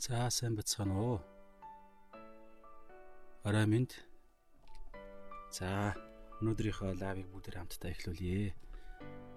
За 0.00 0.30
сайн 0.32 0.54
бацгаана 0.56 0.96
уу. 0.96 1.20
Орой 3.44 3.66
минь. 3.68 3.92
За 5.52 5.92
өнөөдрийнхөө 6.40 6.96
лавыг 6.96 7.28
бүгд 7.28 7.52
хамтдаа 7.52 7.92
эхлүүлье. 7.92 8.56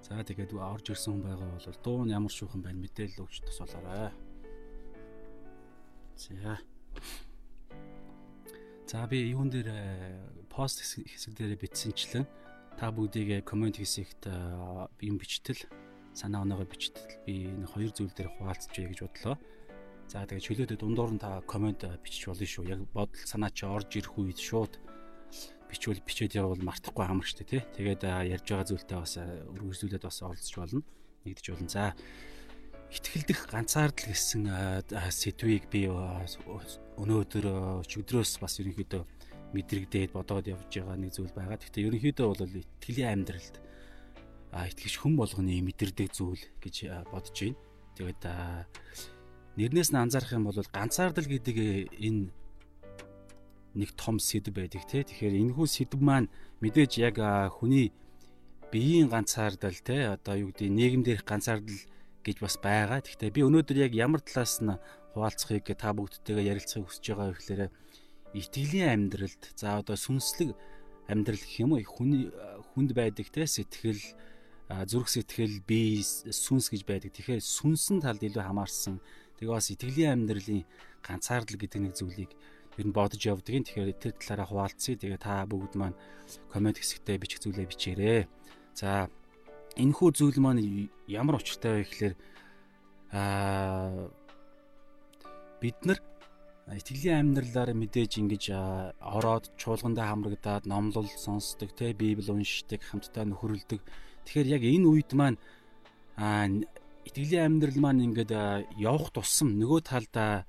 За 0.07 0.23
тэгээд 0.23 0.55
орж 0.55 0.95
ирсэн 0.95 1.19
хүн 1.19 1.23
байгаа 1.27 1.59
бол 1.59 1.79
дуу 1.83 2.07
нь 2.07 2.15
ямар 2.15 2.31
шүүхэн 2.31 2.63
байна 2.63 2.79
мэдээлэл 2.79 3.27
өгч 3.27 3.43
тусалаарай. 3.43 4.15
За. 6.15 6.55
За 8.87 9.03
би 9.11 9.35
юун 9.35 9.51
дээр 9.51 9.67
э, 9.67 10.47
пост 10.47 10.79
хэсэг 10.79 11.35
дээр 11.35 11.59
бичсэнчлэн 11.59 12.23
та 12.79 12.87
бүгдийг 12.87 13.43
комент 13.43 13.83
хэсэгт 13.83 14.31
э, 14.31 14.87
юм 15.03 15.19
бичтэл 15.19 15.59
санаа 16.15 16.47
оноогоо 16.47 16.71
бичтэл 16.71 17.19
би 17.27 17.51
энэ 17.51 17.67
хоёр 17.67 17.91
зүйл 17.91 18.15
дээр 18.15 18.31
хуваалцчихъя 18.39 18.87
гэж 18.87 18.99
бодлоо. 19.03 19.35
За 20.11 20.25
тэгээ 20.27 20.45
чөлөөдөө 20.45 20.77
дундуур 20.79 21.11
нь 21.15 21.21
та 21.21 21.41
комент 21.45 21.85
бичиж 22.03 22.27
болно 22.29 22.45
шүү. 22.47 22.69
Яг 22.69 22.81
бодол 22.93 23.23
санаа 23.27 23.49
чи 23.49 23.65
орж 23.65 23.89
ирэх 23.97 24.13
үед 24.17 24.39
шууд 24.39 24.77
бичвэл 25.69 26.05
бичээд 26.05 26.37
явбал 26.37 26.61
мартахгүй 26.61 27.05
амар 27.05 27.25
штэ 27.25 27.43
тий. 27.49 27.61
Тэгээд 27.77 28.05
ярьж 28.05 28.45
байгаа 28.45 28.67
зүйлтэй 28.69 28.97
бас 28.99 29.17
үргэлжлүүлээд 29.17 30.05
бас 30.05 30.17
оролцож 30.21 30.55
болно. 30.61 30.81
Нэгдэж 31.25 31.45
болно. 31.49 31.69
За 31.69 31.83
итгэлдэх 32.93 33.49
ганцаардл 33.49 34.05
гэсэн 34.13 34.43
сэдвийг 35.09 35.65
би 35.73 35.89
өнөөдөр 35.89 37.45
өчигдрөөс 37.81 38.37
бас 38.37 38.61
ерөнхийдөө 38.61 39.01
мэдрэгдээд 39.57 40.13
бодоод 40.13 40.45
явж 40.45 40.69
байгаа 40.69 40.97
нэг 41.01 41.11
зүйл 41.17 41.33
байгаа. 41.33 41.57
Гэхдээ 41.57 41.89
ерөнхийдөө 41.89 42.27
бол 42.29 42.41
итгэлийн 42.45 43.25
амьдралд 43.25 43.55
итгэж 44.53 44.93
хүн 45.01 45.17
болгоны 45.17 45.57
мэдэрдэг 45.65 46.09
зүйл 46.13 46.43
гэж 46.61 47.09
бодож 47.09 47.33
байна. 47.33 47.57
Тэгээд 47.97 48.21
нэрнээс 49.57 49.93
нь 49.93 50.01
анзаарах 50.01 50.33
юм 50.33 50.49
бол 50.49 50.57
ганцаардал 50.57 51.27
гэдэг 51.29 51.55
энэ 51.93 52.33
нэг 53.73 53.89
том 53.97 54.17
сэдв 54.17 54.53
байдаг 54.53 54.85
тий. 54.85 55.03
Тэгэхээр 55.05 55.33
энэ 55.37 55.53
хүү 55.57 55.67
сэдв 55.69 56.01
маань 56.01 56.29
мэдээж 56.61 56.91
яг 57.01 57.17
хүний 57.57 57.93
биеийн 58.73 59.09
ганцаардал 59.09 59.77
тий 59.77 60.01
одоо 60.09 60.33
юу 60.37 60.49
гэдэг 60.53 60.69
нийгэм 60.69 61.01
дээрх 61.05 61.25
ганцаардал 61.25 61.81
гэж 62.25 62.37
бас 62.41 62.55
байгаа. 62.57 63.01
Гэхдээ 63.01 63.33
би 63.33 63.41
өнөөдөр 63.45 63.77
яг 63.89 63.93
ямар 63.93 64.21
талаас 64.21 64.61
нь 64.61 64.77
хуваалцахыг 65.13 65.69
та 65.77 65.93
бүгдтэйгээ 65.93 66.49
ярилцахыг 66.49 66.89
хүсэж 66.89 67.05
байгаа 67.13 67.37
гэхээр 67.37 67.61
итгэлийн 68.33 68.89
амьдралд 69.09 69.43
за 69.53 69.77
одоо 69.77 69.97
сүнслэг 69.97 70.57
амьдрал 71.05 71.37
гэх 71.37 71.61
юм 71.61 71.77
уу 71.77 71.85
хүний 71.85 72.33
хүнд 72.73 72.97
байдаг 72.97 73.29
те 73.29 73.45
сэтгэл 73.45 74.01
зүрх 74.89 75.09
сэтгэл 75.11 75.61
бие 75.67 76.01
сүнс 76.01 76.73
гэж 76.73 76.81
байдаг. 76.87 77.13
Тэгэхээр 77.13 77.41
сүнсэн 77.43 78.01
талд 78.01 78.25
илүү 78.25 78.41
хамаарсан 78.41 78.97
Тэгээ 79.37 79.53
бас 79.53 79.67
итгэлийн 79.73 80.13
амьдралын 80.27 80.63
ганцаардал 81.03 81.57
гэдэг 81.59 81.79
нэг 81.81 81.93
зүйлийг 81.97 82.31
ер 82.77 82.85
нь 82.87 82.95
бодож 82.95 83.21
явдаг 83.21 83.53
юм. 83.53 83.65
Тэгэхээр 83.65 83.91
тэр 84.01 84.13
талаараа 84.17 84.47
хуваалцъя. 84.49 84.97
Тэгээ 84.97 85.21
та 85.21 85.45
бүгд 85.45 85.73
маань 85.77 85.97
комент 86.49 86.77
хэсэгтээ 86.81 87.21
бичих 87.21 87.41
зүйлээ 87.43 87.69
бичээрэй. 87.69 88.21
За 88.73 89.09
энэ 89.77 89.93
хүү 89.93 90.09
зүйл 90.13 90.39
маань 90.41 90.89
ямар 91.09 91.37
учиртай 91.37 91.81
вэ 91.81 91.85
гэхээр 91.85 92.15
аа 93.13 94.09
бид 95.61 95.77
нар 95.85 95.99
итгэлийн 96.71 97.35
амьдралаар 97.35 97.75
мэдээж 97.75 98.11
ингэж 98.23 98.43
ороод 99.01 99.51
чуулгандаа 99.59 100.07
хамрагдаад 100.09 100.63
номлол 100.65 101.09
сонсдог 101.11 101.75
те 101.75 101.93
библ 101.93 102.31
уншдаг 102.31 102.81
хамтдаа 102.81 103.27
нөхөрлөдөг. 103.27 103.81
Тэгэхээр 104.25 104.47
яг 104.55 104.63
энэ 104.63 104.87
үед 104.87 105.11
маань 105.13 105.37
итгэлийн 107.07 107.59
амьдрал 107.59 107.79
маань 107.79 108.05
ингээд 108.07 108.31
явах 108.79 109.11
тусам 109.11 109.59
нөгөө 109.59 109.81
талдаа 109.83 110.47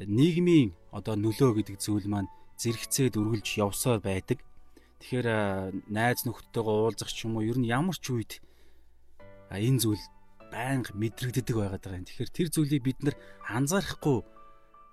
нийгмийн 0.00 0.72
одоо 0.90 1.14
нөлөө 1.16 1.60
гэдэг 1.60 1.76
зүйл 1.78 2.08
маань 2.08 2.32
зэрэгцээд 2.56 3.18
үргэлж 3.20 3.48
явсаар 3.60 4.00
байдаг. 4.00 4.38
Тэгэхээр 5.02 5.28
найз 5.90 6.22
нөхдөдтэйгээ 6.24 6.76
уулзах 6.78 7.10
ч 7.10 7.26
юм 7.26 7.36
уу 7.36 7.44
ер 7.44 7.58
нь 7.58 7.68
ямар 7.68 7.98
ч 7.98 8.06
үед 8.14 8.38
энэ 9.50 9.82
зүйл 9.82 10.04
байнга 10.52 10.94
мэдрэгддэг 10.94 11.56
байгаад 11.58 11.82
байгаа 11.82 12.00
юм. 12.00 12.08
Тэгэхээр 12.08 12.30
тэр 12.30 12.48
зүйлийг 12.54 12.82
бид 12.86 12.98
нар 13.02 13.16
анзаарахгүй 13.50 14.22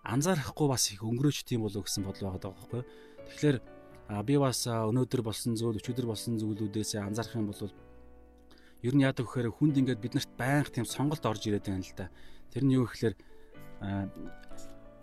анзаарахгүй 0.04 0.68
бас 0.68 0.84
их 0.90 1.04
өнгөрөөч 1.04 1.46
тийм 1.46 1.68
болов 1.68 1.86
гэсэн 1.86 2.04
бодол 2.08 2.26
байгаад 2.32 2.44
байгаа 2.48 2.58
байхгүй. 2.58 2.84
Тэгэхээр 3.30 3.58
би 4.26 4.36
бас 4.42 4.60
өнөөдөр 4.66 5.22
болсон 5.22 5.54
зүйл, 5.54 5.78
өчигдөр 5.78 6.08
болсон 6.10 6.40
зүйлүүдээс 6.42 6.98
анзаарах 6.98 7.38
юм 7.38 7.52
бол 7.52 7.62
ер 8.84 8.94
нь 8.96 9.04
яадаг 9.04 9.28
вэхээр 9.28 9.52
хүнд 9.52 9.76
ингээд 9.80 10.04
биднэрт 10.04 10.32
байнга 10.40 10.72
тийм 10.72 10.88
сонголт 10.88 11.24
орж 11.26 11.44
ирээд 11.48 11.68
байна 11.68 11.84
л 11.84 11.96
да. 11.98 12.08
Тэр 12.54 12.64
нь 12.64 12.76
юу 12.80 12.88
гэхээр 12.88 13.16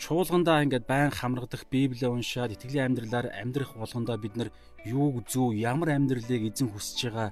чуулгандаа 0.01 0.65
ингээд 0.65 0.85
байнга 0.85 1.17
хамрагдах 1.17 1.65
библийг 1.69 2.09
уншаад 2.09 2.53
итгэлийн 2.57 2.93
амьдралаар 2.93 3.33
амьдрах 3.33 3.77
болгондоо 3.77 4.17
бид 4.21 4.35
нар 4.37 4.51
юу 4.85 5.21
зөв 5.25 5.57
ямар 5.57 5.97
амьдралыг 5.97 6.53
эзэн 6.53 6.69
хүсэж 6.73 7.01
байгаа 7.09 7.31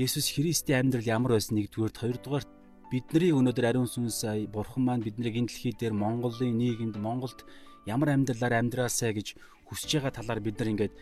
Есүс 0.00 0.32
Христийн 0.32 0.88
амьдрал 0.88 1.04
ямар 1.04 1.36
байсан 1.36 1.60
нэгдүгээр 1.60 1.92
хоёрдугаар 1.92 2.44
бидний 2.90 3.30
өнөөдөр 3.36 3.66
ариун 3.68 3.90
сүнс 3.90 4.24
бурхан 4.48 4.82
маань 4.82 5.04
биднийг 5.04 5.36
энэ 5.36 5.50
дэлхий 5.52 5.74
дээр 5.76 5.94
Монголын 5.94 6.56
нийгэмд 6.56 6.96
Монголд 6.96 7.44
ямар 7.86 8.16
амьдралаар 8.16 8.64
амьдраасаа 8.64 9.12
гэж 9.12 9.36
хүсэж 9.68 9.90
байгаа 10.00 10.12
талаар 10.16 10.40
бид 10.40 10.56
нар 10.58 10.72
ингээд 10.72 10.94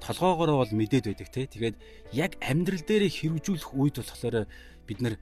толгоогоороо 0.00 0.62
бол 0.62 0.72
мэдээд 0.72 1.04
байдаг 1.10 1.28
те. 1.32 1.46
Тэгээд 1.46 1.76
яг 2.12 2.32
амьдрал 2.40 2.84
дээр 2.86 3.04
хэрэгжүүлэх 3.10 3.70
үед 3.74 3.96
болохоор 4.00 4.46
бид 4.86 5.00
нар 5.00 5.14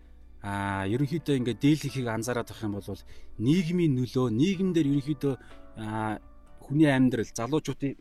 а 0.45 0.85
ерөнхийдөө 0.93 1.41
ингээд 1.41 1.63
дийлэнхийг 1.65 2.07
анзаараад 2.09 2.53
авах 2.53 2.65
юм 2.69 2.77
бол 2.77 3.01
нийгмийн 3.41 3.97
нөлөө 3.97 4.29
нийгэмдэр 4.29 4.87
ерөнхийдөө 4.93 5.35
хүний 6.61 6.89
амьдрал 6.93 7.31
залуучуудын 7.33 7.97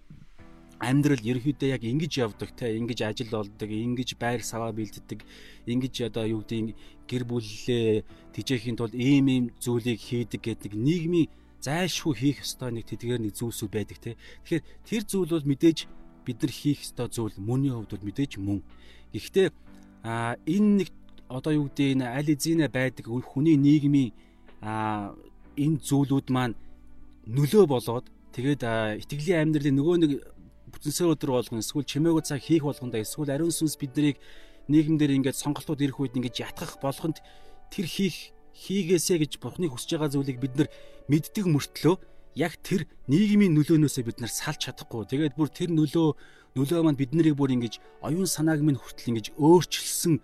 амьдрал 0.83 1.23
ерөнхийдөө 1.23 1.69
яг 1.71 1.83
ингэж 1.87 2.13
явдаг 2.19 2.51
те 2.51 2.75
ингэж 2.75 2.99
ажил 3.07 3.31
болдог 3.31 3.69
ингэж 3.71 4.19
байр 4.19 4.43
саваа 4.43 4.75
бэлддэг 4.75 5.23
ингэж 5.71 5.95
одоо 6.11 6.27
юу 6.27 6.43
гэдэг 6.43 6.75
гэр 7.07 7.23
бүллээ 7.23 8.03
тэжээхийн 8.35 8.75
тулд 8.75 8.91
ийм 8.91 9.27
ийм 9.31 9.45
зүйлийг 9.63 9.99
хийдэг 10.03 10.41
гэдэг 10.43 10.75
нийгмийн 10.75 11.31
зайлшгүй 11.63 12.13
хийх 12.19 12.43
ёстой 12.43 12.75
нэг 12.75 12.91
тэдгээр 12.91 13.23
нэг 13.23 13.33
зүйлсүүд 13.39 13.71
байдаг 13.71 13.97
те 14.03 14.11
тэгэхээр 14.43 14.63
тэр 14.83 15.03
зүйл 15.07 15.31
бол 15.31 15.47
мэдээж 15.47 15.79
бид 16.25 16.41
нар 16.41 16.51
хийх 16.51 16.79
ёстой 16.83 17.07
зүйл 17.11 17.37
мөний 17.37 17.71
хувьд 17.71 17.91
бол 17.93 18.07
мэдээж 18.07 18.39
мөн. 18.39 18.59
Гэхдээ 19.13 19.47
а 20.03 20.35
энэ 20.47 20.69
нэг 20.83 20.89
одоо 21.29 21.53
юу 21.53 21.65
гэдэг 21.69 21.87
энэ 21.95 22.05
аль 22.09 22.31
эзэнэ 22.33 22.67
байдаг 22.67 23.05
хүний 23.07 23.57
нийгмийн 23.57 24.11
а 24.61 25.13
энэ 25.55 25.83
зүйлүүд 25.83 26.27
маань 26.31 26.55
нөлөө 27.27 27.65
болоод 27.67 28.05
тэгээд 28.35 28.63
итгэлийн 29.03 29.53
амьдралын 29.53 29.77
нөгөө 29.79 29.97
нэг 30.03 30.11
бүтэнсээ 30.73 31.07
өдөр 31.13 31.31
болгон 31.37 31.61
эсвэл 31.61 31.85
чимээгүй 31.85 32.23
цаг 32.25 32.41
хийх 32.41 32.63
болгондоо 32.65 32.99
эсвэл 32.99 33.31
ариун 33.31 33.53
сүнс 33.53 33.77
биднийг 33.77 34.17
нийгэмдэр 34.67 35.15
ингээд 35.21 35.37
сонголтууд 35.37 35.83
ирэх 35.85 36.01
үед 36.01 36.17
ингээд 36.17 36.41
ятгах 36.41 36.81
болгонд 36.81 37.21
тэр 37.69 37.85
хийх 37.85 38.33
хийгээсэ 38.57 39.21
гэж 39.21 39.31
бурхны 39.37 39.69
хүсэж 39.69 39.97
байгаа 39.97 40.13
зүйлийг 40.13 40.39
бид 40.41 40.53
нар 40.57 40.69
мэддэг 41.09 41.45
мөртлөө 41.45 41.95
яг 42.35 42.57
тэр 42.61 42.85
нийгмийн 43.07 43.53
нөлөөнөөсөө 43.53 44.03
бид 44.09 44.19
нар 44.21 44.31
салж 44.33 44.65
чадахгүй. 44.65 45.05
Тэгээд 45.05 45.37
бүр 45.37 45.49
тэр 45.53 45.69
нөлөө 45.69 46.07
нөлөө 46.57 46.81
маань 46.81 46.97
бид 46.97 47.13
нарыг 47.13 47.37
бүр 47.37 47.53
ингэж 47.53 47.77
оюун 48.01 48.29
санааг 48.29 48.61
минь 48.61 48.77
хүртэл 48.77 49.09
ингэж 49.13 49.27
өөрчилсөн 49.37 50.21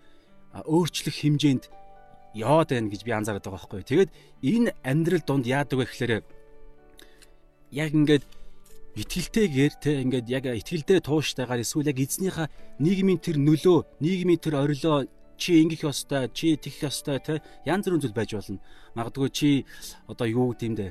өөрчлөх 0.66 1.16
хэмжээнд 1.22 1.64
яваад 2.34 2.70
байна 2.74 2.90
гэж 2.90 3.02
би 3.06 3.12
анзаараад 3.14 3.46
байгаа 3.46 3.58
байхгүй. 3.58 3.82
Тэгээд 3.86 4.10
энэ 4.42 4.70
амьдрал 4.82 5.24
донд 5.26 5.46
яадаг 5.46 5.78
вэ 5.78 5.86
гэхээр 5.86 6.12
яг 7.70 7.90
ингээд 7.94 8.24
итгэлтэйгээр 8.98 9.74
те 9.78 9.90
ингээд 10.02 10.26
яг 10.30 10.44
итгэлдээ 10.50 10.98
тууштайгаар 11.06 11.62
эсвэл 11.62 11.90
яг 11.90 11.98
эзнийхээ 11.98 12.50
нийгмийн 12.82 13.22
тэр 13.22 13.38
нөлөө, 13.38 14.02
нийгмийн 14.02 14.42
тэр 14.42 14.58
орилоо 14.58 15.06
чи 15.38 15.62
ингэх 15.62 15.86
ёстой, 15.86 16.28
чи 16.34 16.58
тэгэх 16.58 16.90
ёстой 16.90 17.18
те 17.22 17.34
янз 17.64 17.86
бүрийн 17.86 18.02
зүйл 18.02 18.18
байж 18.18 18.34
болно. 18.34 18.58
Магадгүй 18.98 19.30
чи 19.30 19.48
одоо 20.10 20.26
юу 20.26 20.52
гэмдэ 20.58 20.90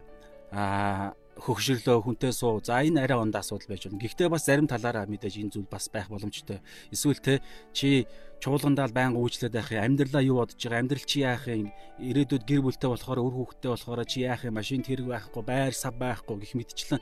а 0.52 1.14
хөгшөрлөө 1.40 1.98
хүнтэй 2.04 2.32
суу. 2.36 2.60
За 2.60 2.84
энэ 2.84 3.08
арай 3.08 3.18
онд 3.18 3.36
асуудал 3.36 3.72
байж 3.72 3.88
болно. 3.88 4.04
Гэхдээ 4.04 4.30
бас 4.30 4.44
зарим 4.46 4.68
талаараа 4.68 5.08
мэдээж 5.08 5.40
энэ 5.40 5.52
зүйл 5.56 5.72
бас 5.72 5.88
байх 5.88 6.12
боломжтой. 6.12 6.60
Эсвэл 6.92 7.20
те 7.24 7.42
чи 7.72 8.06
чуулгандаал 8.44 8.92
байнга 8.92 9.20
үйлчлээд 9.20 9.56
байх 9.56 9.72
юм. 9.72 9.84
Амьдралаа 9.84 10.24
юу 10.24 10.44
бодож 10.44 10.60
байгаа? 10.60 10.80
Амьдрал 10.84 11.06
чи 11.08 11.24
яах 11.24 11.48
юм? 11.48 11.72
Ирээдүйд 12.00 12.44
гэр 12.44 12.62
бүлтэй 12.64 12.90
болохоор 12.92 13.20
үр 13.24 13.36
хүүхэдтэй 13.40 13.72
болохоор 13.72 14.04
чи 14.04 14.28
яах 14.28 14.44
юм? 14.44 14.60
Машин 14.60 14.84
тэрэг 14.84 15.08
байхгүй, 15.08 15.44
байр 15.44 15.74
сав 15.74 15.96
байхгүй 15.96 16.36
гэх 16.44 16.54
мэтчлэн 16.60 17.00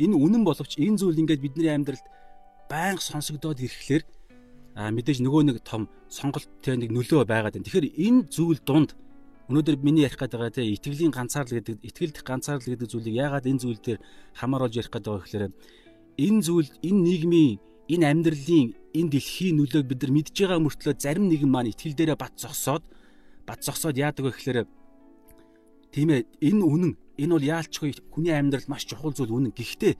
энэ 0.00 0.16
үнэн 0.16 0.42
боловч 0.46 0.78
энэ 0.80 0.96
зүйл 0.96 1.20
ингээд 1.20 1.44
бидний 1.44 1.70
амьдралд 1.70 2.06
байнга 2.70 3.02
сонсогдоод 3.02 3.60
ирэхлээр 3.60 4.04
а 4.78 4.88
мэдээж 4.94 5.18
нөгөө 5.20 5.42
нэг 5.50 5.58
том 5.66 5.90
сонголттой 6.08 6.78
нэг 6.78 6.94
нөлөө 6.94 7.26
байгаад 7.26 7.58
байна. 7.58 7.66
Тэгэхээр 7.66 7.88
энэ 8.06 8.20
зүйл 8.30 8.60
дунд 8.62 8.94
Өнөөдөр 9.50 9.76
миний 9.82 10.06
ярих 10.06 10.14
гэдэг 10.14 10.38
байгаа 10.38 10.54
тийм 10.54 10.74
итгэлийн 10.78 11.10
ганцаарлал 11.10 11.58
гэдэг 11.58 11.76
итгэлдэх 11.82 12.22
ганцаарлал 12.22 12.70
гэдэг 12.70 12.86
зүйлийг 12.86 13.18
яагаад 13.18 13.50
энэ 13.50 13.62
зүйл 13.66 13.80
дээр 13.82 13.98
хамааруулж 14.38 14.74
ярих 14.78 14.92
гэдэг 14.94 15.10
вэ 15.10 15.20
гэхээр 15.26 15.44
энэ 16.22 16.40
зүйл 16.46 16.70
энэ 16.86 17.00
нийгмийн 17.02 17.52
энэ 17.90 18.06
амьдралын 18.06 18.68
энэ 18.94 19.10
дэлхийн 19.10 19.58
нөлөөг 19.58 19.86
бид 19.90 20.00
нар 20.06 20.12
мэдж 20.14 20.36
байгаа 20.38 20.62
мөртлөө 20.62 20.94
зарим 21.02 21.26
нэгэн 21.26 21.50
маань 21.50 21.74
итгэл 21.74 21.98
дээрээ 21.98 22.18
бат 22.22 22.34
зогсоод 22.38 22.86
бат 23.42 23.60
зогсоод 23.66 23.98
яадаг 23.98 24.30
вэ 24.30 24.32
гэхээр 24.38 24.58
тийм 25.90 26.08
ээ 26.14 26.22
энэ 26.46 26.62
үнэн 26.62 26.92
энэ 27.18 27.32
бол 27.34 27.42
яалчгүй 27.42 27.90
хүний 28.14 28.32
амьдралд 28.32 28.70
маш 28.70 28.86
чухал 28.88 29.12
зүйл 29.12 29.34
үнэн. 29.34 29.52
Гэхдээ 29.52 29.94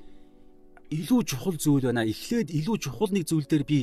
илүү 0.96 1.20
чухал 1.28 1.56
зүйл 1.60 1.84
байна. 1.90 2.08
Эхлээд 2.08 2.48
илүү 2.48 2.76
чухал 2.80 3.12
нэг 3.12 3.28
зүйл 3.28 3.44
дээр 3.44 3.64
би 3.68 3.78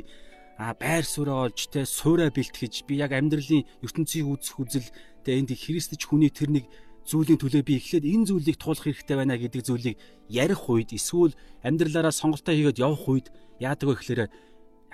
а 0.58 0.74
байр 0.74 1.06
суурь 1.06 1.30
олж 1.30 1.70
те 1.70 1.86
суурэ 1.86 2.34
бэлтгэж 2.34 2.90
би 2.90 2.98
яг 2.98 3.14
амьдралын 3.14 3.64
ертөнцийг 3.86 4.26
үзэх 4.26 4.58
үзэл 4.58 4.90
те 5.22 5.38
энд 5.38 5.54
христч 5.54 6.10
хүний 6.10 6.34
тэр 6.34 6.50
нэг 6.50 6.66
зүйлийн 7.06 7.38
төлөө 7.38 7.62
би 7.62 7.78
эхлээд 7.78 8.04
энэ 8.04 8.28
зүйлийг 8.28 8.58
туулах 8.58 8.90
хэрэгтэй 8.90 9.16
байна 9.16 9.38
гэдэг 9.38 9.62
зүйлийг 9.64 9.96
ярих 10.28 10.66
үед 10.66 10.92
эсвэл 10.98 11.38
амьдралаараа 11.62 12.12
сонголтоо 12.12 12.58
хийгээд 12.58 12.82
явах 12.82 13.06
үед 13.06 13.28
яадаг 13.62 13.88
вэ 13.88 13.96
гэхээр 14.02 14.22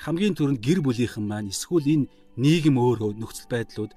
хамгийн 0.03 0.35
түрүүнд 0.35 0.61
гэр 0.61 0.79
бүлийнхэн 0.83 1.25
маань 1.25 1.49
эсвэл 1.49 1.87
энэ 1.87 2.09
нийгэм 2.37 2.75
өөрөө 2.77 3.17
нөхцөл 3.17 3.49
байдлууд 3.49 3.95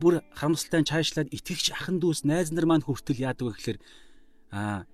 бүр 0.00 0.22
харамсалтай 0.38 0.82
чаашлаад 0.86 1.28
итгэгч 1.34 1.76
ахын 1.76 1.98
дүүс 1.98 2.24
найз 2.24 2.54
нар 2.54 2.64
маань 2.70 2.86
хүртэл 2.86 3.20
яадаг 3.20 3.50
вэ 3.50 3.54
гэхээр 3.58 3.78
аа 4.54 4.86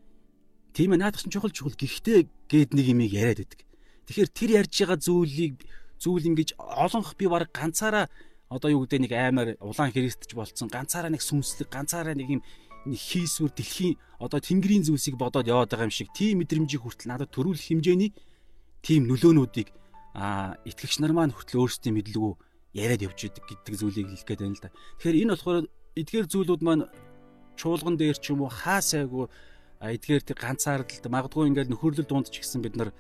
тийм 0.75 0.97
ээ 0.97 1.01
наадах 1.05 1.23
чинь 1.23 1.35
чухал 1.35 1.55
чухал 1.55 1.77
гэхдээ 1.79 2.27
гээд 2.49 2.71
нэг 2.75 2.87
юм 2.91 3.01
яриад 3.07 3.45
байдаг. 3.45 3.61
Тэгэхээр 4.07 4.31
тэр 4.31 4.51
ярьж 4.63 4.73
байгаа 4.79 4.99
зүйлийг 4.99 5.57
зүйл 5.99 6.25
ингэж 6.31 6.55
олонх 6.59 7.15
би 7.19 7.27
баг 7.27 7.51
ганцаараа 7.53 8.07
одоо 8.49 8.71
юу 8.73 8.87
гэдэг 8.87 9.01
нэг 9.05 9.13
аймаар 9.13 9.49
улаан 9.61 9.93
христч 9.93 10.33
болцсон 10.33 10.73
ганцаараа 10.73 11.13
нэг 11.13 11.23
сүнслэг 11.23 11.69
ганцаараа 11.69 12.17
нэг 12.17 12.29
юм 12.39 12.43
хийсвэр 12.89 13.53
дэлхийн 13.53 13.99
одоо 14.23 14.41
тэнгэрийн 14.41 14.87
зүйлсийг 14.87 15.21
бодоод 15.21 15.51
яваад 15.51 15.69
байгаа 15.69 15.91
юм 15.91 15.95
шиг 15.95 16.09
тийм 16.17 16.41
мэдрэмжийг 16.41 16.81
хүртэл 16.81 17.13
надад 17.13 17.31
төрүүлэх 17.35 17.69
хэмжээний 17.69 18.15
тийм 18.81 19.05
нөлөөнүүдийг 19.11 19.69
а 20.15 20.57
итгэгч 20.65 21.03
нар 21.05 21.13
маань 21.13 21.35
хүртэл 21.35 21.61
өөрсдийн 21.61 21.95
мэдлэгөө 21.99 22.35
яриад 22.79 23.05
явж 23.05 23.29
идэг 23.29 23.45
гэдэг 23.45 23.75
зүйлийг 23.77 24.09
хэлэх 24.09 24.27
гээд 24.27 24.41
байна 24.41 24.57
л 24.57 24.65
да. 24.65 24.73
Тэгэхээр 25.03 25.21
энэ 25.23 25.33
болохоор 25.35 25.65
эдгээр 25.99 26.27
зүйлүүд 26.33 26.63
маань 26.65 26.85
чуулган 27.59 27.97
дээр 27.99 28.17
ч 28.17 28.33
юм 28.33 28.47
уу 28.47 28.51
хаа 28.51 28.81
сайгүй 28.81 29.27
эдгээр 29.83 30.23
тэр 30.23 30.39
ганцаардалд 30.39 31.07
магадгүй 31.11 31.49
ингээд 31.51 31.71
нөхөрлөл 31.75 32.07
дунд 32.07 32.31
ч 32.31 32.43
гэсэн 32.43 32.63
бид 32.63 32.75
нар 32.79 32.91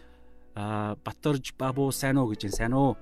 баторж 1.04 1.54
бабу 1.54 1.92
сайн 1.92 2.18
уу 2.18 2.30
гэж 2.32 2.50
сайн 2.50 2.74
уу 2.74 2.96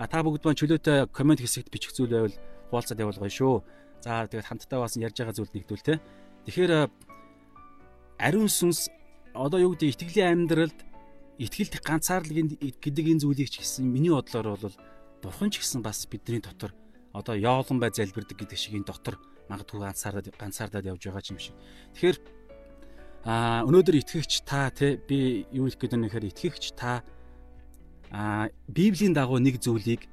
А 0.00 0.08
та 0.08 0.24
бүгд 0.24 0.48
маань 0.48 0.56
чөлөөтэй 0.56 1.12
комент 1.12 1.44
хэсэгт 1.44 1.68
бичих 1.68 1.92
зүйл 1.92 2.08
байвал 2.08 2.36
хуваалцаад 2.72 3.04
явуулгая 3.04 3.28
шүү. 3.28 3.60
За 4.00 4.24
тэгээд 4.24 4.48
хамтдаа 4.48 4.80
бас 4.80 4.96
ярьж 4.96 5.12
байгаа 5.12 5.36
зүйл 5.36 5.52
нэгдвэл 5.52 5.84
те. 5.84 6.00
Тэгэхээр 6.48 6.88
ариун 8.16 8.48
сүнс 8.48 8.88
одоо 9.36 9.60
юу 9.60 9.76
гэдэг 9.76 9.92
итгэлийн 9.92 10.48
амьдралд 10.48 10.78
итгэлт 11.36 11.84
ганцаарлаг 11.84 12.56
гэдэг 12.80 13.04
энэ 13.12 13.20
зүйлийг 13.20 13.52
ч 13.52 13.60
гэсэн 13.60 13.84
миний 13.84 14.08
бодлоор 14.08 14.56
бол 14.56 14.76
бурхан 15.20 15.52
ч 15.52 15.60
гэсэн 15.60 15.84
бас 15.84 16.08
бидний 16.08 16.40
дотор 16.40 16.72
одоо 17.12 17.36
яолон 17.36 17.76
бай 17.76 17.92
залбирдаг 17.92 18.40
гэдэг 18.40 18.56
шиг 18.56 18.80
энэ 18.80 18.88
дотор 18.88 19.20
магадгүй 19.52 19.84
ганцаардаад 19.84 20.32
ганцаардаад 20.32 20.96
явж 20.96 21.12
байгаа 21.12 21.28
юм 21.28 21.36
шиг. 21.36 21.52
Тэгэхээр 21.92 22.16
а 23.24 23.62
өнөөдөр 23.68 24.00
итгэгч 24.00 24.48
та 24.48 24.70
те 24.70 24.96
би 24.96 25.44
юу 25.52 25.68
хэлэх 25.68 25.80
гээд 25.80 25.92
байна 25.92 26.06
гэхээр 26.08 26.30
итгэгч 26.32 26.64
та 26.72 27.04
а 28.10 28.48
библийн 28.68 29.12
дагуу 29.12 29.38
нэг 29.38 29.60
зүйлийг 29.60 30.08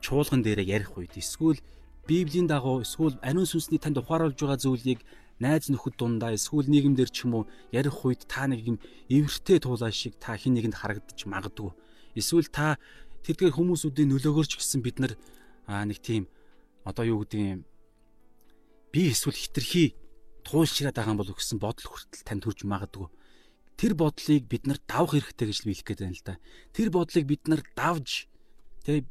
чуулган 0.00 0.40
дээрээ 0.40 0.72
ярих 0.72 0.96
үед 0.96 1.14
эсвэл 1.20 1.60
библийн 2.08 2.48
дагуу 2.48 2.80
эсвэл 2.80 3.20
ариун 3.20 3.44
сүнсний 3.44 3.76
танд 3.76 4.00
ухааруулж 4.00 4.40
байгаа 4.40 4.56
зүйлийг 4.56 5.04
найз 5.40 5.68
нөхөд 5.68 5.94
дундаа 6.00 6.32
эсвэл 6.36 6.68
нийгэмдэр 6.68 7.10
ч 7.12 7.28
юм 7.28 7.44
уу 7.44 7.44
ярих 7.72 8.04
үед 8.04 8.24
та 8.24 8.48
нэг 8.48 8.60
юм 8.64 8.76
эвэртэй 9.08 9.60
туулаа 9.60 9.92
шиг 9.92 10.16
та 10.16 10.36
хин 10.36 10.56
нэгэнд 10.56 10.76
харагдаж 10.76 11.20
магадгүй. 11.24 11.72
Эсвэл 12.16 12.48
та 12.48 12.80
тэдгээр 13.24 13.56
хүмүүсүүдийн 13.56 14.08
нөлөөгөөр 14.12 14.48
ч 14.48 14.60
гэсэн 14.60 14.80
бид 14.84 14.96
нар 15.00 15.16
нэг 15.68 16.00
тийм 16.00 16.28
одоо 16.84 17.04
юу 17.08 17.24
гэдэг 17.24 17.40
юм 17.40 17.60
би 18.92 19.12
эсвэл 19.12 19.36
хитрхи 19.36 19.96
туулшраад 20.50 20.98
байгаа 20.98 21.14
юм 21.14 21.20
болов 21.22 21.38
гэсэн 21.38 21.62
бодол 21.62 21.86
хүртэл 21.86 22.26
танд 22.26 22.42
төрж 22.42 22.66
магадгүй 22.66 23.06
тэр 23.80 23.96
бодлыг 23.96 24.44
бид 24.44 24.68
нар 24.68 24.76
давах 24.84 25.16
хэрэгтэй 25.16 25.46
гэж 25.48 25.58
би 25.64 25.72
хэлэх 25.72 25.88
гээд 25.88 26.00
байна 26.04 26.12
л 26.20 26.26
да. 26.28 26.34
Тэр 26.76 26.88
бодлыг 26.92 27.24
бид 27.24 27.48
нар 27.48 27.64
давж 27.72 28.28
тэгээ 28.84 29.08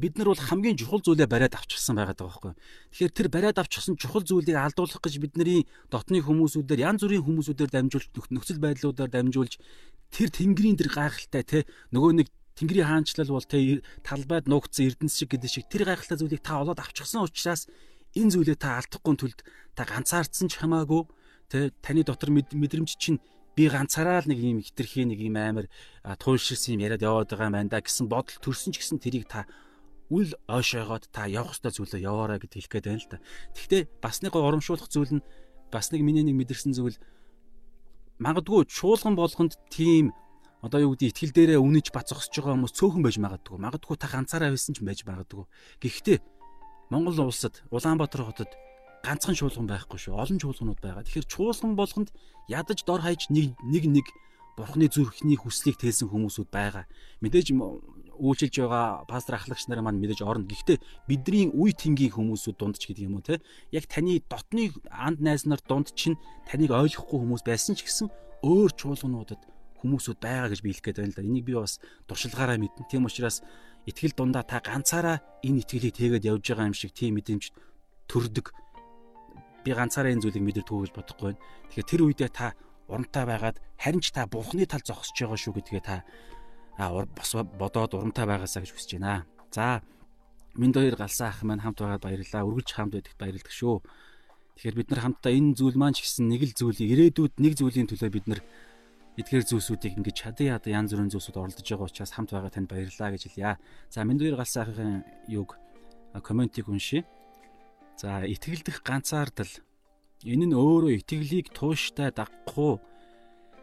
бид 0.00 0.16
нар 0.16 0.32
бол 0.32 0.40
хамгийн 0.40 0.80
чухал 0.80 1.04
зүйлээ 1.04 1.28
бариад 1.28 1.52
авчихсан 1.52 2.00
байгаа 2.00 2.16
байхгүй. 2.24 2.56
Тэгэхээр 2.96 3.12
тэр 3.12 3.28
бариад 3.28 3.60
авчихсан 3.60 4.00
чухал 4.00 4.24
зүйлийг 4.24 4.56
алдуулах 4.56 5.04
гэж 5.04 5.20
бидний 5.20 5.68
дотны 5.92 6.24
хүмүүсүүдээр 6.24 6.80
янз 6.80 7.04
бүрийн 7.04 7.28
хүмүүсүүдээр 7.28 7.70
дамжуулж 7.76 8.08
нөхцөл 8.32 8.60
байдлуудаар 8.64 9.12
дамжуулж 9.12 9.60
тэр 10.08 10.28
тэнгэрийн 10.32 10.80
тэр 10.80 10.90
гайхалтай 10.96 11.44
те 11.44 11.58
нөгөө 11.92 12.12
нэг 12.24 12.28
тэнгэрийн 12.56 12.88
хаанчлал 12.88 13.36
бол 13.36 13.44
те 13.44 13.84
талбайд 14.00 14.48
нуугдсан 14.48 14.88
эрдэнэс 14.88 15.12
шиг 15.12 15.36
гэдэг 15.36 15.50
шиг 15.52 15.68
тэр 15.68 15.92
гайхалтай 15.92 16.16
зүйлийг 16.16 16.40
та 16.40 16.64
олоод 16.64 16.80
авчихсан 16.80 17.20
учраас 17.20 17.68
энэ 18.16 18.32
зүйлээ 18.32 18.58
та 18.58 18.80
алдахгүй 18.80 19.14
тулд 19.20 19.40
та 19.76 19.84
ганцаардсан 19.84 20.48
ч 20.48 20.58
хамаагүй 20.58 21.04
те 21.52 21.70
таны 21.84 22.02
дотор 22.02 22.32
мэдрэмж 22.32 22.96
чинь 22.96 23.20
би 23.54 23.68
ганцаараа 23.68 24.24
л 24.24 24.28
нэг 24.32 24.40
юм 24.40 24.60
хитрхи 24.64 25.04
нэг 25.04 25.20
юм 25.20 25.36
амар 25.36 25.68
туйлширсан 26.02 26.80
юм 26.80 26.84
яриад 26.84 27.04
яваад 27.04 27.30
байгаа 27.30 27.48
юм 27.52 27.56
байна 27.56 27.72
да 27.72 27.84
гэсэн 27.84 28.08
бодол 28.08 28.36
төрсөн 28.40 28.72
ч 28.72 28.80
гэсэн 28.80 29.00
тэрийг 29.00 29.28
та 29.28 29.44
үл 30.10 30.30
ойшоогоод 30.46 31.10
та 31.10 31.26
явах 31.26 31.56
ёстой 31.56 31.72
зүйлөө 31.74 32.00
яваарай 32.04 32.38
гэд 32.38 32.54
хэлэх 32.54 32.70
гээд 32.70 32.86
байна 32.86 33.02
л 33.02 33.10
та. 33.10 33.18
Гэхдээ 33.54 33.82
бас 33.98 34.22
нэг 34.22 34.32
гой 34.32 34.42
урамшуулах 34.46 34.86
зүйл 34.86 35.18
нь 35.18 35.26
бас 35.72 35.90
нэг 35.90 36.02
миний 36.06 36.22
нэг 36.22 36.36
мэдэрсэн 36.38 36.78
зүйл 36.78 36.94
магадгүй 38.22 38.70
чуулган 38.70 39.18
болгонд 39.18 39.58
тийм 39.66 40.14
одоо 40.62 40.86
юу 40.86 40.94
гэдэг 40.94 41.10
итгэл 41.10 41.58
дээрээ 41.58 41.60
үнэж 41.62 41.90
бац 41.90 42.14
зогсож 42.14 42.38
байгаа 42.38 42.54
хүмүүс 42.54 42.74
цөөхөн 42.78 43.02
байж 43.02 43.16
магадгүй. 43.18 43.58
Магадгүй 43.58 43.96
та 43.98 44.06
ганцаараа 44.06 44.54
байсан 44.54 44.78
ч 44.78 44.80
байж 44.86 45.02
магадгүй. 45.02 45.44
Гэхдээ 45.82 46.18
Монгол 46.90 47.26
улсад 47.26 47.62
Улаанбаатар 47.70 48.22
хотод 48.22 48.50
ганцхан 49.02 49.34
чуулган 49.34 49.66
байхгүй 49.66 49.98
шүү. 49.98 50.14
Олон 50.14 50.38
чуулганууд 50.38 50.80
байгаа. 50.82 51.02
Тэгэхээр 51.02 51.26
чуулган 51.26 51.74
болгонд 51.74 52.10
ядаж 52.50 52.82
дор 52.86 53.02
хаяж 53.02 53.30
нэг 53.30 53.54
нэг 53.62 53.84
нэг 53.90 54.06
бурхны 54.56 54.88
зүрхний 54.88 55.36
хүслийг 55.36 55.76
тэлсэн 55.78 56.08
хүмүүсүүд 56.08 56.48
байгаа. 56.50 56.86
Мэдээж 57.20 57.52
үйлчилж 58.16 58.54
байгаа 58.64 59.04
пастор 59.04 59.36
ахлагч 59.36 59.68
нар 59.68 59.84
маань 59.84 60.00
мэдээж 60.00 60.24
орно. 60.24 60.48
Гэхдээ 60.48 60.78
бидний 61.06 61.52
үе 61.52 61.76
тэнгийн 61.76 62.16
хүмүүсүүд 62.16 62.56
дунд 62.56 62.80
ч 62.80 62.88
гэдэг 62.88 63.06
юм 63.06 63.20
уу 63.20 63.26
те. 63.26 63.42
Яг 63.70 63.84
таны 63.86 64.22
дотны 64.24 64.72
анд 64.88 65.20
найз 65.20 65.44
нар 65.44 65.60
дунд 65.60 65.92
чинь 65.92 66.16
таныг 66.48 66.72
ойлгохгүй 66.72 67.18
хүмүүс 67.20 67.44
байсан 67.44 67.76
ч 67.76 67.84
гэсэн 67.84 68.08
өөр 68.42 68.70
чуулгануудад 68.74 69.42
хүмүүсүүд 69.84 70.18
байгаа 70.18 70.48
гэж 70.50 70.60
би 70.64 70.72
хэлэх 70.72 70.84
гээд 70.88 70.98
байна 71.04 71.12
л 71.12 71.18
да. 71.20 71.28
Энийг 71.28 71.44
би 71.44 71.54
бас 71.54 71.78
туршилгаараа 72.08 72.56
мэднэ. 72.56 72.88
Тийм 72.88 73.04
учраас 73.04 73.44
итгэл 73.86 74.14
дундаа 74.18 74.42
та 74.42 74.58
ганцаараа 74.60 75.22
энэ 75.46 75.62
итгэлийг 75.62 75.94
тэгээд 75.94 76.28
явж 76.28 76.44
байгаа 76.50 76.68
юм 76.70 76.76
шиг 76.76 76.92
тийм 76.92 77.16
мэдрэмж 77.16 77.54
төрдөг 78.10 78.52
би 79.62 79.70
ганцаараа 79.74 80.14
энэ 80.14 80.22
зүйлийг 80.26 80.46
мэдэрдэггүй 80.46 80.82
гэж 80.86 80.92
бодохгүй 80.94 81.26
байна. 81.34 81.42
Тэгэхээр 81.70 81.90
тэр 81.90 82.02
үедээ 82.06 82.30
та 82.30 82.54
урамтай 82.86 83.24
байгаад 83.26 83.56
харин 83.78 84.02
ч 84.02 84.14
та 84.14 84.26
бурхны 84.30 84.66
тал 84.66 84.82
зогсож 84.82 85.14
байгаа 85.14 85.38
шүү 85.38 85.54
гэдгээ 85.58 85.82
та 85.82 85.96
бас 86.78 87.30
бодоод 87.34 87.94
урамтай 87.98 88.26
байгаасаа 88.26 88.62
гэж 88.62 88.70
хүсэж 88.74 88.90
байна. 88.98 89.26
За 89.50 89.82
минь 90.54 90.74
хоёр 90.74 90.94
галсан 90.94 91.28
ах 91.30 91.42
маань 91.42 91.62
хамт 91.62 91.82
байгаад 91.82 92.02
баярлалаа. 92.02 92.46
Үргэлж 92.46 92.70
хамт 92.74 92.92
байдагт 92.94 93.18
баярлалаа 93.18 93.54
шүү. 93.54 93.76
Тэгэхээр 94.56 94.76
бид 94.78 94.88
нар 94.90 95.00
хамтдаа 95.02 95.32
энэ 95.34 95.56
зүйл 95.58 95.76
маань 95.76 95.96
ч 95.98 96.06
гэсэн 96.06 96.26
нэг 96.30 96.42
л 96.46 96.56
зүйлийг 96.56 96.90
ирээдүйд 96.94 97.34
нэг 97.42 97.52
зүйлийн 97.58 97.88
төлөө 97.90 98.10
бид 98.12 98.26
нар 98.30 98.40
эдгээр 99.16 99.44
зүйлсүүдийг 99.48 99.96
ингэж 99.96 100.16
чадан 100.16 100.60
яда 100.60 100.68
янз 100.68 100.92
бүрийн 100.92 101.08
зүйлсүүд 101.08 101.40
оролдож 101.40 101.64
байгаа 101.64 101.88
учраас 101.88 102.12
хамт 102.12 102.36
байгаа 102.36 102.52
танд 102.52 102.68
баярлалаа 102.68 103.16
гэж 103.16 103.22
хэлье. 103.32 103.56
За 103.88 104.04
минь 104.04 104.20
хоёр 104.20 104.36
галсан 104.36 104.68
ахын 104.68 105.04
юг 105.32 105.56
комментиг 106.20 106.68
уншия. 106.68 107.08
За 107.96 108.28
итгэлдэх 108.28 108.84
ганцаардал 108.84 109.48
энэ 110.20 110.52
нь 110.52 110.56
өөрөө 110.56 111.00
итгэлийг 111.00 111.48
тууштай 111.56 112.12
дагахгүй 112.12 112.76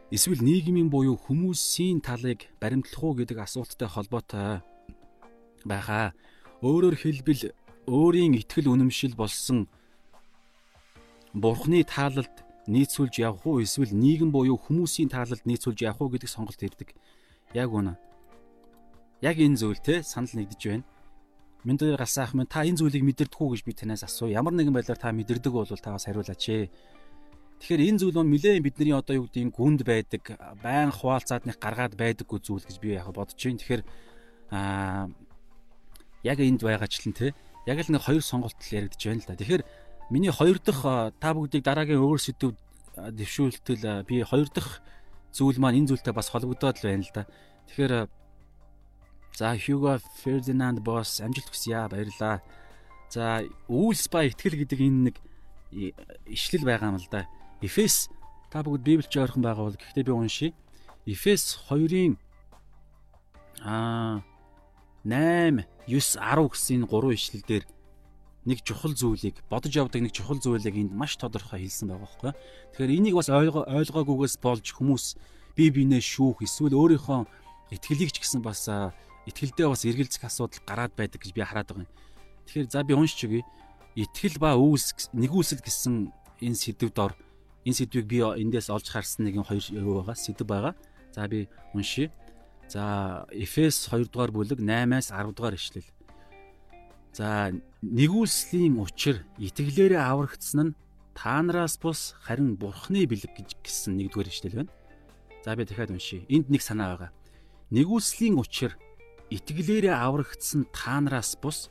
эсвэл 0.10 0.42
нийгмийн 0.42 0.90
буюу 0.90 1.18
хүмүүсийн 1.22 2.02
талыг 2.02 2.50
баримтлах 2.58 3.04
уу 3.06 3.14
гэдэг 3.14 3.38
асуулттай 3.46 3.90
холбоотой 3.90 4.66
байгаа. 5.66 6.18
Өөрөөр 6.66 6.98
хэлбэл 6.98 7.54
өөрийн 7.86 8.38
итгэл 8.42 8.74
үнэмшил 8.74 9.14
болсон 9.14 9.70
Бурхны 11.34 11.82
таалалд 11.82 12.43
нийцүүлж 12.68 13.20
явах 13.20 13.44
уу 13.46 13.64
эсвэл 13.64 13.92
нийгэм 13.92 14.32
буюу 14.32 14.56
хүмүүсийн 14.56 15.12
таалалд 15.12 15.44
нийцүүлж 15.44 15.84
явах 15.84 16.02
уу 16.02 16.14
гэдэг 16.14 16.30
сонголт 16.30 16.62
ирдэг. 16.64 16.96
Яг 17.54 17.70
үнэ. 17.74 17.96
Яг 19.22 19.38
энэ 19.40 19.60
зүйл 19.60 19.80
те 19.80 20.04
санал 20.04 20.32
нэгдэж 20.32 20.62
байна. 20.68 20.86
Минь 21.64 21.80
дээр 21.80 22.00
галсан 22.00 22.24
ах 22.24 22.34
минь 22.36 22.48
та 22.48 22.68
энэ 22.68 22.80
зүйлийг 22.80 23.04
мэдэрдэггүй 23.04 23.50
гэж 23.56 23.62
би 23.64 23.72
танаас 23.72 24.04
асуу. 24.04 24.28
Ямар 24.28 24.52
нэгэн 24.52 24.76
байдлаар 24.76 25.00
та 25.00 25.16
мэдэрдэг 25.16 25.52
бол 25.52 25.68
та 25.68 25.96
бас 25.96 26.08
хариулаач 26.08 26.44
ээ. 26.52 26.68
Тэгэхээр 27.64 27.88
энэ 27.88 28.00
зүйл 28.04 28.20
нь 28.20 28.32
нэлээд 28.36 28.64
бидний 28.64 28.92
одоо 28.92 29.24
юу 29.24 29.26
гэдгийг 29.32 29.56
гүнд 29.56 29.88
байдаг, 29.88 30.24
байн 30.60 30.92
хуваалцаад 30.92 31.48
нэг 31.48 31.64
гаргаад 31.64 31.96
байдаггүй 31.96 32.40
зүйл 32.44 32.68
гэж 32.68 32.78
би 32.84 33.00
яг 33.00 33.08
бодож 33.16 33.40
байна. 33.40 33.60
Тэгэхээр 33.64 33.84
аа 34.52 35.08
яг 36.28 36.40
энд 36.44 36.60
байгаачлан 36.60 37.16
те 37.16 37.32
яг 37.64 37.80
л 37.80 37.92
нэг 37.96 38.04
хоёр 38.04 38.20
сонголт 38.20 38.60
яригдж 38.60 39.00
байна 39.08 39.24
л 39.24 39.28
да. 39.32 39.40
Тэгэхээр 39.40 39.64
миний 40.10 40.32
хоёр 40.32 40.60
дахь 40.60 41.14
та 41.20 41.30
бүгдийг 41.34 41.64
дараагийн 41.64 42.02
өөр 42.02 42.20
сэдв 42.20 42.56
дэвшүүлтэл 42.98 44.04
би 44.08 44.24
хоёр 44.24 44.48
дахь 44.50 44.82
зүйл 45.32 45.60
маань 45.60 45.84
энэ 45.84 45.94
зүйлтэй 45.94 46.14
бас 46.14 46.30
холбогдоод 46.30 46.82
л 46.82 46.88
байна 46.88 47.04
л 47.06 47.14
да. 47.14 47.24
Тэгэхээр 47.70 48.10
За 49.34 49.58
Hugo 49.58 49.98
Ferdinand 50.22 50.78
Boss 50.86 51.18
амжилт 51.18 51.50
хүсье 51.50 51.90
баярлаа. 51.90 52.46
За 53.10 53.42
үйлс 53.66 54.06
ба 54.14 54.30
итгэл 54.30 54.62
гэдэг 54.62 54.80
энэ 54.80 55.02
нэг 55.10 55.16
ишлэл 56.30 56.70
байгаа 56.70 56.94
юм 56.94 57.02
л 57.02 57.10
да. 57.10 57.26
Эфес 57.66 58.14
Та 58.54 58.62
бүгд 58.62 58.86
Библич 58.86 59.18
ойрхон 59.18 59.42
байгаа 59.42 59.66
бол 59.66 59.74
гэхдээ 59.74 60.06
би 60.06 60.14
уншия. 60.14 60.54
Эфес 61.10 61.58
2-ын 61.66 62.22
аа 63.66 64.22
8, 65.02 65.66
9, 65.90 66.22
10 66.22 66.54
гэсэн 66.54 66.76
энэ 66.78 66.86
гурван 66.86 67.18
ишлэл 67.18 67.42
дээр 67.42 67.66
нэг 68.44 68.64
чухал 68.64 68.92
зүйлийг 68.92 69.40
бодож 69.48 69.72
явдаг 69.72 70.04
нэг 70.04 70.12
чухал 70.12 70.40
зүйлийг 70.40 70.76
энд 70.76 70.92
маш 70.92 71.16
тодорхой 71.16 71.64
хэлсэн 71.64 71.92
байгаа 71.92 72.04
байхгүй. 72.04 72.32
Тэгэхээр 72.76 72.96
энийг 73.00 73.16
бас 73.16 73.30
ойлгоогүйгээс 73.32 74.36
болж 74.44 74.68
хүмүүс 74.76 75.06
бие 75.56 75.72
биенээ 75.72 76.04
шүүх 76.04 76.44
эсвэл 76.44 76.76
өөрийнхөө 76.76 77.24
итгэлийг 77.72 78.12
ч 78.12 78.20
гэсэн 78.20 78.44
бас 78.44 78.68
итгэлдээ 79.30 79.68
бас 79.72 79.88
эргэлзэх 79.88 80.28
асуудал 80.28 80.60
гараад 80.68 80.94
байдаг 80.98 81.24
гэж 81.24 81.32
би 81.32 81.42
хараад 81.42 81.72
байгаа 81.72 81.88
юм. 81.88 81.92
Тэгэхээр 82.52 82.68
за 82.68 82.84
би 82.84 82.94
уншиж 82.94 83.20
өгье. 83.24 83.48
Итгэл 83.96 84.38
ба 84.42 84.60
үүс 84.60 85.14
нэгүсэл 85.16 85.64
гэсэн 85.64 86.12
энэ 86.44 86.60
сэдвд 86.60 86.98
ор 87.00 87.14
энэ 87.64 87.78
сэдвийг 87.80 88.08
би 88.10 88.20
эндээс 88.20 88.68
олж 88.68 88.92
харсан 88.92 89.24
нэгэн 89.30 89.48
хоёр 89.48 89.64
юу 89.72 90.04
байгаа 90.04 90.18
сэдв 90.20 90.44
байгаа. 90.44 90.76
За 91.16 91.28
би 91.32 91.48
уншия. 91.72 92.12
За 92.68 93.24
Эфес 93.32 93.88
2 93.88 94.12
дугаар 94.12 94.32
бүлэг 94.34 94.60
8-аас 94.60 95.14
10 95.14 95.32
дугаар 95.32 95.56
ишлэл. 95.56 95.88
За 97.14 97.54
нэгүслийн 97.86 98.82
учир 98.82 99.22
итгэлээрээ 99.38 100.02
аврагдсан 100.02 100.74
нь 100.74 100.76
та 101.14 101.46
нараас 101.46 101.78
бус 101.78 102.18
харин 102.26 102.58
бурхны 102.58 103.06
бэлэг 103.06 103.38
гэж 103.38 103.50
гисэн 103.62 104.02
нэгдүгээр 104.02 104.34
ишлэл 104.34 104.58
байна. 104.66 104.74
За 105.46 105.54
би 105.54 105.62
дахиад 105.62 105.94
уншия. 105.94 106.26
Энд 106.26 106.50
нэг 106.50 106.66
санаа 106.66 106.98
байгаа. 106.98 107.12
Нэгүслийн 107.70 108.42
учир 108.42 108.74
итгэлээрээ 109.30 109.94
аврагдсан 109.94 110.66
та 110.74 110.98
нараас 111.06 111.38
бус 111.38 111.70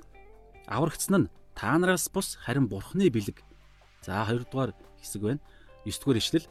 аврагдсан 0.71 1.27
нь 1.27 1.31
та 1.59 1.75
нараас 1.75 2.07
бус 2.07 2.39
харин 2.39 2.71
бурхны 2.71 3.11
бэлэг. 3.11 3.43
За 4.07 4.23
хоёрдугаар 4.23 4.79
хэсэг 5.03 5.23
байна. 5.27 5.43
9 5.83 5.99
дугаар 5.99 6.23
ишлэл 6.23 6.47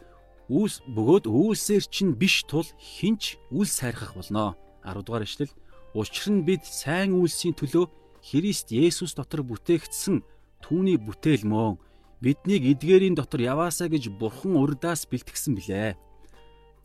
үүс 0.52 0.84
бөгөөд 0.92 1.32
үүсээр 1.32 1.84
чинь 1.88 2.12
биш 2.12 2.44
тул 2.44 2.68
хинч 2.76 3.40
үл 3.56 3.64
сайрхах 3.64 4.20
болно. 4.20 4.60
10 4.84 5.08
дугаар 5.08 5.24
ишлэл 5.24 5.56
учир 5.96 6.28
нь 6.28 6.44
бид 6.44 6.68
сайн 6.68 7.16
үйлсийн 7.16 7.56
төлөө 7.56 8.00
Христ 8.22 8.70
Есүс 8.70 9.18
дотор 9.18 9.42
бүтээгдсэн 9.42 10.22
түүний 10.62 10.98
бүтээл 11.01 11.46
мөн 11.46 11.82
биднийг 12.22 12.70
эдгээрийн 12.78 13.18
дотор 13.18 13.42
яваасаа 13.42 13.90
гэж 13.90 14.13
бурхан 14.13 14.56
урдаас 14.56 15.10
бэлтгэсэн 15.10 15.58
билээ. 15.58 15.98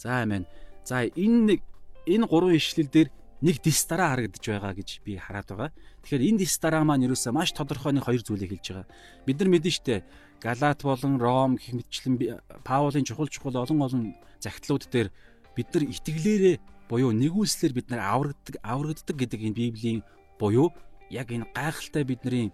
За 0.01 0.25
амин. 0.25 0.49
За 0.85 1.05
энэ 1.05 1.61
энэ 2.09 2.27
гурван 2.27 2.57
ишлэл 2.57 2.89
дээр 2.89 3.13
нэг 3.45 3.61
дис 3.61 3.85
дараа 3.85 4.17
харагдаж 4.17 4.41
байгаа 4.41 4.73
гэж 4.73 5.05
би 5.05 5.21
хараад 5.21 5.49
байгаа. 5.53 5.71
Тэгэхээр 6.03 6.25
энэ 6.25 6.41
дис 6.41 6.57
дараа 6.57 6.89
маань 6.89 7.05
ерөөсөө 7.05 7.33
маш 7.37 7.53
тодорхой 7.53 7.93
нэг 7.93 8.09
хоёр 8.09 8.25
зүйлийг 8.25 8.57
хэлж 8.57 8.67
байгаа. 8.73 8.89
Бид 9.29 9.37
нар 9.37 9.51
мэдэн 9.53 9.75
штэ 9.77 9.97
Галат 10.41 10.81
болон 10.85 11.21
Ром 11.21 11.57
гэх 11.57 11.73
мэтчлэн 11.77 12.17
Паулын 12.65 13.05
чухал 13.05 13.29
чухал 13.29 13.57
олон 13.57 13.81
олон 13.83 14.03
загтлууд 14.41 14.89
дээр 14.89 15.09
бид 15.57 15.69
нар 15.73 15.85
итгэлээрээ 15.85 16.57
буюу 16.89 17.13
нэгүслэр 17.13 17.73
бид 17.73 17.89
нар 17.89 18.05
аврагддаг 18.05 18.61
аврагддаг 18.61 19.17
гэдэг 19.17 19.41
энэ 19.41 19.57
Библийн 19.57 20.01
буюу 20.39 20.73
яг 21.11 21.31
энэ 21.31 21.47
гайхалтай 21.55 22.05
бидний 22.05 22.53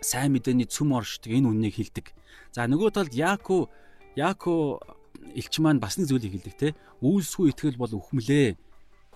сайн 0.00 0.32
мэдээний 0.32 0.68
цөм 0.68 0.92
оршдог 0.96 1.32
энэ 1.32 1.48
үннийг 1.48 1.76
хэлдэг. 1.76 2.12
За 2.52 2.68
нөгөө 2.68 2.90
талд 2.92 3.12
Яако 3.16 3.68
Яако 4.16 4.80
элч 5.34 5.54
маань 5.60 5.80
бас 5.80 5.96
нэг 5.96 6.08
зүйлийг 6.08 6.32
хэлдэг 6.36 6.54
те. 6.56 6.68
Үйлсгүй 7.00 7.52
итгэл 7.52 7.80
бол 7.80 7.92
үхмэлээ. 7.92 8.56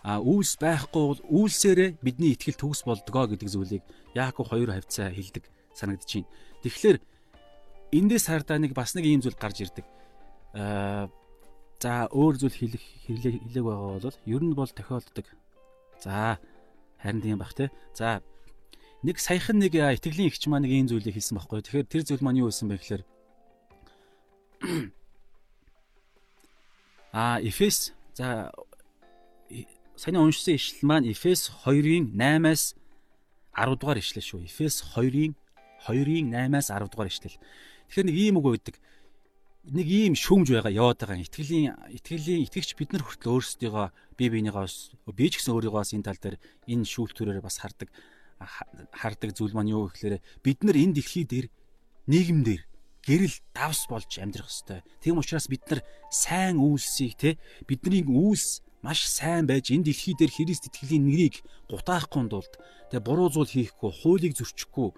А 0.04 0.20
үйлс 0.20 0.56
байхгүй 0.56 1.04
бол 1.12 1.20
үйлсээрээ 1.28 2.00
бидний 2.00 2.32
итгэл 2.32 2.56
төгс 2.56 2.84
болдгоо 2.88 3.28
гэдэг 3.36 3.48
зүйлийг 3.48 3.84
Яако 4.16 4.48
2 4.48 4.64
хавцаа 4.72 5.12
хэлдэг 5.12 5.44
санагдаж 5.76 6.08
байна. 6.08 6.28
Тэгэхээр 6.64 6.98
эндээс 7.92 8.26
хардаа 8.28 8.58
нэг 8.58 8.72
бас 8.72 8.96
нэг 8.96 9.04
ийм 9.04 9.20
зүйл 9.20 9.36
гарч 9.36 9.60
ирдэг. 9.60 9.84
Аа 10.56 11.12
за 11.80 12.08
өөр 12.12 12.36
зүйл 12.36 12.56
хэлэх 12.56 12.84
хэлээг 13.08 13.64
байгаа 13.64 14.00
бол 14.04 14.18
ер 14.28 14.42
нь 14.44 14.56
бол 14.56 14.68
тохиолддог. 14.68 15.26
За 16.00 16.36
харин 17.00 17.20
тийм 17.24 17.38
бах 17.40 17.56
те. 17.56 17.72
За 17.96 18.20
нэг 19.02 19.16
саяхан 19.16 19.56
нэг 19.56 19.72
итгэлийн 19.72 20.28
ихч 20.28 20.44
маань 20.48 20.68
нэг 20.68 20.72
ийм 20.76 20.88
зүйлийг 20.92 21.16
хэлсэн 21.16 21.36
байхгүй. 21.40 21.64
Тэгэхээр 21.64 21.88
тэр 21.88 22.02
зүйл 22.04 22.24
маань 22.24 22.40
юу 22.44 22.52
байсан 22.52 22.68
бэ 22.68 22.76
гэхээр 22.76 23.02
А 27.12 27.40
Эфес 27.40 27.92
за 28.14 28.52
саяны 29.96 30.20
уншсан 30.20 30.54
ишлэл 30.54 30.84
маань 30.84 31.08
Эфес 31.10 31.50
2-ын 31.64 32.12
8-аас 32.12 32.76
10 33.56 33.80
дугаар 33.80 33.98
ишлэл 33.98 34.22
шүү. 34.22 34.44
Эфес 34.44 34.84
2-ийн 34.94 35.34
2-ын 35.88 36.28
8-аас 36.30 36.68
10 36.70 36.92
дугаар 36.92 37.08
ишлэл. 37.08 37.40
Тэгэхээр 37.88 38.06
нэг 38.06 38.16
ийм 38.20 38.36
үг 38.36 38.46
байдаг. 38.52 38.76
Нэг 39.64 39.88
ийм 39.88 40.14
шүүмж 40.14 40.54
байгаа 40.54 40.72
яваад 40.76 41.00
байгаа. 41.02 41.24
Итгэлийн 41.24 41.72
итгэлийн 41.88 42.44
итгэгч 42.46 42.76
бид 42.78 42.92
нар 42.92 43.04
хүртэл 43.04 43.32
өөрсдийгөө 43.32 43.86
бие 44.16 44.28
биенийгөө 44.28 44.64
би 45.12 45.26
ч 45.28 45.42
гэсэн 45.42 45.52
өөрийгөө 45.56 45.80
бас 45.82 45.92
энэ 45.92 46.06
тал 46.06 46.20
дээр 46.20 46.36
энэ 46.68 46.84
шүүлтүүрээр 46.84 47.44
бас 47.44 47.60
хардаг 47.60 47.88
хардаг 48.40 49.30
зүйл 49.36 49.52
маань 49.52 49.72
юу 49.72 49.92
гэхээр 49.92 50.20
бид 50.40 50.58
нар 50.64 50.76
энэ 50.76 50.96
дэлхий 50.96 51.24
дээр 51.28 51.46
нийгэмдэр 52.08 52.62
гэрэл 53.04 53.36
давс 53.52 53.84
болж 53.88 54.10
амьдрах 54.20 54.48
ёстой. 54.48 54.80
Тийм 55.00 55.20
учраас 55.20 55.48
бид 55.48 55.64
нар 55.68 55.80
сайн 56.08 56.60
үйлсийг 56.60 57.16
те 57.16 57.38
бидний 57.68 58.04
үйлс 58.04 58.64
маш 58.80 59.04
сайн 59.04 59.44
байж 59.44 59.68
энэ 59.72 59.92
дэлхий 59.92 60.16
дээр 60.16 60.32
Христ 60.32 60.68
итгэлийн 60.68 61.04
нэрийг 61.04 61.44
гутаахгүй 61.68 62.28
тулд 62.28 62.52
тэгээ 62.88 63.04
буруу 63.04 63.28
зүйл 63.28 63.52
хийхгүй, 63.52 63.90
хуулийг 63.92 64.34
зөрчихгүй 64.36 64.88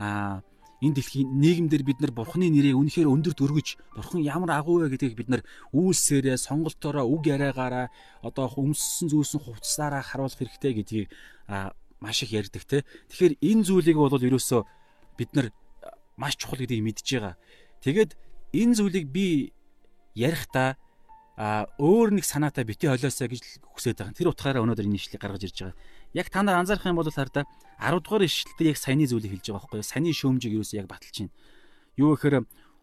аа 0.00 0.40
энэ 0.80 0.96
дэлхийн 1.00 1.28
нийгэмдэр 1.40 1.82
бид 1.84 1.98
нар 2.00 2.12
бурхны 2.12 2.52
нэрийг 2.52 2.76
үнэхээр 2.76 3.08
өндөрт 3.08 3.40
өргөж 3.40 3.68
бурхан 3.96 4.20
ямар 4.20 4.60
агуу 4.60 4.84
вэ 4.84 4.92
гэдгийг 4.92 5.16
бид 5.16 5.28
нар 5.32 5.42
үйлсээрээ 5.72 6.36
сонголтоороо 6.36 7.08
үг 7.08 7.32
яриагаараа 7.32 7.88
одоо 8.20 8.52
өмссөн 8.60 9.08
зүйлсэн 9.08 9.40
хувцсаараа 9.40 10.04
харуулах 10.04 10.36
хэрэгтэй 10.36 10.72
гэдгийг 10.76 11.08
маш 12.00 12.22
их 12.22 12.32
ярьдаг 12.32 12.64
те. 12.64 12.84
Тэгэхээр 13.12 13.34
энэ 13.40 13.62
зүйлийг 13.64 13.96
бол 13.96 14.12
ерөөсөө 14.12 14.62
бид 15.16 15.30
нар 15.34 15.52
маш 16.16 16.36
чухал 16.36 16.60
гэдгийг 16.60 16.84
мэдж 16.84 17.06
байгаа. 17.06 17.34
Тэгээд 17.84 18.16
энэ 18.56 18.74
зүйлийг 18.76 19.06
би 19.12 19.52
ярихдаа 20.16 20.76
а 21.36 21.68
өөр 21.76 22.16
нэг 22.16 22.24
санаатай 22.24 22.64
бити 22.64 22.88
холиосоо 22.88 23.28
гэж 23.28 23.60
хүсэж 23.60 24.00
байгаа. 24.00 24.16
Тэр 24.16 24.32
утгаараа 24.32 24.64
өнөөдөр 24.64 24.88
энэ 24.88 24.96
ишлийг 24.96 25.20
гаргаж 25.20 25.44
ирж 25.44 25.68
байгаа. 25.68 25.76
Яг 26.16 26.32
та 26.32 26.40
нар 26.40 26.56
анзаарах 26.64 26.88
юм 26.88 26.96
бол 26.96 27.12
хараа 27.12 27.44
10 27.76 28.00
дугаар 28.00 28.24
ишлэлээр 28.24 28.72
яг 28.72 28.78
саяны 28.80 29.04
зүйлийг 29.04 29.36
хэлж 29.36 29.52
байгаа 29.52 29.60
байхгүй 29.68 29.78
юу? 29.84 29.84
Саяны 29.84 30.16
шөөмжийг 30.16 30.56
юу 30.56 30.64
яг 30.64 30.88
баталж 30.88 31.16
байна. 31.28 31.36
Юу 32.00 32.16
гэхээр 32.16 32.36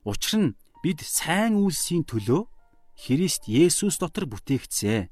учир 0.06 0.34
нь 0.38 0.54
бид 0.86 1.02
сайн 1.02 1.58
үйлсийн 1.58 2.06
төлөө 2.06 2.46
Христ 2.94 3.50
Есүс 3.50 3.98
дотор 3.98 4.30
бүтээгдсэн. 4.30 5.10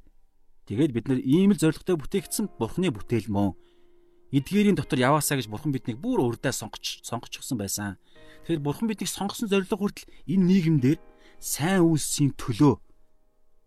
Тэгээд 0.69 0.93
бид 0.93 1.05
нар 1.09 1.17
ийм 1.17 1.49
л 1.49 1.57
зоригтой 1.57 1.97
бүтээгдсэн 1.97 2.61
Бурхны 2.61 2.93
бүтээл 2.93 3.25
мөн. 3.25 3.57
Эдгээрийн 4.31 4.79
дотор 4.79 4.99
яваасаа 4.99 5.35
гэж 5.37 5.51
Бурхан 5.51 5.75
биднийг 5.75 5.99
бүр 5.99 6.23
урдаа 6.23 6.55
сонгоч 6.55 7.03
сонгочихсон 7.03 7.59
байсан. 7.59 7.99
Тэгэхээр 8.47 8.63
Бурхан 8.63 8.87
биднийг 8.87 9.11
сонгосон 9.11 9.51
зориг 9.51 9.67
хүртэл 9.67 10.07
энэ 10.31 10.47
нийгэмдэр 10.47 10.99
сайн 11.39 11.83
үйлсийн 11.83 12.31
төлөө 12.39 12.79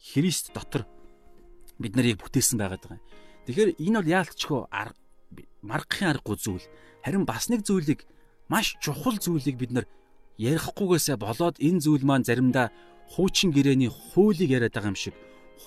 Христ 0.00 0.56
дотор 0.56 0.88
бид 1.76 1.96
нарыг 1.96 2.20
бүтээсэн 2.20 2.56
байгаад 2.56 2.80
байгаа. 2.80 3.04
Тэгэхээр 3.44 3.70
энэ 3.76 3.98
бол 4.00 4.12
яалтчгүй 4.16 4.60
маргахын 5.64 6.16
аргагүй 6.16 6.36
зүйл. 6.40 6.66
Харин 7.04 7.24
бас 7.28 7.52
нэг 7.52 7.64
зүйлийг 7.64 8.08
маш 8.48 8.76
чухал 8.80 9.20
зүйлийг 9.20 9.56
бид 9.60 9.72
нар 9.72 9.86
ярихгүйгээсээ 10.40 11.16
болоод 11.20 11.56
энэ 11.60 11.80
зүйл 11.84 12.04
маань 12.04 12.24
заримдаа 12.24 12.72
хуучин 13.16 13.52
гэрээний 13.52 13.92
хуулийг 13.92 14.50
яриад 14.50 14.72
байгаа 14.72 14.92
юм 14.92 14.98
шиг 14.98 15.14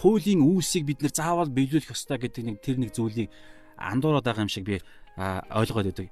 хуулийн 0.01 0.42
үүсийг 0.42 0.86
бид 0.86 1.01
нар 1.01 1.13
заавал 1.13 1.50
биелүүлэх 1.50 1.94
ёстой 1.94 2.18
гэдэг 2.22 2.44
нэг 2.46 2.58
тэр 2.62 2.77
нэг 2.77 2.92
зүйлийг 2.94 3.30
андуураад 3.77 4.25
байгаа 4.25 4.46
юм 4.46 4.51
шиг 4.51 4.65
би 4.65 4.81
ойлгоод 5.17 5.88
байдаг. 5.93 6.10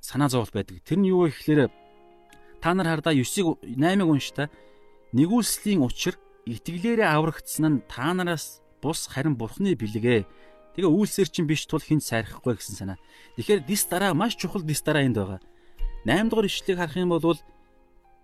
санаа 0.00 0.28
зовлт 0.28 0.52
байдаг. 0.52 0.82
Тэр 0.84 0.98
нь 0.98 1.08
юу 1.08 1.24
вэ 1.24 1.32
гэхээр 1.32 1.70
та 2.60 2.74
нар 2.74 2.86
хардаа 3.00 3.14
9-ыг 3.14 3.62
8-ыг 3.64 4.08
уншта. 4.08 4.50
Нэгүслийн 5.14 5.82
учир 5.82 6.18
итгэлээрээ 6.46 7.08
аврагдсан 7.08 7.64
нь 7.66 7.82
та 7.88 8.12
нараас 8.14 8.60
бус 8.82 9.06
харин 9.08 9.36
бурхны 9.36 9.76
бэлгээ 9.76 10.24
Тэгээ 10.74 10.86
үйлсээр 10.86 11.28
чинь 11.28 11.50
биш 11.50 11.66
тул 11.66 11.82
хинт 11.82 12.06
сайрахгүй 12.06 12.54
гэсэн 12.54 12.78
санаа. 12.78 12.98
Тэгэхээр 13.34 13.66
дис 13.66 13.84
дараа 13.90 14.14
маш 14.14 14.38
чухал 14.38 14.62
дис 14.62 14.80
дараа 14.86 15.02
энд 15.02 15.18
байгаа. 15.18 15.40
8 16.06 16.30
дугаар 16.30 16.46
ишлэгийг 16.46 16.78
харах 16.78 16.96
юм 16.96 17.10
бол 17.10 17.38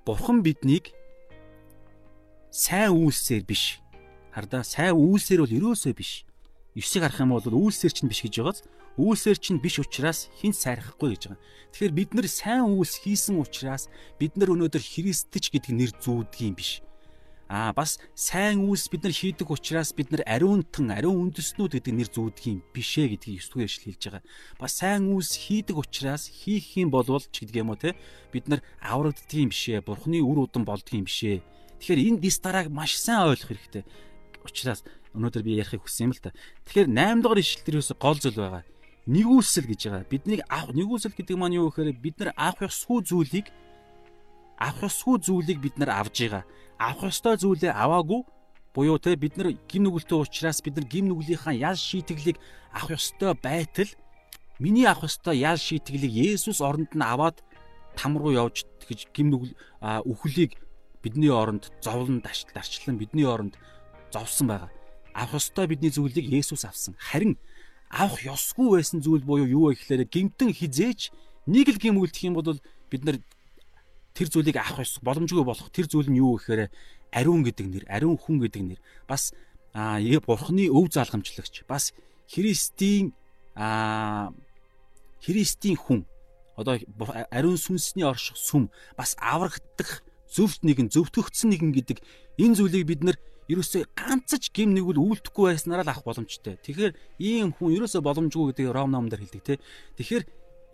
Бурхан 0.07 0.43
биднийг 0.47 0.95
сайн 2.55 2.95
үйлсээр 2.95 3.43
биш. 3.43 3.83
Хардаа 4.31 4.63
сайн 4.63 4.95
үйлсээр 4.95 5.43
бол 5.43 5.57
ерөөсөө 5.75 5.93
биш. 5.99 6.26
9-ийг 6.77 7.03
харах 7.03 7.21
юм 7.25 7.33
бол 7.33 7.43
үйлсээр 7.43 7.93
чинь 7.97 8.11
биш 8.13 8.21
гэж 8.23 8.35
байгааз 8.45 8.61
үйлсээр 9.01 9.39
чинь 9.41 9.63
биш 9.65 9.81
учраас 9.81 10.29
хинт 10.37 10.61
сайрахгүй 10.61 11.17
гэж 11.17 11.23
байгаа. 11.33 11.41
Тэгэхээр 11.73 11.97
бид 11.97 12.11
нар 12.13 12.29
сайн 12.29 12.69
үйлс 12.69 13.01
хийсэн 13.01 13.41
учраас 13.41 13.89
бид 14.21 14.37
нар 14.37 14.53
өнөөдөр 14.53 14.85
Христч 14.85 15.49
гэдэг 15.49 15.73
нэр 15.73 15.93
зүүдг 15.97 16.37
юм 16.45 16.55
биш 16.57 16.85
Аа 17.47 17.71
бас 17.71 18.03
сайн 18.19 18.67
үйлс 18.67 18.91
бид 18.91 19.07
нар 19.07 19.15
хийдэг 19.15 19.47
учраас 19.47 19.95
бид 19.95 20.11
нар 20.11 20.27
ариунтан, 20.27 20.91
ариун 20.91 21.31
үндэснүүд 21.31 21.79
гэдэг 21.79 21.95
нэр 21.95 22.11
зүүдэг 22.11 22.45
юм 22.51 22.59
биш 22.75 22.99
ээ 22.99 23.15
гэдгийг 23.15 23.39
9 23.39 23.55
дугаар 23.55 23.71
ишлэл 23.71 23.87
хэлж 23.95 24.03
байгаа. 24.03 24.25
Бас 24.59 24.73
сайн 24.83 25.07
үйлс 25.15 25.33
хийдэг 25.47 25.79
учраас 25.79 26.27
хийх 26.27 26.75
юм 26.75 26.91
болвол 26.91 27.23
ч 27.23 27.47
гэдэг 27.47 27.63
юм 27.63 27.71
уу 27.71 27.79
те 27.79 27.95
бид 28.35 28.51
нар 28.51 28.67
аврагддаг 28.83 29.31
юм 29.31 29.55
биш 29.55 29.63
ээ. 29.71 29.87
Бурхны 29.87 30.19
үр 30.27 30.43
удам 30.43 30.67
болдго 30.67 30.91
юм 30.99 31.07
биш 31.07 31.23
ээ. 31.23 31.47
Тэгэхээр 31.79 32.19
энэ 32.19 32.19
дис 32.19 32.43
дарааг 32.43 32.67
маш 32.67 32.99
сайн 32.99 33.31
ойлгох 33.31 33.55
хэрэгтэй. 33.55 33.87
Учираас 34.43 34.83
өнөөдөр 35.17 35.43
би 35.43 35.59
ярихыг 35.59 35.83
хүссэн 35.83 36.09
юм 36.09 36.13
л 36.13 36.21
та. 36.21 36.37
Тэгэхээр 36.69 36.89
8 36.93 37.25
дугаар 37.25 37.41
ишлэлээр 37.41 37.79
юус 37.81 37.91
гол 37.97 38.19
зүйл 38.21 38.37
байгаа. 38.37 38.65
Нэгүсэл 39.09 39.67
гэж 39.67 39.81
байгаа. 39.89 40.11
Биднийг 40.13 40.41
авах 40.47 40.77
нэгүсэл 40.77 41.17
гэдэг 41.17 41.37
маань 41.41 41.57
юу 41.57 41.73
гэхээр 41.73 41.97
бид 41.97 42.17
нар 42.21 42.31
авах 42.37 42.69
ёсгүй 42.69 43.01
зүйлийг 43.09 43.47
авах 44.59 44.89
ёсгүй 44.89 45.17
зүйлийг 45.21 45.59
бид 45.61 45.77
нар 45.79 45.91
авж 45.97 46.17
байгаа. 46.21 46.45
Авах 46.79 47.13
ёстой 47.13 47.37
зүйлээ 47.41 47.73
аваагүй 47.73 48.23
буюу 48.75 48.99
те 48.99 49.17
бид 49.17 49.37
нар 49.37 49.57
гим 49.69 49.89
нүгэлтэй 49.89 50.17
уучраас 50.19 50.61
бид 50.61 50.77
нар 50.77 50.87
гим 50.89 51.09
нүглийнхаа 51.09 51.55
ял 51.57 51.77
шийтгэлийг 51.77 52.37
авах 52.73 53.01
ёстой 53.01 53.33
байтал 53.33 53.89
миний 54.61 54.85
авах 54.85 55.09
ёстой 55.09 55.37
ял 55.41 55.57
шийтгэлийг 55.57 56.13
Есүс 56.13 56.61
оронд 56.61 56.93
нь 56.93 57.01
аваад 57.05 57.41
там 57.97 58.21
руу 58.21 58.33
явж 58.33 58.69
тэгж 58.85 59.09
гим 59.17 59.33
нүгэл 59.33 59.57
үхлийг 60.05 60.61
бидний 61.01 61.33
оронд 61.33 61.73
зовлон 61.81 62.21
дарчлан 62.21 62.99
бидний 62.99 63.25
оронд 63.25 63.57
зовсон 64.13 64.49
байгаа. 64.49 64.71
Авах 65.17 65.41
ёстой 65.41 65.65
бидний 65.67 65.89
зүйлийг 65.89 66.29
Есүс 66.29 66.69
авсан. 66.69 66.93
Харин 67.01 67.41
авах 67.89 68.21
ёсгүй 68.21 68.77
байсан 68.77 69.01
зүйл 69.01 69.25
буюу 69.25 69.49
юу 69.49 69.65
вэ 69.73 69.81
гэхээр 69.81 70.05
гимтэн 70.05 70.53
хизээч 70.53 71.11
нэг 71.49 71.73
л 71.73 71.81
гим 71.81 71.97
үлдэх 71.97 72.29
юм 72.29 72.37
бол 72.37 72.61
бид 72.93 73.03
нар 73.09 73.17
тэр 74.13 74.29
зүйлийг 74.29 74.61
авах 74.61 74.85
ёс 74.85 75.01
боломжгүй 75.01 75.45
болох. 75.45 75.73
Тэр 75.73 75.89
зүйл 75.89 76.13
нь 76.13 76.21
юу 76.21 76.37
гэхээр 76.37 76.69
ариун 77.17 77.43
гэдэг 77.49 77.67
нэр, 77.67 77.85
ариун 77.89 78.21
хүн 78.21 78.45
гэдэг 78.45 78.63
нэр. 78.77 78.81
Бас 79.09 79.33
аа 79.73 80.01
бурхны 80.01 80.69
өв 80.69 80.93
залгамжлагч, 80.93 81.65
бас 81.65 81.97
Христийн 82.29 83.17
аа 83.55 84.37
Христийн 85.25 85.77
хүн. 85.77 86.05
Одоо 86.57 86.81
ариун 87.31 87.57
сүнсний 87.57 88.05
орших 88.05 88.37
сүм. 88.37 88.69
Бас 88.97 89.17
аврагдах 89.21 90.03
зөвхт 90.29 90.65
нэгэн 90.65 90.91
зөвтгөгдсөн 90.91 91.53
нэгэн 91.55 91.73
гэдэг 91.73 91.99
энэ 92.41 92.57
зүйлийг 92.57 92.85
бид 92.89 93.03
нар 93.05 93.17
ерөөсөө 93.47 93.83
ганцж 93.95 94.51
гим 94.51 94.75
нэгвэл 94.75 94.99
үйлдэхгүй 94.99 95.55
байснараа 95.55 95.87
л 95.87 95.93
авах 95.95 96.07
боломжтой. 96.07 96.59
Тэгэхээр 96.63 96.93
ийм 97.23 97.55
хүн 97.55 97.75
ерөөсөө 97.79 98.03
боломжгүй 98.03 98.53
гэдэг 98.53 98.75
Ром 98.75 98.91
номдэр 98.91 99.23
хэлдэг 99.23 99.43
те. 99.47 99.55
Тэгэхээр 99.99 100.25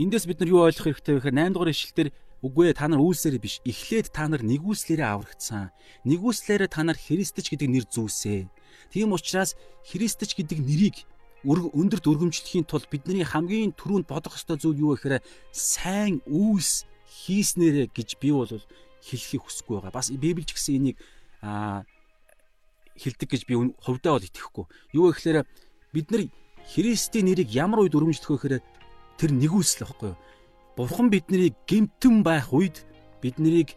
эндээс 0.01 0.25
бид 0.25 0.41
нар 0.41 0.51
юу 0.51 0.65
ойлгох 0.65 0.89
хэрэгтэй 0.89 1.13
вэ 1.13 1.21
гэхээр 1.21 1.37
8 1.37 1.53
дугаар 1.53 1.73
ишлэлдэр 1.73 2.09
үгүй 2.43 2.65
ээ 2.73 2.79
та 2.81 2.89
нар 2.91 3.05
үйлсээрээ 3.05 3.45
биш 3.45 3.61
эхлээд 3.63 4.11
та 4.11 4.27
нар 4.27 4.43
нэгүслээрээ 4.43 5.09
аврагдсан. 5.15 5.71
Нэгүслээрээ 6.09 6.71
та 6.75 6.83
нар 6.83 6.99
Христч 6.99 7.47
гэдэг 7.55 7.69
нэр 7.71 7.87
зүүсээ. 7.87 8.51
Тийм 8.91 9.15
учраас 9.15 9.55
Христч 9.87 10.35
гэдэг 10.35 10.59
нэрийг 10.59 10.97
өндөрт 11.47 12.07
өргөмжлөхийн 12.07 12.67
тулд 12.67 12.91
бидний 12.91 13.23
хамгийн 13.23 13.75
түрүүнд 13.79 14.11
бодох 14.11 14.39
ёстой 14.39 14.59
зүйл 14.59 14.83
юу 14.83 14.91
вэ 14.95 15.23
гэхээр 15.23 15.27
сайн 15.55 16.19
үйлс 16.27 16.87
хийснээрэ 17.07 17.95
гэж 17.95 18.19
би 18.19 18.31
бол 18.35 18.51
хэлхийг 19.03 19.43
хүсэхгүй 19.47 19.79
байгаа. 19.79 19.95
Бас 19.95 20.11
Библич 20.11 20.55
гэсэн 20.55 20.79
энийг 20.79 20.99
хилдэг 23.03 23.29
гэж 23.29 23.43
би 23.51 23.59
хувьдаа 23.83 24.17
бол 24.17 24.29
итгэхгүй. 24.31 24.65
Юу 24.95 25.11
гэхээр 25.11 25.43
бид 25.91 26.07
нар 26.15 26.23
Христийн 26.63 27.27
нэрийг 27.27 27.51
ямар 27.51 27.83
үед 27.83 27.99
өргөмжлөх 27.99 28.31
вэ 28.31 28.63
гэхээр 28.63 28.65
тэр 29.19 29.31
нэгүсэл 29.35 29.83
байхгүй 29.83 30.15
юу? 30.15 30.19
Бурхан 30.79 31.11
биднийг 31.11 31.59
гэмтэн 31.67 32.23
байх 32.23 32.55
үед 32.55 32.87
бид 33.19 33.37
нарыг 33.43 33.75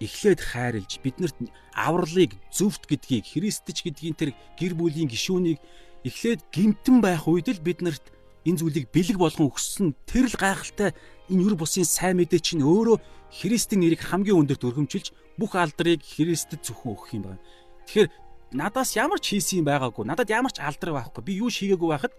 эхлээд 0.00 0.40
хайрлж 0.40 1.00
биднэрт 1.00 1.36
авралыг 1.72 2.36
зөвхт 2.52 2.84
гэдгийг 2.84 3.24
Христч 3.32 3.80
гэдгийн 3.82 4.16
тэр 4.16 4.30
гэр 4.60 4.76
бүлийн 4.76 5.08
гишүүнийг 5.08 5.58
эхлээд 6.04 6.40
гимтэн 6.52 7.00
байх 7.00 7.24
үед 7.24 7.48
л 7.48 7.64
биднэрт 7.64 8.12
энэ 8.44 8.60
зүйлийг 8.60 8.86
бэлэг 8.92 9.16
болгон 9.16 9.48
өгсөн 9.48 9.96
тэр 10.04 10.28
л 10.28 10.36
гайхалтай 10.36 10.92
энэ 11.32 11.42
юр 11.48 11.56
бусын 11.56 11.88
сайн 11.88 12.20
мэдээ 12.20 12.40
чинь 12.44 12.62
өөрөө 12.62 13.00
Христийн 13.32 13.82
нэрийг 13.82 14.04
хамгийн 14.04 14.38
өндөрт 14.44 14.68
өргөмжилж 14.68 15.10
бүх 15.40 15.56
алдрыг 15.56 16.04
Христэд 16.04 16.62
зөвхөн 16.62 16.92
өгөх 16.94 17.10
юм 17.16 17.24
байна. 17.26 17.42
Тэгэхээр 17.88 18.08
надаас 18.52 18.94
ямар 18.94 19.18
ч 19.18 19.36
хийсэн 19.36 19.62
юм 19.62 19.66
байгаагүй. 19.66 20.04
Надад 20.06 20.30
ямар 20.30 20.52
ч 20.52 20.62
алдар 20.62 20.94
байхгүй. 20.94 21.22
Би 21.24 21.32
юу 21.42 21.50
шийгээгүй 21.50 21.88
байхад 21.90 22.14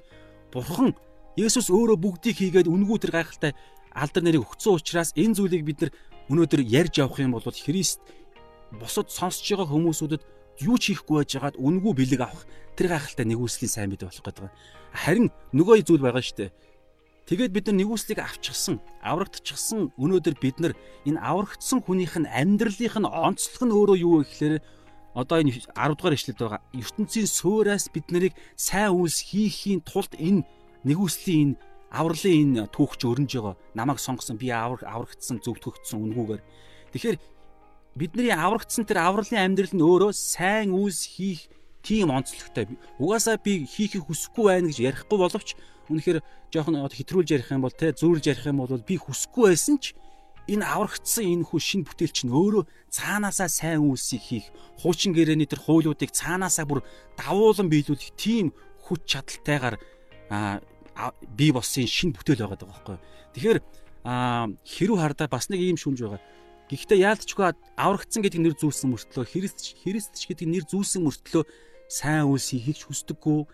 Бурхан 0.51 0.95
Есүс 1.37 1.69
өөрөө 1.69 1.97
бүгдийг 2.01 2.35
хийгээд 2.41 2.67
үнгүү 2.71 2.97
тэр 2.97 3.13
гайхалтай 3.21 3.53
алдар 3.93 4.23
нэрийг 4.25 4.41
өгсөн 4.41 4.73
учраас 4.73 5.13
энэ 5.13 5.37
зүйлийг 5.37 5.63
бид 5.63 5.79
нар 5.85 5.91
өнөөдөр 6.33 6.61
ярьж 6.65 6.97
явах 6.97 7.21
юм 7.21 7.37
бол 7.37 7.45
Христ 7.45 8.01
бусад 8.73 9.13
сонсож 9.13 9.45
байгаа 9.45 9.69
хүмүүсүүдэд 9.69 10.23
юу 10.65 10.77
ч 10.81 10.97
хийхгүй 10.97 11.21
байжгаад 11.21 11.61
үнгүү 11.61 11.93
бэлэг 11.93 12.21
авах 12.25 12.43
тэр 12.73 12.89
гайхалтай 12.89 13.25
нэгүслийн 13.29 13.69
сайн 13.69 13.89
мэдээ 13.93 14.09
болох 14.09 14.25
гэдэг. 14.25 14.49
Харин 14.97 15.29
нөгөө 15.53 15.85
зүйл 15.85 16.01
байгаа 16.01 16.25
шүү 16.25 16.37
дээ. 16.41 16.51
Тэгээд 17.27 17.51
бид 17.53 17.65
нар 17.67 17.77
нэгүслийг 17.83 18.19
авчихсан, 18.23 18.79
аврагдчихсан 19.03 19.91
өнөөдөр 19.99 20.35
бид 20.39 20.57
нар 20.63 20.73
энэ 21.03 21.19
аврагдсан 21.19 21.83
хүнийх 21.83 22.15
нь 22.17 22.25
амьдралынх 22.25 22.97
нь 22.97 23.05
онцлог 23.05 23.61
нь 23.67 23.75
өөрөө 23.75 23.97
юу 23.99 24.13
вэ 24.23 24.31
гэхээр 24.31 24.55
одоо 25.17 25.41
энэ 25.41 25.65
10 25.73 25.97
дугаар 25.97 26.13
ишлэлд 26.13 26.39
байгаа 26.39 26.61
ертөнцийн 26.77 27.25
суураас 27.25 27.89
бид 27.89 28.07
нарыг 28.13 28.33
сайн 28.53 28.93
үйлс 28.93 29.19
хийхийн 29.33 29.81
тулд 29.81 30.13
энэ 30.13 30.45
нэгүслийн 30.85 31.57
энэ 31.57 31.59
авралын 31.89 32.61
энэ 32.61 32.69
түүхч 32.69 33.01
өрнж 33.09 33.31
байгаа 33.33 33.55
намайг 33.73 33.97
сонгосон 33.97 34.37
би 34.37 34.53
аврагдсан 34.53 35.41
зөвтгөгдсөн 35.41 36.05
үнгүүгээр 36.05 36.41
тэгэхээр 36.93 37.17
бидний 37.97 38.29
аврагдсан 38.29 38.85
тэр 38.85 39.01
авралын 39.01 39.41
амьдрал 39.41 39.73
нь 39.73 39.81
өөрөө 39.81 40.11
сайн 40.13 40.69
үйлс 40.77 41.17
хийх 41.17 41.49
тийм 41.81 42.11
онцлогтой. 42.11 42.67
Угаасаа 42.99 43.39
би 43.39 43.65
хийхийг 43.65 44.05
хүсэхгүй 44.05 44.45
байна 44.45 44.67
гэж 44.67 44.79
ярихгүй 44.83 45.17
боловч 45.17 45.55
үнэхээр 45.87 46.19
жоохон 46.51 46.83
хэтрүүлж 46.83 47.29
ярих 47.31 47.49
юм 47.55 47.63
бол 47.63 47.71
те 47.71 47.95
зөөрлж 47.95 48.25
ярих 48.27 48.45
юм 48.45 48.59
бол 48.59 48.83
би 48.83 48.95
хүсэхгүй 48.99 49.55
байсан 49.55 49.79
ч 49.79 49.95
энэ 50.47 50.65
аврагдсан 50.65 51.25
энэ 51.27 51.47
хүн 51.47 51.61
шин 51.61 51.81
бүтээл 51.83 52.15
чинь 52.15 52.31
өөрөө 52.31 52.63
цаанаасаа 52.89 53.51
сайн 53.51 53.83
үйлсийг 53.83 54.23
хийх 54.23 54.47
хуучин 54.79 55.11
гэрээний 55.11 55.47
тэр 55.47 55.61
хуулиудыг 55.61 56.11
цаанаасаа 56.11 56.65
бүр 56.65 56.81
давуулан 57.19 57.67
биелүүлэх 57.67 58.15
тийм 58.15 58.55
хүч 58.87 59.01
чадалтайгаар 59.11 59.75
бий 61.35 61.51
болсон 61.51 61.85
шин 61.87 62.15
бүтээл 62.15 62.47
байгаа 62.47 62.67
байхгүй. 62.67 62.97
Тэгэхээр 63.35 63.59
хэрүү 64.63 64.97
хардаа 64.97 65.27
бас 65.27 65.51
нэг 65.51 65.59
ийм 65.59 65.77
шүмж 65.77 65.99
байгаа. 66.01 66.21
Гэхдээ 66.71 66.99
яалтчгүй 67.03 67.45
аврагдсан 67.79 68.23
гэдэг 68.23 68.41
нэр 68.43 68.55
зүүлсэн 68.59 68.91
мөртлөө 68.91 69.23
Христ 69.23 69.79
Христч 69.83 70.27
гэдэг 70.27 70.47
нэр 70.47 70.65
зүүлсэн 70.67 71.03
мөртлөө 71.03 71.43
сайн 71.87 72.27
үйлсийг 72.27 72.63
хийх 72.67 72.87
хүсдэггүй 72.91 73.47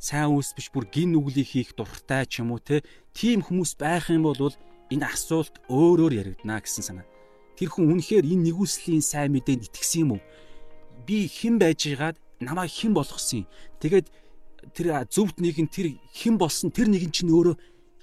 сайн 0.00 0.32
үйлс 0.32 0.56
биш 0.56 0.72
бүр 0.72 0.88
гин 0.88 1.12
нүглийг 1.12 1.44
хийх 1.44 1.76
дуртай 1.76 2.24
ч 2.24 2.40
юм 2.40 2.56
уу 2.56 2.62
те 2.62 2.80
тийм 3.12 3.44
хүмүүс 3.44 3.76
байх 3.76 4.08
юм 4.08 4.24
бол 4.24 4.54
энэ 4.90 5.06
асуулт 5.06 5.62
өөрөөр 5.70 6.12
яригдана 6.18 6.60
гэсэн 6.60 6.84
санаа. 6.84 7.06
Тэр 7.54 7.70
хүн 7.70 7.94
үнэхээр 7.94 8.26
энэ 8.26 8.50
нэгүслийн 8.50 9.02
сайн 9.02 9.32
мэдээнд 9.32 9.70
итгэсэн 9.70 10.02
юм 10.04 10.18
уу? 10.18 10.22
Би 11.06 11.30
хэн 11.30 11.62
байж 11.62 11.86
байгаад 11.86 12.16
намайг 12.42 12.74
хэн 12.74 12.92
болгосон 12.94 13.46
юм? 13.46 13.50
Тэгээд 13.78 14.06
тэр 14.74 14.86
зөвхт 15.06 15.38
нэг 15.38 15.56
нь 15.62 15.70
тэр 15.70 15.94
хэн 16.10 16.36
болсон 16.36 16.74
тэр 16.74 16.90
нэг 16.90 17.06
нь 17.06 17.14
чинь 17.14 17.30
өөрөө 17.30 17.56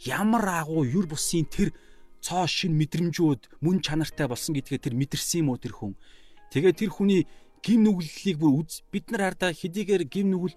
ямар 0.07 0.63
агуу 0.63 0.85
юр 0.87 1.05
бусын 1.05 1.45
тэр 1.45 1.75
цоо 2.21 2.47
шин 2.47 2.73
мэдрэмжүүд 2.77 3.61
мөн 3.61 3.81
чанартай 3.83 4.27
болсон 4.27 4.55
гэдгээ 4.57 4.79
тэр 4.89 4.95
мэдэрсэн 4.97 5.45
юм 5.45 5.53
уу 5.53 5.61
тэр 5.61 5.73
хүн. 5.75 5.93
Тэгээд 6.53 6.77
тэр 6.77 6.91
хүний 6.93 7.27
гим 7.61 7.83
нүглэлийг 7.83 8.37
бүр 8.39 8.63
үз 8.63 8.81
бид 8.89 9.11
нар 9.11 9.33
хардаа 9.33 9.51
хэдийгээр 9.53 10.03
гим 10.07 10.31
нүгэл 10.33 10.55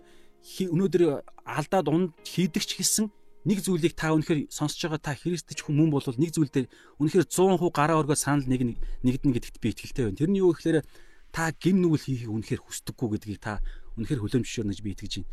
өнөөдөр 0.73 1.03
алдаад 1.45 1.87
унд 1.88 2.11
хийдэг 2.25 2.64
ч 2.64 2.81
гэсэн 2.81 3.12
нэг 3.44 3.64
зүйлийг 3.64 3.96
та 3.96 4.12
үнэхээр 4.12 4.53
сонсож 4.53 4.81
байгаа 4.85 5.00
та 5.00 5.12
христч 5.16 5.64
хүн 5.64 5.88
бол 5.88 6.05
нэг 6.05 6.31
зүйл 6.33 6.53
дээр 6.53 6.68
үнэхээр 7.00 7.24
100% 7.24 7.72
гараа 7.72 8.00
өргөө 8.05 8.18
санал 8.18 8.44
нэг 8.44 8.76
нэгдэн 9.00 9.33
гэдэгт 9.33 9.57
би 9.64 9.72
итгэлтэй 9.72 10.05
байна. 10.12 10.18
Тэр 10.20 10.31
нь 10.31 10.40
юу 10.44 10.53
гэхээр 10.53 10.85
та 11.33 11.48
гим 11.57 11.81
нүгэл 11.81 12.05
хийхийг 12.05 12.31
үнэхээр 12.37 12.61
хүсдэггүй 12.61 13.09
гэдгийг 13.16 13.40
та 13.40 13.64
үнэхээр 13.96 14.20
хүлэмжшөөрнө 14.20 14.72
гэж 14.76 14.81
би 14.85 14.90
итгэж 14.92 15.12
байна. 15.24 15.33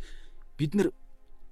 Бид 0.56 0.72
нар 0.72 0.88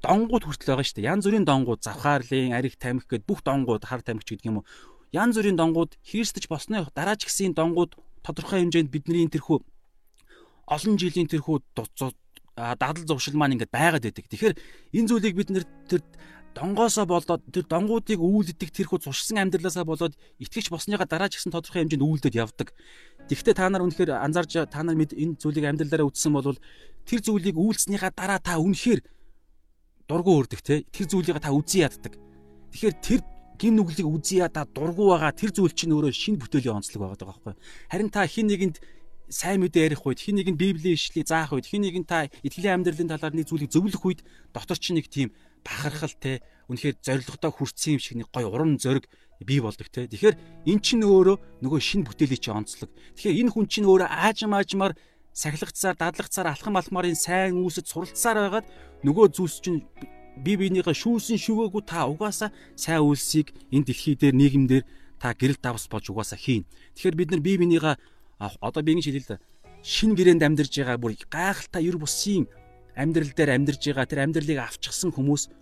донгууд 0.00 0.44
хүртэл 0.48 0.70
байгаа 0.72 0.86
шүү 0.86 0.96
дээ. 0.96 1.10
Ян 1.12 1.20
зүрийн 1.20 1.44
донгууд, 1.44 1.82
завхаарлын, 1.84 2.56
арих 2.56 2.80
тамхи 2.80 3.06
гэд 3.10 3.24
бүх 3.28 3.40
донгууд, 3.44 3.84
хар 3.84 4.00
тамхич 4.00 4.38
гэдэг 4.38 4.48
юм 4.48 4.60
уу. 4.62 4.68
Ян 5.12 5.32
зүрийн 5.32 5.56
донгууд 5.56 5.96
христч 6.04 6.48
болсны 6.48 6.84
дараа 6.94 7.16
ч 7.16 7.28
гэсэн 7.28 7.56
донгууд 7.56 7.96
тодорхой 8.24 8.64
хэмжээнд 8.64 8.90
бидний 8.92 9.28
тэрхүү 9.28 9.60
олон 10.66 10.94
жилийн 10.98 11.30
тэрхүү 11.30 11.56
дадал 12.56 13.06
зуршил 13.06 13.38
маань 13.38 13.54
ингээд 13.54 13.70
байгаад 13.70 14.04
байдаг. 14.04 14.26
Тэгэхээр 14.26 14.54
энэ 14.98 15.08
зүйлийг 15.08 15.34
бид 15.38 15.50
нэр 15.54 15.64
тэр 15.86 16.02
донгоосоо 16.56 17.04
болоод 17.04 17.44
тэр 17.52 17.68
донгуудыг 17.68 18.16
үүлддэг 18.16 18.72
тэрхүү 18.72 19.04
зуршсан 19.04 19.44
амьдралаасаа 19.44 19.84
болоод 19.84 20.16
итгэж 20.40 20.72
босныгаа 20.72 21.04
дараа 21.04 21.28
ч 21.28 21.36
гэсэн 21.36 21.52
тодорхой 21.52 21.84
хэмжээнд 21.84 22.00
үүлдэд 22.00 22.34
явдаг. 22.40 22.72
Тэгэхдээ 23.28 23.54
та 23.60 23.68
нар 23.68 23.84
үнэхээр 23.84 24.16
анзаарж 24.16 24.72
та 24.72 24.80
нар 24.80 24.96
энэ 24.96 25.36
зүйлийг 25.36 25.68
амьдралаараа 25.68 26.08
үтсэн 26.08 26.32
бол 26.32 26.56
тэр 27.04 27.20
зүйлийг 27.20 27.60
үүлдснийхаа 27.60 28.12
дараа 28.16 28.40
та 28.40 28.56
үнэхээр 28.56 29.04
дургу 30.08 30.32
өрдөг 30.40 30.60
те 30.64 30.88
тэр 30.88 31.06
зүйлийг 31.12 31.44
та 31.44 31.52
үзий 31.52 31.84
яддаг. 31.84 32.16
Тэгэхээр 32.72 32.96
тэр 33.04 33.20
гин 33.60 33.76
нүглийг 33.76 34.08
үзий 34.08 34.40
ядаа 34.40 34.64
дургу 34.64 35.12
байгаа 35.12 35.32
тэр 35.36 35.52
зүйл 35.52 35.76
чинь 35.76 35.92
өөрөө 35.92 36.12
шинэ 36.12 36.40
бүтээлийн 36.40 36.80
онцлог 36.80 37.00
байгаа 37.04 37.28
байхгүй. 37.36 37.54
Харин 37.92 38.10
та 38.12 38.24
хин 38.24 38.48
нэгэнд 38.48 38.76
сайн 39.28 39.60
мэдээ 39.64 39.90
ярих 39.90 40.06
үед 40.06 40.20
хин 40.22 40.38
нэг 40.38 40.48
нь 40.54 40.60
библийн 40.60 40.94
ишлийг 40.94 41.26
заах 41.26 41.50
үед 41.56 41.66
хин 41.66 41.82
нэг 41.82 41.96
нь 41.98 42.06
та 42.06 42.30
итгэлийн 42.46 42.78
амьдралын 42.78 43.10
талаар 43.10 43.34
нэг 43.34 43.50
зүйлийг 43.50 43.72
зөвлөх 43.72 44.02
үед 44.06 44.20
дотор 44.54 44.78
чинь 44.78 45.00
нэг 45.00 45.10
тийм 45.10 45.34
бахархал 45.64 46.14
те 46.20 46.42
үнэхээр 46.68 46.96
зоригтой 47.00 47.52
хүрсэн 47.52 47.96
юм 47.96 48.02
шиг 48.02 48.16
нэг 48.18 48.28
гой 48.32 48.44
уран 48.44 48.78
зориг 48.78 49.06
бий 49.44 49.60
болдог 49.60 49.88
те. 49.88 50.08
Тэгэхээр 50.08 50.36
эн 50.66 50.80
чинь 50.80 51.04
өөрөө 51.04 51.62
нөгөө 51.62 51.80
шин 51.80 52.02
бүтээлийн 52.02 52.42
чинь 52.42 52.58
онцлог. 52.64 52.90
Тэгэхээр 53.16 53.40
энэ 53.46 53.52
хүн 53.52 53.66
чинь 53.68 53.86
өөрөө 53.86 54.08
аажим 54.08 54.56
аажмаар 54.56 54.96
сахилгацаар, 55.36 55.96
дадлагцаар, 56.00 56.48
алхам 56.48 56.80
алхмарын 56.80 57.14
сайн 57.14 57.60
үүсэд 57.60 57.86
суралцсаар 57.86 58.48
байгаад 58.48 58.66
нөгөө 59.04 59.26
зүйлс 59.36 59.60
чинь 59.60 59.84
бие 60.40 60.56
биенийхээ 60.56 60.96
шүүсэн 60.96 61.36
шүгээгүй 61.36 61.82
та 61.84 62.08
угаасаа 62.08 62.50
сайн 62.72 63.04
үйлсийг 63.04 63.52
энэ 63.68 63.86
дэлхий 63.92 64.16
дээр 64.16 64.32
нийгэмдэр 64.32 64.84
та 65.20 65.36
гэрэл 65.36 65.60
давс 65.60 65.88
болж 65.92 66.08
угаасаа 66.08 66.40
хийн. 66.40 66.64
Тэгэхээр 66.96 67.16
бид 67.20 67.30
нар 67.30 67.44
бие 67.44 67.60
биенийхээ 67.60 67.96
одоо 68.40 68.80
би 68.80 68.96
ингэж 68.96 69.06
хэлээ 69.12 69.24
л 69.24 69.30
да 69.36 69.38
шин 69.86 70.18
гэрээнд 70.18 70.42
амьдарж 70.42 70.72
байгаа 70.72 70.98
бүр 70.98 71.14
гайхалтай 71.30 71.86
ер 71.86 71.96
бусын 72.00 72.50
амьдрал 72.96 73.32
дээр 73.36 73.54
амьдарж 73.54 73.82
байгаа 73.84 74.08
тэр 74.08 74.20
амьдралыг 74.24 74.58
авчихсан 74.58 75.12
хүмүүс 75.12 75.52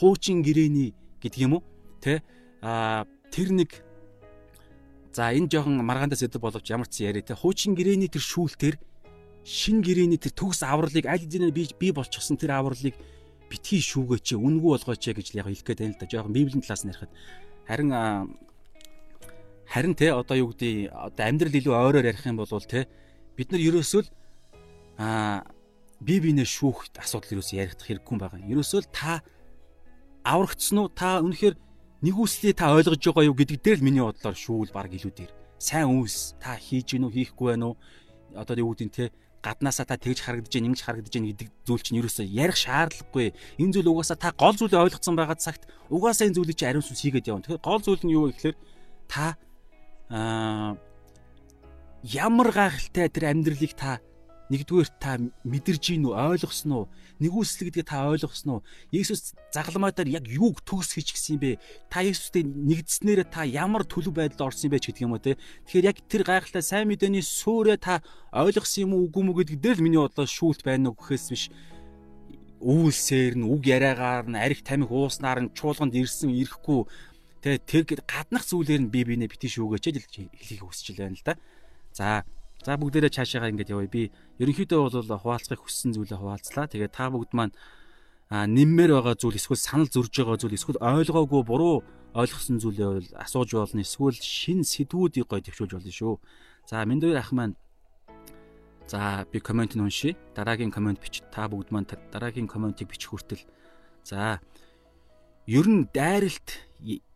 хуучин 0.00 0.40
гэрээний 0.40 0.96
гэдэг 1.20 1.40
юм 1.44 1.60
уу? 1.60 1.62
Тэ 2.00 2.24
а 2.64 3.04
тэр 3.30 3.52
нэг 3.52 3.70
за 5.12 5.30
энэ 5.36 5.52
жоохон 5.52 5.84
маргаандаа 5.84 6.18
сэдв 6.18 6.40
боловч 6.40 6.66
ямар 6.72 6.88
ч 6.88 7.04
яриа 7.04 7.22
тэ 7.22 7.36
хуучин 7.36 7.76
гэрээний 7.76 8.08
тэр 8.08 8.24
шүүлтэр 8.24 8.76
шин 9.44 9.84
гэрээний 9.84 10.18
тэр 10.18 10.32
төгс 10.32 10.64
авралыг 10.64 11.06
аль 11.06 11.20
хэдийн 11.20 11.52
би 11.52 11.68
би 11.76 11.88
болчихсон 11.92 12.40
тэр 12.40 12.56
авралыг 12.56 12.96
битгий 13.48 13.80
шүүгээч 13.80 14.36
үнгүй 14.36 14.76
болгооч 14.76 15.04
гэж 15.08 15.36
яг 15.36 15.48
хэлэх 15.48 15.64
гээд 15.64 15.80
байна 15.80 15.94
л 15.96 16.00
да. 16.00 16.06
Жохон 16.08 16.32
библийн 16.36 16.60
талаас 16.60 16.84
нь 16.84 16.92
ярихад 16.92 17.12
харин 17.64 17.90
харин 19.68 19.94
те 19.96 20.12
одоо 20.12 20.36
юу 20.36 20.52
гэдэг 20.52 20.92
одоо 20.92 21.24
амьдрал 21.24 21.56
илүү 21.56 21.74
ойроор 21.74 22.08
ярих 22.08 22.24
юм 22.28 22.36
бол 22.36 22.48
те 22.64 22.88
бид 23.36 23.48
нар 23.52 23.60
ерөөсөө 23.60 24.02
л 24.04 24.08
а 25.00 25.44
бие 26.00 26.20
биенээ 26.22 26.46
шүүх 26.46 26.94
асуудал 26.98 27.38
ерөөсөө 27.38 27.58
яригдах 27.58 27.86
хэрэггүй 27.88 28.12
юм 28.14 28.20
байна. 28.22 28.46
Ерөөсөө 28.46 28.80
л 28.86 28.90
та 28.94 29.22
аврагдсан 30.22 30.78
уу? 30.78 30.88
Та 30.94 31.18
үнэхээр 31.22 31.56
нэгүслээ 32.06 32.54
та 32.54 32.70
ойлгож 32.74 33.02
байгаа 33.02 33.26
юу 33.26 33.34
гэдэг 33.34 33.58
дээр 33.58 33.78
л 33.82 33.86
миний 33.86 34.04
бодлоор 34.04 34.36
шүүл 34.38 34.70
баг 34.70 34.94
илүү 34.94 35.12
дээр. 35.14 35.32
Сайн 35.58 35.90
үйлс 35.90 36.38
та 36.38 36.54
хийж 36.54 36.94
гинүү 36.94 37.10
хийхгүй 37.34 37.58
байна 37.58 37.74
уу? 37.74 37.76
Одоо 38.38 38.54
юу 38.62 38.70
гэдэг 38.78 38.86
нь 38.86 38.94
те 38.94 39.04
гаднаасаа 39.42 39.86
та 39.86 39.96
тэгж 39.98 40.22
харагдаж 40.22 40.54
байна, 40.54 40.70
ингэж 40.70 40.82
харагдаж 40.86 41.12
байна 41.14 41.30
гэдэг 41.34 41.48
зүйл 41.66 41.82
чинь 41.82 41.98
ерөөсөө 41.98 42.26
ярих 42.26 42.58
шаардлагагүй. 42.58 43.34
Энэ 43.58 43.72
зүйл 43.74 43.90
угаасаа 43.90 44.18
та 44.18 44.30
гол 44.34 44.54
зүйлийг 44.54 44.78
ойлгоцсон 44.78 45.14
байгаа 45.18 45.38
цагт 45.38 45.66
угаасаа 45.90 46.30
энэ 46.30 46.36
зүйлийг 46.38 46.58
чи 46.58 46.66
ариун 46.66 46.82
сүнс 46.82 47.02
хийгээд 47.02 47.30
явна. 47.30 47.42
Тэгэхээр 47.46 47.66
гол 47.66 47.82
зүйл 47.82 48.02
нь 48.02 48.14
юу 48.14 48.30
вэ 48.30 48.34
гэхээр 48.34 48.56
та 49.10 49.38
аа 50.10 50.78
ямар 52.02 52.50
гайхалтай 52.50 53.10
тэр 53.10 53.24
амьдралыг 53.30 53.74
та 53.74 54.02
нэгдүгээр 54.48 54.88
та 54.96 55.20
мэдэрж 55.44 55.84
гин 55.92 56.08
үү 56.08 56.16
ойлгосон 56.16 56.72
уу? 56.72 56.84
Нэгүсэл 57.20 57.68
гэдгийг 57.68 57.84
та 57.84 58.08
ойлгосон 58.08 58.48
уу? 58.48 58.60
Есүс 58.88 59.36
загламаа 59.52 59.92
дээр 59.92 60.20
яг 60.20 60.24
юуг 60.24 60.64
төгс 60.64 60.96
хийж 60.96 61.12
гисэн 61.12 61.36
бэ? 61.36 61.60
Та 61.92 62.00
Есүстэй 62.00 62.48
нэгдснээр 62.48 63.28
та 63.28 63.44
ямар 63.44 63.84
төлөв 63.84 64.16
байдалд 64.16 64.48
орсон 64.48 64.72
бэ 64.72 64.80
гэдэг 64.80 65.04
юм 65.04 65.12
уу 65.12 65.20
те? 65.20 65.36
Тэгэхээр 65.68 65.88
яг 65.92 65.98
тэр 66.08 66.22
гайхалтай 66.24 66.64
сайн 66.64 66.88
мэдээний 66.88 67.20
суурэ 67.20 67.76
та 67.76 68.00
ойлгосон 68.32 68.88
юм 68.88 68.92
уу 68.96 69.12
үгүй 69.12 69.22
мүү 69.28 69.36
гэдэг 69.44 69.60
дээр 69.60 69.76
л 69.76 69.84
миний 69.84 70.00
бодлоор 70.00 70.30
шүүлт 70.32 70.64
байна 70.64 70.88
уу 70.88 70.96
гэхээс 70.96 71.26
биш. 71.28 71.44
Үүлсээр 72.64 73.36
нь 73.36 73.44
үг 73.44 73.68
яриагаар 73.68 74.32
нь 74.32 74.40
арх 74.40 74.64
тамхи 74.64 74.88
ууснаар 74.88 75.44
нь 75.44 75.52
чуулганд 75.52 75.92
ирсэн 75.92 76.32
ирэхгүй. 76.32 76.88
Тэ 77.44 77.60
тэр 77.62 77.84
гаднах 77.84 78.48
зүйлээр 78.48 78.88
нь 78.88 78.90
би 78.90 79.04
бинэ 79.04 79.28
битгий 79.28 79.52
шүүгээч 79.52 79.84
л 79.92 80.02
хэлхийг 80.34 80.64
хүсэж 80.64 80.96
байна 80.96 81.14
л 81.14 81.22
да. 81.22 81.38
За 81.94 82.26
За 82.64 82.74
бүгдээрээ 82.74 83.14
цаашаагаа 83.14 83.50
ингэж 83.54 83.70
явъя. 83.70 83.86
Би 83.86 84.10
ерөнхийдөө 84.38 84.80
бол 84.88 85.22
хуваалцахыг 85.22 85.62
хүссэн 85.62 85.92
зүйлээ 85.94 86.18
хуваалцлаа. 86.18 86.66
Тэгээд 86.70 86.94
та 86.94 87.10
бүгд 87.10 87.32
маань 87.34 87.54
нэммээр 88.30 88.94
байгаа 88.98 89.14
зүйл 89.18 89.38
эсвэл 89.38 89.58
санал 89.58 89.90
зөрж 89.90 90.14
байгаа 90.14 90.38
зүйл 90.38 90.58
эсвэл 90.58 90.82
ойлгоогүй 90.82 91.42
буруу 91.42 91.82
ойлгосон 92.14 92.62
зүйлээ 92.62 92.88
бол 92.88 93.10
асууж 93.18 93.50
болно. 93.54 93.82
Эсвэл 93.82 94.18
шин 94.18 94.62
сэдвүүдийг 94.62 95.26
гой 95.26 95.40
төвшүүлж 95.42 95.72
болно 95.74 95.92
шүү. 95.92 96.14
За 96.68 96.84
Миндээр 96.84 97.18
ах 97.18 97.32
маань 97.32 97.56
За 98.88 99.26
би 99.32 99.40
комент 99.40 99.76
нь 99.76 99.84
уншия. 99.84 100.16
Дараагийн 100.34 100.72
комент 100.72 101.00
бич. 101.00 101.20
Та 101.30 101.44
бүгд 101.44 101.68
маань 101.70 101.84
дараагийн 101.84 102.48
комментиг 102.48 102.88
бичих 102.88 103.12
хүртэл. 103.12 103.44
За 104.02 104.40
ер 105.44 105.66
нь 105.68 105.88
дайралт 105.92 106.64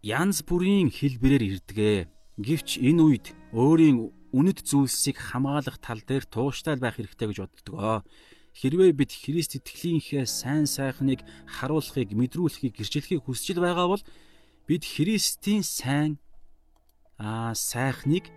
янз 0.04 0.44
бүрийн 0.44 0.92
хэлбэрээр 0.92 1.64
ирдэгэ. 1.64 2.08
Гэвч 2.36 2.76
энэ 2.76 3.00
үед 3.00 3.26
өөрийн 3.56 4.12
үнэт 4.32 4.64
зүйлсийг 4.64 5.16
хамгаалах 5.20 5.78
тал 5.78 6.00
дээр 6.00 6.24
тууштай 6.24 6.76
байх 6.80 6.96
хэрэгтэй 6.96 7.28
гэж 7.28 7.38
боддгоо. 7.44 8.02
Хэрвээ 8.52 8.92
бид 8.92 9.12
Христ 9.12 9.56
итгэлийнхээ 9.56 10.28
сайн 10.28 10.68
сайхныг 10.68 11.24
харуулахыг, 11.48 12.12
мэдрүүлэхийг, 12.12 12.76
гэрчлэхийг 12.76 13.24
хүсэж 13.24 13.56
байгаа 13.56 13.88
бол 13.96 14.04
бид 14.68 14.84
Христийн 14.84 15.64
сайн 15.64 16.20
аа 17.16 17.56
сайхныг 17.56 18.28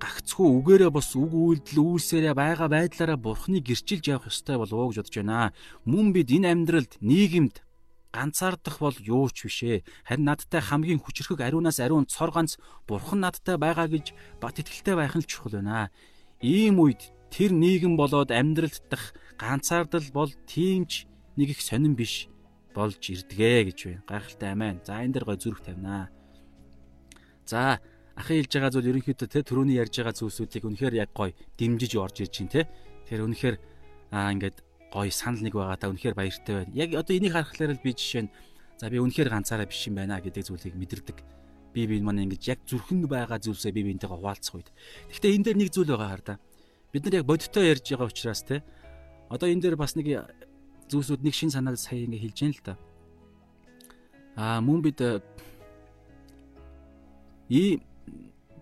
гагцхүү 0.00 0.48
үгээрээ 0.60 0.90
бос 0.92 1.12
үг 1.16 1.32
үйлдэл 1.32 1.80
үйлсээрээ 1.80 2.34
байгаа 2.36 2.68
байдлаараа 2.72 3.18
бурхныг 3.20 3.64
гэрчилж 3.68 4.04
явах 4.08 4.32
ёстой 4.32 4.56
болов 4.56 4.76
уу 4.80 4.88
гэж 4.92 4.98
бодож 5.00 5.16
байна. 5.20 5.52
Мөн 5.84 6.06
бид 6.16 6.28
энэ 6.32 6.50
амьдралд 6.52 6.92
нийгэмд 7.04 7.56
ганцаардах 8.12 8.78
бол 8.82 8.96
юу 8.98 9.30
ч 9.30 9.46
бишээ. 9.46 9.86
Харин 10.04 10.26
надтай 10.26 10.60
хамгийн 10.60 10.98
хүчрхэг 10.98 11.40
ариунаас 11.40 11.78
ариун 11.78 12.06
цор 12.06 12.30
ганц 12.34 12.58
бурхан 12.86 13.22
надтай 13.22 13.56
байгаа 13.56 13.86
гэж 13.86 14.12
бат 14.42 14.58
итгэлтэй 14.58 14.94
байх 14.98 15.14
нь 15.14 15.26
чухал 15.26 15.62
байна. 15.62 15.90
Ийм 16.42 16.82
үед 16.82 17.14
тэр 17.30 17.54
нийгэм 17.54 17.94
болоод 17.94 18.34
амьдралд 18.34 18.82
дах 18.90 19.14
ганцаардал 19.38 20.06
бол 20.10 20.30
тиймч 20.50 21.06
нэг 21.38 21.54
их 21.54 21.62
сонирн 21.62 21.94
биш 21.94 22.26
болж 22.74 22.98
ирдгээ 22.98 23.70
гэж 23.70 23.78
байна. 23.86 24.02
Гайхалтай 24.06 24.50
амин. 24.52 24.82
За 24.82 24.98
энэ 25.02 25.14
дэр 25.14 25.24
гой 25.24 25.38
зүрх 25.38 25.62
тавина. 25.62 26.10
За 27.46 27.78
ахын 28.18 28.42
хэлж 28.42 28.52
байгаа 28.52 28.72
зүйл 28.74 28.90
ерөнхийдөө 28.90 29.28
те 29.30 29.40
төрөний 29.46 29.78
ярьж 29.78 29.94
байгаа 30.02 30.18
зүйлсүүдийг 30.18 30.66
үнэхээр 30.66 30.94
яг 30.98 31.10
гой 31.14 31.34
дэмжиж 31.58 31.94
орж 31.94 32.26
ирж 32.26 32.34
байна 32.42 32.54
те. 32.54 32.62
Тэгэхээр 33.06 33.26
үнэхээр 33.26 33.56
аа 34.10 34.30
ингээд 34.34 34.56
гоё 34.92 35.10
санал 35.10 35.42
нэг 35.42 35.54
байгаа 35.54 35.78
та 35.78 35.88
үнэхээр 35.90 36.18
баяртай 36.18 36.54
байна. 36.66 36.74
Яг 36.74 36.90
одоо 36.98 37.14
энийг 37.14 37.32
харахаар 37.32 37.78
л 37.78 37.82
би 37.82 37.94
жишээ 37.94 38.26
нь 38.26 38.30
за 38.78 38.90
би 38.90 38.98
үнэхээр 38.98 39.30
ганцаараа 39.30 39.70
биш 39.70 39.86
юм 39.86 39.96
байна 40.02 40.18
гэдэг 40.18 40.44
зүйлийг 40.50 40.74
мэдэрдэг. 40.74 41.18
Би 41.70 41.86
би 41.86 42.02
маань 42.02 42.26
ингэж 42.26 42.42
яг 42.50 42.60
зүрхэнд 42.66 43.06
байгаа 43.06 43.38
зүйлсээ 43.38 43.70
би 43.70 43.86
биентэйгээ 43.86 44.18
хуваалцах 44.18 44.54
үед. 44.58 44.68
Гэхдээ 45.14 45.34
энэ 45.38 45.44
дээр 45.46 45.58
нэг 45.62 45.70
зүйл 45.70 45.94
байгаа 45.94 46.10
хар 46.10 46.22
да. 46.26 46.34
Бид 46.90 47.04
нар 47.06 47.22
яг 47.22 47.26
бодиттой 47.30 47.70
ярьж 47.70 47.86
байгаа 47.86 48.10
учраас 48.10 48.42
те. 48.42 48.66
Одоо 49.30 49.46
энэ 49.46 49.62
дээр 49.62 49.76
бас 49.78 49.94
нэг 49.94 50.26
зүйлсүүд 50.90 51.22
нэг 51.22 51.34
шин 51.38 51.54
санаа 51.54 51.78
сая 51.78 52.02
ингэ 52.02 52.18
хэлж 52.18 52.38
яана 52.42 52.56
л 52.58 52.66
да. 52.66 52.74
Аа 54.34 54.58
мөн 54.58 54.82
бид 54.82 54.98
ийм 57.50 57.82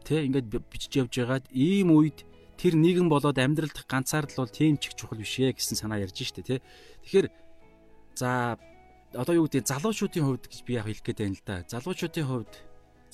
те 0.04 0.24
ингээд 0.24 0.48
бичиж 0.68 0.92
явж 0.96 1.12
байгаад 1.16 1.46
ийм 1.52 1.92
үед 1.92 2.24
тэр 2.58 2.74
нийгэм 2.74 3.06
болоод 3.06 3.38
амьдралд 3.38 3.86
ганцаардл 3.86 4.42
бол 4.42 4.50
тийм 4.50 4.76
ч 4.82 4.90
их 4.90 4.98
чухал 4.98 5.22
биш 5.22 5.38
ээ 5.38 5.54
гэсэн 5.54 5.78
санаа 5.78 6.02
ярьж 6.02 6.18
штэ 6.18 6.42
тий. 6.42 6.58
Тэгэхээр 7.06 7.26
за 8.18 8.58
одоо 9.14 9.34
юу 9.38 9.46
гэдэг 9.46 9.70
залуучуудын 9.70 10.26
хувьд 10.26 10.44
гэж 10.50 10.60
би 10.66 10.74
яг 10.74 10.90
хэлэх 10.90 11.06
гээд 11.06 11.22
байна 11.22 11.38
л 11.38 11.46
да. 11.46 11.62
Залуучуудын 11.70 12.26
хувьд 12.26 12.52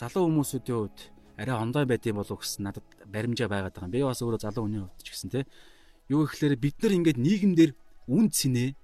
залуу 0.01 0.25
хүмүүсүүдийн 0.33 0.79
хувьд 0.81 0.99
арай 1.37 1.57
ондой 1.61 1.85
байдсан 1.85 2.17
болов 2.17 2.41
гэсэн 2.41 2.65
надад 2.65 2.87
баримжаа 3.05 3.49
байгаад 3.53 3.77
байгаа 3.77 3.87
юм. 3.87 3.95
Би 3.95 4.03
бас 4.03 4.25
өөрөө 4.25 4.41
залуу 4.41 4.65
хүний 4.65 4.81
хувьд 4.81 5.05
ч 5.05 5.09
гэсэн 5.13 5.31
тий. 5.31 5.45
Юу 6.09 6.25
гэхээр 6.25 6.57
бид 6.57 6.77
нар 6.81 6.93
ингээд 6.97 7.19
нийгэмдэр 7.21 7.71
үн 8.09 8.27
цэнэ 8.33 8.75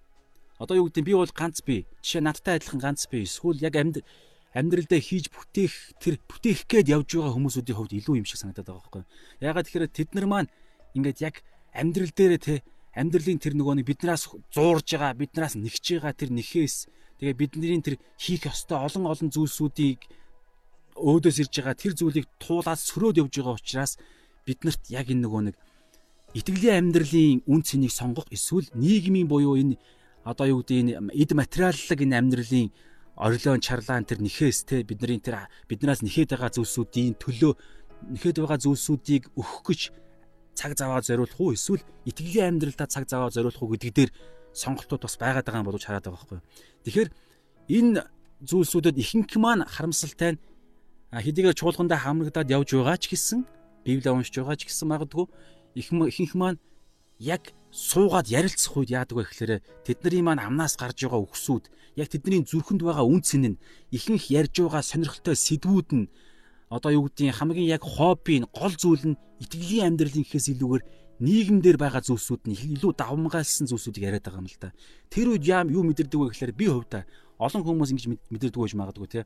одоо 0.60 0.76
юу 0.76 0.86
гэдэг 0.92 1.04
би 1.08 1.14
бол 1.16 1.32
ганц 1.32 1.64
би. 1.64 1.88
Жишээ 2.04 2.20
надтай 2.20 2.60
адилхан 2.60 2.80
ганц 2.84 3.08
би. 3.08 3.24
Эсвэл 3.24 3.64
яг 3.64 3.74
амьд 3.80 4.04
амьдралдаа 4.54 5.00
хийж 5.00 5.30
бүтээх 5.30 5.74
тэр 6.02 6.18
бүтээх 6.26 6.66
гээд 6.66 6.90
явж 6.90 7.08
байгаа 7.14 7.34
хүмүүсүүдийн 7.38 7.78
хувьд 7.78 7.94
илүү 7.94 8.16
юм 8.18 8.26
шиг 8.26 8.42
санагдаад 8.42 8.66
байгаа 8.66 8.82
байхгүй. 8.82 9.04
Ягаад 9.46 9.66
тэгэхээр 9.70 9.94
тэд 9.94 10.10
нар 10.18 10.26
маань 10.26 10.50
ингээд 10.98 11.18
яг 11.22 11.34
амьдрал 11.70 12.10
дээрээ 12.10 12.40
те 12.42 12.54
амьдралын 12.98 13.38
тэр 13.38 13.54
нөгөө 13.54 13.74
нэг 13.78 13.86
биднээс 13.86 14.24
зуурж 14.50 14.86
байгаа 14.90 15.14
биднээс 15.14 15.54
нэгж 15.54 15.84
байгаа 16.02 16.14
тэр 16.18 16.30
нэхээс 16.34 16.90
тэгээ 17.22 17.38
бидний 17.38 17.78
тэр 17.78 17.96
хийх 18.18 18.50
ёстой 18.50 18.82
олон 18.82 19.06
олон 19.06 19.30
зүйлсүүдийг 19.30 20.02
өөдөөс 20.98 21.36
ирж 21.46 21.54
байгаа 21.54 21.76
тэр 21.78 21.94
зүйлийг 21.94 22.26
туулаад 22.42 22.80
сөрөөд 22.82 23.22
явж 23.22 23.34
байгаа 23.38 23.54
учраас 23.54 23.92
биднэрт 24.42 24.82
яг 24.90 25.06
энэ 25.14 25.22
нөгөө 25.22 25.42
нэг 25.46 25.56
итгэлийн 26.34 26.90
амьдралын 26.90 27.46
үн 27.46 27.62
цэнийг 27.62 27.94
сонгох 27.94 28.26
эсвэл 28.34 28.66
нийгмийн 28.74 29.30
буюу 29.30 29.54
энэ 29.54 29.78
одоо 30.26 30.46
юу 30.50 30.60
гэдэг 30.66 30.78
энэ 30.98 31.14
эд 31.14 31.30
материаллаг 31.38 31.98
энэ 32.02 32.18
амьдралын 32.18 32.68
орилон 33.20 33.60
чарлаан 33.60 34.08
тэр 34.08 34.24
нэхээс 34.24 34.64
те 34.64 34.80
бидний 34.80 35.20
тэр 35.20 35.46
биднээс 35.68 36.00
нэхэд 36.00 36.32
байгаа 36.32 36.50
зүйлсүүдийн 36.56 37.20
төлөө 37.20 37.52
нэхэд 38.16 38.36
байгаа 38.40 38.58
зүйлсүүдийг 38.64 39.28
өгөх 39.36 39.60
гэж 39.68 39.80
цаг 40.56 40.72
заваа 40.72 41.04
зориулах 41.04 41.36
уу 41.36 41.52
эсвэл 41.52 41.84
итгэлийн 42.08 42.56
амьдралдаа 42.56 42.88
цаг 42.88 43.04
заваа 43.04 43.28
зориулах 43.28 43.60
уу 43.60 43.76
гэдэг 43.76 43.92
дээр 43.92 44.10
сонголтууд 44.56 45.04
бас 45.04 45.16
байгаад 45.20 45.44
байгаа 45.44 45.68
боловч 45.68 45.84
хараад 45.84 46.04
байгаа 46.08 46.16
байхгүй. 46.16 46.40
Тэгэхээр 46.84 47.08
энэ 47.76 48.00
зүйлсүүдэд 48.48 48.96
ихэнх 48.96 49.32
маань 49.36 49.68
харамсалтай 49.68 50.30
нь 50.34 50.40
хэдийгээр 51.12 51.58
чуулгандаа 51.60 52.00
хамрагдаад 52.00 52.48
явж 52.48 52.68
байгаа 52.72 52.96
ч 52.96 53.12
гэсэн 53.12 53.44
Библийг 53.84 54.08
уншиж 54.16 54.34
байгаа 54.40 54.56
ч 54.56 54.64
гэсэн 54.64 54.88
магадгүй 54.88 55.26
ихэнх 55.76 56.34
маань 56.40 56.58
яг 57.20 57.52
суугаад 57.70 58.26
ярилцах 58.32 58.80
үед 58.80 58.90
яадаг 58.90 59.14
вэ 59.14 59.24
гэхээр 59.28 59.52
тэдний 59.84 60.24
маань 60.24 60.42
амнаас 60.42 60.74
гарч 60.74 61.04
байгаа 61.04 61.22
өгсүүд 61.22 61.64
яг 62.00 62.08
тэдний 62.08 62.42
зүрхэнд 62.42 62.82
байгаа 62.82 63.06
үнцэн 63.06 63.44
нь 63.54 63.60
ихэнх 63.94 64.32
ярьж 64.32 64.64
байгаа 64.64 64.82
сонирхолтой 64.82 65.36
сэдвүүд 65.36 65.88
нь 65.94 66.10
одоо 66.72 66.90
юу 66.96 67.04
гэдгийг 67.06 67.36
хамгийн 67.36 67.68
яг 67.68 67.84
хобби 67.84 68.40
нь 68.40 68.50
гол 68.50 68.74
зүйл 68.74 69.14
нь 69.14 69.20
итгэлийн 69.38 69.94
амьдралын 69.94 70.24
гэхээс 70.24 70.56
илүүгээр 70.56 70.82
нийгэмдэр 71.20 71.76
байгаа 71.76 72.00
зүйлсүүд 72.00 72.42
нь 72.48 72.56
илүү 72.74 72.96
давмгаалсан 72.96 73.68
зүйлсүүдийг 73.68 74.08
яриад 74.08 74.24
байгаа 74.24 74.40
юм 74.40 74.48
л 74.48 74.56
да. 74.56 74.72
Тэр 75.12 75.36
үед 75.36 75.44
яам 75.44 75.68
юу 75.68 75.84
мэдэрдэг 75.84 76.16
вэ 76.16 76.32
гэхээр 76.32 76.52
би 76.56 76.66
хувьдаа 76.72 77.04
олон 77.36 77.62
хүмүүс 77.66 77.92
ингэж 77.92 78.06
мэдэрдэг 78.32 78.56
байж 78.56 78.74
магадгүй 78.78 79.08
те. 79.10 79.20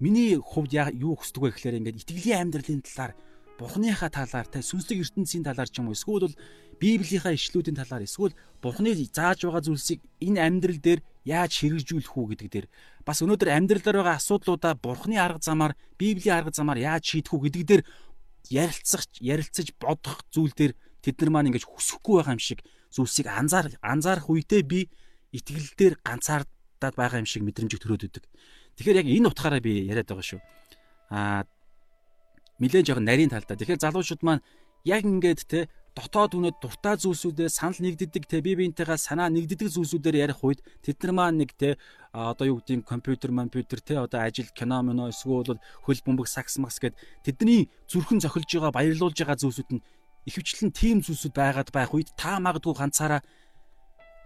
Миний 0.00 0.40
хувьд 0.40 0.72
юу 0.72 1.18
хүсдэг 1.20 1.42
вэ 1.42 1.50
гэхээр 1.52 1.78
ингээд 1.84 2.00
итгэлийн 2.00 2.48
амьдралын 2.48 2.80
талаар 2.80 3.12
Бурхныхаа 3.58 4.06
талаар 4.06 4.46
те 4.46 4.62
сүнслэг 4.62 5.02
ертөнцийн 5.02 5.42
талаар 5.42 5.66
ч 5.66 5.82
юм 5.82 5.90
уу 5.90 5.98
эсвэл 5.98 6.30
бол 6.30 6.38
Библийнхаа 6.78 7.34
ишлүүдийн 7.34 7.74
талаар 7.74 8.06
эсвэл 8.06 8.38
Бурхны 8.62 8.94
зааж 8.94 9.42
байгаа 9.42 9.66
зүйлсийг 9.66 9.98
энэ 10.22 10.38
амьдрал 10.46 10.78
дээр 10.78 11.00
яаж 11.26 11.52
хэрэгжүүлэх 11.58 12.14
үү 12.14 12.26
гэдэг 12.38 12.48
дээр 12.54 12.66
бас 13.02 13.18
өнөөдөр 13.18 13.50
амьдралаар 13.50 13.98
байгаа 13.98 14.16
асуудлуудаа 14.22 14.78
Бурхны 14.78 15.18
арга 15.18 15.42
замаар 15.42 15.74
Библийн 15.98 16.38
арга 16.38 16.54
замаар 16.54 16.78
яаж 16.78 17.02
шийдэх 17.10 17.34
үү 17.34 17.42
гэдэг 17.50 17.64
дээр 17.66 17.82
ярилцах 18.46 19.02
ярилцаж 19.18 19.74
бодох 19.82 20.22
зүйл 20.30 20.54
дээр 20.54 20.72
тэд 21.02 21.18
нар 21.18 21.30
маань 21.34 21.50
ингэж 21.50 21.66
хүсэхгүй 21.66 22.14
байгаа 22.22 22.38
юм 22.38 22.42
шиг 22.42 22.62
зүйлсийг 22.94 23.26
анзаар 23.26 23.74
анзаарах 23.82 24.30
үедээ 24.30 24.62
би 24.62 24.86
итгэл 25.34 25.68
дээр 25.74 25.94
ганцаардаад 26.06 26.94
байгаа 26.94 27.20
юм 27.20 27.28
шиг 27.28 27.42
мэдрэмж 27.42 27.74
төрөөд 27.74 28.06
өгдөг. 28.06 28.24
Тэгэхээр 28.78 29.00
яг 29.02 29.08
энэ 29.10 29.28
утгаараа 29.28 29.60
би 29.60 29.84
яриад 29.90 30.08
байгаа 30.08 30.24
шүү. 30.24 30.40
Аа 31.12 31.44
нэлээд 32.58 32.86
жоохон 32.90 33.06
нарийн 33.06 33.30
талдаа. 33.30 33.56
Тэгэхээр 33.56 33.82
залуучууд 33.82 34.22
маань 34.22 34.42
яг 34.84 35.02
ингээд 35.04 35.40
те 35.48 35.60
дотоод 35.98 36.38
үнэд 36.38 36.56
дуртай 36.62 36.94
зүйлсүүдээ 36.94 37.48
санал 37.50 37.82
нэгддэг 37.82 38.24
те 38.30 38.38
бие 38.38 38.54
биентэйгээ 38.54 38.98
санаа 38.98 39.26
нэгддэг 39.34 39.66
зүйлсүүдээр 39.74 40.30
ярих 40.30 40.40
үед 40.46 40.62
тэд 40.84 41.02
нар 41.02 41.12
маань 41.18 41.42
нэг 41.42 41.50
те 41.58 41.74
одоо 42.14 42.46
юу 42.46 42.58
гэдгийг 42.62 42.86
компьютер 42.86 43.34
компьютер 43.34 43.80
те 43.82 43.98
одоо 43.98 44.22
ажил 44.22 44.46
кино 44.54 44.82
моно 44.86 45.10
эсвэл 45.10 45.58
хөл 45.82 46.00
бөмбөг 46.06 46.30
сакс 46.30 46.62
макс 46.62 46.78
гэд 46.78 46.94
тэдний 47.26 47.66
зүрхэн 47.90 48.22
зохилж 48.22 48.46
байгаа 48.46 48.70
баярлуулж 48.78 49.18
байгаа 49.18 49.42
зүйлсүүд 49.42 49.70
нь 49.74 49.84
ихэвчлэн 50.30 50.70
тийм 50.70 51.02
зүйлсүүд 51.02 51.34
байгаад 51.34 51.74
байх 51.74 51.90
үед 51.90 52.14
та 52.14 52.38
магадгүй 52.38 52.74
ганцаараа 52.78 53.22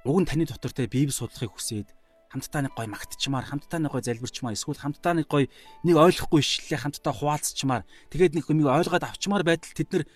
уг 0.05 0.19
нь 0.21 0.29
таны 0.29 0.45
дотор 0.45 0.77
те 0.77 0.85
библи 0.85 1.15
судлахыг 1.15 1.57
хүсээд 1.57 1.89
хамтдаа 2.33 2.65
нэг 2.65 2.73
гой 2.73 2.89
магтчмаар 2.89 3.45
хамтдаа 3.45 3.81
нэг 3.85 3.93
гой 3.93 4.03
залбирчмаар 4.03 4.57
эсвэл 4.57 4.81
хамтдаа 4.81 5.13
нэг 5.21 5.29
гой 5.29 5.53
нэг 5.85 5.97
ойлгохгүй 6.01 6.41
ишлээ 6.41 6.81
хамтдаа 6.81 7.13
хуваалцчмаар 7.13 7.85
тэгээд 8.09 8.33
нэг 8.41 8.49
юм 8.49 8.65
ойлгоод 8.65 9.05
авчмаар 9.05 9.45
байтал 9.45 9.77
тэд 9.77 10.09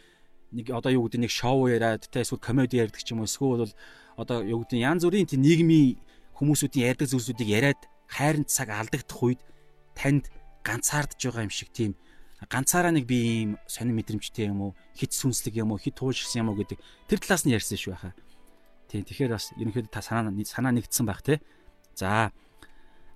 нэг 0.56 0.66
одоо 0.72 0.90
юу 0.96 1.04
гэдэг 1.06 1.20
нэг 1.28 1.32
шоу 1.32 1.68
яриад 1.68 2.08
тэ 2.08 2.24
эсвэл 2.24 2.40
комеди 2.40 2.80
ярьдаг 2.80 3.04
ч 3.04 3.12
юм 3.12 3.20
уу 3.20 3.28
эсвэл 3.28 3.68
одоо 4.16 4.40
юу 4.40 4.64
гэдэг 4.64 4.80
янз 4.80 5.04
бүрийн 5.04 5.28
тийм 5.28 5.44
нийгмийн 5.44 6.00
хүмүүсүүдийн 6.40 6.88
ярьдаг 6.88 7.12
зүйлсүүдийг 7.12 7.48
яриад 7.52 7.80
хайрын 8.08 8.48
цаг 8.48 8.72
алдагдах 8.72 9.20
үед 9.20 9.40
танд 9.92 10.32
ганцаардж 10.64 11.20
байгаа 11.20 11.44
юм 11.44 11.52
шиг 11.52 11.68
тийм 11.74 11.92
ганцаараа 12.44 12.92
нэг 12.92 13.08
би 13.08 13.16
ийм 13.16 13.50
сонир 13.66 13.96
мэдрэмжтэй 13.96 14.52
юм 14.52 14.70
уу 14.70 14.72
хит 14.94 15.12
сүнслэг 15.16 15.56
юм 15.56 15.72
уу 15.72 15.80
хит 15.80 15.96
туушгсан 15.96 16.44
юм 16.44 16.52
уу 16.52 16.60
гэдэг 16.60 16.78
тэр 17.08 17.18
талаас 17.18 17.48
нь 17.48 17.54
ярьсан 17.56 17.80
шүү 17.80 17.92
байхаа. 17.96 18.14
Тийм 18.92 19.02
тэгэхээр 19.08 19.32
бас 19.32 19.50
ерөнхийдөө 19.56 19.90
та 19.90 20.04
санаа 20.04 20.30
санаа 20.44 20.72
нэгдсэн 20.76 21.06
байх 21.08 21.24
те. 21.24 21.40
За 21.96 22.30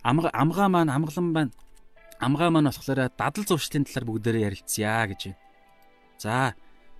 амга 0.03 0.31
амгаа 0.33 0.69
маань 0.73 0.91
амглан 0.91 1.33
байна. 1.37 1.53
Амгаа 2.19 2.51
маань 2.51 2.73
болохоор 2.73 3.13
дадал 3.13 3.45
зуршлын 3.45 3.85
талаар 3.85 4.09
бүгдээрээ 4.09 4.47
ярилцъя 4.49 5.05
гэж 5.07 5.21
байна. 5.29 5.39
За 6.19 6.35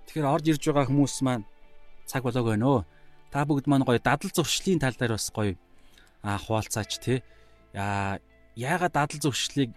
тэгэхээр 0.07 0.29
орж 0.29 0.45
ирж 0.53 0.63
байгаа 0.69 0.89
хүмүүс 0.93 1.17
маань 1.25 1.45
цаг 2.05 2.23
болоог 2.25 2.53
байна 2.53 2.67
өө. 2.69 2.81
Та 3.33 3.49
бүгд 3.49 3.67
маань 3.67 3.89
гоё 3.89 3.99
дадал 3.99 4.31
зуршлын 4.31 4.79
тал 4.79 4.97
дээр 4.97 5.17
бас 5.17 5.33
гоё 5.33 5.57
а 6.23 6.37
хуваалцаач 6.37 6.93
те. 7.01 7.25
Аа 7.73 8.21
яагаад 8.57 8.93
дадал 8.93 9.21
зуршлыг 9.25 9.73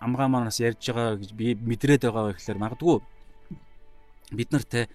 амгаа 0.00 0.28
маань 0.32 0.48
бас 0.48 0.58
ярьж 0.58 0.80
байгаа 0.80 1.20
гэж 1.20 1.30
би 1.36 1.54
мэдрээд 1.54 2.08
байгаа 2.08 2.32
вэ 2.32 2.36
гэхээр 2.40 2.58
магадгүй 2.58 2.98
бид 4.32 4.48
нар 4.52 4.64
те 4.64 4.88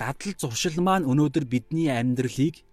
дадал 0.00 0.34
зуршил 0.40 0.80
маань 0.80 1.04
өнөөдөр 1.04 1.44
бидний 1.44 1.92
амьдралыг 1.92 2.64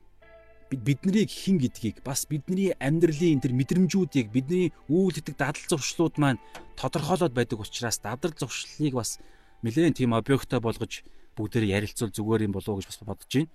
биднийг 0.71 1.29
хэн 1.29 1.61
гэдгийг 1.61 2.01
бас 2.01 2.25
бидний 2.25 2.73
амьдралын 2.81 3.37
тэр 3.37 3.53
мэдрэмжүүдийг 3.53 4.33
бидний 4.33 4.73
үйл 4.89 5.13
идэг 5.13 5.37
дадал 5.37 5.61
зуршлууд 5.69 6.17
маань 6.17 6.41
тодорхойлоод 6.73 7.37
байдаг 7.37 7.61
учраас 7.61 8.01
дадал 8.01 8.33
зуршлыг 8.33 8.97
бас 8.97 9.21
нэлээд 9.61 10.01
тийм 10.01 10.17
объектоо 10.17 10.57
болгож 10.57 11.05
бүгдээр 11.37 11.69
ярилцвал 11.69 12.09
зүгээр 12.09 12.49
юм 12.49 12.53
болов 12.57 12.69
уу 12.73 12.79
гэж 12.81 12.87
бас 12.89 12.99
бодож 13.05 13.29
байна. 13.29 13.53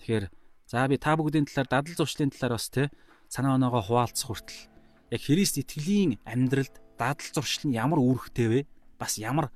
Тэгэхээр 0.00 0.24
за 0.72 0.88
би 0.88 0.96
та 0.96 1.12
бүгдийн 1.20 1.44
талаар 1.44 1.68
дадал 1.68 1.94
зуршлын 2.00 2.32
талаар 2.32 2.56
бас 2.56 2.68
те 2.72 2.88
санаа 3.28 3.60
оноогоо 3.60 3.84
хуваалцах 3.84 4.32
хүртэл 4.32 4.60
яг 5.12 5.20
Христ 5.20 5.60
итгэлийн 5.60 6.16
амьдралд 6.24 6.74
дадал 6.96 7.28
зуршил 7.34 7.68
нь 7.68 7.76
ямар 7.76 8.00
үүрэгтэй 8.00 8.48
вэ? 8.48 8.60
Бас 8.96 9.20
ямар 9.20 9.52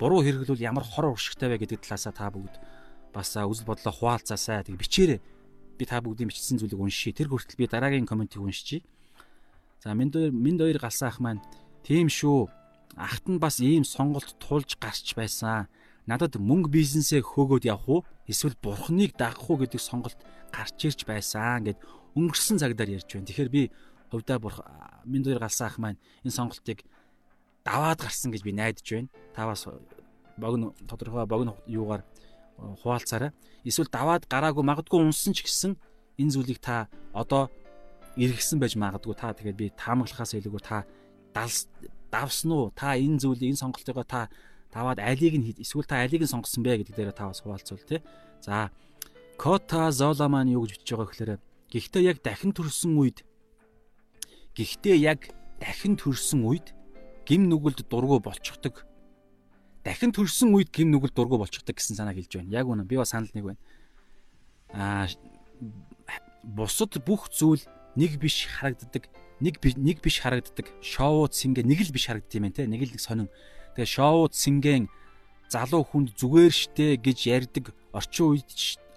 буруу 0.00 0.24
хэрэглүүл 0.24 0.64
ямар 0.64 0.84
хор 0.88 1.12
уршигтай 1.12 1.52
вэ 1.52 1.68
гэдэг 1.68 1.84
талаасаа 1.84 2.16
та 2.16 2.32
бүгд 2.32 2.56
бас 3.12 3.36
үзэл 3.36 3.68
бодлоо 3.68 3.92
хуваалцаасаа 3.92 4.66
тэг 4.66 4.80
бичээрэй 4.80 5.20
би 5.78 5.84
та 5.84 6.00
бүгдийн 6.00 6.30
бичсэн 6.30 6.58
зүйлийг 6.58 6.80
уншия. 6.80 7.12
Тэр 7.12 7.28
хүртэл 7.28 7.58
би 7.58 7.66
дараагийн 7.66 8.06
комментиг 8.06 8.42
уншичи. 8.42 8.82
За 9.82 9.94
минь 9.94 10.12
хоёр 10.12 10.32
минь 10.32 10.58
хоёр 10.58 10.78
галсан 10.78 11.08
ах 11.08 11.20
маань 11.20 11.42
тийм 11.82 12.08
шүү. 12.08 12.48
Ахт 12.96 13.28
нь 13.28 13.38
бас 13.38 13.60
ийм 13.60 13.84
сонголт 13.84 14.38
тулж 14.38 14.78
гарч 14.80 15.14
байсан. 15.14 15.68
Надад 16.06 16.36
мөнгө 16.36 16.70
бизнесээ 16.70 17.20
хөөгөөд 17.24 17.64
явах 17.68 17.88
уу? 17.88 18.00
Эсвэл 18.28 18.56
бурхныг 18.60 19.16
дагах 19.16 19.50
уу 19.50 19.60
гэдэг 19.60 19.80
сонголт 19.80 20.20
гарч 20.52 20.78
ирж 20.84 21.00
байсан 21.04 21.64
гэд 21.64 21.78
өнгөрсөн 22.14 22.60
цагдаар 22.60 22.96
ярьж 22.96 23.08
байна. 23.10 23.28
Тэгэхээр 23.28 23.50
би 23.50 23.62
хувьдаа 24.10 24.38
бурх 24.38 24.60
минь 25.04 25.24
хоёр 25.24 25.40
галсан 25.42 25.66
ах 25.66 25.78
маань 25.78 25.98
энэ 26.22 26.36
сонголтыг 26.36 26.84
даваад 27.64 28.00
гарсан 28.04 28.30
гэж 28.30 28.42
би 28.44 28.52
найдаж 28.52 28.86
байна. 28.86 29.08
Та 29.34 29.48
бас 29.48 29.66
богино 30.36 30.74
тодорхой 30.86 31.26
богино 31.26 31.56
юугаар 31.66 32.04
хуваалцаарай. 32.58 33.30
Эсвэл 33.64 33.90
даваад 33.90 34.26
гараагүй 34.28 34.64
магадгүй 34.64 35.00
унсан 35.00 35.34
ч 35.34 35.44
гэсэн 35.44 35.76
энэ 36.18 36.32
зүйлийг 36.34 36.60
та 36.62 36.88
одоо 37.12 37.50
эргэсэн 38.16 38.62
байж 38.62 38.78
магадгүй 38.78 39.14
та 39.18 39.34
тэгээд 39.34 39.58
би 39.58 39.66
таамаглахаас 39.74 40.38
илүүгээр 40.38 40.64
та 40.66 40.86
давсан 41.34 42.50
уу? 42.52 42.70
Та 42.74 42.94
энэ 42.94 43.18
зүйлийг 43.18 43.54
энэ 43.54 43.62
сонголтойгоо 43.62 44.06
та 44.06 44.30
даваад 44.70 44.98
алийг 45.02 45.34
нь 45.34 45.54
эсвэл 45.58 45.86
та 45.86 46.02
алийг 46.02 46.22
нь 46.22 46.30
сонгосон 46.30 46.62
бэ 46.62 46.82
гэдэг 46.82 46.94
дээр 46.94 47.12
та 47.14 47.30
бас 47.30 47.42
хуваалцвал 47.42 47.82
тий. 47.82 48.00
За 48.42 48.70
Кота 49.38 49.90
Зола 49.90 50.28
маань 50.30 50.54
юу 50.54 50.62
гэж 50.62 50.78
бичиж 50.78 50.94
байгаа 50.94 51.10
гэхээр 51.10 51.32
гэхдээ 51.74 52.02
яг 52.06 52.18
дахин 52.22 52.54
төрсөн 52.54 52.94
үед 52.94 53.26
гэхдээ 54.54 54.96
яг 55.02 55.34
дахин 55.58 55.98
төрсөн 55.98 56.46
үед 56.46 56.70
гим 57.26 57.50
нүгэлд 57.50 57.90
дургу 57.90 58.22
болчихдог 58.22 58.86
дахин 59.84 60.12
төрсөн 60.16 60.56
үед 60.56 60.72
гим 60.72 60.90
нүгэл 60.90 61.12
дургу 61.12 61.36
болчихдаг 61.38 61.76
гэсэн 61.76 62.00
санааг 62.00 62.16
хэлж 62.16 62.40
байна. 62.40 62.56
Яг 62.56 62.66
үнэ 62.66 62.88
би 62.88 62.96
бас 62.96 63.12
санал 63.12 63.28
нэг 63.36 63.44
байна. 63.44 63.60
Аа 64.72 65.06
бусад 66.42 66.96
бүх 67.04 67.28
зүйл 67.28 67.60
нэг 67.94 68.16
биш 68.16 68.48
харагддаг. 68.48 69.12
Нэг 69.44 69.60
нэг 69.60 70.00
биш 70.00 70.24
харагддаг. 70.24 70.72
Шоууд 70.80 71.36
сингэ 71.36 71.62
нэг 71.68 71.84
л 71.84 71.92
биш 71.92 72.08
харагддаг 72.08 72.32
юм 72.32 72.48
те. 72.48 72.64
Нэг 72.64 72.88
л 72.88 72.92
нэг 72.96 73.00
сонин. 73.04 73.28
Тэгээ 73.76 73.92
шоууд 73.92 74.32
сингэн 74.32 74.88
залуу 75.52 75.84
хүнд 75.84 76.16
зүгээр 76.16 76.52
штэ 76.52 76.96
гэж 76.98 77.18
ярьдаг 77.28 77.76
орчин 77.92 78.40
үед 78.40 78.48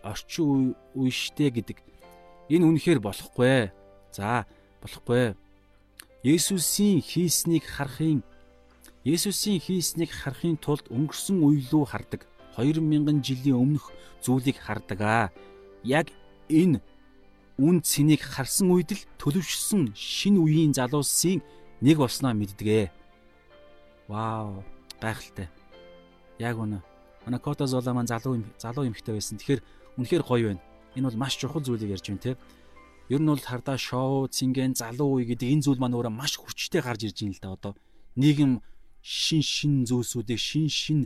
орчин 0.07 0.73
үе 0.95 1.11
штэ 1.11 1.51
гэдэг. 1.51 1.83
Энэ 2.47 2.63
үнэхээр 2.63 3.03
болохгүй. 3.03 3.75
За 4.15 4.47
болохгүй. 4.79 5.35
Есүсийн 6.23 7.03
хийснийг 7.03 7.67
харахын 7.67 8.23
Есүсийн 9.07 9.63
хийснийг 9.63 10.11
харахын 10.11 10.59
тулд 10.59 10.91
өнгөрсөн 10.91 11.39
үе 11.39 11.63
рүү 11.71 11.85
хардаг. 11.87 12.27
2000 12.59 13.23
жилийн 13.23 13.55
өмнөх 13.55 13.95
зүйлийг 14.19 14.59
хардаг 14.59 14.99
аа. 14.99 15.25
Яг 15.87 16.11
энэ 16.51 16.83
үн 17.55 17.79
цэнийг 17.79 18.19
харсан 18.19 18.67
үед 18.67 18.91
л 18.91 19.07
төлөвшсөн 19.15 19.95
шинэ 19.95 20.43
үеийн 20.43 20.75
залуусын 20.75 21.39
нэг 21.79 22.03
болсноо 22.03 22.35
мэддэгэ. 22.35 22.91
Вау, 24.11 24.67
гайхалтай. 24.99 25.47
Яг 26.35 26.59
үнэ. 26.59 26.83
Манай 27.23 27.39
Кота 27.39 27.63
Зола 27.63 27.95
маань 27.95 28.11
залуу 28.11 28.43
залуу 28.59 28.91
эмэгтэй 28.91 29.15
байсан. 29.15 29.39
Тэгэхээр 29.39 29.63
үнэхээр 30.03 30.23
гоё 30.27 30.51
байна. 30.51 30.63
Энэ 30.99 31.07
бол 31.07 31.21
маш 31.23 31.39
чухал 31.39 31.63
зүйлийг 31.63 31.95
ярьж 31.95 32.11
байна 32.11 32.23
те. 32.27 32.35
Ер 33.07 33.23
нь 33.23 33.31
бол 33.31 33.39
хардаа 33.39 33.79
шоу, 33.79 34.27
цингэн, 34.27 34.75
залуу 34.75 35.23
үе 35.23 35.31
гэдэг 35.31 35.47
энэ 35.47 35.63
зүйл 35.63 35.79
маань 35.79 35.95
өөрөө 35.95 36.11
маш 36.11 36.35
хүчтэй 36.35 36.83
гарч 36.83 37.07
ирж 37.07 37.23
байна 37.23 37.35
л 37.35 37.39
да 37.39 37.49
одоо. 37.55 37.73
Нийгэм 38.19 38.59
шин 39.07 39.39
шин 39.39 39.73
зүйлсүүдийг 39.87 40.39
шин 40.39 40.67
шин 40.67 40.99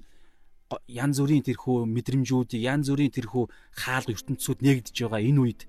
янз 0.89 1.21
бүрийн 1.21 1.45
тэрхүү 1.45 1.85
мэдрэмжүүдийг 1.85 2.65
янз 2.65 2.89
бүрийн 2.89 3.13
тэрхүү 3.13 3.43
хаалга 3.77 4.15
ертөнцүүд 4.17 4.59
нэгдэж 4.65 4.95
байгаа 5.05 5.21
энэ 5.21 5.41
үед 5.45 5.61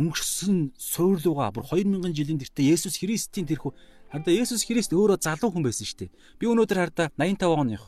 өнгөрсөн 0.00 0.72
суйрлууга 0.80 1.52
бүр 1.52 1.68
2000 1.68 2.16
жилийн 2.16 2.40
тэртээ 2.40 2.72
Есүс 2.72 2.96
Христийн 2.96 3.44
тэрхүү 3.44 3.72
хардаа 4.08 4.32
Есүс 4.32 4.64
Христ 4.64 4.96
өөрөө 4.96 5.20
залуу 5.20 5.52
хүн 5.52 5.68
байсан 5.68 5.84
шүү 5.84 6.08
дээ. 6.08 6.10
Би 6.40 6.48
өнөөдөр 6.48 6.78
хардаа 6.80 7.12
85 7.20 7.60
оных. 7.60 7.84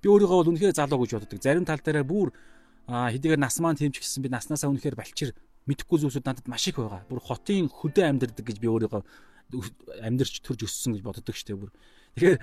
Би 0.00 0.08
өөрийгөө 0.08 0.38
бол 0.40 0.50
үнэхээр 0.56 0.72
залуу 0.72 1.04
гэж 1.04 1.20
боддог. 1.20 1.40
Зарим 1.44 1.68
тал 1.68 1.84
дээрээ 1.84 2.08
бүр 2.08 2.32
хэдийгээр 2.88 3.40
нас 3.40 3.60
маань 3.60 3.76
тэмч 3.76 4.00
гисэн 4.00 4.24
би 4.24 4.32
наснаасаа 4.32 4.72
үнэхээр 4.72 4.96
балчир 4.96 5.36
мэдхгүй 5.68 6.00
зүйлсүүд 6.00 6.24
надад 6.24 6.48
маш 6.48 6.64
их 6.68 6.80
байгаа. 6.80 7.04
Бүр 7.08 7.20
хотын 7.20 7.68
хөдөө 7.68 8.04
амьдардаг 8.08 8.44
гэж 8.44 8.56
би 8.60 8.68
өөрийгөө 8.72 9.02
амьдарч 10.00 10.40
төрж 10.40 10.64
өссөн 10.68 10.96
гэж 10.96 11.02
боддог 11.04 11.36
штеп 11.36 11.60
бүр. 11.60 11.70
Тэгэхээр 12.16 12.38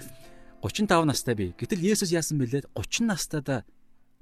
35 0.61 1.05
настай 1.09 1.35
би. 1.35 1.53
Гэтэл 1.57 1.81
Есүс 1.81 2.13
яасан 2.13 2.37
бэлээ? 2.37 2.69
30 2.77 3.09
настайдаа 3.09 3.65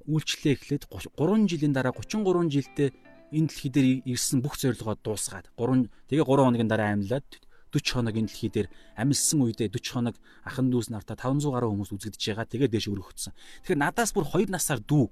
үйлчлээ 0.07 0.55
эхлээд 0.55 0.83
3 0.87 1.51
жилийн 1.51 1.75
дараа 1.75 1.91
33 1.91 2.47
жилдээ 2.47 2.89
энэ 3.35 3.47
дэлхий 3.51 3.71
дээр 3.71 3.87
ирсэн 4.07 4.39
бүх 4.41 4.55
зорилгоо 4.55 4.95
дуусгаад 5.03 5.51
3 5.59 5.91
тэгээ 6.09 6.25
3 6.25 6.47
хоногийн 6.47 6.71
дараа 6.71 6.95
амьлаад 6.95 7.27
40 7.75 7.93
хоног 7.93 8.15
энэ 8.15 8.31
дэлхий 8.31 8.49
дээр 8.49 8.67
амьдсан 8.97 9.39
үедээ 9.43 9.69
40 9.69 9.93
хоног 9.93 10.15
ахан 10.47 10.71
дүүс 10.71 10.89
нартаа 10.89 11.19
500 11.19 11.53
гаруй 11.53 11.69
хүмүүс 11.75 11.91
үзэгдэж 11.93 12.23
байгаа. 12.33 12.47
Тэгээ 12.49 12.69
дээш 12.73 12.87
өргөгдсөн. 12.89 13.33
Тэгэхээр 13.67 13.83
надаас 13.83 14.11
бүр 14.15 14.25
2 14.25 14.49
насаар 14.49 14.81
дүү 14.81 15.05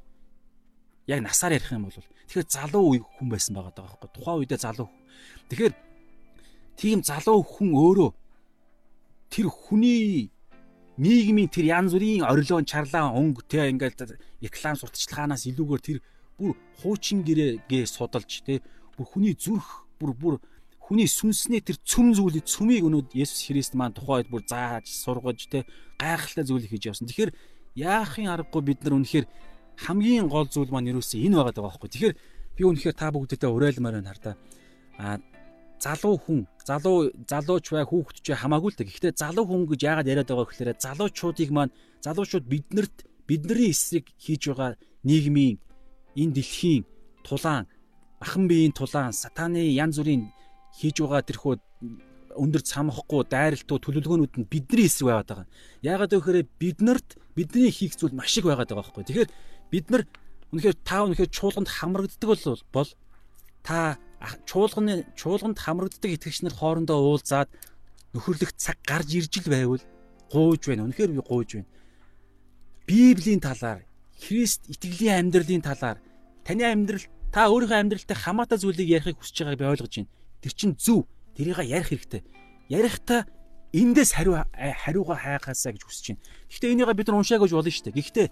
яг 1.07 1.21
насаар 1.21 1.55
ярих 1.55 1.71
юм 1.71 1.87
бол 1.87 1.99
тэгэхээр 2.27 2.47
залуу 2.51 2.99
хүн 2.99 3.29
байсан 3.31 3.55
байгаа 3.55 3.73
даа 3.75 3.85
байхгүй 3.87 4.09
тухайн 4.11 4.39
үедээ 4.43 4.59
залуу 4.59 4.89
тэгэхээр 5.47 5.73
тийм 6.75 6.99
залуу 6.99 7.39
хүн 7.47 7.71
өөрөө 7.71 8.11
тэр 9.31 9.47
хүний 9.47 10.31
нийгмийн 10.97 11.49
тэр 11.49 11.65
янз 11.77 11.93
бүрийн 11.93 12.25
орилон 12.25 12.65
чарлаа 12.65 13.13
өнгө 13.13 13.45
тэ 13.45 13.69
ингээл 13.69 14.17
реклам 14.41 14.75
сурталчилгаанаас 14.77 15.45
илүүгээр 15.49 15.83
тэр 15.85 15.97
бүр 16.37 16.53
хуучин 16.81 17.21
гэрээгээ 17.21 17.85
судалж 17.85 18.41
тэ 18.45 18.61
бүр 18.97 19.05
хүний 19.05 19.33
зүрх 19.37 19.85
бүр 20.01 20.11
бүр 20.17 20.35
хүний 20.87 21.05
сүнснээ 21.05 21.61
тэр 21.67 21.77
цөм 21.83 22.15
зүйлийг 22.15 22.45
цөмийг 22.47 22.87
өнөөд 22.87 23.11
Есүс 23.13 23.51
Христ 23.51 23.73
маань 23.75 23.91
тухайд 23.91 24.31
бүр 24.31 24.41
зааж 24.47 24.87
сургаж 24.87 25.51
тэ 25.51 25.67
гайхалтай 25.99 26.45
зүйлийг 26.47 26.71
хийж 26.71 26.83
явсан. 26.87 27.11
Тэгэхээр 27.11 27.35
яахын 27.75 28.31
аргагүй 28.31 28.61
бид 28.63 28.79
нар 28.87 28.95
үнэхээр 28.95 29.27
хамгийн 29.83 30.31
гол 30.31 30.47
зүйл 30.47 30.71
маань 30.71 30.95
юусэн 30.95 31.27
энэ 31.27 31.37
байгаа 31.43 31.53
даа 31.53 31.65
байхгүй. 31.67 31.89
Тэгэхээр 31.91 32.15
би 32.55 32.61
үнэхээр 32.63 32.95
та 32.95 33.11
бүгдээтэй 33.11 33.51
уриалмаар 33.51 33.99
байна 33.99 34.11
хардаа. 34.15 34.35
А 34.95 35.19
залуу 35.79 36.17
хүн, 36.17 36.41
залуу 36.65 37.11
залууч 37.29 37.65
бай, 37.71 37.85
хүүхэд 37.85 38.17
ч 38.25 38.27
хамаагүй 38.33 38.69
л 38.73 38.77
дээ. 38.77 38.89
Гэхдээ 38.89 39.13
залуу 39.13 39.45
хүн 39.45 39.63
гэж 39.69 39.81
яагаад 39.85 40.11
яриад 40.11 40.29
байгаа 40.29 40.47
гэхээр 40.49 40.81
залуучуудыг 40.81 41.49
маань 41.53 41.75
залуучууд 42.01 42.45
биднэрт 42.49 42.97
бидний 43.29 43.69
эсрэг 43.69 44.09
хийж 44.17 44.49
байгаа 44.49 44.75
нийгмийн 45.05 45.61
энэ 46.17 46.33
дэлхийн 46.33 46.83
тулаан, 47.21 47.69
ахан 48.23 48.47
биеийн 48.49 48.73
тулаан, 48.73 49.13
сатаны 49.13 49.61
янз 49.75 50.01
бүрийн 50.01 50.33
хийж 50.81 50.97
байгаа 51.01 51.21
тэрхүү 51.21 51.53
өндөр 52.37 52.61
цамхахгүй 52.61 53.25
дайралтуу 53.29 53.77
төлөвлөгөөнүүд 53.81 54.33
нь 54.37 54.49
бидний 54.49 54.85
эсрэг 54.89 55.09
байгаад 55.09 55.29
байгаа. 55.29 55.47
Яагаад 55.81 56.13
гэвэл 56.13 56.49
биднэрт 56.61 57.09
бидний 57.37 57.69
хийх 57.73 57.97
зүйл 57.97 58.13
маш 58.13 58.37
их 58.37 58.45
байгаад 58.45 58.69
байгаа 58.69 58.85
байхгүй. 58.85 59.05
Тэгэхээр 59.05 59.29
бид 59.73 59.85
нар 59.89 60.03
үнэхээр 60.53 60.77
та 60.85 61.03
үнэхээр 61.05 61.31
чуулганд 61.33 61.69
хамрагддаг 61.69 62.29
бол 62.71 62.89
та 63.65 63.97
чуулганы 64.45 65.05
чуулганд 65.15 65.57
хамрагддаг 65.59 66.11
итгэгч 66.11 66.41
нар 66.41 66.55
хоорондоо 66.57 66.97
уулзаад 66.97 67.49
нөхөрлөх 68.13 68.51
цаг 68.57 68.77
гарч 68.85 69.13
ирж 69.13 69.33
л 69.45 69.51
байвал 69.51 69.83
гуйж 70.31 70.61
байна. 70.67 70.89
Үнэхээр 70.89 71.11
би 71.13 71.21
гуйж 71.21 71.49
байна. 71.61 71.69
Библийн 72.87 73.41
талаар, 73.43 73.85
Христ 74.17 74.65
итгэлийн 74.65 75.29
амьдралын 75.29 75.61
талаар 75.61 76.01
таны 76.41 76.63
амьдрал 76.65 77.05
та 77.29 77.51
өөрийнхөө 77.51 77.77
амьдралтай 77.77 78.17
хамаатай 78.17 78.57
зүйлийг 78.57 78.89
ярихыг 78.89 79.21
хүсэж 79.21 79.45
байгааг 79.45 79.59
би 79.59 79.69
ойлгож 79.69 79.93
байна. 79.93 80.11
Тэр 80.41 80.53
чинь 80.57 80.75
зөв. 80.79 81.05
Тэрийг 81.37 81.61
ярих 81.61 81.93
хэрэгтэй. 81.93 82.23
Ярихдаа 82.71 83.29
эндээс 83.75 84.17
хариу 84.17 84.41
хариугаа 84.55 85.17
хайгаасаа 85.21 85.75
гэж 85.75 85.83
хүсэж 85.85 86.05
байна. 86.17 86.23
Гэхдээ 86.49 86.71
энийг 86.73 86.89
бид 86.97 87.07
нар 87.07 87.19
уншаагүй 87.21 87.51
болно 87.51 87.69
шүү 87.69 87.85
дээ. 87.91 87.99
Гэхдээ 87.99 88.27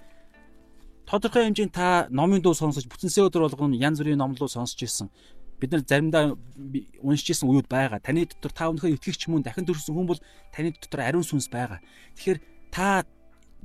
тодорхой 1.05 1.45
хэмжээнд 1.45 1.73
та 1.75 2.07
номын 2.09 2.41
дуу 2.41 2.57
сонсож 2.57 2.89
бүтэнсээ 2.89 3.29
өдөр 3.29 3.45
болгоно 3.45 3.77
янз 3.77 4.01
бүрийн 4.01 4.17
номлоо 4.17 4.49
сонсож 4.49 4.79
ирсэн. 4.81 5.11
Бид 5.65 5.73
нар 5.73 5.81
заримдаа 5.81 6.37
уншиж 7.01 7.33
ирсэн 7.33 7.49
үеуд 7.49 7.65
байгаа. 7.65 7.97
Таны 7.97 8.29
дотор 8.29 8.53
та 8.53 8.69
өнөхөр 8.69 8.93
итгэгч 9.01 9.25
мөн 9.33 9.41
дахин 9.41 9.65
төрсөн 9.65 9.97
хүн 9.97 10.05
бол 10.05 10.21
таны 10.53 10.69
дотор 10.77 11.01
ариун 11.01 11.25
сүнс 11.25 11.49
байгаа. 11.49 11.81
Тэгэхээр 12.13 12.39
та 12.69 13.01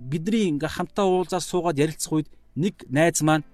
бидний 0.01 0.49
ингээ 0.49 0.81
хамтаа 0.81 1.05
уулзаад 1.05 1.45
суугаад 1.45 1.77
ярилцах 1.77 2.25
үед 2.25 2.29
нэг 2.57 2.89
найз 2.89 3.21
маань 3.21 3.45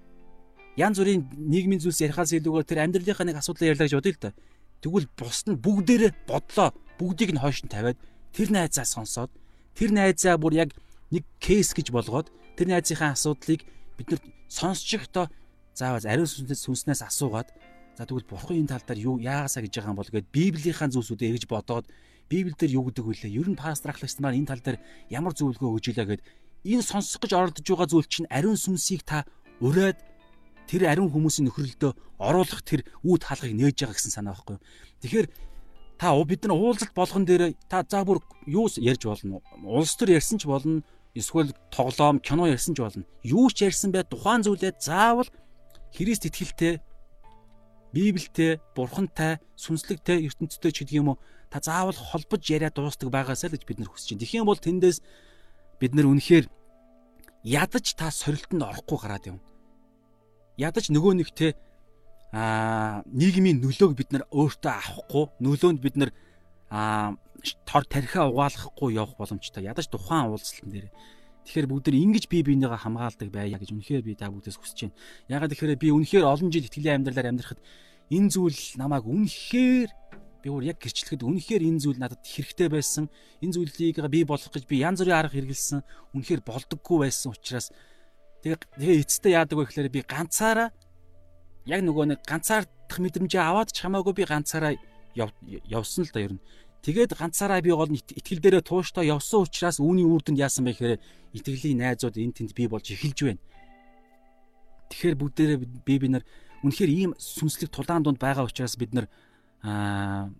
янз 0.79 0.95
бүрийн 0.95 1.27
нийгмийн 1.35 1.83
зүйлс 1.83 2.07
ярихаас 2.07 2.31
илүүгээр 2.39 2.69
тэр 2.71 2.79
амьдралынхаа 2.87 3.27
нэг 3.27 3.37
асуудлаа 3.43 3.75
ярьлаа 3.75 3.91
гэж 3.91 3.95
бодъё 3.99 4.15
л 4.15 4.23
да. 4.23 4.31
Тэгвэл 4.79 5.07
бус 5.11 5.43
нь 5.43 5.59
бүгдээрээ 5.59 6.11
бодлоо 6.23 6.71
бүгдийг 6.95 7.35
нь 7.35 7.41
хойш 7.43 7.67
нь 7.67 7.73
тавиад 7.73 7.99
тэр 8.31 8.47
найзаа 8.55 8.87
сонсоод 8.87 9.31
тэр 9.75 9.91
найзаа 9.91 10.39
бүр 10.39 10.55
яг 10.55 10.71
нэг 11.11 11.27
кейс 11.43 11.75
гэж 11.75 11.91
болгоод 11.91 12.31
тэр 12.55 12.71
найзынхаа 12.71 13.11
асуудлыг 13.11 13.67
бид 13.99 14.07
нар 14.07 14.21
сонсчихдоо 14.47 15.27
заавал 15.75 16.05
ариун 16.07 16.29
сүнснээс 16.29 17.03
асуугаад 17.03 17.51
за 17.97 18.05
тэгвэл 18.05 18.29
бурхан 18.29 18.61
энэ 18.61 18.71
тал 18.77 18.85
дээр 18.85 18.99
юу 19.01 19.15
яагаасаа 19.17 19.65
гэж 19.65 19.73
байгаа 19.73 19.91
юм 19.91 19.99
бол 19.99 20.13
гэд 20.13 20.29
библийнхаа 20.29 20.93
зүйлсүүдээ 20.93 21.29
эргэж 21.33 21.45
бодоод 21.49 21.85
библиэлд 22.29 22.69
юу 22.69 22.85
гэдэг 22.85 23.03
вүлээ 23.03 23.33
ер 23.33 23.47
нь 23.49 23.57
пастор 23.57 23.91
ахлагч 23.97 24.21
нар 24.21 24.37
энэ 24.37 24.49
тал 24.53 24.61
дээр 24.61 24.77
ямар 25.09 25.33
зөвлөгөө 25.33 25.69
өгж 25.81 25.85
илаа 25.97 26.07
гэд 26.13 26.21
энэ 26.61 26.85
сонсох 26.85 27.25
гэж 27.25 27.31
оролдож 27.33 27.65
байгаа 27.65 27.89
зүйл 27.89 28.05
чинь 28.05 28.29
ариун 28.29 28.59
сүнсийг 28.59 29.01
та 29.01 29.25
ураад 29.63 29.97
тэр 30.69 30.91
ариун 30.91 31.09
хүмүүсийн 31.09 31.49
нөхрөлдөө 31.49 31.91
оруулах 32.21 32.61
тэр 32.61 32.85
үүд 33.01 33.21
хаалгыг 33.23 33.55
нээж 33.55 33.75
байгаа 33.81 33.95
гэсэн 33.97 34.13
санаа 34.13 34.35
байхгүй. 34.35 34.57
Тэгэхээр 35.01 35.27
та 35.97 36.13
бид 36.21 36.41
нар 36.45 36.53
уулзалт 36.59 36.93
болгон 36.93 37.25
дээр 37.25 37.55
та 37.71 37.81
за 37.87 38.03
бүр 38.03 38.19
юу 38.45 38.67
ярьж 38.77 39.03
болно. 39.07 39.41
Улс 39.63 39.95
төр 39.95 40.13
ярьсан 40.13 40.37
ч 40.37 40.45
болно 40.45 40.83
эсвэл 41.15 41.55
тоглоом, 41.71 42.19
кино 42.19 42.45
ярьсан 42.45 42.75
ч 42.75 42.83
болно. 42.83 43.07
Юу 43.23 43.49
ч 43.49 43.65
ярьсан 43.65 43.89
бай 43.95 44.03
тухайн 44.03 44.43
зүйлээ 44.43 44.77
заавал 44.77 45.29
Христ 45.95 46.27
итгэлтэй 46.27 46.83
Библиэтэй, 47.93 48.59
Бурхантай, 48.75 49.39
сүнслэгтэй 49.55 50.27
ертөнцтэй 50.27 50.71
ч 50.71 50.83
гэдэг 50.83 50.99
юм 50.99 51.15
уу 51.15 51.17
та 51.49 51.59
заавал 51.63 51.95
холбож 51.95 52.43
яриа 52.51 52.71
дуустдаг 52.71 53.09
байгаасаа 53.09 53.49
л 53.49 53.55
гэж 53.55 53.63
бид 53.63 53.79
нар 53.79 53.89
хүсэж 53.91 54.15
байна. 54.15 54.21
Тэгхийн 54.23 54.47
бол 54.47 54.59
тэндээс 54.59 54.99
бид 55.79 55.93
нар 55.95 56.07
үнэхээр 56.11 56.45
ядаж 57.47 57.85
та 57.95 58.11
сорилтонд 58.11 58.67
орохгүй 58.67 58.97
гараад 58.99 59.25
юм. 59.31 59.39
Ядаж 60.59 60.91
нөгөө 60.91 61.13
нэг 61.23 61.31
те 61.31 61.55
а 62.35 63.03
нийгмийн 63.07 63.63
нөлөөг 63.63 63.95
бид 63.95 64.11
нар 64.11 64.27
өөртөө 64.35 64.73
авахгүй, 64.75 65.25
нөлөөнд 65.39 65.79
бид 65.79 65.95
нар 65.95 66.11
а 66.67 67.15
тор 67.63 67.87
тархиа 67.87 68.27
угаалгахгүй 68.27 68.99
явах 68.99 69.15
боломжтой. 69.15 69.63
Ядаж 69.63 69.87
тухайн 69.87 70.27
уулзалтан 70.27 70.67
дээр. 70.67 70.91
Тэгэхээр 71.47 71.67
бүгд 71.71 71.87
нэг 71.95 72.03
ингэж 72.03 72.25
бие 72.27 72.43
биенийгээ 72.43 72.83
хамгаалдаг 72.83 73.29
байя 73.31 73.55
гэж 73.55 73.71
үнэхээр 73.71 74.03
би 74.03 74.19
та 74.19 74.27
бүгдээс 74.27 74.59
хүсэж 74.59 74.91
байна. 74.91 74.99
Ягаад 75.31 75.51
тэгэхээр 75.55 75.79
би 75.79 75.87
үнэхээр 75.95 76.27
олон 76.27 76.51
жил 76.51 76.67
итгэлийн 76.67 76.99
амьдралаар 76.99 77.31
амьдрахад 77.31 77.61
энэ 78.11 78.31
зүйл 78.35 78.61
намайг 78.75 79.07
үнэхээр 79.07 79.89
би 80.43 80.47
өөр 80.51 80.63
яг 80.67 80.77
гэрчлэхэд 80.83 81.23
үнэхээр 81.23 81.63
энэ 81.63 81.79
зүйл 81.87 81.99
надад 82.03 82.19
хэрэгтэй 82.19 82.67
байсан. 82.67 83.07
Энэ 83.39 83.55
зүйлийг 83.55 83.95
би 84.11 84.19
болох 84.27 84.51
гэж 84.51 84.67
би 84.67 84.83
янз 84.83 84.99
бүрийн 84.99 85.19
арга 85.23 85.39
хэрэгэлсэн. 85.39 85.79
Үнэхээр 86.19 86.41
болдоггүй 86.43 86.97
байсан 87.07 87.31
учраас 87.31 87.71
тэгээ 88.43 88.59
тэгээ 88.75 89.01
эцэстээ 89.07 89.35
яадаг 89.39 89.55
вэ 89.55 89.65
гэхээр 89.71 89.89
би 89.91 90.01
ганцаараа 90.03 90.69
яг 91.67 91.81
нөгөө 91.83 92.05
нэг 92.11 92.19
ганцаардах 92.27 92.99
мэдрэмжээ 92.99 93.43
аваад 93.43 93.71
ч 93.71 93.83
хамаагүй 93.83 94.13
би 94.19 94.23
ганцаараа 94.23 94.75
явсан 95.15 96.05
л 96.05 96.11
да 96.13 96.19
ер 96.21 96.33
нь. 96.37 96.43
Тэгээд 96.81 97.17
ганцаараа 97.17 97.61
би 97.61 97.71
гол 97.71 97.91
итгэл 97.91 98.41
дээрээ 98.41 98.63
тууштай 98.63 99.09
явсан 99.09 99.43
учраас 99.43 99.77
үүний 99.81 100.05
үр 100.07 100.21
дүнд 100.23 100.39
яасан 100.39 100.63
бэ 100.65 100.77
гэхээр 100.77 101.01
итгэлийн 101.35 101.81
найзууд 101.83 102.15
энэ 102.15 102.35
тэнд 102.37 102.51
бий 102.55 102.67
болж 102.69 102.87
эхэлж 102.93 103.19
байна. 103.27 103.41
Тэгэхээр 104.93 105.15
бүгдээрээ 105.19 105.57
би 105.83 105.95
би 105.99 106.07
нар 106.07 106.23
үнэхээр 106.63 106.91
ийм 106.91 107.11
сүнслэг 107.19 107.69
тулаан 107.73 108.03
донд 108.07 108.19
байгаа 108.21 108.47
учраас 108.47 108.79
бид 108.79 108.95
нар 108.95 109.07
аа 109.61 110.31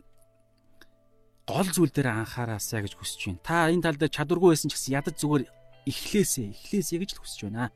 гол 1.48 1.68
зүйл 1.68 1.92
дээр 1.92 2.12
анхаараасаа 2.24 2.84
гэж 2.84 2.94
хүсэж 2.96 3.22
байна. 3.28 3.44
Та 3.44 3.56
энэ 3.72 3.84
тал 3.84 4.00
дээр 4.00 4.16
чадваргүй 4.16 4.52
байсан 4.56 4.72
ч 4.72 4.76
гэсэн 4.76 4.96
ядаж 5.00 5.16
зүгээр 5.20 5.44
эхлээсээ 5.88 6.48
эхлээсээ 6.52 7.00
гэж 7.04 7.12
л 7.16 7.22
хүсэж 7.24 7.40
байна. 7.48 7.72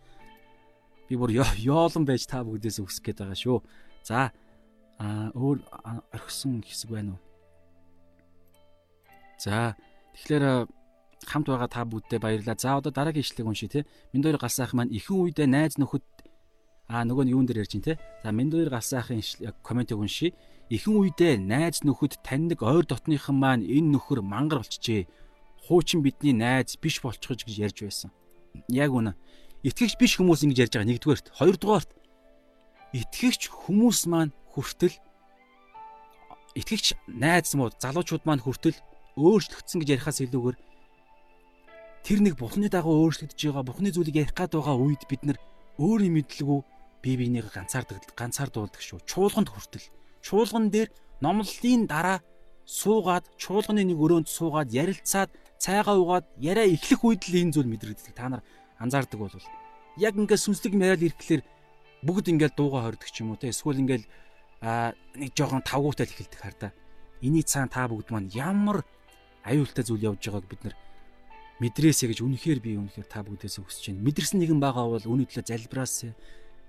Би 1.07 1.15
бүр 1.15 1.31
ёолон 1.35 2.03
байж 2.07 2.23
та 2.27 2.43
бүгдээс 2.43 2.83
өсөх 2.83 3.03
гээд 3.03 3.23
байгаа 3.23 3.39
шүү. 3.39 3.59
За 4.03 4.31
аа 4.99 5.31
өөр 5.35 5.63
орхисон 6.11 6.63
хэсэг 6.63 6.91
байна 6.91 7.15
уу? 7.15 7.30
За 9.41 9.73
тэгэхээр 10.13 10.69
хамт 11.25 11.47
байгаа 11.49 11.69
та 11.69 11.81
бүддээ 11.89 12.21
баярлалаа. 12.21 12.57
За 12.61 12.77
одоо 12.77 12.93
дараагийн 12.93 13.25
ишлэгийг 13.25 13.49
уншия 13.49 13.69
те. 13.69 13.81
Минь 14.13 14.21
хоёр 14.21 14.37
галсаах 14.37 14.77
маань 14.77 14.93
ихэн 14.93 15.17
үедээ 15.17 15.47
найз 15.49 15.81
нөхөд 15.81 16.05
аа 16.85 17.01
нөгөө 17.09 17.25
нь 17.25 17.33
юун 17.33 17.49
дээр 17.49 17.65
ярьж 17.65 17.73
байна 17.73 17.87
те. 17.89 18.01
За 18.21 18.29
минь 18.29 18.53
хоёр 18.53 18.69
галсаахын 18.69 19.21
комментиг 19.65 19.97
уншия. 19.97 20.37
Ихэн 20.69 20.93
үедээ 20.93 21.41
найз 21.41 21.81
нөхөд 21.81 22.21
таньдаг 22.21 22.61
ойр 22.61 22.85
дотныхан 22.85 23.33
маань 23.33 23.65
энэ 23.65 23.97
нөхөр 23.97 24.21
мангар 24.21 24.61
болчихжээ. 24.61 25.09
Хуучин 25.65 26.05
бидний 26.05 26.37
найз 26.37 26.77
биш 26.77 27.01
болчихож 27.01 27.41
гэж 27.41 27.57
ярьж 27.65 27.77
байсан. 27.81 28.09
Яг 28.69 28.93
үнэ. 28.93 29.17
Итгэгч 29.65 29.97
биш 29.97 30.17
хүмүүс 30.17 30.45
ингэж 30.45 30.57
ярьж 30.69 30.73
байгаа 30.73 30.89
нэгдүгээрт, 30.89 31.27
хоёрдугаарт 31.37 31.89
итгэгч 32.97 33.41
хүмүүс 33.47 34.09
маань 34.09 34.33
хүртэл 34.51 34.95
итгэгч 36.57 36.97
найз 37.07 37.53
муу 37.55 37.69
залуучууд 37.69 38.25
маань 38.25 38.43
хүртэл 38.43 38.75
өөрчлөгдсөн 39.21 39.79
гэж 39.81 39.89
ярихаас 39.95 40.19
илүүгээр 40.25 40.57
тэр 42.01 42.19
нэг 42.25 42.35
бурхны 42.37 42.67
дагуу 42.69 43.05
өөрчлөгдөж 43.05 43.37
байгаа 43.37 43.65
бурхны 43.65 43.89
зүйлийг 43.93 44.25
ярих 44.25 44.33
гад 44.33 44.51
байгаа 44.57 44.75
үед 44.75 45.05
бид 45.05 45.21
нар 45.23 45.37
өөрийн 45.77 46.13
мэдлэгүү 46.17 46.59
бие 47.01 47.17
биенийг 47.17 47.49
ганцаардаг 47.53 48.01
ганцаардуулдаг 48.17 48.81
шүү. 48.81 49.01
Чуулганд 49.05 49.49
хүртэл. 49.49 49.85
Чуулган 50.21 50.69
дээр 50.69 50.89
номлолын 51.21 51.85
дараа 51.89 52.21
суугаад 52.65 53.25
чуулганы 53.37 53.85
нэг 53.85 53.97
өрөөнд 53.97 54.29
суугаад 54.29 54.69
ярилцаад 54.69 55.29
цайгаа 55.57 55.97
угаад 55.97 56.25
яриа 56.37 56.69
эхлэх 56.69 57.01
үед 57.05 57.25
л 57.29 57.37
энэ 57.41 57.53
зүйл 57.57 57.69
мэдрэгддэг. 57.69 58.13
Та 58.13 58.29
нар 58.29 58.41
анзаардаг 58.77 59.17
бол 59.17 59.33
яг 59.97 60.13
ингээд 60.17 60.45
сүнслэг 60.45 60.73
яриад 60.77 61.05
ирэхлээр 61.05 61.41
бүгд 62.05 62.25
ингээд 62.33 62.57
дууга 62.57 62.85
хордог 62.85 63.09
ч 63.09 63.21
юм 63.21 63.33
уу 63.33 63.41
те 63.41 63.49
эсвэл 63.49 63.81
ингээд 63.81 64.05
а 64.61 64.93
нэг 65.17 65.33
жоохон 65.33 65.65
тавгуутай 65.65 66.05
л 66.05 66.13
эхэлдэг 66.13 66.41
хар 66.41 66.55
та. 66.57 66.69
Эний 67.21 67.45
цаана 67.45 67.69
та 67.69 67.89
бүгд 67.89 68.09
маань 68.13 68.29
ямар 68.33 68.85
аюултай 69.45 69.83
зүйл 69.85 70.07
явж 70.11 70.21
байгааг 70.25 70.45
бид 70.49 70.61
нар 70.65 70.75
мэдрээсэ 71.61 72.09
гэж 72.09 72.19
үнэхээр 72.25 72.59
би 72.61 72.77
үнэхээр 72.77 73.07
та 73.09 73.21
бүгдээс 73.21 73.61
өсөж 73.61 73.93
байна. 73.93 74.05
Мэдэрсэн 74.05 74.37
нэгэн 74.41 74.59
байгаа 74.61 74.97
бол 74.97 75.05
үүний 75.05 75.29
төлөө 75.29 75.45
залбираасаа. 75.45 76.13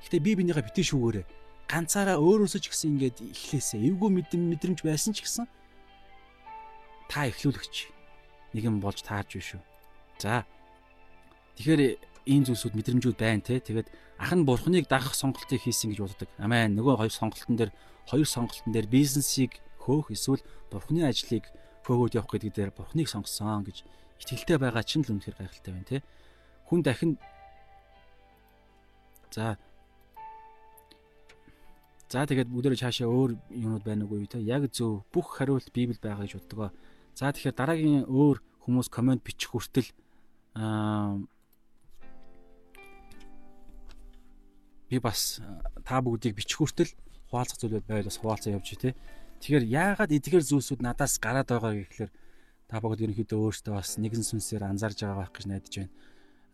Гэхдээ 0.04 0.20
би 0.20 0.32
бинийхээ 0.36 0.68
битэн 0.68 0.84
шүүгээрээ 0.84 1.26
ганцаараа 1.72 2.20
өөрөөсөө 2.20 2.60
ч 2.60 2.66
гэсэн 2.68 2.88
ингээд 3.00 3.18
эхлээсэ. 3.32 3.80
Эвгүй 3.80 4.10
мэдэм 4.12 4.42
мэдрэмж 4.52 4.84
байсан 4.84 5.16
ч 5.16 5.24
гэсэн 5.24 5.48
та 7.08 7.32
эхлүүлэгч 7.32 7.88
нэгэн 8.52 8.76
болж 8.84 9.00
таарж 9.00 9.40
биш 9.40 9.56
үү. 9.56 9.62
За. 10.20 10.44
Тэгэхээр 11.56 11.96
ийм 12.28 12.44
зүйлсүүд 12.44 12.76
мэдрэмжүүд 12.76 13.16
байна 13.16 13.40
те. 13.40 13.56
Тэгээд 13.64 13.88
ах 14.20 14.32
нь 14.36 14.44
бурхныг 14.44 14.84
дагах 14.84 15.16
сонголтыг 15.16 15.64
хийсэн 15.64 15.96
гэж 15.96 16.00
боддог. 16.04 16.28
Амен. 16.36 16.76
Нөгөө 16.76 17.00
хоёр 17.00 17.12
сонголтон 17.12 17.56
дээр 17.56 17.72
хоёр 18.04 18.28
сонголтон 18.28 18.72
дээр 18.76 18.92
бизнесийг 18.92 19.56
хөөх 19.80 20.12
эсвэл 20.12 20.44
бурхны 20.68 21.08
ажлыг 21.08 21.48
хөөгөөд 21.86 22.16
явах 22.18 22.30
гэдэг 22.30 22.52
дээр 22.54 22.70
бурхныг 22.74 23.08
сонгосон 23.10 23.66
гэж 23.66 23.82
итгэлтэй 24.22 24.58
байгаа 24.58 24.82
чинь 24.86 25.02
л 25.02 25.12
үнэхээр 25.18 25.38
гайхалтай 25.38 25.72
байна 25.74 25.90
те. 25.90 25.98
Хүн 26.66 26.80
дахин 26.82 27.18
За 29.32 29.56
За 32.12 32.28
тэгээд 32.28 32.52
бүгдөө 32.52 32.76
цаашаа 32.76 33.08
өөр 33.08 33.40
юмуд 33.56 33.82
байна 33.88 34.04
уу 34.04 34.20
те. 34.28 34.36
Яг 34.36 34.68
зөв 34.68 35.00
бүх 35.08 35.40
хариулт 35.40 35.72
Библи 35.72 35.96
байгаа 35.96 36.28
гэж 36.28 36.36
боддгоо. 36.36 36.70
За 37.16 37.32
тэгэхээр 37.32 37.56
дараагийн 37.56 38.04
өөр 38.04 38.44
хүмүүс 38.68 38.92
комент 38.92 39.24
бичих 39.24 39.56
хүртэл 39.56 39.88
аа 40.60 41.16
би 44.92 45.00
бас 45.00 45.40
та 45.88 46.04
бүгдийг 46.04 46.36
бичих 46.36 46.60
хүртэл 46.60 46.92
хуваалцах 47.32 47.56
зүйлүүд 47.64 47.88
байвал 47.88 48.12
бас 48.12 48.20
хуваалцаа 48.20 48.52
явж 48.52 48.76
тий. 48.76 48.92
Тэгэхээр 49.42 49.66
яагаад 49.74 50.14
эдгээр 50.14 50.44
зүйлсүүд 50.46 50.86
надаас 50.86 51.18
гараад 51.18 51.50
байгаа 51.50 51.74
гэхэлэр 51.74 52.10
та 52.70 52.78
бүгд 52.78 53.02
ерөнхийдөө 53.10 53.38
өөртөө 53.42 53.74
бас 53.74 53.98
нэгэн 53.98 54.22
сүнсээр 54.22 54.62
анзаарж 54.70 55.02
байгаа 55.02 55.18
байх 55.18 55.34
гэж 55.34 55.44
найдаж 55.50 55.74
байна. 55.82 55.92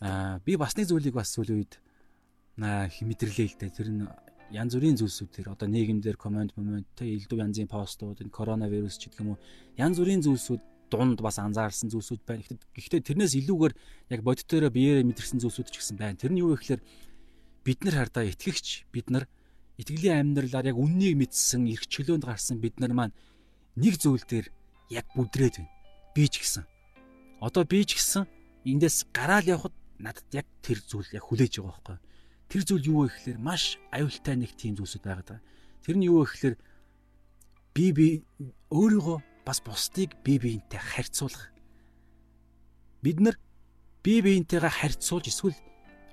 Аа 0.00 0.40
би 0.40 0.56
бас 0.56 0.72
нэг 0.72 0.88
зүйлийг 0.88 1.12
бас 1.12 1.28
сүүлийн 1.36 1.68
үед 1.68 1.76
мэдэрлээ 2.56 3.48
л 3.52 3.60
дээ. 3.60 3.76
Тэр 3.76 3.88
нь 3.92 4.08
янз 4.56 4.72
бүрийн 4.72 4.96
зүйлсүүд 4.96 5.30
тэр 5.36 5.52
одоо 5.52 5.68
нийгэмдэр 5.68 6.16
комент 6.16 6.56
момент 6.56 6.88
те 6.96 7.04
элдв 7.04 7.36
янзын 7.36 7.68
постууд 7.68 8.24
энэ 8.24 8.32
коронавирус 8.32 8.96
ч 8.96 9.12
гэх 9.12 9.20
юм 9.20 9.36
уу 9.36 9.38
янз 9.76 10.00
бүрийн 10.00 10.24
зүйлсүүд 10.24 10.88
дунд 10.88 11.20
бас 11.20 11.36
анзаарсан 11.36 11.92
зүйлсүүд 11.92 12.24
байна. 12.24 12.40
Гэхдээ 12.72 13.04
тэрнээс 13.04 13.36
илүүгээр 13.36 13.74
яг 14.16 14.20
бодитоороо 14.24 14.72
биеэрээ 14.72 15.04
мэдэрсэн 15.04 15.44
зүйлсүүд 15.44 15.68
ч 15.68 15.76
гэсэн 15.76 16.00
байна. 16.00 16.16
Тэр 16.16 16.32
нь 16.32 16.40
юу 16.40 16.56
вэ 16.56 16.64
гэхээр 16.64 16.82
бид 17.68 17.84
нар 17.84 18.08
хардаа 18.08 18.24
итгэгч 18.24 18.88
бид 18.88 19.12
нар 19.12 19.28
итгэлийн 19.78 20.34
амьдралаар 20.34 20.74
яг 20.74 20.78
үннийг 20.78 21.14
мэдсэн 21.16 21.70
эрх 21.70 21.86
чөлөөнд 21.86 22.26
гарсан 22.26 22.58
бид 22.58 22.76
нар 22.82 22.92
маань 22.92 23.16
нэг 23.78 23.96
зүйл 23.96 24.26
дээр 24.26 24.50
яг 24.90 25.06
бүдрээд 25.14 25.62
байна 25.62 25.78
би 26.18 26.26
ч 26.26 26.42
гэсэн. 26.42 26.66
Одоо 27.38 27.62
би 27.62 27.86
ч 27.86 27.94
гэсэн 27.94 28.26
эндээс 28.66 29.06
гараал 29.14 29.46
явхад 29.46 29.74
надад 30.02 30.26
яг 30.34 30.50
тэр 30.66 30.82
зүйл 30.82 31.06
яг 31.14 31.30
хүлээж 31.30 31.62
байгаа 31.62 31.78
байхгүй. 31.78 31.98
Тэр 32.50 32.62
зүйл 32.66 32.88
юу 32.90 32.98
вэ 33.06 33.14
гэхээр 33.14 33.38
маш 33.38 33.78
аюултай 33.94 34.34
нэг 34.34 34.50
тийм 34.58 34.74
зүйлсүүд 34.74 35.04
байгаа 35.06 35.38
даа. 35.38 35.40
Тэр 35.86 35.94
нь 35.94 36.10
юу 36.10 36.26
вэ 36.26 36.26
гэхээр 36.26 36.56
би 37.70 37.86
би 37.94 38.06
өөрийгөө 38.74 39.46
бас 39.46 39.62
бусдыг 39.62 40.18
би 40.26 40.42
биентэй 40.42 40.82
харьцуулах. 40.82 41.54
Бид 42.98 43.22
нар 43.22 43.38
би 44.02 44.18
биентэйгээ 44.18 44.74
харьцуулж 44.74 45.30
эсвэл 45.30 45.54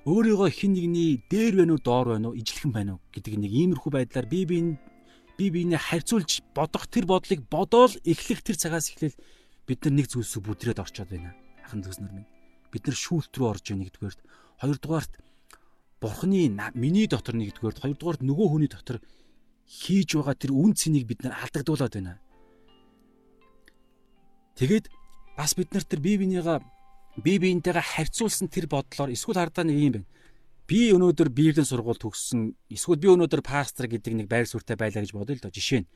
өөрийгөө 0.06 0.50
хин 0.54 0.78
нэгний 0.78 1.26
дээр 1.26 1.66
байна 1.66 1.74
уу 1.74 1.82
доор 1.82 2.08
байна 2.14 2.30
уу 2.30 2.38
ижлэхэн 2.38 2.72
байна 2.72 2.92
уу 2.96 3.02
гэдэг 3.10 3.34
нэг 3.42 3.52
иймэрхүү 3.52 3.92
байдлаар 3.92 4.28
би 4.30 4.46
биен 4.46 4.78
би 5.34 5.50
биенээ 5.50 5.82
харьцуулж 5.82 6.46
бодох 6.54 6.86
тэр 6.86 7.10
бодлыг 7.10 7.42
бодоол 7.50 7.90
эхлэх 8.06 8.46
тэр 8.46 8.58
цагаас 8.62 8.94
эхлээл 8.94 9.18
бид 9.66 9.80
нар 9.82 9.94
нэг 9.98 10.08
зүйлсүү 10.14 10.42
бүдрээд 10.46 10.78
орчоод 10.78 11.10
байна. 11.10 11.34
Ахын 11.66 11.82
төснөр 11.82 12.14
минь. 12.14 12.30
Бид 12.70 12.86
нар 12.86 12.94
шүүлт 12.94 13.34
рүү 13.34 13.50
орж 13.50 13.66
байна 13.66 13.82
нэгдүгээрт. 13.82 14.22
Хоёрдугаарт 14.62 15.14
Бурхны 15.98 16.54
миний 16.78 17.08
дотор 17.10 17.34
нэгдүгээрт, 17.34 17.82
хоёрдугаарт 17.82 18.22
нөгөө 18.22 18.48
хүний 18.52 18.70
дотор 18.70 19.02
хийж 19.66 20.14
байгаа 20.14 20.38
тэр 20.38 20.54
үн 20.54 20.78
цэнийг 20.78 21.10
бид 21.10 21.26
нар 21.26 21.34
алдагдуулаад 21.42 21.98
байна. 21.98 22.22
Тэгээд 24.54 24.86
бас 25.34 25.58
бид 25.58 25.74
нар 25.74 25.82
тэр 25.82 26.00
бие 26.00 26.22
бинийгаа 26.22 26.62
бие 27.24 27.40
биентэйгээ 27.40 27.86
харьцуулсан 27.96 28.48
тэр 28.52 28.68
бодлоор 28.68 29.12
эсвэл 29.16 29.40
хардаа 29.40 29.64
нэг 29.64 29.78
юм 29.80 29.94
байна. 30.00 30.08
Би 30.66 30.90
өнөөдөр 30.92 31.30
биердэн 31.30 31.64
сургууль 31.64 32.02
төгссөн, 32.02 32.58
эсвэл 32.74 33.00
би 33.00 33.08
өнөөдөр 33.14 33.42
пастор 33.46 33.86
гэдэг 33.86 34.26
нэг 34.26 34.28
байр 34.28 34.50
суурьтай 34.50 34.76
байлаа 34.76 35.06
гэж 35.06 35.14
бодъё 35.14 35.38
л 35.38 35.44
доо 35.46 35.54
жишээ 35.54 35.86
нь. 35.86 35.90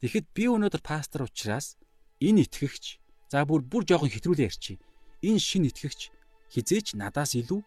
Тэгэхэд 0.00 0.26
би 0.32 0.48
өнөөдөр 0.48 0.80
пастор 0.80 1.28
учраас 1.28 1.76
энэ 2.18 2.48
итгэгч 2.48 2.98
за 3.28 3.44
бүр 3.44 3.60
бүр 3.60 3.84
жоохон 3.84 4.08
хэтрүүлээ 4.08 4.48
ярьчих. 4.48 4.80
Энэ 5.20 5.38
шин 5.38 5.68
итгэгч 5.68 6.08
хизээч 6.50 6.96
надаас 6.96 7.36
илүү 7.36 7.60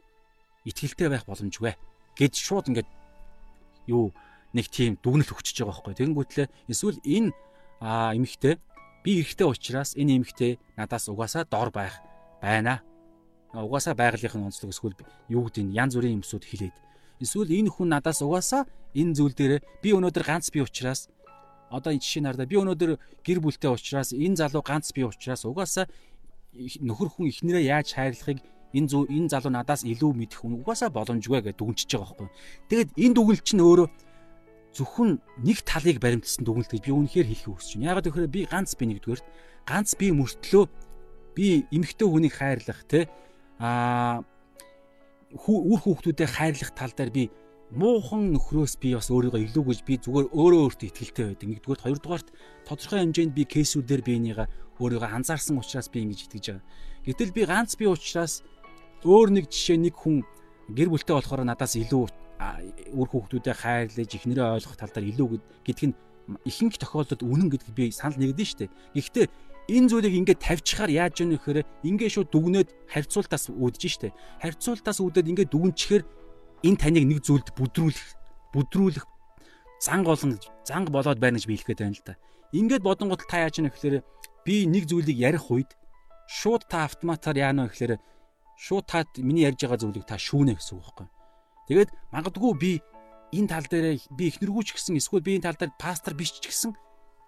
итгэлтэй 0.65 1.07
байх 1.13 1.29
боломжгүй 1.29 1.77
гэд 2.17 2.33
шууд 2.33 2.73
ингээд 2.73 2.89
юу 3.87 4.11
нэг 4.53 4.67
тийм 4.69 4.97
дүгнэлт 5.01 5.33
өгчөж 5.33 5.61
байгаа 5.61 5.73
байхгүй. 5.73 5.93
Тэгэнгүүтлээ 5.97 6.47
эсвэл 6.69 6.99
энэ 7.05 7.31
эмэгтэй 7.81 8.57
би 9.05 9.11
эрэгтэй 9.21 9.47
учраас 9.47 9.93
энэ 9.93 10.17
эмэгтэй 10.21 10.57
надаас 10.77 11.09
угаасаа 11.09 11.45
дор 11.45 11.69
байх 11.69 12.01
байна. 12.43 12.83
Угаасаа 13.55 13.95
байгалийнхын 13.95 14.43
онцлог 14.43 14.75
эсвэл 14.75 14.99
юу 15.31 15.47
гэдэг 15.47 15.63
нь 15.63 15.75
янз 15.79 15.95
бүрийн 15.95 16.19
юмсууд 16.19 16.43
хэлээд. 16.43 16.75
Эсвэл 17.23 17.55
энэ 17.55 17.71
хүн 17.71 17.87
надаас 17.95 18.19
угаасаа 18.19 18.67
энэ 18.91 19.15
зүйл 19.15 19.31
дээр 19.31 19.63
би 19.79 19.89
өнөөдөр 19.95 20.25
ганц 20.27 20.51
би 20.51 20.59
учраас 20.59 21.07
одоо 21.71 21.95
энэ 21.95 22.03
жишээ 22.03 22.23
нардаа 22.27 22.45
би 22.49 22.59
өнөөдөр 22.59 22.91
гэр 23.23 23.39
бүлтэй 23.39 23.69
уучраас 23.71 24.11
энэ 24.11 24.37
залуу 24.41 24.61
ганц 24.65 24.91
би 24.91 25.07
уучраас 25.07 25.47
угаасаа 25.47 25.87
нөхөр 26.53 27.09
хүн 27.09 27.31
ихнэрээ 27.31 27.71
яаж 27.71 27.95
хайрлахыг 27.95 28.43
энэ 28.73 28.89
зүү 28.89 29.09
энэ 29.09 29.31
залуу 29.31 29.53
надаас 29.53 29.85
илүү 29.85 30.11
мэдэх 30.13 30.41
хүн 30.41 30.61
угаасаа 30.61 30.89
боломжгүй 30.89 31.41
гэж 31.45 31.55
дүгнчихэж 31.57 31.91
байгаа 31.93 32.13
байхгүй. 32.13 32.29
Тэгэд 32.69 32.89
энэ 32.97 33.15
дүгнэлт 33.17 33.45
чинь 33.45 33.65
өөрөө 33.65 33.87
зөвхөн 34.73 35.11
нэг 35.45 35.57
талыг 35.61 35.97
баримтсан 36.01 36.41
дүгнэлт 36.45 36.71
гэж 36.73 36.81
би 36.85 36.91
үнэхээр 36.93 37.27
хэлэх 37.29 37.49
хүсэж 37.53 37.77
байна. 37.77 37.89
Ягаад 37.93 38.09
гэвэл 38.09 38.33
би 38.33 38.41
ганц 38.49 38.73
би 38.73 38.83
нэгдүгээр 38.89 39.21
ганц 39.69 39.89
би 39.93 40.07
мөртлөө 40.09 40.65
би 41.35 41.65
эмэгтэй 41.73 42.07
хүнийг 42.07 42.33
хайрлах 42.33 42.81
те 42.87 43.09
а 43.59 44.21
үр 45.33 45.79
хүүхдүүдэд 45.81 46.29
хайрлах 46.29 46.71
тал 46.77 46.93
дээр 46.93 47.11
би 47.11 47.23
муухан 47.73 48.29
нөхрөөс 48.37 48.77
би 48.77 48.93
бас 48.93 49.09
өөрийгөө 49.09 49.49
илүү 49.49 49.63
гэж 49.65 49.79
би 49.81 49.97
зүгээр 49.97 50.27
өөрөө 50.29 50.61
өөртөө 50.61 50.87
ихтгэлтэй 50.93 51.25
байдаг. 51.25 51.47
Нэгдүгээр 51.49 51.81
хоёрдугаарт 51.81 52.27
тодорхой 52.69 53.01
хэмжээнд 53.01 53.33
би 53.33 53.43
кейсүүдээр 53.49 54.01
би 54.05 54.13
энийгээ 54.21 54.47
өөрийгөө 54.77 55.09
анзаарсан 55.09 55.57
учраас 55.57 55.89
би 55.89 56.05
ингэж 56.05 56.29
итгэж 56.29 56.45
байгаа. 56.53 56.65
Гэтэл 57.01 57.33
би 57.33 57.41
ганц 57.49 57.73
би 57.73 57.89
учраас 57.89 58.45
өөр 59.01 59.33
нэг 59.33 59.49
жишээ 59.49 59.77
нэг 59.89 59.97
хүн 59.97 60.21
гэр 60.69 60.93
бүлтэй 60.93 61.17
болохоор 61.17 61.49
надаас 61.49 61.73
илүү 61.81 62.03
үр 62.93 63.07
хүүхдүүдэд 63.09 63.57
хайрлаж 63.57 64.09
ихнэрээ 64.21 64.53
ойлгох 64.53 64.77
тал 64.77 64.93
дээр 64.93 65.09
илүү 65.09 65.27
гэдг 65.65 65.81
нь 65.89 65.97
ихэнх 66.45 66.77
тохиолдолд 66.77 67.25
үнэн 67.25 67.49
гэдгийг 67.51 67.73
би 67.73 67.85
санал 67.91 68.21
нэгдэн 68.21 68.47
штэ. 68.47 68.71
Гэхдээ 68.95 69.27
энэ 69.71 69.87
зүйлийг 69.87 70.15
ингээд 70.19 70.43
тавьчихаар 70.43 70.91
яаж 70.91 71.23
яах 71.23 71.31
вэ 71.31 71.37
гэхээр 71.39 71.59
ингээд 71.87 72.13
шууд 72.13 72.29
дүгнээд 72.31 72.69
харьцуултаас 72.91 73.47
үүдэж 73.51 73.83
штэ. 73.87 74.15
Харьцуултаас 74.43 74.99
үүдээд 74.99 75.29
ингээд 75.31 75.53
дүгнчихээр 75.55 76.03
энэ 76.67 76.79
таныг 76.79 77.05
нэг 77.07 77.19
зүйлд 77.23 77.55
бүдрүүлэх 77.55 78.07
бүдрүүлэх 78.51 79.05
занг 79.79 80.05
олон 80.07 80.39
занг 80.67 80.87
болоод 80.91 81.19
байна 81.19 81.39
гэж 81.39 81.47
би 81.47 81.55
хэлэх 81.55 81.69
гээд 81.75 81.83
байна 81.83 81.95
л 81.95 82.07
да. 82.07 82.19
Ингээд 82.51 82.83
бодонгууд 82.83 83.23
та 83.23 83.43
яаж 83.43 83.59
яах 83.59 83.71
вэ 83.71 83.75
гэхээр 83.75 83.95
би 84.43 84.55
нэг 84.67 84.83
зүйлийг 84.91 85.17
ярих 85.19 85.47
үед 85.47 85.71
шууд 86.27 86.67
та 86.67 86.83
автоматар 86.87 87.35
яана 87.39 87.67
вэ 87.67 87.71
гэхээр 87.71 87.93
шууд 88.59 88.85
та 88.87 89.03
миний 89.19 89.47
ярьж 89.47 89.63
байгаа 89.63 89.79
зүйлийг 89.79 90.05
та 90.07 90.19
шүүнэ 90.19 90.55
гэсэн 90.55 90.75
үг 90.79 90.83
байхгүй. 90.83 91.07
Тэгээд 91.67 91.89
магадгүй 92.11 92.53
би 92.59 92.71
энэ 93.33 93.49
тал 93.49 93.67
дээр 93.67 93.99
би 94.11 94.23
ихнэргүүч 94.29 94.75
гэсэн 94.75 94.99
эсвэл 94.99 95.23
би 95.23 95.39
энэ 95.39 95.47
тал 95.49 95.57
дээр 95.59 95.73
пастор 95.79 96.13
биш 96.13 96.35
ч 96.37 96.47
гэсэн 96.47 96.71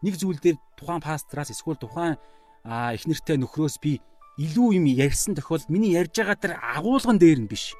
нэг 0.01 0.15
зүйл 0.19 0.39
дээр 0.41 0.57
тухайн 0.75 1.03
пастраас 1.03 1.53
эсвэл 1.53 1.79
тухайн 1.79 2.17
ихнэртэй 2.65 3.37
нөхрөөс 3.39 3.77
би 3.79 4.01
илүү 4.41 4.81
юм 4.81 4.85
ярьсан 4.89 5.37
тохиолдолд 5.37 5.71
миний 5.71 5.95
ярьж 5.95 6.11
байгаа 6.17 6.35
тэр 6.35 6.53
агуулган 6.59 7.21
дээр 7.21 7.45
нь 7.45 7.51
биш 7.51 7.77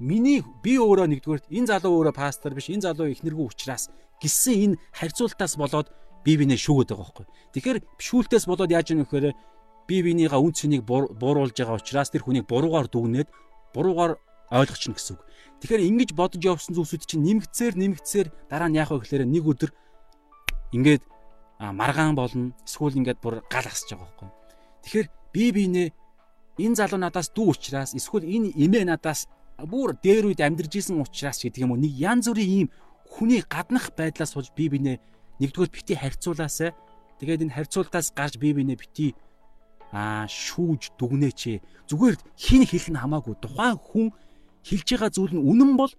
миний 0.00 0.42
би 0.64 0.80
өөрөө 0.80 1.06
нэгдүгээр 1.12 1.42
энэ 1.52 1.68
залуу 1.68 2.00
өөрөө 2.00 2.14
пастор 2.16 2.56
биш 2.56 2.72
энэ 2.72 2.88
залуу 2.88 3.12
ихнэргүй 3.12 3.46
учраас 3.46 3.92
гисэн 4.18 4.78
энэ 4.78 4.78
харьцуултаас 4.96 5.54
болоод 5.60 5.92
би 6.24 6.38
бинээ 6.38 6.58
шүүгээд 6.58 6.90
байгаа 6.90 7.06
байхгүй. 7.06 7.26
Тэгэхээр 7.54 7.78
шүүлтээс 7.98 8.46
болоод 8.46 8.70
яаж 8.70 8.94
юм 8.94 9.02
гэхээр 9.06 9.34
би 9.86 9.96
бинийгаа 10.02 10.38
үн 10.38 10.54
цэнийг 10.54 10.82
бууруулж 10.86 11.54
байгаа 11.54 11.78
учраас 11.78 12.10
тэр 12.10 12.22
хүнийг 12.26 12.46
буруугаар 12.46 12.86
дүгнээд 12.86 13.28
буруугаар 13.74 14.18
ойлгочихно 14.50 14.94
гэсэн 14.94 15.14
үг. 15.18 15.22
Тэгэхээр 15.62 15.86
ингэж 15.90 16.10
бодож 16.14 16.42
явсан 16.42 16.74
зүйлсүүд 16.78 17.02
чинь 17.06 17.26
нэмгцээр 17.26 17.74
нэмгцээр 17.74 18.28
дараа 18.50 18.70
нь 18.70 18.78
яах 18.78 18.94
вэ 18.94 19.02
гэхээр 19.02 19.26
нэг 19.26 19.44
өдөр 19.46 19.70
ингээд 20.72 21.02
маргаан 21.60 22.16
болно. 22.16 22.52
Эсвэл 22.66 22.98
ингээд 22.98 23.20
бүр 23.22 23.44
гал 23.46 23.66
асч 23.68 23.92
байгаа 23.92 24.08
байхгүй. 24.08 24.28
Тэгэхээр 24.82 25.08
би 25.32 25.44
бинээ 25.52 25.88
энэ 26.58 26.76
залуу 26.76 27.00
надаас 27.00 27.32
дүү 27.32 27.46
учраас 27.52 27.94
эсвэл 27.94 28.26
энэ 28.26 28.52
эмээ 28.56 28.84
надаас 28.84 29.28
бүр 29.56 29.96
дээр 29.96 30.32
үед 30.32 30.40
амьдарч 30.40 30.82
исэн 30.82 31.00
учраас 31.00 31.40
гэдэг 31.40 31.64
юм 31.64 31.72
уу 31.72 31.80
нэг 31.80 31.92
янз 31.96 32.28
бүрийн 32.28 32.66
ийм 32.66 32.68
хүний 33.08 33.40
гаднах 33.46 33.94
байдлаас 33.96 34.34
суулж 34.34 34.52
би 34.56 34.68
бинээ 34.68 34.98
нэгдүгээр 35.40 35.72
бити 35.72 35.94
харьцуулаасаа 35.96 36.74
тэгээд 37.20 37.44
энэ 37.48 37.56
харьцуултаас 37.56 38.12
гарч 38.12 38.36
би 38.36 38.52
бинээ 38.52 38.76
бити 38.76 39.14
аа 39.92 40.24
шүүж 40.26 40.96
дүгнээч 40.98 41.62
зүгээр 41.88 42.16
хин 42.36 42.64
хэлэх 42.64 42.88
нь 42.92 43.00
хамаагүй 43.00 43.36
тухайн 43.40 43.76
хүн 43.76 44.08
хэлж 44.64 44.88
байгаа 44.96 45.10
зүйл 45.12 45.34
нь 45.36 45.44
үнэн 45.44 45.76
бол 45.76 45.92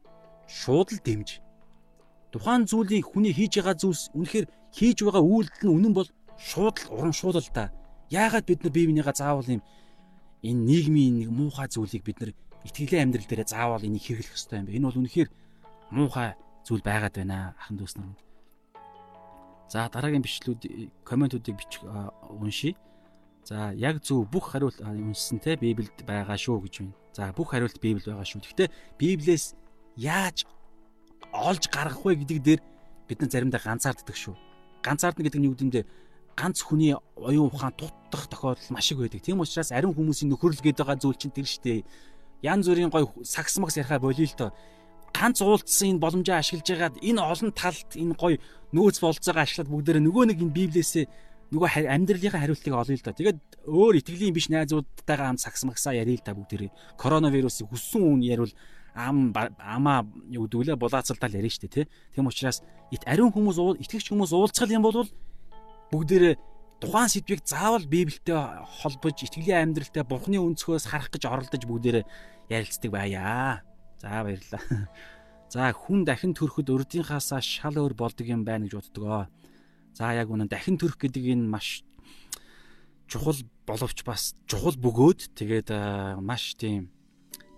шууд 0.49 0.89
л 0.97 1.01
дэмж. 1.05 1.39
Тухайн 2.34 2.65
зүйлийг 2.65 3.05
хүний 3.05 3.34
хийж 3.34 3.61
байгаа 3.61 3.78
зүйлс 3.78 4.09
үнэхээр 4.17 4.47
хийж 4.74 5.05
байгаа 5.05 5.21
үйлдэл 5.21 5.69
нь 5.69 5.76
үнэн 5.78 5.93
бол 5.93 6.09
шууд 6.38 6.76
л 6.89 6.93
уран 6.97 7.13
шууд 7.13 7.38
л 7.38 7.49
да. 7.53 7.69
Яагаад 8.09 8.45
бид 8.49 8.65
нар 8.65 8.74
бие 8.74 8.89
бинийгаа 8.89 9.13
заавал 9.13 9.45
юм 9.45 9.61
энэ 10.41 10.65
нийгмийн 10.67 11.13
нэг 11.24 11.30
муухай 11.30 11.69
зүйлийг 11.69 12.03
бид 12.03 12.19
нар 12.19 12.32
итгэлийн 12.65 13.07
амьдрал 13.07 13.30
дээр 13.30 13.47
заавал 13.47 13.86
энийг 13.86 14.03
хэрэглэх 14.03 14.34
ёстой 14.34 14.59
юм 14.59 14.65
бэ? 14.67 14.76
Энэ 14.78 14.88
бол 14.89 14.99
үнэхээр 14.99 15.30
муухай 15.93 16.34
зүйл 16.65 16.84
байгаад 16.84 17.15
байна 17.15 17.55
ахан 17.59 17.78
дүүс 17.78 17.95
нар. 18.01 18.17
За 19.69 19.89
дараагийн 19.89 20.26
бичлүүд 20.26 20.61
комментуудыг 21.05 21.55
бичих 21.57 21.84
уншия. 22.30 22.76
За 23.43 23.71
яг 23.76 23.99
зөв 24.03 24.26
бүх 24.30 24.51
хариулт 24.51 24.80
уншсан 24.80 25.39
те 25.39 25.55
Библиэд 25.55 26.07
байгаа 26.07 26.38
шүү 26.38 26.63
гэж 26.63 26.74
байна. 26.80 26.95
За 27.13 27.34
бүх 27.36 27.51
хариулт 27.51 27.78
Библиэд 27.80 28.07
байгаа 28.07 28.28
шүү. 28.28 28.41
Гэхдээ 28.41 28.69
Библиэс 28.99 29.55
яаж 29.97 30.47
олж 31.34 31.67
гаргах 31.67 32.05
вэ 32.05 32.24
гэдэг 32.24 32.39
дээр 32.39 32.61
бид 33.07 33.19
нар 33.19 33.32
заримдаа 33.32 33.61
ганцаарддаг 33.63 34.15
шүү. 34.15 34.36
Ганцаардна 34.84 35.23
гэдэг 35.23 35.39
нь 35.41 35.47
юу 35.47 35.55
гэмдэ 35.55 35.81
ганц 36.36 36.61
хүний 36.61 36.95
оюун 37.15 37.49
ухаан 37.49 37.73
тутдах 37.77 38.27
тохиолдол 38.27 38.69
маш 38.73 38.91
их 38.91 38.97
байдаг. 38.97 39.21
Тийм 39.21 39.39
учраас 39.39 39.71
ариун 39.71 39.93
хүмүүсийн 39.93 40.29
нөхөрлөл 40.34 40.61
гэдэг 40.61 40.86
байгаа 40.86 40.97
зүйл 41.01 41.17
чинь 41.17 41.31
тэр 41.34 41.45
штэ. 41.45 41.86
Ян 42.41 42.63
зүрийн 42.65 42.89
гой 42.89 43.05
сакс 43.23 43.57
макс 43.57 43.77
ярихаа 43.77 43.99
болио 44.01 44.25
л 44.25 44.38
доо. 44.38 44.51
Ганц 45.13 45.41
уулцсан 45.41 45.93
энэ 45.93 46.01
боломжоо 46.01 46.38
ашиглаж 46.41 46.67
байгаад 46.67 46.95
энэ 47.05 47.21
олон 47.21 47.51
талд 47.53 47.89
энэ 47.93 48.17
гой 48.17 48.41
нөөц 48.73 48.97
болцоогоо 48.97 49.45
ашиглаад 49.45 49.69
бүгдээрээ 49.69 50.03
нөгөө 50.09 50.25
нэг 50.34 50.41
энэ 50.41 50.57
Библиэсээ 50.57 51.05
нөгөө 51.53 51.69
амьдралынхаа 51.86 52.41
хариултыг 52.41 52.73
олъё 52.73 52.97
л 52.97 53.05
да. 53.05 53.13
Тэгээд 53.13 53.39
өөр 53.69 53.93
итгэлийн 54.01 54.34
биш 54.34 54.49
найзуудтайгаа 54.49 55.38
хамт 55.38 55.45
сагс 55.45 55.61
магсаа 55.69 55.93
ярил 55.93 56.17
л 56.17 56.25
та 56.25 56.34
бүгдээрээ. 56.34 56.97
Коронавирусыг 56.97 57.69
хүссэн 57.69 58.01
үн 58.01 58.25
ярил 58.25 58.49
ам 58.93 59.33
амаа 59.57 60.05
юу 60.29 60.45
гэдүүлээ 60.45 60.77
булаацалтал 60.77 61.33
ярина 61.33 61.49
шүү 61.49 61.65
дээ 61.65 61.75
тий. 61.83 61.85
Тийм 62.13 62.29
учраас 62.29 62.61
ит 62.93 63.03
ариун 63.09 63.33
хүмүүс 63.33 63.57
итгэгч 63.81 64.13
хүмүүс 64.13 64.31
уулзах 64.33 64.69
юм 64.69 64.85
бол 64.85 65.09
бүгдээрээ 65.89 66.35
тухайн 66.77 67.09
сэдвийг 67.09 67.41
заавал 67.45 67.85
Библиэтэй 67.89 68.37
холбож 68.81 69.17
итгэлийн 69.25 69.73
амьдралтай 69.73 70.03
Бурхны 70.05 70.37
өнцгөөс 70.37 70.89
харах 70.89 71.09
гэж 71.09 71.25
оролдож 71.25 71.63
бүгдээрээ 71.65 72.05
ярилцдаг 72.53 72.91
байя. 72.91 73.63
За 73.97 74.21
баярлалаа. 74.21 74.89
За 75.53 75.69
хүн 75.69 76.03
дахин 76.03 76.33
төрөхөд 76.33 76.69
урдынхаасаа 76.69 77.41
шал 77.41 77.77
өөр 77.77 77.93
болдог 77.93 78.25
юм 78.25 78.41
байна 78.45 78.65
гэж 78.65 78.73
боддгоо. 78.77 79.29
За 79.93 80.13
яг 80.17 80.33
үнэн 80.33 80.49
дахин 80.49 80.81
төрөх 80.81 80.97
гэдэг 80.97 81.37
энэ 81.37 81.45
маш 81.45 81.85
чухал 83.07 83.37
боловч 83.69 84.01
бас 84.03 84.33
чухал 84.49 84.73
бөгөөд 84.73 85.37
тэгээд 85.37 85.69
маш 86.19 86.57
тийм 86.57 86.89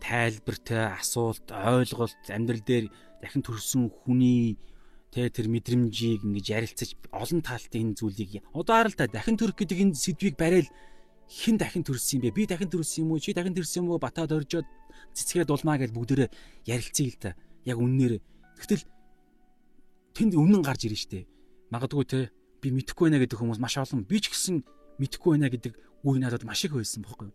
тайлбартай 0.06 0.94
асуулт 0.94 1.50
ойлголт 1.50 2.24
амьдрал 2.30 2.62
дээр 2.62 2.86
дахин 3.26 3.42
төрсөн 3.42 3.90
хүний 3.90 4.62
тэ 5.10 5.34
тэр 5.34 5.50
мэдрэмжийг 5.50 6.22
ингэж 6.22 6.46
ярилцаж 6.54 6.90
олон 7.10 7.42
талтай 7.42 7.82
энэ 7.82 7.98
зүйлийг 7.98 8.46
одоо 8.54 8.86
харалта 8.86 9.10
дахин 9.10 9.38
төрөх 9.42 9.58
гэдэг 9.66 9.82
энэ 9.82 9.98
сэдвийг 9.98 10.38
барайл 10.38 10.70
хэн 11.26 11.58
дахин 11.58 11.82
төрсөн 11.82 12.22
юм 12.22 12.30
бэ? 12.30 12.38
Би 12.38 12.44
дахин 12.46 12.70
төрсөн 12.70 13.10
юм 13.10 13.18
уу? 13.18 13.24
Чи 13.24 13.34
дахин 13.34 13.58
төрсөн 13.58 13.90
юм 13.90 13.98
уу? 13.98 13.98
Батад 13.98 14.30
оржоод 14.30 14.70
цэцгээд 15.18 15.50
улмаа 15.50 15.82
гэж 15.82 15.90
бүгдээрээ 15.90 16.30
ярилцъя 16.70 17.10
л 17.10 17.18
та. 17.18 17.30
Яг 17.66 17.82
үннээр. 17.82 18.22
Тэгтэл 18.62 18.86
тэнд 20.14 20.38
өмнөн 20.38 20.62
гарч 20.62 20.86
ирнэ 20.86 21.02
штэ 21.02 21.26
магадгүй 21.74 22.06
те 22.06 22.20
би 22.62 22.72
мэдэхгүй 22.72 23.10
байна 23.10 23.22
гэдэг 23.24 23.40
хүмүүс 23.40 23.60
маш 23.60 23.78
олон 23.82 24.06
би 24.06 24.22
ч 24.22 24.30
гэсэн 24.30 24.64
мэдэхгүй 25.02 25.38
байна 25.38 25.50
гэдэг 25.50 25.74
үе 26.06 26.18
надад 26.22 26.46
маш 26.46 26.66
их 26.66 26.74
байсан 26.74 27.04
бохоггүй. 27.04 27.34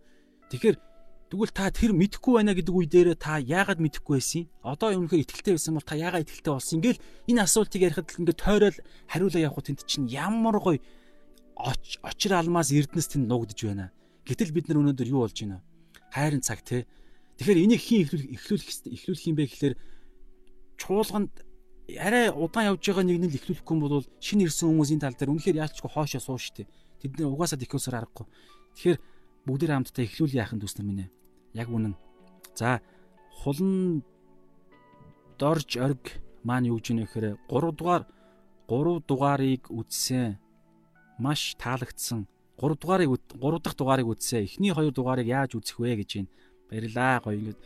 Тэгэхээр 0.51 0.77
тэгвэл 1.31 1.55
та 1.55 1.71
тэр 1.71 1.95
мэдэхгүй 1.95 2.43
байна 2.43 2.59
гэдэг 2.59 2.75
үе 2.75 2.91
дээр 2.91 3.15
та 3.15 3.39
яагаад 3.39 3.79
мэдэхгүй 3.79 4.19
байсан? 4.19 4.51
Одоо 4.67 4.99
өмнөхөр 4.99 5.23
итгэлтэй 5.23 5.55
байсан 5.55 5.79
бол 5.79 5.87
та 5.87 5.95
яагаад 5.95 6.27
итгэлтэй 6.27 6.51
болсон? 6.51 6.83
Ингээл 6.83 7.03
энэ 7.31 7.41
асуултыг 7.47 7.81
ярихад 7.87 8.11
л 8.11 8.21
ингээд 8.27 8.43
тойрол 8.43 8.79
хариулаа 9.07 9.43
явах 9.47 9.63
тэнд 9.63 9.87
чинь 9.87 10.11
ямар 10.11 10.59
гоё 10.59 10.83
очир 12.03 12.35
алмаас 12.35 12.75
эрдэнэс 12.75 13.15
тэнд 13.15 13.31
нуугдж 13.31 13.63
байна. 13.63 13.95
Гэтэл 14.27 14.51
бид 14.51 14.67
нар 14.67 14.83
өнөөдөр 14.83 15.07
юу 15.07 15.23
болж 15.23 15.39
байна? 15.39 15.63
Хайрын 16.11 16.43
цаг 16.43 16.67
те. 16.67 16.91
Тэгэхээр 17.39 17.63
энийг 17.63 17.79
хийн 17.79 18.11
эхлүүлэх 18.11 18.91
эхлүүлэх 18.91 19.29
юм 19.31 19.37
бэ 19.39 19.45
гэхээр 19.47 19.75
чуулганд 20.83 21.31
арай 21.95 22.35
удаан 22.35 22.75
явж 22.75 22.83
байгаа 22.83 23.07
нэг 23.07 23.19
нь 23.23 23.29
л 23.31 23.39
ихлүүлэхгүй 23.39 23.77
бол 23.79 24.03
шинэ 24.19 24.51
ирсэн 24.51 24.67
хүмүүсийн 24.67 24.99
тал 24.99 25.15
дээр 25.15 25.31
үнэхээр 25.31 25.63
яалчгүй 25.63 25.91
хоошоо 25.95 26.21
суу 26.21 26.39
штэ. 26.43 26.67
Тэд 27.01 27.23
нэр 27.23 27.31
угаасаа 27.31 27.59
дикосоор 27.59 28.03
аргагүй. 28.03 28.27
Тэгэхээр 28.75 28.99
бүгдээр 29.47 29.73
хамтдаа 29.79 30.05
ихлүүл 30.05 30.37
яахан 30.37 30.59
дүүснэр 30.61 30.87
минь. 30.87 31.09
Яг 31.55 31.69
үнэн. 31.69 31.95
За 32.55 32.81
хулан 33.43 34.05
дорж 35.39 35.77
орг 35.77 36.21
маань 36.45 36.69
юу 36.69 36.79
гэж 36.79 36.87
нэ 36.95 37.05
гэхээр 37.09 37.37
3 37.49 37.73
дугаар 37.79 38.05
3 38.69 39.03
дугаарыг 39.09 39.67
үзсэн. 39.71 40.39
Маш 41.19 41.57
таалагдсан. 41.59 42.29
3 42.61 42.77
дугаарыг 42.77 43.11
3 43.35 43.59
дахь 43.65 43.77
дугаарыг 43.77 44.07
үзсэн. 44.13 44.45
Эхний 44.45 44.73
2 44.73 44.93
дугаарыг 44.93 45.27
яаж 45.27 45.57
үзэх 45.57 45.81
вэ 45.81 46.05
гэж 46.05 46.11
байна. 46.23 46.31
Баярлаа 46.71 47.21
гоё 47.25 47.37
ингээд 47.41 47.61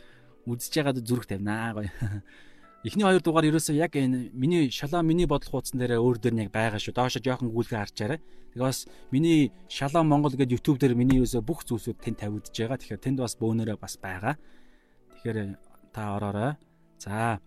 үзэж 0.46 0.72
байгаад 0.80 0.98
зүрх 1.04 1.26
тавинаа 1.26 1.74
гоё. 1.74 1.90
Эхний 2.84 3.04
хоёр 3.08 3.24
дугаар 3.24 3.48
ерөөсөө 3.48 3.80
яг 3.80 3.96
энэ 3.96 4.28
миний 4.36 4.68
шалаа 4.68 5.00
миний 5.00 5.24
бодол 5.24 5.48
хуудсан 5.48 5.80
дээр 5.80 5.96
өөр 6.04 6.20
дээр 6.20 6.36
нэг 6.36 6.48
байгаа 6.52 6.76
шүү. 6.76 6.92
Доошо 6.92 7.16
жоохон 7.16 7.48
гүйлгээ 7.48 7.80
харчаарай. 7.80 8.20
Тэгээ 8.52 8.60
бас 8.60 8.84
миний 9.08 9.56
шалаа 9.72 10.04
Монгол 10.04 10.36
гэдэг 10.36 10.60
YouTube 10.60 10.76
дээр 10.76 10.92
миний 10.92 11.16
ерөөсөө 11.16 11.40
бүх 11.40 11.64
зүйлсүүд 11.64 11.96
тэнд 11.96 12.20
тавигдж 12.20 12.52
байгаа. 12.52 12.76
Тэгэхээр 12.76 13.00
тэнд 13.00 13.18
бас 13.24 13.40
бөөнөрөө 13.40 13.80
бас 13.80 13.96
байгаа. 13.96 14.36
Тэгэхээр 15.16 15.56
та 15.96 16.12
ороорой. 16.12 16.60
За 17.00 17.40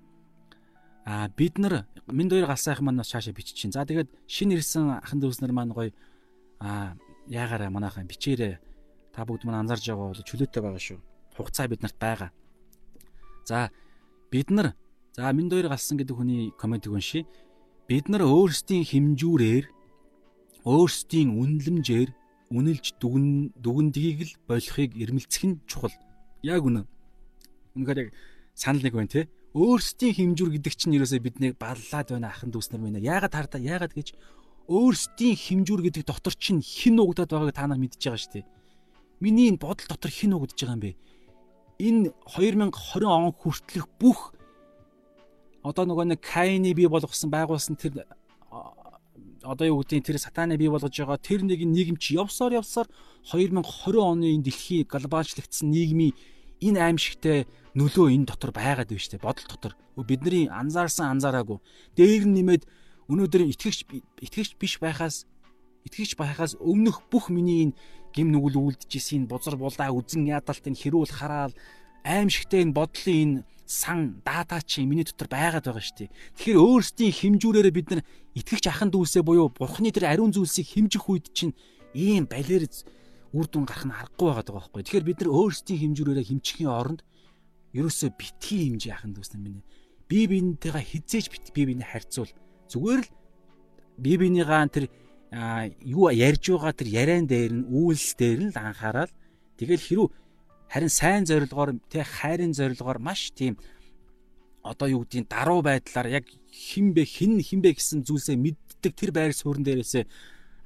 А 1.05 1.29
бид 1.29 1.57
нар 1.57 1.85
минь 2.09 2.29
хоёр 2.29 2.49
галсайх 2.49 2.81
маань 2.81 2.97
бас 2.97 3.07
шаашаа 3.13 3.31
бичиж 3.31 3.55
чинь. 3.55 3.71
За 3.71 3.85
тэгээд 3.85 4.09
шинэ 4.27 4.57
ирсэн 4.57 5.05
ахын 5.05 5.21
дүүснэр 5.21 5.53
маань 5.53 5.71
гоё 5.71 5.93
а 6.59 6.97
яагаараа 7.31 7.69
манайхан 7.69 8.09
бичээрээ 8.09 8.59
та 9.15 9.23
бүгд 9.23 9.45
маань 9.45 9.63
анзарж 9.63 9.87
байгаа 9.87 10.11
бол 10.11 10.27
чөлөөтэй 10.27 10.61
байгаа 10.65 10.83
шүү. 10.83 10.99
Хугацаа 11.37 11.71
бид 11.71 11.85
нарт 11.85 11.95
байгаа. 11.95 12.29
За 13.45 13.71
бид 14.33 14.51
нар 14.51 14.75
За 15.17 15.33
минь 15.33 15.49
хоёр 15.49 15.73
галсан 15.73 15.97
гэдэг 15.97 16.13
хүний 16.13 16.53
комментиг 16.61 16.93
уншия. 16.93 17.25
Бид 17.89 18.05
нар 18.05 18.21
өөрсдийн 18.21 18.85
хэмжүүрээр 18.85 19.65
өөрсдийн 20.61 21.33
үнэлэмжээр 21.33 22.13
үнэлж 22.53 23.01
дүгэн 23.01 23.57
дүгндгийг 23.57 24.19
л 24.29 24.33
болохыг 24.45 24.93
эрмэлцэх 24.93 25.43
нь 25.49 25.57
чухал. 25.65 25.97
Яг 26.45 26.61
үнэ. 26.61 26.85
Үнэхээр 27.73 27.97
яг 27.97 28.09
санал 28.53 28.85
нэг 28.85 28.93
байна 28.93 29.09
те. 29.09 29.25
Өөрсдийн 29.57 30.37
хэмжүүр 30.37 30.53
гэдэг 30.53 30.73
чинь 30.77 30.93
ерөөсөө 31.01 31.17
биднийг 31.25 31.57
баллаад 31.57 32.13
байна 32.13 32.29
ахын 32.29 32.53
дүүснэр 32.53 32.77
байна. 32.77 33.01
Яагаад 33.01 33.33
хардаа 33.33 33.57
яагаад 33.57 33.97
гэж 33.97 34.13
өөрсдийн 34.69 35.33
хэмжүүр 35.33 35.81
гэдэг 35.81 36.05
дотор 36.05 36.37
чинь 36.37 36.61
хэн 36.61 37.01
угдаад 37.01 37.33
байгааг 37.33 37.57
та 37.57 37.65
нар 37.65 37.81
мэдчихэж 37.81 38.05
байгаа 38.05 38.21
шүү 38.21 38.33
дээ. 38.37 38.45
Миний 39.25 39.49
энэ 39.49 39.57
бодол 39.65 39.89
дотор 39.89 40.13
хэн 40.13 40.37
угдаж 40.37 40.61
байгаа 40.61 40.77
юм 40.77 40.83
бэ? 40.85 40.93
Энэ 41.81 42.13
2020 42.37 43.01
он 43.09 43.33
хүртэлх 43.33 43.89
бүх 43.97 44.36
одоо 45.67 45.85
нөгөө 45.85 46.15
нэг 46.15 46.21
Кайны 46.23 46.73
бий 46.73 46.87
болгосон 46.87 47.29
байгуулсан 47.29 47.75
тэр 47.75 48.07
одоо 49.43 49.67
юу 49.67 49.79
гэдгийг 49.83 50.03
тэр 50.05 50.17
сатаны 50.19 50.57
бий 50.57 50.67
болгож 50.67 50.91
байгаа 50.91 51.19
тэр 51.19 51.43
нэг 51.43 51.63
нийгэм 51.63 51.97
чи 51.97 52.15
явсаар 52.15 52.59
явсаар 52.59 52.87
2020 53.23 53.63
оны 53.99 54.35
энэ 54.35 54.43
дэлхий 54.43 54.83
глобалчлагдсан 54.83 55.71
нийгмийн 55.71 56.15
энэ 56.61 56.79
аимшигтай 56.81 57.47
нөлөө 57.77 58.11
энэ 58.17 58.27
дотор 58.27 58.51
байгаад 58.51 58.89
байна 58.89 59.03
штэ 59.03 59.21
бодол 59.21 59.47
дотор. 59.47 59.73
Бидний 59.97 60.49
анзаарсан 60.49 61.17
анзаараагүй. 61.17 61.61
Дээр 61.95 62.25
нь 62.25 62.35
нэмээд 62.41 62.63
өнөөдөр 63.07 63.49
итгэгч 63.53 63.79
итгэгч 64.21 64.57
биш 64.57 64.81
байхаас 64.81 65.25
итгэгч 65.85 66.17
байхаас 66.17 66.57
өмнөх 66.59 67.05
бүх 67.09 67.29
миний 67.29 67.69
энэ 67.69 67.77
гим 68.13 68.33
нүгэл 68.33 68.57
үлдчихсэн 68.57 69.29
бузар 69.29 69.55
булаа 69.55 69.93
үзэн 69.93 70.25
ядалт 70.27 70.65
энэ 70.65 70.81
хэрүүл 70.81 71.13
хараал 71.13 71.53
аимшигтай 72.07 72.63
энэ 72.63 72.77
бодлын 72.77 73.19
энэ 73.23 73.43
сан 73.67 74.23
дата 74.23 74.63
чи 74.63 74.87
миний 74.87 75.03
дотор 75.03 75.27
байгаад 75.27 75.67
байгаа 75.67 75.83
шүү 75.83 76.07
дээ. 76.07 76.15
Тэгэхээр 76.39 76.63
өөрсдийн 76.63 77.13
хэмжүүрээрээ 77.19 77.75
бид 77.75 77.87
нар 77.91 78.01
итгэгч 78.39 78.65
ахын 78.71 78.89
дүүсээ 78.95 79.23
буюу 79.27 79.51
бурхны 79.51 79.91
тэр 79.91 80.07
ариун 80.07 80.31
зүйлсийг 80.31 80.71
хэмжих 80.71 81.03
үед 81.11 81.35
чинь 81.35 81.51
ийм 81.91 82.23
балер 82.31 82.63
үр 83.35 83.45
дүн 83.51 83.67
гарах 83.67 83.83
нь 83.83 83.91
аргагүй 83.91 84.27
байгаа 84.31 84.55
байхгүй. 84.55 84.81
Тэгэхээр 84.87 85.07
бид 85.11 85.19
нар 85.19 85.31
өөрсдийн 85.35 85.79
хэмжүүрээрээ 85.83 86.29
хэмжихийн 86.31 86.71
оронд 86.71 87.01
ерөөсөө 87.75 88.09
битгий 88.15 88.71
хэмжээ 88.71 88.93
ахын 88.95 89.11
дүүснэ 89.11 89.37
минь. 89.43 89.67
Би 90.07 90.31
биентэйгээ 90.31 90.85
хизээж 90.87 91.25
бит 91.27 91.51
би 91.51 91.67
биений 91.67 91.83
харьцуул. 91.83 92.31
Зүгээр 92.71 93.03
л 93.03 93.11
би 93.99 94.11
биенийгаа 94.15 94.63
тэр 94.71 94.87
юу 95.83 96.07
ярьж 96.07 96.55
байгаа 96.55 96.71
тэр 96.71 96.87
яриан 96.87 97.27
дээр 97.27 97.51
нь 97.51 97.67
үйлс 97.67 98.15
дээр 98.15 98.39
нь 98.47 98.51
л 98.55 98.57
анхаарал. 98.57 99.11
Тэгэл 99.59 99.83
хэрүү 99.83 100.07
харин 100.71 100.91
сайн 100.91 101.23
зорилгоор 101.25 101.79
тэг 101.89 102.05
хайрын 102.05 102.53
зорилгоор 102.53 102.99
маш 102.99 103.31
тийм 103.31 103.57
одоо 104.63 104.87
юу 104.87 105.01
гэдгийг 105.03 105.27
даруй 105.31 105.61
байдлаар 105.63 106.07
яг 106.19 106.25
хинбэ 106.51 107.03
хин 107.07 107.39
хинбэ 107.39 107.75
гэсэн 107.75 108.03
зүйлсээ 108.03 108.35
мэддэг 108.35 108.93
тэр 108.95 109.11
байр 109.15 109.31
суурин 109.31 109.63
дээрээсээ 109.63 110.03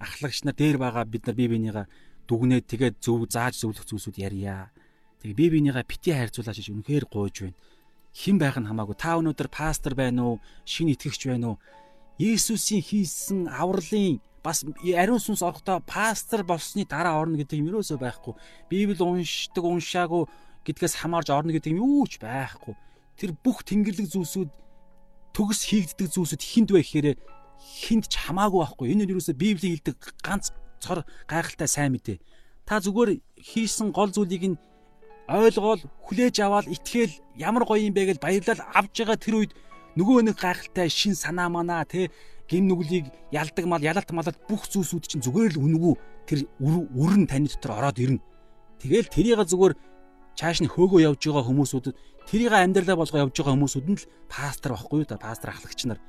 ахлагч 0.02 0.41
нар 0.43 0.58
дээр 0.58 0.78
байгаа 0.82 1.06
бид 1.06 1.24
нар 1.30 1.38
бие 1.38 1.49
бинийгаа 1.54 1.86
дүгнээд 2.26 2.66
тэгээд 2.66 2.95
зөв 3.04 3.30
зааж 3.30 3.60
зөвлөх 3.62 3.86
зүйлсүүд 3.86 4.18
ярья. 4.18 4.74
Тэгээ 5.22 5.38
бие 5.38 5.49
бинийгаа 5.54 5.86
бити 5.86 6.10
хайрцуулаач 6.16 6.58
гэж 6.58 6.70
үнэхээр 6.74 7.06
гуйж 7.06 7.36
байна. 7.45 7.60
Хэн 8.16 8.38
байх 8.41 8.58
нь 8.58 8.66
хамаагүй. 8.66 8.97
Та 8.97 9.20
өнөөдөр 9.22 9.49
пастор 9.54 9.93
байна 9.93 10.22
уу? 10.26 10.36
Шинэ 10.66 10.97
итгэгч 10.97 11.30
байна 11.30 11.54
уу? 11.54 11.58
Есүсийн 12.18 12.82
хийсэн 12.82 13.52
авралын 13.52 14.18
бас 14.44 14.66
ариун 14.66 15.22
сүнс 15.22 15.46
орохдоо 15.46 15.82
пастор 15.86 16.44
болсны 16.44 16.86
дараа 16.86 17.22
орно 17.22 17.38
гэдэг 17.38 17.62
юм 17.62 17.70
ерөөсөө 17.70 17.98
байхгүй. 18.02 18.34
Библи 18.70 18.98
уншдаг, 18.98 19.64
уншаагүй 19.64 20.26
гэдгээс 20.66 20.96
хамаарж 21.02 21.30
орно 21.30 21.54
гэдэг 21.54 21.78
юм 21.78 21.86
юу 21.86 22.06
ч 22.10 22.18
байхгүй. 22.18 22.74
Тэр 23.18 23.38
бүх 23.38 23.62
тэнгэрлэг 23.66 24.10
зүйлсүүд 24.10 24.50
төгс 25.38 25.62
хийгддэг 25.70 26.10
зүйлсүүд 26.10 26.42
хинд 26.42 26.70
вэ 26.74 26.82
гэхээр 26.82 27.08
хинд 27.62 28.10
ч 28.10 28.14
хамаагүй 28.18 28.60
байхгүй. 28.66 28.86
Энэ 28.92 29.06
нь 29.06 29.12
ерөөсөө 29.14 29.38
Библийн 29.38 29.78
хэлдэг 29.78 29.98
ганц 30.26 30.50
цор 30.82 31.06
гайхалтай 31.30 31.70
сайн 31.70 31.94
мэдээ. 31.94 32.18
Та 32.66 32.82
зүгээр 32.82 33.22
хийсэн 33.38 33.94
гол 33.94 34.10
зүйлийг 34.10 34.58
нь 34.58 34.58
ойлгоол, 35.30 35.82
хүлээж 36.10 36.36
аваад 36.42 36.68
итгээл 36.68 37.14
ямар 37.38 37.64
гоё 37.64 37.88
юм 37.88 37.94
бэ 37.94 38.12
гэж 38.12 38.18
баярлал 38.20 38.62
авж 38.74 38.94
байгаа 39.06 39.18
тэр 39.22 39.36
үед 39.38 39.52
нөгөө 39.96 40.28
нэг 40.28 40.36
гайхалтай 40.42 40.89
шин 40.89 41.16
санаа 41.16 41.48
манаа 41.48 41.86
те 41.86 42.12
гим 42.52 42.68
нүглийг 42.68 43.08
ялдаг 43.32 43.66
мал 43.66 43.80
ялалт 43.80 44.12
малалт 44.12 44.39
бүх 44.52 44.68
зүйлсүүд 44.68 45.08
чинь 45.08 45.24
зүгээр 45.24 45.56
л 45.56 45.64
үнгүү 45.64 45.93
тэр 46.28 46.39
үрэн 46.60 47.24
таны 47.32 47.47
дотор 47.47 47.80
ороод 47.80 48.04
ирнэ. 48.04 48.20
Тэгэл 48.84 49.08
тэрийг 49.08 49.39
зүгээр 49.47 49.74
чааш 50.36 50.60
нь 50.60 50.68
хөөгөө 50.68 51.08
явж 51.08 51.22
байгаа 51.32 51.47
хүмүүсүүдэд 51.47 51.95
тэрийг 52.28 52.52
амьдралаа 52.52 52.99
болгоо 52.99 53.24
явж 53.24 53.36
байгаа 53.39 53.56
хүмүүсүүд 53.56 53.88
нь 53.88 53.99
л 54.04 54.10
пастор 54.28 54.76
байхгүй 54.76 54.99
юу 54.99 55.08
да 55.08 55.16
пастор 55.16 55.56
ахлагч 55.56 55.88
нар. 55.88 55.99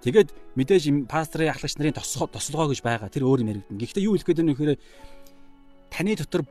Тэгээд 0.00 0.30
мэдээж 0.56 0.84
пастрын 1.10 1.52
ахлагч 1.52 1.74
нарын 1.76 1.98
тослогоо 1.98 2.70
гэж 2.70 2.80
байгаа 2.80 3.10
тэр 3.12 3.26
өөр 3.26 3.42
юм 3.44 3.50
яригдана. 3.52 3.80
Гэхдээ 3.82 4.06
юу 4.06 4.14
хэлэх 4.16 4.28
гээд 4.30 4.40
байна 4.40 4.52
вэ 4.52 4.56
гэхээр 4.56 4.80
таны 5.92 6.12
дотор 6.16 6.42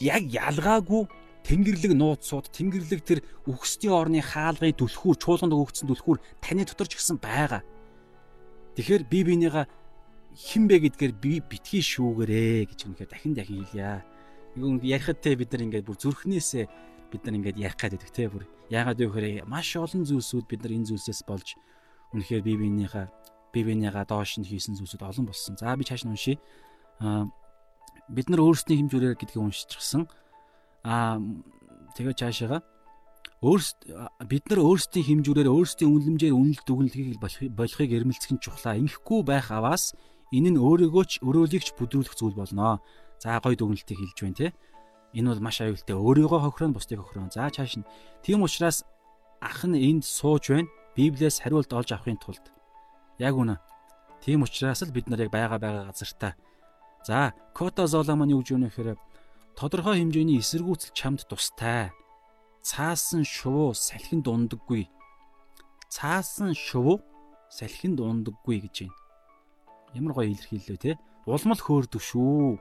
яг 0.00 0.22
ялгаагүй 0.26 1.02
тэнгэрлэг 1.46 1.92
нууцсууд 1.94 2.50
тэнгэрлэг 2.50 3.00
тэр 3.06 3.20
үхсдийн 3.46 3.94
орны 3.94 4.18
хаалгын 4.18 4.74
түлхүүр 4.74 5.16
чуулганд 5.22 5.54
өгөгдсөн 5.54 5.86
түлхүүр 5.86 6.18
таны 6.42 6.66
дотор 6.66 6.90
ч 6.90 6.98
гэсэн 6.98 7.22
байгаа. 7.22 7.62
Тэгэхээр 8.76 9.02
би 9.08 9.24
бинийгаа 9.24 9.64
хин 10.36 10.68
бэ 10.68 10.84
гэдгээр 10.84 11.12
би 11.16 11.40
битгий 11.40 11.80
шүүгэрээ 11.80 12.68
гэж 12.68 12.80
үнэхээр 12.84 13.08
дахин 13.08 13.32
дахин 13.32 13.64
хэлье. 13.64 14.04
Нэг 14.60 14.84
ярихад 14.84 15.24
те 15.24 15.32
бид 15.32 15.48
нар 15.48 15.64
ингээд 15.64 15.88
бүр 15.88 15.96
зүрхнээсээ 15.96 16.64
бид 17.08 17.22
нар 17.24 17.36
ингээд 17.40 17.56
ярих 17.56 17.80
гад 17.80 17.96
байдаг 17.96 18.12
те 18.12 18.28
бүр 18.28 18.44
яагаад 18.68 19.00
вэ 19.00 19.08
гэхээр 19.08 19.48
маш 19.48 19.72
олон 19.80 20.04
зүйлсүүд 20.04 20.44
бид 20.44 20.60
нар 20.60 20.76
энэ 20.76 20.88
зүйлсээс 20.92 21.24
болж 21.24 21.56
үнэхээр 22.12 22.44
би 22.44 22.52
бинийхаа 22.52 23.08
би 23.48 23.64
бинийгаа 23.64 24.04
доош 24.04 24.36
нь 24.36 24.44
хийсэн 24.44 24.76
зүйлсүүд 24.76 25.08
олон 25.08 25.24
болсон. 25.24 25.56
За 25.56 25.72
би 25.72 25.88
чааш 25.88 26.04
нь 26.04 26.12
уншия. 26.12 26.36
Аа 27.00 27.32
бид 28.12 28.28
нар 28.28 28.44
өөрсдийн 28.44 28.92
хэмжүүрээр 28.92 29.16
гэдгийг 29.16 29.40
уншчихсан. 29.40 30.04
Аа 30.84 31.16
тэгээ 31.96 32.12
цаашаага 32.12 32.60
Өөрсд 33.44 33.84
бид 34.24 34.48
нар 34.48 34.64
өөрсдийн 34.64 35.20
хэмжүүрээр 35.20 35.52
өөрсдийн 35.52 35.92
үнэлэмжээр 35.92 36.32
үнэлт 36.32 36.64
дүгнэлтийг 36.64 37.20
болохыг 37.52 37.90
эрмэлзэх 37.92 38.32
нь 38.32 38.40
чухлаа. 38.40 38.80
Ингэхгүй 38.80 39.20
байх 39.28 39.52
аваас 39.52 39.92
энэ 40.32 40.56
нь 40.56 40.60
өөрийгөө 40.60 41.04
ч 41.04 41.20
өрөөлөгч 41.20 41.76
бүдрүүлэх 41.76 42.16
зүйл 42.16 42.32
болно. 42.32 42.80
За 43.20 43.36
гоё 43.44 43.52
дүгнэлтийг 43.52 44.00
хэлж 44.00 44.18
байна 44.24 44.40
те. 44.40 44.48
Энэ 45.12 45.36
бол 45.36 45.44
маш 45.44 45.60
аюултай. 45.60 45.92
Өөрийгөө 46.00 46.40
хохироо 46.48 46.72
бусдыг 46.72 47.04
хохироо. 47.04 47.28
За 47.28 47.52
чааш 47.52 47.76
нь. 47.76 47.88
Тийм 48.24 48.40
учраас 48.40 48.88
ах 49.44 49.68
нь 49.68 49.76
энд 49.84 50.08
сууж 50.08 50.48
байна. 50.48 50.72
Библиэс 50.96 51.44
хариулт 51.44 51.68
олж 51.76 51.92
авахын 51.92 52.16
тулд. 52.16 52.48
Яг 53.20 53.36
үнэ. 53.36 53.60
Тийм 54.24 54.48
учраас 54.48 54.80
л 54.80 54.96
бид 54.96 55.12
нар 55.12 55.28
яг 55.28 55.30
байгаа 55.36 55.60
байгаа 55.60 55.92
газартаа. 55.92 56.40
За, 57.04 57.36
Кота 57.52 57.84
Зола 57.84 58.16
маань 58.16 58.32
юу 58.32 58.40
гэж 58.40 58.56
өгнө 58.56 58.72
гэхээр 58.72 58.96
тодорхой 59.60 60.00
хэмжээний 60.00 60.40
эсэргүүцэл 60.40 60.96
чамд 60.96 61.28
тустай 61.28 61.92
цаасан 62.66 63.22
шувуу 63.22 63.78
салхинд 63.78 64.26
ундаггүй. 64.26 64.90
Цаасан 65.86 66.50
шувуу 66.50 66.98
салхинд 67.46 68.02
ундаггүй 68.02 68.58
гэж 68.66 68.76
байна. 68.82 68.96
Ямар 69.94 70.12
гоё 70.18 70.34
илэрхийллээ 70.34 70.78
те. 70.82 70.98
Улмал 71.30 71.62
хөөрдөг 71.62 72.02
шүү. 72.02 72.58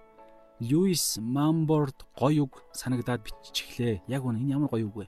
Льюис 0.62 1.18
Мамборд 1.18 2.06
гоё 2.14 2.46
үг 2.46 2.62
санагдаад 2.78 3.26
биччихлээ. 3.26 4.06
Яг 4.06 4.22
үнэ 4.30 4.46
энэ 4.46 4.54
ямар 4.54 4.70
гоё 4.70 4.94
үг 4.94 4.96
вэ? 4.96 5.06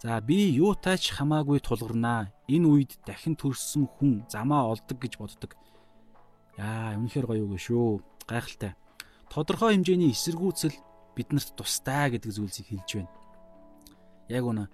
За 0.00 0.16
би 0.24 0.48
юутайч 0.56 1.12
хамаагүй 1.12 1.60
тулгарнаа. 1.60 2.32
Энэ 2.48 2.66
үед 2.72 2.92
дахин 3.04 3.36
төрсөн 3.36 3.84
хүн 3.84 4.24
замаа 4.32 4.72
олдог 4.72 4.96
гэж 4.96 5.20
боддог. 5.20 5.52
Яа, 6.56 6.96
үнэхээр 6.96 7.28
гоё 7.28 7.44
үг 7.44 7.60
шүү. 7.60 8.00
Гайхалтай. 8.24 8.72
Тодорхой 9.28 9.76
хэмжээний 9.76 10.16
эсэргүүцэл 10.16 10.74
биднэрт 11.14 11.52
тустай 11.52 12.16
гэдэг 12.16 12.32
зүйлсийг 12.32 12.72
хэлж 12.72 12.90
байна. 12.96 13.21
Яг 14.28 14.44
үнэ. 14.44 14.68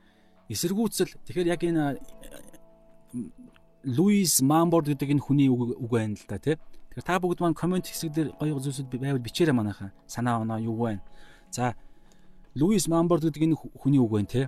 Эсэргүүцэл 0.48 1.12
тэгэхээр 1.28 1.52
яг 1.52 1.62
энэ 1.64 2.00
Луис 3.84 4.40
Мамборд 4.42 4.90
гэдэг 4.90 5.16
энэ 5.16 5.24
хүний 5.24 5.48
үг 5.48 5.78
үг 5.78 5.90
байна 5.92 6.16
л 6.16 6.24
да 6.28 6.36
тий. 6.36 6.56
Тэгэхээр 6.92 7.06
та 7.06 7.20
бүгд 7.22 7.40
маань 7.40 7.56
комент 7.56 7.86
хэсэг 7.86 8.10
дээр 8.12 8.28
гоё 8.36 8.58
зүйлсүүд 8.58 8.90
байвал 8.90 9.22
бичээрэй 9.22 9.54
манайхаа. 9.54 9.94
Санаа 10.10 10.42
оноо 10.42 10.58
юу 10.58 10.76
вэ? 10.76 11.00
За 11.52 11.76
Луис 12.58 12.88
Мамборд 12.88 13.28
гэдэг 13.28 13.42
энэ 13.44 13.56
хүний 13.78 14.00
үг 14.02 14.12
байна 14.12 14.28
тий. 14.28 14.46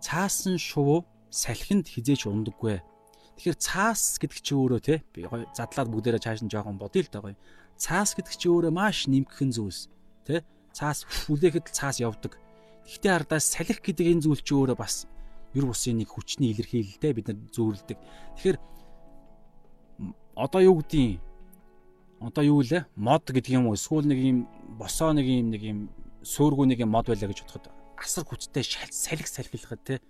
Цаасан 0.00 0.56
шувуу 0.56 1.04
салхинд 1.28 1.90
хизээч 1.90 2.30
ундаггүй. 2.30 2.80
Тэгэхээр 3.36 3.58
цаас 3.58 4.16
гэдэг 4.22 4.38
чи 4.40 4.52
өөрөө 4.54 4.80
тий 4.80 4.98
гоё 5.26 5.44
задлаад 5.52 5.88
бүгдээрээ 5.90 6.22
цааш 6.22 6.40
нь 6.46 6.52
жоохон 6.52 6.78
бодъё 6.78 7.02
л 7.02 7.12
да 7.12 7.20
гоё. 7.20 7.36
Цаас 7.76 8.14
гэдэг 8.14 8.34
чи 8.34 8.46
өөрөө 8.46 8.72
маш 8.72 9.10
нэмгхэн 9.10 9.50
зүйлс 9.52 9.90
тий. 10.24 10.40
Цаас 10.72 11.02
хүлээхэд 11.02 11.70
цаас 11.74 11.98
явдаг. 11.98 12.38
Гэхдээ 12.88 13.12
ардаас 13.12 13.44
салхи 13.52 13.76
гэдэг 13.76 14.06
энэ 14.16 14.24
зүйл 14.24 14.40
чи 14.40 14.56
өөрөө 14.56 14.80
бас 14.80 15.04
ер 15.52 15.68
бусын 15.68 16.00
нэг 16.00 16.08
хүчний 16.08 16.56
илэрхийлэлтэй 16.56 17.12
бид 17.12 17.28
нар 17.28 17.38
зөөрлөдөг. 17.52 17.98
Тэгэхээр 18.00 18.56
одоо 20.40 20.60
юу 20.64 20.80
гэдгийг 20.80 21.20
одоо 22.24 22.44
юу 22.48 22.64
лээ? 22.64 22.88
Мод 22.96 23.28
гэдэг 23.28 23.52
юм 23.52 23.68
уу? 23.68 23.76
Эсвэл 23.76 24.08
нэг 24.08 24.18
юм 24.24 24.38
босоо 24.80 25.12
нэг 25.12 25.28
юм 25.28 25.52
нэг 25.52 25.62
юм 25.62 25.78
суургүй 26.24 26.64
нэг 26.64 26.80
юм 26.80 26.96
мод 26.96 27.12
байлаа 27.12 27.28
гэж 27.28 27.44
бодоход 27.44 27.68
асар 28.00 28.24
хүчтэй 28.24 28.64
салхи 28.64 29.28
салхилахад 29.28 29.84
те 29.84 30.00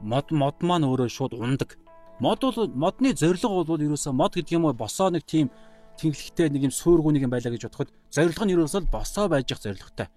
мод 0.00 0.32
мод 0.32 0.64
маань 0.64 0.88
өөрөө 0.88 1.08
шууд 1.12 1.36
ундаг. 1.36 1.76
Мод 2.20 2.40
бол 2.40 2.68
модны 2.72 3.12
зорилго 3.12 3.64
бол 3.64 3.76
ерөөсөө 3.80 4.12
мод 4.12 4.34
гэдэг 4.34 4.56
юм 4.56 4.64
уу 4.66 4.74
босоо 4.74 5.10
нэг 5.10 5.26
тийм 5.26 5.50
тэнглэгтэй 5.98 6.50
нэг 6.50 6.62
юм 6.70 6.74
суургүй 6.74 7.12
нэг 7.14 7.26
юм 7.26 7.32
байлаа 7.34 7.52
гэж 7.52 7.68
бодоход 7.68 7.90
зорилго 8.10 8.44
нь 8.44 8.54
ерөөсөө 8.54 8.90
босоо 8.90 9.28
байж 9.28 9.50
явах 9.50 9.62
зорилготой. 9.62 10.08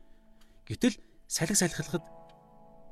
Гэтэл 0.68 0.96
салхи 1.28 1.56
салхилахад 1.56 2.04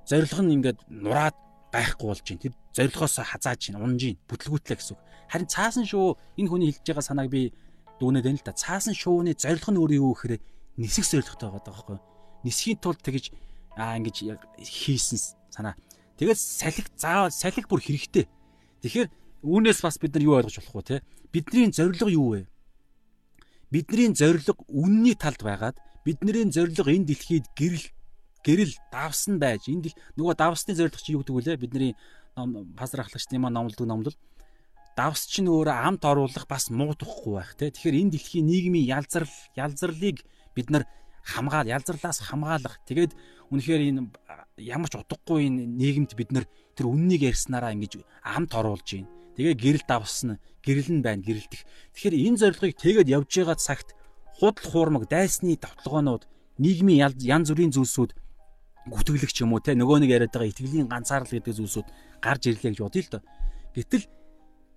зорилго 0.06 0.42
нь 0.44 0.54
ингээд 0.60 0.80
нураад 0.92 1.36
байхгүй 1.72 2.08
болж 2.08 2.22
байна. 2.24 2.42
Тэр 2.44 2.54
зорилгоос 2.76 3.16
хазааж 3.24 3.62
байна, 3.72 3.84
унж 3.84 4.02
байна, 4.04 4.20
бүтлгүүтлээ 4.30 4.78
гэсэн 4.78 4.94
үг. 4.96 5.02
Харин 5.32 5.48
цаасан 5.50 5.86
шуу 5.88 6.20
энэ 6.38 6.50
хүний 6.52 6.70
хэлж 6.72 6.86
байгаа 6.86 7.06
санааг 7.10 7.30
би 7.32 7.52
дүүнээд 8.00 8.26
байна 8.28 8.40
л 8.40 8.46
да. 8.46 8.54
Цаасан 8.54 8.96
шууны 8.96 9.34
зорилго 9.34 9.72
нь 9.72 9.80
өөрөө 9.80 10.00
юу 10.00 10.14
гэхээр 10.14 10.42
нисэх 10.78 11.06
зорилготой 11.08 11.50
байгаа 11.50 11.64
байхгүй. 11.72 11.98
Нисхийн 12.44 12.80
тулд 12.80 13.02
тэгж 13.02 13.32
аа 13.80 13.98
ингэж 14.00 14.18
хийсэн 14.60 15.20
санаа. 15.52 15.76
Тэгээд 16.20 16.40
салхи 16.40 16.84
заавал 16.96 17.32
салхи 17.32 17.64
бүр 17.68 17.82
хэрэгтэй. 17.82 18.28
Тэгэхээр 18.84 19.10
үүнээс 19.44 19.80
бас 19.84 19.98
бид 20.00 20.16
нар 20.16 20.24
юу 20.24 20.36
ойлгож 20.40 20.60
болох 20.60 20.76
вэ 20.76 20.88
те? 20.88 20.96
Бидний 21.32 21.72
зорилго 21.72 22.08
юу 22.12 22.28
вэ? 22.36 22.48
Бидний 23.72 24.14
зорилго 24.16 24.56
үнний 24.70 25.16
талд 25.16 25.42
байгаад 25.44 25.76
бидний 26.06 26.48
зорилго 26.52 26.92
энэ 26.92 27.10
дэлхийд 27.12 27.48
гэрэл 27.58 27.86
гэрэл 28.46 28.74
давсан 28.94 29.42
байж 29.42 29.66
энд 29.68 29.90
нөгөө 30.16 30.36
давсны 30.38 30.78
зорилго 30.78 31.02
чи 31.02 31.18
юу 31.18 31.26
гэдэг 31.26 31.36
вүлээ 31.36 31.58
бидний 31.58 31.98
пастор 32.78 33.02
ахлагчдын 33.02 33.42
маань 33.42 33.58
номлодог 33.58 33.88
номлол. 33.90 34.18
Давс 34.96 35.26
чинь 35.26 35.50
өөрөө 35.50 35.76
амт 35.76 36.06
оруулах 36.06 36.46
бас 36.48 36.70
муутахгүй 36.70 37.34
байх 37.36 37.52
те. 37.58 37.74
Тэгэхээр 37.74 38.00
энэ 38.06 38.14
дэлхийн 38.16 38.46
нийгмийн 38.46 38.88
ялзарл 39.02 39.34
ялзарлыг 39.58 40.24
бид 40.56 40.70
нар 40.70 40.88
хамгаал 41.26 41.68
ялзарлаас 41.68 42.24
хамгаалах. 42.24 42.80
Тэгээд 42.88 43.12
үнэхээр 43.52 43.82
энэ 43.92 44.02
ямар 44.62 44.88
ч 44.88 44.96
утгагүй 44.96 45.52
энэ 45.52 45.68
нийгэмд 45.68 46.12
бид 46.16 46.32
нар 46.32 46.46
тэр 46.78 46.88
үннийг 46.88 47.28
ярьснараа 47.28 47.76
ингэж 47.76 48.06
амт 48.24 48.56
оруулж 48.56 48.88
байна. 48.88 49.12
Тэгээ 49.36 49.56
гэрэл 49.60 49.84
давсна 49.84 50.40
гэрэл 50.66 50.90
нь 50.90 51.06
байна 51.06 51.22
гэрэлтэх 51.22 51.62
тэгэхээр 51.94 52.16
энэ 52.26 52.40
зорилгыг 52.42 52.74
тэгээд 52.82 53.08
явж 53.14 53.30
байгаа 53.30 53.58
цагт 53.62 53.94
худал 54.42 54.66
хуурмаг 54.66 55.06
дайсны 55.06 55.54
тавталгаанууд 55.62 56.26
нийгмийн 56.58 57.14
янз 57.22 57.48
бүрийн 57.54 57.76
зүйлсүүд 57.76 58.12
гүтгэлэг 58.86 59.32
ч 59.34 59.42
юм 59.42 59.58
уу 59.58 59.62
те 59.64 59.74
нөгөө 59.74 60.06
нэг 60.06 60.12
яриад 60.14 60.34
байгаа 60.34 60.52
итгэлийн 60.54 60.90
ганцаарл 60.90 61.26
гэдэг 61.26 61.58
зүйлсүүд 61.58 61.88
гарч 62.22 62.42
ирлээ 62.54 62.72
гэж 62.78 62.82
бодъё 62.86 63.02
л 63.02 63.12
доо. 63.18 63.24
Гэтэл 63.74 64.06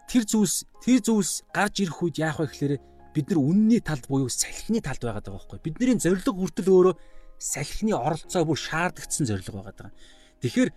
тэр 0.08 0.24
зүйлс 0.24 0.56
тэр 0.80 1.00
зүйлс 1.04 1.32
гарч 1.52 1.74
ирэх 1.84 2.00
үед 2.00 2.16
яах 2.16 2.40
вэ 2.40 2.48
гэхээр 2.48 2.74
бид 3.12 3.26
нар 3.28 3.40
үнний 3.44 3.80
талд 3.84 4.08
буюу 4.08 4.32
салхины 4.32 4.80
талд 4.80 5.04
байгаа 5.04 5.20
даа 5.20 5.36
байхгүй. 5.36 5.60
Бидний 5.60 6.00
зориг 6.00 6.24
хүртэл 6.24 6.72
өөрөө 6.72 6.94
салхины 7.36 7.92
оролцоо 7.92 8.42
бүр 8.48 8.56
шаардагдсан 8.56 9.28
зориг 9.28 9.44
байгаа 9.52 9.76
даа. 9.76 9.90
Тэгэхээр 10.40 10.70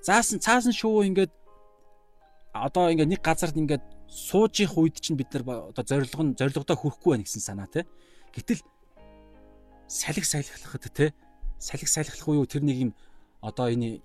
заасан 0.00 0.40
цаасан 0.40 0.72
шувуу 0.72 1.04
ингээд 1.04 1.32
одоо 2.56 2.88
ингээд 2.88 3.12
нэг 3.12 3.20
газарт 3.20 3.60
ингээд 3.60 3.84
сууж 4.08 4.56
их 4.64 4.74
үед 4.74 4.98
чинь 4.98 5.20
бид 5.20 5.28
нар 5.36 5.70
одоо 5.70 5.84
зорилго 5.84 6.22
нь 6.24 6.34
зорилгодоо 6.34 6.76
хүрэхгүй 6.80 7.10
байна 7.14 7.24
гэсэн 7.28 7.44
санаа 7.44 7.68
те. 7.68 7.84
Гэтэл 8.32 8.64
салхи 9.86 10.24
сайлхлахад 10.24 10.88
те 10.90 11.14
салхи 11.60 11.86
сайлхлах 11.86 12.28
уу 12.28 12.48
тэр 12.48 12.64
нэг 12.64 12.76
юм 12.88 12.92
одоо 13.44 13.68
энэ 13.68 14.00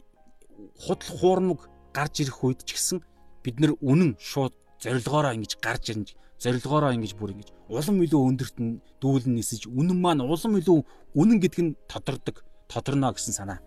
худал 0.75 1.11
хуурмаг 1.17 1.59
гарч 1.95 2.21
ирэх 2.21 2.43
үед 2.43 2.67
ч 2.67 2.75
гэсэн 2.75 2.99
бид 3.43 3.55
нар 3.63 3.73
үнэн 3.79 4.19
шууд 4.19 4.53
зорилгоороо 4.83 5.33
ингэж 5.33 5.57
гарч 5.63 5.95
ирнэ 5.95 6.11
зорилгоороо 6.39 6.91
ингэж 6.93 7.15
бүр 7.15 7.31
ингэж 7.31 7.49
улам 7.71 8.03
илүү 8.03 8.21
өндөрт 8.29 8.57
нь 8.59 8.83
дүүлэн 8.99 9.33
нисэж 9.39 9.71
үнэн 9.71 9.97
маань 9.97 10.21
улам 10.21 10.59
илүү 10.59 10.79
үнэн 11.15 11.39
гэдг 11.39 11.59
нь 11.63 11.75
тодордог 11.87 12.43
тодорно 12.67 13.15
гэсэн 13.15 13.33
санаа 13.33 13.59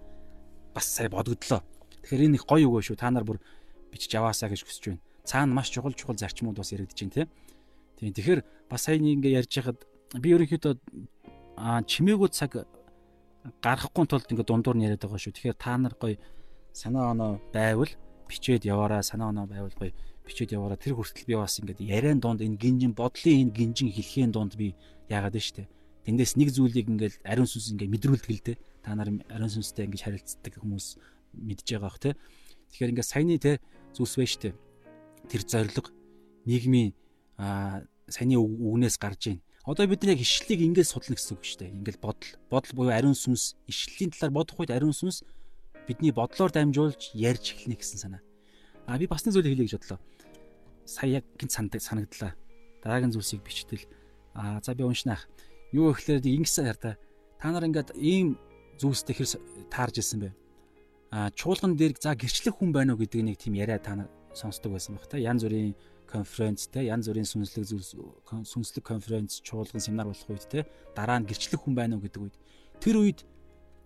бас 0.74 0.86
сая 0.86 1.08
бодогдлоо. 1.08 1.62
Тэгэхээр 2.04 2.24
энэ 2.28 2.36
их 2.38 2.46
гоё 2.46 2.68
өгөө 2.70 2.82
шүү. 2.92 2.96
Та 3.02 3.10
нар 3.10 3.24
бүр 3.24 3.42
бичиж 3.90 4.14
аваасаа 4.14 4.52
гэж 4.52 4.62
хүсэж 4.62 4.84
байна. 4.86 5.02
Цаана 5.24 5.54
маш 5.54 5.74
чухал 5.74 5.92
чухал 5.92 6.14
зарчмууд 6.14 6.54
бас 6.54 6.70
яригдж 6.70 7.02
байна 7.02 7.14
те. 7.14 7.22
Тийм. 7.98 8.14
Тэгэхээр 8.14 8.40
бас 8.70 8.86
сая 8.86 9.02
нэг 9.02 9.18
ингэ 9.18 9.34
ярьж 9.42 9.52
хахад 9.58 9.82
би 10.14 10.28
ерөнхийдөө 10.38 10.78
чимээгүй 11.58 12.30
цаг 12.30 12.68
гаргахгүй 13.62 14.04
тулд 14.06 14.30
ингээ 14.30 14.46
дундуур 14.46 14.76
нь 14.76 14.86
яриад 14.86 15.02
байгаа 15.02 15.20
шүү. 15.20 15.34
Тэгэхээр 15.34 15.58
та 15.58 15.76
нар 15.78 15.94
гоё 15.94 16.16
санаа 16.72 17.12
оноо 17.12 17.32
байвал 17.54 17.92
бичээд 18.28 18.66
яваараа 18.66 19.02
санаа 19.02 19.30
оноо 19.32 19.46
байвал 19.46 19.74
гоё 19.78 19.92
бичээд 20.26 20.52
яваараа 20.52 20.76
тэр 20.76 20.94
хүртэл 20.94 21.26
би 21.26 21.34
бас 21.34 21.58
ингээд 21.58 21.80
яриан 21.80 22.20
донд 22.20 22.44
энэ 22.44 22.60
гинжин 22.60 22.92
бодлын 22.92 23.48
энэ 23.48 23.54
гинжин 23.56 23.88
хэлхийн 23.88 24.30
донд 24.34 24.54
би 24.60 24.76
яагаад 25.08 25.38
нь 25.38 25.44
штэ. 25.44 25.70
Тэндээс 26.04 26.36
нэг 26.36 26.52
зүйлийг 26.52 26.88
ингээд 26.88 27.14
ариун 27.24 27.48
сүнс 27.48 27.72
ингээд 27.72 27.92
мэдрүүлдэг 27.92 28.32
л 28.32 28.44
дээ. 28.44 28.58
Та 28.84 28.92
нар 28.92 29.08
ариун 29.32 29.52
сүнстэй 29.52 29.88
ингээд 29.88 30.04
харилцдаг 30.04 30.52
хүмүүс 30.60 30.86
мэдж 31.32 31.66
байгаа 31.72 31.88
бох 31.88 31.98
те. 32.00 32.16
Тэгэхээр 32.72 32.92
ингээд 32.92 33.08
саяны 33.08 33.36
те 33.40 33.60
зүйлс 33.96 34.14
байж 34.20 34.30
штэ. 34.36 34.56
Тэр 35.28 35.42
зориг 35.48 35.86
нийгмийн 36.44 36.92
саяны 38.08 38.36
үгнээс 38.36 38.96
гарч 39.00 39.22
ийн 39.32 39.40
Одоо 39.68 39.84
бид 39.84 40.00
нэг 40.00 40.24
ишлэлийг 40.24 40.64
ингээд 40.64 40.88
судлах 40.88 41.20
гэсэн 41.20 41.36
үг 41.36 41.44
шүү 41.44 41.60
дээ. 41.60 41.76
Ингээд 41.76 42.00
бодол, 42.00 42.32
бодол 42.48 42.72
буюу 42.72 42.88
ариун 42.88 43.12
сүнс, 43.12 43.52
ишлэлийн 43.68 44.16
талаар 44.16 44.32
бодох 44.32 44.56
үед 44.64 44.72
ариун 44.72 44.96
сүнс 44.96 45.28
бидний 45.84 46.08
бодлоор 46.08 46.48
дамжуулж 46.48 47.12
ярьж 47.12 47.52
эхлэнэ 47.52 47.76
гэсэн 47.76 48.00
санаа. 48.00 48.24
А 48.88 48.96
би 48.96 49.04
бас 49.04 49.28
нэг 49.28 49.36
зүйлийг 49.36 49.60
хэлье 49.60 49.68
гэж 49.68 49.76
бодлоо. 49.76 50.00
Сая 50.88 51.20
яг 51.20 51.24
гинт 51.36 51.52
сандаг 51.52 51.84
санагдлаа. 51.84 52.32
Дараагийн 52.80 53.12
зүйлсийг 53.12 53.44
бичтэл. 53.44 53.84
А 54.32 54.56
за 54.64 54.72
би 54.72 54.88
уншнаах. 54.88 55.28
Юу 55.76 55.92
гэхээр 55.92 56.24
ингэсэн 56.24 56.64
хараа. 56.64 56.96
Та 57.36 57.52
нар 57.52 57.68
ингээд 57.68 57.92
ийм 58.00 58.40
зүйлстэй 58.80 59.20
хэр 59.20 59.28
таарж 59.68 60.00
ирсэн 60.00 60.24
бэ? 60.24 60.32
А 61.12 61.28
чуулган 61.36 61.76
дээр 61.76 61.92
за 62.00 62.16
гэрчлэх 62.16 62.56
хүн 62.56 62.72
байна 62.72 62.96
уу 62.96 63.04
гэдэг 63.04 63.20
нэг 63.20 63.36
тийм 63.36 63.52
яриа 63.60 63.76
та 63.76 64.00
нар 64.00 64.08
сонсдог 64.32 64.72
байсан 64.72 64.96
баг 64.96 65.04
та. 65.12 65.20
Ян 65.20 65.36
зүрийн 65.36 65.76
конференц 66.08 66.66
те 66.72 66.88
янз 66.88 67.06
бүрийн 67.08 67.28
сүнслэг 67.28 67.64
зүйлс 67.68 67.92
сүнслэг 68.24 68.84
конференц 68.84 69.44
чуулган 69.44 69.84
семинар 69.84 70.08
болох 70.08 70.28
үед 70.32 70.48
те 70.48 70.64
дараа 70.96 71.20
нь 71.20 71.28
гэрчлэх 71.28 71.60
хүн 71.60 71.76
байна 71.76 71.96
уу 71.96 72.04
гэдэг 72.04 72.22
үед 72.24 72.36
тэр 72.80 72.96
үед 72.96 73.20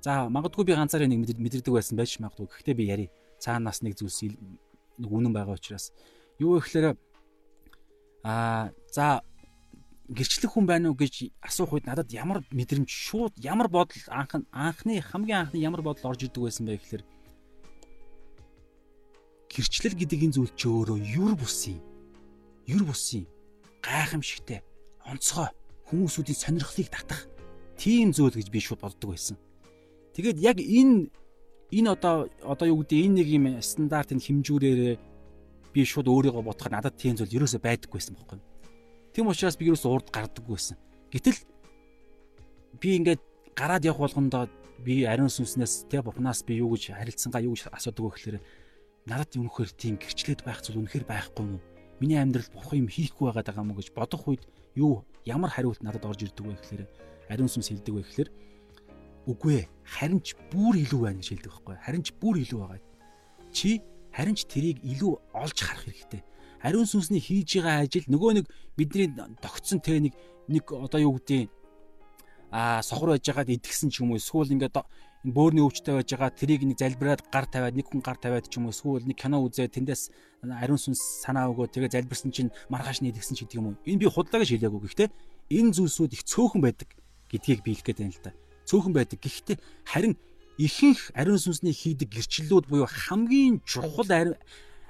за 0.03 0.31
магадгүй 0.31 0.64
би 0.70 0.79
ганцаараа 0.79 1.11
нэг 1.11 1.27
мэдэрдэг 1.39 1.75
байсан 1.75 1.99
байж 1.99 2.18
магадгүй. 2.18 2.47
Гэхдээ 2.51 2.75
би 2.79 2.85
яри 2.91 3.07
цаанаас 3.39 3.83
нэг 3.83 3.95
зүйлс 3.99 4.23
нэг 4.99 5.11
үнэн 5.11 5.35
байгаа 5.35 5.55
учраас. 5.59 5.95
Юу 6.39 6.59
гэхээр 6.59 6.99
а 8.23 8.70
за 8.91 9.23
гэрчлэх 10.11 10.55
хүн 10.55 10.66
байна 10.66 10.91
уу 10.91 10.99
гэж 10.99 11.31
асуух 11.43 11.79
үед 11.79 11.87
надад 11.87 12.11
ямар 12.11 12.43
мэдрэмж 12.51 12.91
шууд 12.91 13.35
ямар 13.39 13.70
бодол 13.70 14.03
анх 14.11 14.43
анхны 14.51 15.03
хамгийн 15.03 15.47
анхны 15.47 15.59
ямар 15.62 15.83
бодол 15.83 16.11
орж 16.11 16.27
ирдэг 16.27 16.43
байсан 16.43 16.66
бэ 16.66 16.83
гэхээр 16.83 17.03
гэрчлэл 19.55 19.99
гэдэг 19.99 20.20
энэ 20.27 20.35
зүйл 20.35 20.53
ч 20.59 20.66
өөрөө 20.66 20.99
юр 20.99 21.35
бус 21.39 21.70
юм 21.70 21.91
ер 22.67 22.83
бусын 22.85 23.27
гайхамшигтай 23.83 24.63
онцгой 25.07 25.51
хүмүүсүүдийн 25.91 26.39
сонирхлыг 26.39 26.89
татах 26.89 27.27
тийм 27.77 28.13
зүйл 28.15 28.35
гэж 28.35 28.49
би 28.51 28.61
шууд 28.63 28.81
боддог 28.81 29.13
байсан. 29.13 29.37
Тэгээд 30.15 30.39
яг 30.39 30.59
энэ 30.63 31.11
энэ 31.73 31.89
одоо 31.91 32.29
одоо 32.45 32.67
юу 32.69 32.85
гэдэг 32.85 32.99
энэ 33.03 33.17
нэг 33.19 33.29
юм 33.29 33.45
стандарт 33.61 34.13
энэ 34.13 34.23
хэмжүүрээр 34.23 34.99
би 35.73 35.81
шууд 35.83 36.07
өөрийгөө 36.07 36.45
бодоход 36.45 36.73
надад 36.73 36.95
тийм 37.01 37.17
зүйл 37.17 37.33
ерөөсөй 37.43 37.61
байдаггүй 37.61 37.99
байсан 37.99 38.15
байхгүй. 38.15 38.41
Тийм 39.13 39.27
учраас 39.27 39.57
би 39.57 39.67
ерөөсөй 39.73 39.91
урд 39.91 40.09
гардаггүй 40.13 40.55
байсан. 40.55 40.77
Гэтэл 41.11 41.39
би 42.81 42.89
ингээд 43.01 43.23
гараад 43.57 43.85
явах 43.85 44.07
болгондоо 44.09 44.49
би 44.85 45.05
ариун 45.09 45.33
сүнснээс 45.33 45.89
тэ 45.89 46.05
бурхнаас 46.05 46.45
би 46.45 46.61
юу 46.61 46.77
гэж 46.77 46.93
харилцсангаа 46.93 47.43
юу 47.45 47.57
гэж 47.57 47.73
асуудаг 47.73 48.05
вэ 48.05 48.11
гэхээр 48.17 48.39
надад 49.09 49.33
үнэхээр 49.33 49.71
тийм 49.77 49.95
гэрчлээд 49.97 50.45
байх 50.45 50.61
зүйл 50.61 50.81
үнэхээр 50.85 51.05
байхгүй 51.09 51.45
юм 51.45 51.57
уу? 51.57 51.72
Миний 52.03 52.19
амьдралд 52.19 52.51
бурхан 52.51 52.83
юм 52.83 52.89
хийхгүй 52.91 53.31
байгаа 53.31 53.63
мó 53.63 53.79
гэж 53.79 53.95
бодох 53.95 54.27
үед 54.27 54.43
юу 54.75 55.07
ямар 55.23 55.55
хариулт 55.55 55.87
надад 55.87 56.03
орж 56.03 56.27
ирдэг 56.27 56.43
вэ 56.43 56.59
гэхээр 56.59 56.83
ариун 57.31 57.47
сүнс 57.47 57.71
хэлдэг 57.71 57.95
вэ 57.95 58.03
гэхээр 58.03 58.31
үгүй 59.31 59.63
ээ 59.63 59.67
харин 59.87 60.19
ч 60.19 60.35
бүр 60.51 60.83
илүү 60.83 61.01
байна 61.07 61.23
гэж 61.23 61.29
хэлдэг 61.31 61.53
байхгүй. 61.55 61.77
Харин 61.79 62.03
ч 62.03 62.11
бүр 62.19 62.37
илүү 62.43 62.59
байгаа. 62.59 62.83
Чи 63.55 63.71
харин 64.11 64.35
ч 64.35 64.43
тэрийг 64.51 64.83
илүү 64.83 65.13
олж 65.31 65.59
харах 65.63 65.87
хэрэгтэй. 65.87 66.23
Ариун 66.59 66.91
сүнсний 66.91 67.23
хийж 67.23 67.63
байгаа 67.63 67.87
ажил 67.87 68.07
нөгөө 68.11 68.31
нэг 68.43 68.47
бидний 68.75 69.07
тогтсон 69.39 69.79
тэ 69.79 70.03
нэг 70.03 70.15
нэг 70.51 70.67
одоо 70.75 70.99
юу 70.99 71.23
гэдэг 71.23 71.51
а 72.51 72.83
сохор 72.83 73.15
байж 73.15 73.23
байгаад 73.31 73.55
идгсэн 73.55 73.95
ч 73.95 74.03
юм 74.03 74.11
уу 74.11 74.19
эсвэл 74.19 74.51
ингээд 74.51 74.75
энэ 75.23 75.35
бөөрийн 75.35 75.66
өвчтэй 75.66 75.95
байж 75.95 76.11
байгаа 76.11 76.31
тэрийг 76.35 76.62
нэг 76.66 76.79
залбираад 76.83 77.23
гар 77.31 77.47
тавиад 77.47 77.79
нэг 77.79 77.87
хүн 77.91 78.03
гар 78.03 78.18
тавиад 78.18 78.51
ч 78.51 78.59
юм 78.59 78.66
уу 78.66 78.75
эсвэл 78.75 79.07
нэг 79.07 79.18
кино 79.18 79.39
үзээд 79.43 79.75
тэндээс 79.79 80.11
ариун 80.51 80.81
сүнс 80.83 81.23
санаа 81.23 81.47
өгөө 81.51 81.70
тэгээ 81.70 81.95
залбирсан 81.95 82.35
чинь 82.35 82.51
маргааш 82.70 83.07
нийлгсэн 83.07 83.39
ч 83.39 83.47
гэдэг 83.47 83.59
юм 83.62 83.66
уу. 83.73 83.81
Энэ 83.87 84.03
би 84.03 84.07
худлаа 84.11 84.43
гэж 84.43 84.51
хэлээгүй. 84.59 84.83
Гэхдээ 84.83 85.09
энэ 85.62 85.75
зүйлсүүд 85.79 86.12
их 86.18 86.27
цөөхөн 86.27 86.62
байдаг 86.62 86.91
гэдгийг 87.31 87.62
биелэх 87.62 87.87
гээд 87.87 88.03
байна 88.03 88.14
л 88.18 88.25
да 88.27 88.33
цөөхөн 88.66 88.93
байдаг. 88.95 89.18
Гэхдээ 89.20 89.57
харин 89.85 90.14
ихэнх 90.59 91.12
ариун 91.14 91.41
сүнсний 91.41 91.75
хийдэг 91.75 92.09
гэрчлэлүүд 92.12 92.66
буюу 92.70 92.87
хамгийн 92.87 93.61
чухал 93.66 94.37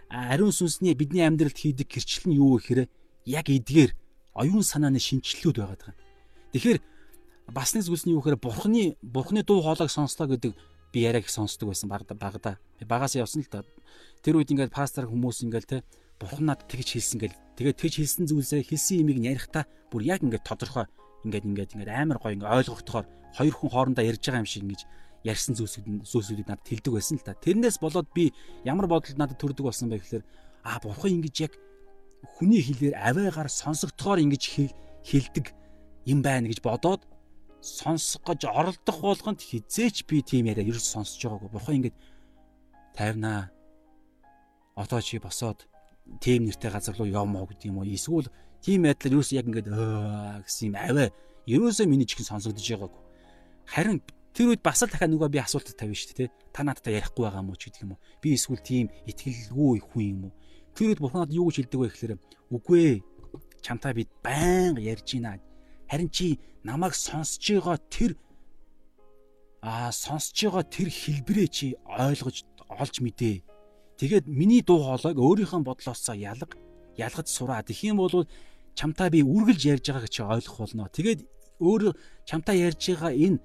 ариун 0.09 0.53
сүнсний 0.53 0.95
бидний 0.95 1.25
амьдралд 1.25 1.57
хийдэг 1.57 1.89
гэрчлэл 1.89 2.31
нь 2.31 2.39
юу 2.39 2.59
гэхээр 2.61 2.89
яг 3.27 3.47
эдгээр 3.49 3.91
оюун 4.37 4.63
санааны 4.63 5.01
шинчлэлүүд 5.01 5.57
байгаа. 5.59 5.95
Тэгэхээр 6.53 6.79
бас 7.53 7.77
нэг 7.77 7.85
зүйлс 7.85 8.09
нь 8.09 8.17
юу 8.17 8.25
гэхээр 8.25 8.41
бурхны 8.41 8.97
бурхны 9.05 9.45
дуу 9.45 9.61
хоолойг 9.61 9.93
сонслоо 9.93 10.27
гэдэг 10.33 10.57
би 10.93 10.99
яриаг 11.05 11.29
сонсдог 11.29 11.69
байсан 11.69 11.89
багада 11.89 12.15
багада. 12.17 12.59
Багаас 12.81 13.15
явсан 13.15 13.45
л 13.45 13.49
да. 13.53 13.63
Тэр 14.25 14.41
үед 14.41 14.53
ингээд 14.53 14.73
пастор 14.73 15.05
хүмүүс 15.09 15.45
ингээд 15.45 15.69
те 15.69 15.79
бурхан 16.21 16.49
надад 16.49 16.69
тэгж 16.69 16.97
хэлсэн 16.97 17.19
гэл. 17.21 17.37
Тэгээд 17.57 17.77
тэгж 17.77 17.95
хэлсэн 18.01 18.25
зүйлсээ 18.29 18.63
хэлсэн 18.65 19.05
имийг 19.05 19.21
ярихдаа 19.21 19.65
бүр 19.93 20.05
яг 20.05 20.25
ингээд 20.25 20.45
тодорхой 20.49 20.89
ингээд 21.25 21.45
ингээд 21.49 21.73
ингээд 21.77 21.93
амар 21.93 22.19
гоё 22.21 22.37
ингээд 22.37 22.57
ойлгогдохоор 22.57 23.07
хоёр 23.37 23.55
хүн 23.57 23.71
хоорондоо 23.73 24.05
ярьж 24.05 24.23
байгаа 24.25 24.43
юм 24.45 24.49
шиг 24.49 24.63
ингээд 24.65 24.83
ярьсан 25.25 25.55
зүйлсүүд 25.57 25.87
зүйлсүүдийг 26.09 26.49
надад 26.49 26.69
хэлдэг 26.69 26.93
байсан 26.93 27.17
л 27.21 27.27
та. 27.27 27.37
Тэрнээс 27.37 27.79
болоод 27.81 28.09
би 28.13 28.33
ямар 28.65 28.87
бодолд 28.89 29.19
надад 29.19 29.39
төрдөг 29.39 29.65
болсон 29.69 29.89
бэ 29.89 30.03
гэхээр 30.03 30.25
аа 30.65 30.79
бурхан 30.83 31.21
ингэж 31.21 31.37
яг 31.47 31.53
хүний 32.37 32.63
хэлээр 32.63 32.95
аваагаар 32.99 33.51
сонсогдохоор 33.51 34.23
ингэж 34.23 34.43
хэлдэг 35.07 35.47
юм 36.07 36.23
байна 36.23 36.51
гэж 36.51 36.63
бодоод 36.63 37.07
сонсох 37.63 38.27
гэж 38.27 38.51
оролдох 38.51 38.99
болгонд 39.01 39.41
хизээч 39.41 40.03
би 40.11 40.23
тийм 40.23 40.51
яриа 40.51 40.67
ерөөс 40.67 40.83
сонсож 40.83 41.23
байгаагүй. 41.23 41.51
Бурхан 41.55 41.79
ингэж 41.79 41.95
тайвнаа. 42.99 43.55
Одоо 44.75 45.01
чи 45.01 45.23
босоод 45.23 45.71
тийм 46.19 46.51
нэртэй 46.51 46.71
газар 46.75 46.99
руу 46.99 47.07
явмаа 47.07 47.47
гэдэг 47.47 47.71
юм 47.71 47.79
уу? 47.79 47.87
Эсвэл 47.87 48.27
тийм 48.59 48.83
байдлаар 48.83 49.15
ерөөс 49.15 49.31
яг 49.39 49.47
ингэж 49.47 49.67
гэсэн 50.43 50.75
юм 50.75 50.77
аваа. 50.77 51.09
Ерөөсөө 51.47 51.87
миний 51.87 52.07
чихэн 52.07 52.27
сонсогдож 52.27 52.67
байгаагүй. 52.67 53.03
Харин 53.71 54.03
тэр 54.35 54.51
үед 54.51 54.63
бас 54.67 54.83
л 54.83 54.91
дахиад 54.91 55.15
нөгөө 55.15 55.31
би 55.31 55.39
асуулт 55.39 55.71
тавина 55.71 55.95
шүү 55.95 56.19
дээ. 56.19 56.35
Та 56.51 56.67
надтай 56.67 56.99
ярихгүй 56.99 57.31
байгаа 57.31 57.47
уу 57.47 57.55
ч 57.55 57.71
гэдэг 57.71 57.87
юм 57.87 57.95
уу? 57.95 58.03
Би 58.19 58.35
эсвэл 58.35 58.59
тийм 58.59 58.91
итгэлгүй 59.07 59.79
хүн 59.87 60.03
юм 60.03 60.21
уу? 60.27 60.35
Тэр 60.75 60.99
үед 60.99 61.03
бурханад 61.03 61.31
юу 61.31 61.47
гэж 61.47 61.71
хэлдэг 61.71 61.79
вэ 61.79 61.89
гэхээр 61.95 62.15
үгүй 62.51 62.81
ээ. 62.91 62.99
Чамтай 63.63 63.95
би 63.95 64.11
байнга 64.25 64.83
ярьж 64.83 65.07
байна 65.15 65.39
Харин 65.93 66.09
чи 66.09 66.41
намайг 66.65 66.95
сонсож 66.97 67.45
байгаа 67.53 67.77
тэр 67.93 68.17
аа 69.61 69.93
сонсож 69.93 70.33
байгаа 70.41 70.65
тэр 70.65 70.89
хэлбэрээ 70.89 71.49
чи 71.53 71.77
ойлгож 71.85 72.49
олж 72.65 72.95
мэдээ. 73.05 73.45
Тэгээд 74.01 74.25
миний 74.25 74.65
дуу 74.65 74.81
хоолойг 74.89 75.21
өөрийнхөө 75.21 75.61
бодлоосоо 75.61 76.17
ялга 76.17 76.57
ялгаж 76.97 77.29
сураад 77.29 77.69
их 77.69 77.85
юм 77.85 78.01
бол 78.01 78.25
чамтай 78.73 79.13
би 79.13 79.21
үргэлж 79.21 79.63
ярьж 79.69 79.85
байгааг 79.93 80.09
чи 80.09 80.25
ойлгох 80.25 80.65
болно. 80.65 80.89
Тэгээд 80.89 81.29
өөр 81.61 81.93
чамтай 82.25 82.57
ярьж 82.65 82.81
байгаа 82.89 83.13
энэ 83.13 83.39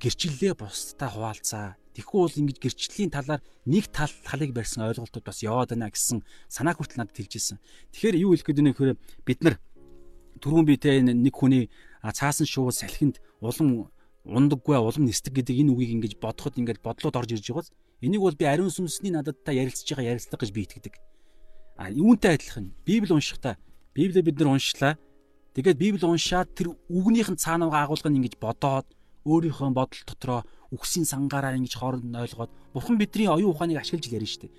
гэрчлэлээ 0.00 0.56
бусдаа 0.56 1.08
хуваалцаа. 1.12 1.76
Тэгэхгүй 1.94 2.20
бол 2.22 2.40
ингэж 2.40 2.58
гэрчлэлийн 2.64 3.12
талаар 3.12 3.44
нэг 3.68 3.92
тал 3.92 4.08
талыг 4.24 4.56
барьсан 4.56 4.88
ойлголтууд 4.88 5.26
бас 5.26 5.44
яваад 5.44 5.76
байна 5.76 5.92
гэсэн 5.92 6.24
санаа 6.48 6.72
хүртэл 6.72 7.02
надад 7.02 7.18
хэлжсэн. 7.18 7.58
Тэгэхээр 7.92 8.16
юу 8.24 8.32
хэлэх 8.32 8.46
гээд 8.46 8.58
байна 8.62 8.72
гэхээр 8.72 8.96
бид 9.26 9.38
нар 9.44 9.54
түрүүн 10.40 10.66
би 10.66 10.76
тэ 10.76 11.00
нэг 11.04 11.34
хүний 11.36 11.70
цаасан 12.02 12.48
шувуу 12.48 12.72
салхинд 12.72 13.20
улам 13.40 13.88
ундаггүй 14.24 14.76
улам 14.76 15.04
нисдэг 15.08 15.40
гэдэг 15.40 15.64
энэ 15.64 15.72
үгийг 15.72 15.90
ингэж 15.96 16.12
бодоход 16.20 16.56
ингэж 16.60 16.80
бодлоод 16.84 17.16
орж 17.16 17.30
ирж 17.32 17.46
байгааз 17.48 17.68
энийг 18.00 18.20
бол 18.20 18.36
би 18.36 18.44
ариун 18.44 18.72
сүнсний 18.72 19.12
надад 19.12 19.40
та 19.44 19.52
ярилцж 19.52 19.84
байгаа 19.88 20.16
ярилцлага 20.16 20.40
гэж 20.44 20.50
би 20.52 20.60
итгэдэг. 20.64 20.94
А 21.76 21.90
юунтай 21.90 22.36
адилхан 22.36 22.72
Библи 22.84 23.12
уншихдаа 23.12 23.56
Библийг 23.94 24.24
бид 24.24 24.38
нар 24.38 24.56
уншлаа. 24.56 24.96
Тэгээд 25.54 25.78
Библи 25.80 26.04
уншаад 26.04 26.54
тэр 26.54 26.76
үгнийхэн 26.88 27.36
цаанаа 27.36 27.84
агуулгыг 27.84 28.12
ингэж 28.12 28.36
бодоод 28.40 28.86
өөрийнхөө 29.24 29.72
бодол 29.76 30.02
дотроо 30.06 30.40
үхсийн 30.72 31.04
сангаараа 31.04 31.56
ингэж 31.58 31.74
хооронд 31.76 32.06
нь 32.08 32.16
ойлгоод 32.16 32.50
бурхан 32.72 32.96
бидний 32.96 33.28
оюун 33.28 33.52
ухааныг 33.52 33.80
ашиглаж 33.82 34.08
ярина 34.08 34.30
шүү 34.30 34.42
дээ. 34.48 34.52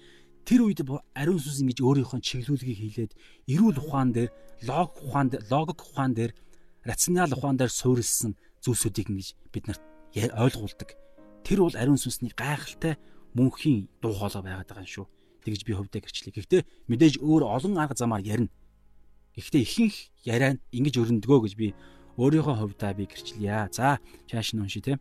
Тэр 0.45 0.65
үед 0.65 0.81
ариун 1.13 1.39
сүнс 1.39 1.61
ингэж 1.61 1.79
өөрийнхөө 1.85 2.19
чиглүүлгийг 2.19 2.79
хийлээд 2.81 3.11
эрүүл 3.45 3.77
ухаан 3.77 4.09
дээр, 4.11 4.29
логик 4.65 4.97
ухаан 5.05 5.27
дээр, 5.29 5.43
логик 5.53 5.79
ухаан 5.85 6.13
дээр, 6.17 6.31
рационал 6.81 7.31
ухаан 7.37 7.57
дээр 7.61 7.69
суурилсан 7.69 8.33
зүйлсүүдийг 8.65 9.13
ингэж 9.13 9.29
бид 9.53 9.65
нарт 9.69 9.83
ойлгуулдаг. 10.17 10.97
Тэр 11.45 11.65
бол 11.65 11.77
ариун 11.77 12.01
сүнсний 12.01 12.33
гайхалтай 12.33 12.97
мөнхийн 13.37 13.87
дуу 14.01 14.13
хоолой 14.17 14.41
байгаад 14.41 14.67
байгаа 14.69 14.85
юм 14.85 14.91
шүү. 14.91 15.07
Тэгж 15.45 15.61
би 15.65 15.73
хөвдөө 15.73 16.01
гэрчлээ. 16.05 16.33
Гэхдээ 16.37 16.61
мэдээж 16.89 17.15
өөр 17.21 17.43
олон 17.45 17.77
арга 17.81 17.97
замаар 17.97 18.21
ярина. 18.21 18.51
Гэхдээ 19.33 19.61
ихэнх 19.61 19.97
яриа 20.25 20.53
нь 20.57 20.63
ингэж 20.69 20.95
өрнөдгөө 21.01 21.39
гэж 21.47 21.53
би 21.57 21.67
өөрийнхөө 22.19 22.55
хувьдаа 22.61 22.93
би 22.93 23.09
гэрчлэе. 23.09 23.73
За 23.73 23.97
чааш 24.29 24.53
нь 24.53 24.61
уншия 24.61 24.83
те. 24.85 24.93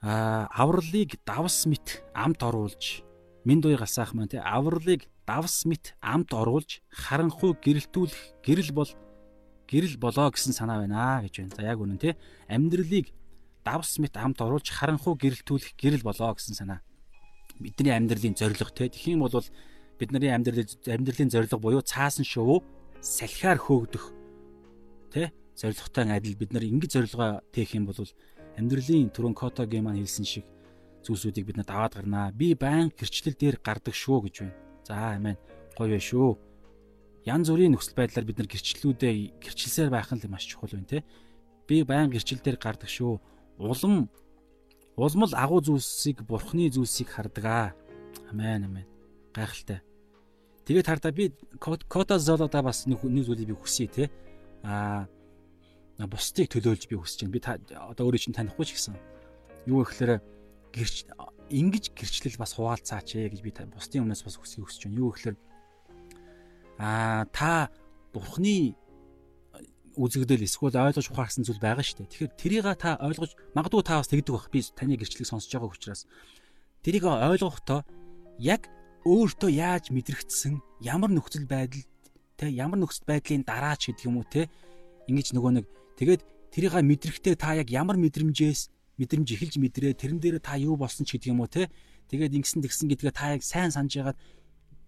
Аа 0.00 0.48
авралыг 0.48 1.20
давс 1.26 1.66
мэт 1.68 2.00
амт 2.16 2.40
оруулж 2.40 3.04
минь 3.44 3.60
дуй 3.60 3.76
гасаах 3.76 4.14
маань 4.14 4.28
те 4.28 4.38
авралыг 4.38 5.06
давс 5.26 5.64
мэт 5.64 5.94
амт 6.00 6.30
оруулж 6.32 6.82
харанхуй 6.90 7.54
гэрэлтүүлэх 7.58 8.42
гэрэл 8.42 8.72
бол 8.72 8.90
гэрэл 9.66 9.96
болоо 9.98 10.30
гэсэн 10.30 10.52
санаа 10.52 10.82
байна 10.82 11.22
гэж 11.22 11.34
байна. 11.38 11.56
За 11.56 11.62
яг 11.62 11.78
үнэн 11.80 11.98
те 11.98 12.16
амьдралыг 12.46 13.10
давс 13.64 13.98
мэт 13.98 14.14
амт 14.16 14.38
оруулж 14.42 14.70
харанхуй 14.70 15.14
гэрэлтүүлэх 15.18 15.74
гэрэл 15.78 16.06
болоо 16.06 16.34
гэсэн 16.34 16.54
санаа. 16.54 16.80
Бидний 17.58 17.94
амьдралын 17.94 18.34
зорилго 18.38 18.70
те 18.70 18.90
тэгхийн 18.90 19.18
бол 19.18 19.32
бидний 19.98 20.30
амьдралын 20.30 20.66
амьдралын 20.86 21.30
зорилго 21.30 21.58
буюу 21.58 21.82
цаасан 21.82 22.26
шувуу 22.26 22.62
салхиар 23.02 23.58
хөөгдөх 23.58 24.04
тэ 25.10 25.30
зорилготой 25.58 26.10
адил 26.10 26.38
бид 26.38 26.52
нар 26.52 26.62
ингэж 26.62 26.90
зорилгоо 26.94 27.42
тээх 27.54 27.74
юм 27.74 27.86
бол 27.86 27.98
амьдралын 28.56 29.10
түрүүн 29.14 29.34
Котогийн 29.34 29.84
маань 29.84 30.02
хэлсэн 30.02 30.26
шиг 30.26 30.44
зүйлсүүдийг 31.02 31.46
бид 31.46 31.56
нар 31.58 31.66
даваад 31.66 31.94
гарнаа. 31.98 32.32
Би 32.32 32.54
байн 32.54 32.90
гэрчлэл 32.94 33.34
дээр 33.34 33.56
гардаг 33.62 33.94
шүү 33.94 34.18
гэж 34.26 34.34
байна. 34.42 34.56
За 34.86 35.14
амин. 35.18 35.36
Гоё 35.76 35.98
шүү. 35.98 36.38
Ян 37.26 37.42
зүрийн 37.46 37.74
нөхцөл 37.74 37.98
байдлаар 37.98 38.26
бид 38.26 38.38
нар 38.38 38.50
гэрчлэлүүдээ 38.50 39.14
гэрчлэлсээр 39.42 39.90
байх 39.90 40.10
нь 40.10 40.22
маш 40.30 40.46
чухал 40.46 40.74
байна 40.74 40.90
те. 40.90 41.04
Би 41.66 41.82
байн 41.82 42.10
гэрчлэл 42.10 42.42
дээр 42.42 42.58
гардаг 42.58 42.90
шүү. 42.90 43.18
Улам 43.58 44.10
улмал 44.96 45.32
агуу 45.34 45.60
зүйлсийг 45.62 46.22
бурхны 46.26 46.70
зүйлсийг 46.70 47.08
хардаг 47.10 47.44
аа. 47.44 47.68
Амен 48.30 48.66
амен. 48.66 48.86
Гайхалтай. 49.34 49.82
Тэгээд 50.66 50.86
хардаа 50.86 51.12
би 51.12 51.34
кота 51.58 52.18
золода 52.18 52.62
бас 52.62 52.86
нэг 52.86 53.02
зүйлийг 53.02 53.48
би 53.50 53.56
хүсье 53.58 53.86
те. 53.86 54.10
Аа 54.62 55.06
бусдыг 55.98 56.50
төлөөлж 56.50 56.88
би 56.88 56.96
хүсэж 56.96 57.26
байна. 57.26 57.34
Би 57.34 57.40
одоо 57.74 58.06
өөрөө 58.06 58.22
чинь 58.22 58.34
танихгүй 58.34 58.66
ч 58.66 58.74
гэсэн. 58.74 58.96
Юу 59.66 59.84
гэхээр 59.86 60.22
гэрч 60.72 60.96
ингэж 61.52 61.84
гэрчлэл 61.92 62.40
бас 62.40 62.56
хуваалцаач 62.56 63.20
ээ 63.20 63.32
гэж 63.36 63.40
би 63.44 63.52
бусдын 63.52 64.08
өмнөөс 64.08 64.24
бас 64.24 64.36
хүсье 64.40 64.64
хүсэж 64.64 64.88
байна. 64.88 65.00
Юу 65.00 65.12
гэхээр 65.12 65.36
аа 66.80 67.28
та 67.28 67.68
бурхны 68.16 68.74
үзэгдэл 69.96 70.48
эсвэл 70.48 70.72
ойлгож 70.72 71.12
ухаарсан 71.12 71.44
зүйл 71.44 71.60
байгаа 71.60 71.84
шүү 71.84 72.08
дээ. 72.08 72.32
Тэгэхээр 72.32 72.32
тэрийг 72.40 72.66
та 72.80 72.96
ойлгож 72.96 73.36
магадгүй 73.52 73.84
та 73.84 74.00
бас 74.00 74.08
тэгдэг 74.08 74.32
бах. 74.32 74.48
Би 74.48 74.64
таны 74.64 74.96
гэрчлэлийг 74.96 75.28
сонсож 75.28 75.52
байгаа 75.52 75.68
учраас 75.68 76.08
тэрийг 76.80 77.04
ойлгохдоо 77.04 77.84
яг 78.40 78.72
өөртөө 79.04 79.50
яаж 79.52 79.92
мэдрэгдсэн 79.92 80.62
ямар 80.80 81.10
нөхцөл 81.12 81.44
байдал 81.44 81.84
те 82.38 82.48
ямар 82.48 82.78
нөхцөл 82.80 83.06
байдлын 83.06 83.44
дараа 83.44 83.76
ч 83.76 83.92
гэдэг 83.92 84.06
юм 84.08 84.22
уу 84.22 84.26
те 84.26 84.48
ингэж 85.10 85.34
нөгөө 85.36 85.52
нэг 85.58 85.66
тэгээд 85.98 86.22
тэрийг 86.54 86.72
мэдрэхдээ 86.72 87.34
та 87.36 87.58
яг 87.58 87.68
ямар 87.68 87.98
мэдрэмжээс 87.98 88.70
мэдрэмж 89.02 89.28
эхэлж 89.34 89.58
мэдрээ. 89.58 89.98
Тэрэн 89.98 90.22
дээр 90.22 90.38
та 90.38 90.54
юу 90.54 90.78
болсон 90.78 91.02
ч 91.02 91.18
гэдэг 91.18 91.34
юм 91.34 91.42
уу 91.42 91.50
те? 91.50 91.66
Тэгээд 92.06 92.38
ингэсэн 92.38 92.62
тэгсэн 92.62 92.86
гэдгээ 92.86 93.12
та 93.12 93.34
яг 93.34 93.42
сайн 93.42 93.74
санаж 93.74 93.98
ягаад 93.98 94.18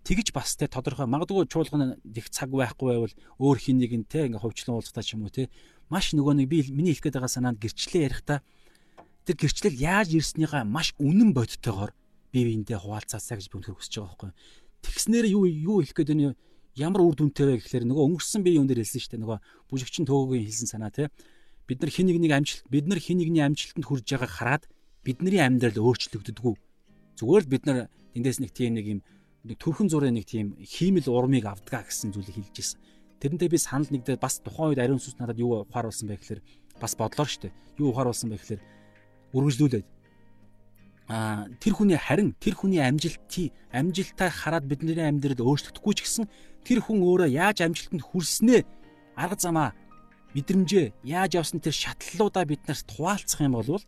тэгж 0.07 0.31
бас 0.31 0.55
те 0.55 0.71
тодорхой. 0.71 1.11
Магадгүй 1.11 1.51
чуулган 1.51 1.99
их 2.15 2.31
цаг 2.31 2.55
байхгүй 2.55 2.87
байвал 2.95 3.15
өөр 3.43 3.59
хин 3.59 3.83
нэг 3.83 3.93
нь 3.97 4.07
те 4.07 4.29
ингээ 4.29 4.39
ховчлон 4.39 4.79
уулзтаа 4.79 5.03
ч 5.03 5.19
юм 5.19 5.27
уу 5.27 5.33
те? 5.35 5.51
Маш 5.91 6.13
нөгөө 6.15 6.45
нэг 6.45 6.47
би 6.47 6.63
миний 6.71 6.93
хэлэх 6.95 7.11
гээд 7.11 7.17
байгаа 7.19 7.33
санаанд 7.33 7.59
гэрчлээ 7.59 8.07
ярихдаа 8.07 8.39
тэр 9.25 9.37
гэрчлэл 9.41 9.81
яаж 9.81 10.13
ирснийгаа 10.13 10.63
маш 10.69 10.93
үнэн 11.01 11.33
бодтойгоор 11.33 11.97
бие 12.31 12.45
биендээ 12.45 12.79
хуваалцаасаа 12.85 13.41
гэж 13.41 13.49
би 13.49 13.57
өнөхөр 13.59 13.81
хүсэж 13.81 13.95
байгаа 14.05 14.13
байхгүй. 14.13 14.31
Тэгснээр 14.85 15.27
юу 15.33 15.49
юу 15.49 15.81
хэлэх 15.81 15.97
гээд 15.97 16.13
байна? 16.13 16.37
Ямар 16.77 17.07
үр 17.07 17.15
дүнтэй 17.17 17.47
вэ 17.49 17.55
гэхлээр 17.65 17.89
нөгөө 17.89 18.05
өнгөрсөн 18.05 18.43
бие 18.45 18.59
юун 18.59 18.69
дээр 18.69 18.83
хэлсэн 18.83 19.01
шүү 19.01 19.13
дээ. 19.15 19.23
Нөгөө 19.25 19.39
бүжигчин 19.71 20.05
төөгөгийн 20.05 20.45
хэлсэн 20.45 20.69
санаа 20.69 20.91
тий 20.91 21.07
бид 21.69 21.79
нар 21.81 21.91
хин 21.91 22.07
нэгнийг 22.09 22.33
амжилт 22.33 22.65
бид 22.71 22.87
нар 22.87 23.01
хин 23.01 23.19
нэгний 23.19 23.45
амжилтанд 23.45 23.87
хүрж 23.87 24.05
байгааг 24.05 24.33
хараад 24.33 24.65
бидний 25.05 25.41
амьдрал 25.41 25.81
өөрчлөгддөггүй 25.81 26.55
зүгээр 27.19 27.45
л 27.45 27.53
бид 27.53 27.65
нар 27.67 27.79
эндээс 28.15 28.39
нэг 28.43 28.51
тийм 28.55 28.75
нэг 28.75 28.87
юм 28.87 29.01
нэг 29.45 29.59
төрхөн 29.61 29.89
зургийн 29.93 30.17
нэг 30.17 30.27
тийм 30.27 30.57
хиймэл 30.59 31.13
урмыг 31.13 31.45
авдгаа 31.45 31.85
гэсэн 31.85 32.17
зүйлийг 32.17 32.49
хэлж 32.49 32.57
ирсэн. 32.59 32.81
Тэрнтэй 33.21 33.49
би 33.53 33.59
санал 33.61 33.89
нэгдээ 33.93 34.17
бас 34.17 34.41
тухайн 34.41 34.73
үед 34.73 34.81
ариун 34.81 34.99
сүнс 34.99 35.21
надад 35.21 35.39
юу 35.39 35.69
ухааруулсан 35.69 36.09
бэ 36.09 36.17
гэхээр 36.17 36.41
бас 36.81 36.97
бодлоо 36.97 37.29
дээ. 37.29 37.53
Юу 37.77 37.93
ухааруулсан 37.93 38.33
бэ 38.33 38.41
гэхээр 38.41 38.63
үргэлжлүүлээд 39.37 39.87
а 41.13 41.45
тэр 41.61 41.73
хүний 41.77 42.01
харин 42.01 42.33
тэр 42.41 42.57
хүний 42.57 42.81
амжилтыг 42.81 43.53
амжилтаа 43.69 44.33
хараад 44.33 44.65
бидний 44.65 44.97
амьдрал 44.97 45.37
өөрчлөгдөхгүй 45.37 45.95
ч 46.01 46.01
гэсэн 46.01 46.25
тэр 46.65 46.81
хүн 46.81 47.05
өөрөө 47.05 47.29
яаж 47.29 47.61
амжилтанд 47.61 48.01
хүрснээ 48.01 48.65
арга 49.13 49.37
замаа 49.37 49.77
мэдрэмжээ 50.35 50.87
яаж 51.07 51.39
явсан 51.39 51.63
тэр 51.63 51.75
шатлалуудаа 51.75 52.45
бид 52.45 52.63
нарт 52.67 52.91
хуваалцах 52.91 53.41
юм 53.41 53.55
бол 53.55 53.83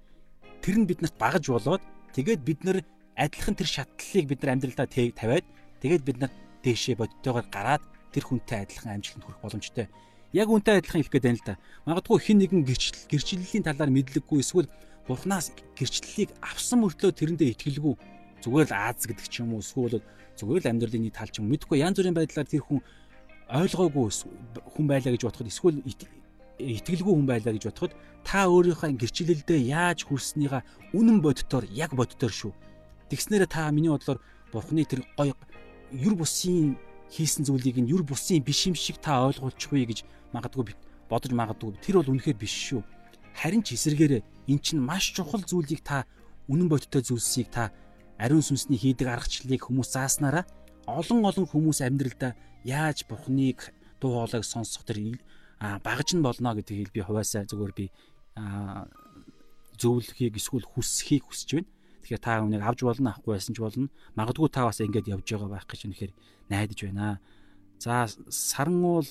тэр 0.63 0.77
нь 0.79 0.89
биднэрт 0.89 1.19
багаж 1.19 1.45
болоод 1.51 1.83
тэгээд 2.15 2.41
бид 2.47 2.61
нар 2.63 2.79
адилхан 3.19 3.59
тэр 3.59 3.67
шатлалыг 3.67 4.27
бид 4.31 4.41
нар 4.43 4.53
амьдралдаа 4.55 4.87
тавиад 4.87 5.47
тэгээд 5.83 6.03
бид 6.07 6.19
нар 6.23 6.33
дээшээ 6.63 6.97
бодтойгоор 6.99 7.47
гараад 7.51 7.83
тэр 8.15 8.25
хүнтэй 8.27 8.63
адилхан 8.65 8.97
амжилтанд 8.97 9.25
хүрэх 9.25 9.43
боломжтой. 9.43 9.87
Яг 10.33 10.49
үнтэй 10.51 10.81
адилхан 10.81 11.01
хэлэх 11.05 11.15
гээд 11.15 11.27
байна 11.27 11.39
л 11.39 11.47
да. 11.47 11.55
Магадгүй 11.87 12.19
хин 12.23 12.39
нэгэн 12.43 12.63
гэрчлэл 12.67 13.11
гэрчлэлийн 13.11 13.65
талаар 13.67 13.91
мэдлэггүй 13.93 14.39
эсвэл 14.43 14.69
Бурханаас 15.07 15.55
гэрчлэлийг 15.79 16.35
авсан 16.43 16.83
мөртлөө 16.83 17.13
тэрэндээ 17.15 17.55
итгэлгүй 17.55 17.95
зүгээр 18.43 18.69
л 18.71 18.75
Аз 18.75 19.07
гэдэг 19.07 19.27
ч 19.31 19.35
юм 19.45 19.55
уу 19.55 19.63
эсвэл 19.63 20.03
зүгээр 20.35 20.63
л 20.67 20.71
амьдралын 20.75 21.15
тал 21.15 21.31
ч 21.31 21.39
юм 21.39 21.47
мэдхгүй 21.51 21.79
янз 21.79 21.97
бүрийн 22.03 22.17
байдлаар 22.19 22.49
тэр 22.51 22.63
хүн 22.67 22.83
ойлгоогүй 23.47 24.07
хүн 24.75 24.87
байлаа 24.91 25.13
гэж 25.15 25.23
бодоход 25.23 25.47
эсвэл 25.47 25.79
итгэлгүй 26.59 27.15
хүн 27.15 27.29
байлаа 27.29 27.53
гэж 27.55 27.65
бодоход 27.69 27.93
та 28.25 28.47
өөрийнхөө 28.49 28.97
гэрчлэлдээ 28.97 29.61
яаж 29.71 30.09
хүрснийга 30.09 30.65
үнэн 30.97 31.21
боддоор 31.21 31.65
яг 31.71 31.93
боддоор 31.93 32.33
шүү. 32.33 32.53
Тэгснээрээ 33.13 33.51
та 33.51 33.71
миний 33.71 33.93
бодлоор 33.93 34.21
Бурхны 34.53 34.85
тэр 34.89 35.05
гой 35.19 35.35
юр 35.93 36.15
бусын 36.17 36.79
хийсэн 37.11 37.45
зүйлийг 37.47 37.79
нь 37.83 37.91
юр 37.91 38.03
бусын 38.03 38.43
биш 38.43 38.67
юм 38.67 38.75
шиг 38.75 38.99
та 38.99 39.27
ойлгуулчихгүй 39.27 39.85
гэж 39.87 39.99
магадгүй 40.33 40.75
бодож 41.11 41.33
магадгүй 41.35 41.79
тэр 41.83 42.03
бол 42.03 42.11
үнэхээр 42.15 42.39
биш 42.39 42.55
шүү 42.73 42.83
Харин 43.37 43.61
ч 43.61 43.77
эсэргээрээ 43.77 44.23
эн 44.49 44.59
чинь 44.65 44.81
маш 44.81 45.13
чухал 45.13 45.45
зүйлийг 45.45 45.85
та 45.85 46.09
үнэн 46.49 46.73
бодиттой 46.73 47.05
зүйлсийг 47.05 47.53
та 47.53 47.69
ариун 48.17 48.41
сүнсний 48.41 48.81
хийдэг 48.81 49.13
аргачлалыг 49.13 49.61
хүмүүс 49.69 49.93
зааснараа 49.93 50.49
олон 50.89 51.21
олон 51.29 51.45
хүмүүс 51.45 51.85
амьдралдаа 51.85 52.33
яаж 52.65 53.05
бурхныг 53.05 53.77
дуу 54.01 54.17
хоолойг 54.17 54.41
сонсох 54.41 54.89
тэр 54.89 55.21
багаж 55.61 56.09
нь 56.15 56.23
болно 56.23 56.55
гэдгийг 56.55 56.93
би 56.93 57.01
хуваасаа 57.01 57.49
зүгээр 57.49 57.73
би 57.73 57.87
зөвлөхийг 59.81 60.37
эсвэл 60.37 60.65
хүсхийг 60.65 61.25
хүсэж 61.25 61.51
байна. 61.57 61.71
Тэгэхээр 62.05 62.23
та 62.23 62.41
үнийг 62.45 62.63
авч 62.65 62.81
болно 62.85 63.11
авахгүй 63.13 63.35
байсан 63.37 63.55
ч 63.57 63.61
болно. 63.61 63.89
Магадгүй 64.17 64.49
та 64.53 64.69
бас 64.69 64.81
ингэж 64.81 65.09
явж 65.09 65.27
байгаа 65.27 65.51
байх 65.53 65.67
гэж 65.69 65.81
үнэхээр 65.89 66.13
найдаж 66.53 66.79
байна. 66.85 67.21
За 67.81 68.09
саран 68.29 68.85
уул 68.85 69.09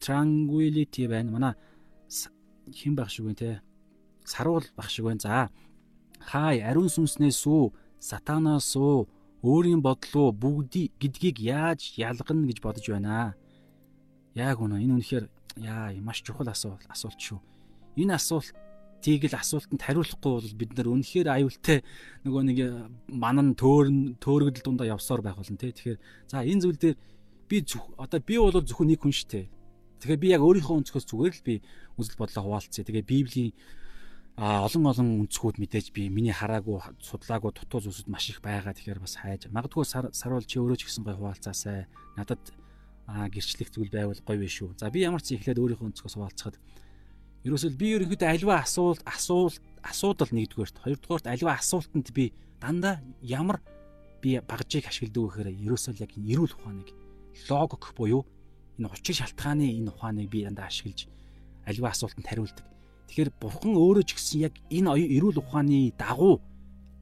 tranquility 0.00 1.08
байна. 1.08 1.32
Манай 1.32 1.54
хэн 2.72 2.94
байх 2.96 3.10
шиг 3.10 3.24
вэ 3.26 3.34
те? 3.34 3.60
Саруул 4.24 4.64
байх 4.76 4.90
шиг 4.90 5.04
байна. 5.08 5.20
За. 5.20 5.48
Хай 6.20 6.60
ариун 6.60 6.88
сүнснээс 6.88 7.46
үү, 7.48 7.72
сатанаас 8.00 8.76
үү, 8.76 9.08
өөрийн 9.42 9.80
бодлоо 9.80 10.32
бүгдий 10.32 10.90
гэдгийг 10.98 11.38
яаж 11.40 11.94
ялгана 11.96 12.48
гэж 12.48 12.58
бодож 12.60 12.86
байна. 12.90 13.34
Яг 14.34 14.60
үнэ 14.60 14.82
энэ 14.82 14.94
үнэхээр 14.98 15.26
яа 15.56 15.94
маш 16.04 16.20
чухал 16.22 16.48
асуулт 16.48 16.84
асуулт 16.88 17.18
шүү. 17.18 17.40
Энэ 17.96 18.14
асуулт 18.14 18.52
тийг 19.00 19.30
л 19.30 19.38
асуултанд 19.38 19.82
хариулахгүй 19.82 20.32
бол 20.34 20.58
бид 20.58 20.70
нар 20.74 20.88
үнэхээр 20.90 21.28
аюултай 21.30 21.86
нөгөө 22.26 22.42
нэг 22.50 22.58
манан 23.14 23.54
төөрн 23.54 24.18
төөргөдөл 24.18 24.66
дундаа 24.66 24.90
явсаар 24.90 25.22
байх 25.22 25.38
болно 25.38 25.56
тий. 25.56 25.70
Тэгэхээр 25.70 25.98
за 26.26 26.42
энэ 26.42 26.62
зүйл 26.66 26.78
дээр 26.78 26.96
би 27.46 27.62
одоо 27.96 28.20
би 28.20 28.34
бол 28.38 28.58
зөвхөн 28.58 28.90
нэг 28.90 29.00
хүн 29.02 29.14
шүү 29.14 29.30
дээ. 29.30 29.46
Тэгэхээр 30.02 30.22
би 30.22 30.28
яг 30.34 30.42
өөрийнхөө 30.42 30.78
өнцгөөс 30.82 31.06
зүгээр 31.06 31.34
л 31.38 31.46
би 31.46 31.54
үзэл 31.98 32.18
бодлоо 32.18 32.42
хуваалцъя. 32.42 32.86
Тэгээ 32.86 33.06
Библийн 33.06 33.54
а 34.38 34.62
олон 34.62 34.86
олон 34.86 35.08
өнцгүүд 35.26 35.58
мэдээж 35.58 35.90
би 35.90 36.06
миний 36.06 36.30
хараагүй 36.30 36.78
судлаагүй 37.02 37.50
дутуу 37.54 37.82
зүйлсүүд 37.82 38.06
маш 38.06 38.30
их 38.30 38.38
байгаа. 38.38 38.74
Тэгэхээр 38.74 39.02
бас 39.02 39.18
хайж 39.18 39.50
магадгүй 39.50 39.82
саруул 40.14 40.46
чи 40.46 40.62
өөрөө 40.62 40.78
ч 40.78 40.86
гэсэн 40.86 41.02
гой 41.02 41.18
хуваалцаасай. 41.18 41.90
Надад 42.14 42.38
а 43.08 43.24
гэрчлэх 43.32 43.72
зүйл 43.72 43.88
байвал 43.88 44.20
гоё 44.20 44.38
биш 44.44 44.60
шүү. 44.60 44.76
За 44.76 44.92
би 44.92 45.00
ямар 45.00 45.24
ч 45.24 45.32
ихлээд 45.32 45.56
өөрийнхөө 45.56 45.88
өнцгөөс 45.88 46.14
хуваалцахад 46.20 46.60
ерөөсөл 47.48 47.80
би 47.80 47.96
ерөнхийдөө 47.96 48.28
альва 48.28 48.60
асуулт 48.60 49.00
асуулт 49.08 49.64
асуудал 49.80 50.28
нэгдүгээрт 50.28 50.76
хоёрдугаарт 50.84 51.26
альва 51.32 51.56
асуултанд 51.56 52.12
би 52.12 52.36
дандаа 52.60 53.00
ямар 53.24 53.64
би 54.20 54.36
багжийг 54.44 54.92
ашигладаг 54.92 55.40
гэхээр 55.40 55.56
ерөөсөл 55.56 56.02
яг 56.04 56.12
эрүүл 56.12 56.52
ухааныг 56.52 56.92
логик 57.48 57.84
буюу 57.96 58.28
энэ 58.76 58.92
учир 58.92 59.16
шалтгааны 59.24 59.66
энэ 59.72 59.88
ухааныг 59.88 60.28
би 60.28 60.44
дандаа 60.44 60.68
ашиглаж 60.68 61.08
альва 61.64 61.88
асуултанд 61.88 62.28
хариулдаг. 62.28 62.66
Тэгэхээр 63.08 63.30
бурхан 63.40 63.72
өөрөө 63.72 64.04
ч 64.04 64.20
гэсэн 64.20 64.52
яг 64.52 64.54
энэ 64.68 64.92
эрүүл 65.16 65.40
ухааны 65.40 65.96
дагуу 65.96 66.44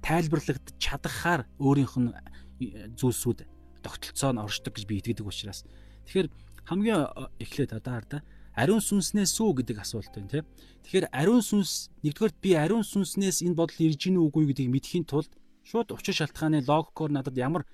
тайлбарлагдаж 0.06 0.76
чадахаар 0.78 1.50
өөрийнх 1.58 1.94
нь 1.98 2.10
э, 2.14 2.94
зүйлсүүд 2.94 3.42
тогтолцоо 3.82 4.30
нь 4.30 4.42
оршдог 4.42 4.70
гэж 4.78 4.84
би 4.86 5.02
итгэдэг 5.02 5.26
учраас 5.26 5.66
тэгэхээр 6.06 6.28
хамгийн 6.70 7.00
эхлээд 7.42 7.72
одоо 7.76 7.92
хараа 8.00 8.22
ариун 8.56 8.80
сүнснээс 8.80 9.36
үү 9.36 9.52
гэдэг 9.60 9.76
асуулт 9.84 10.10
байна 10.16 10.32
тийм. 10.32 10.46
Тэгэхээр 10.86 11.06
ариун 11.12 11.44
сүнс 11.44 11.92
нэгдүгээр 12.00 12.34
би 12.40 12.50
ариун 12.56 12.86
сүнснээс 12.86 13.44
энэ 13.44 13.58
бодол 13.58 13.84
ирж 13.84 14.00
гинүү 14.00 14.24
үгүй 14.32 14.44
гэдгийг 14.48 14.72
мэдхийн 14.72 15.04
тулд 15.04 15.28
шууд 15.66 15.92
учир 15.92 16.16
шалтгааны 16.16 16.64
логикоор 16.64 17.12
надад 17.12 17.36
ямар 17.36 17.68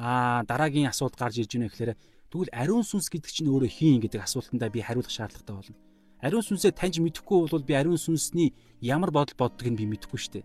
аа 0.00 0.40
дараагийн 0.48 0.88
асуулт 0.88 1.20
гарч 1.20 1.44
ирж 1.44 1.52
гинэ 1.52 1.68
гэхээр 1.68 1.92
тэгвэл 2.32 2.54
ариун 2.56 2.86
сүнс 2.86 3.12
гэдэг 3.12 3.28
чинь 3.28 3.52
өөрөө 3.52 3.70
хийн 3.70 4.00
гэдэг 4.00 4.24
асуултандаа 4.24 4.72
би 4.72 4.80
хариулах 4.80 5.12
шаардлагатай 5.12 5.52
болно 5.52 5.76
ариун 6.22 6.46
сүнсээ 6.46 6.72
таньж 6.72 7.02
мэдэхгүй 7.02 7.50
бол 7.50 7.66
би 7.66 7.74
ариун 7.74 7.98
сүнсний 7.98 8.54
ямар 8.80 9.10
бодол 9.10 9.34
боддог 9.36 9.66
нь 9.66 9.76
би 9.76 9.90
мэдэхгүй 9.90 10.18
шүү 10.22 10.32
дээ. 10.38 10.44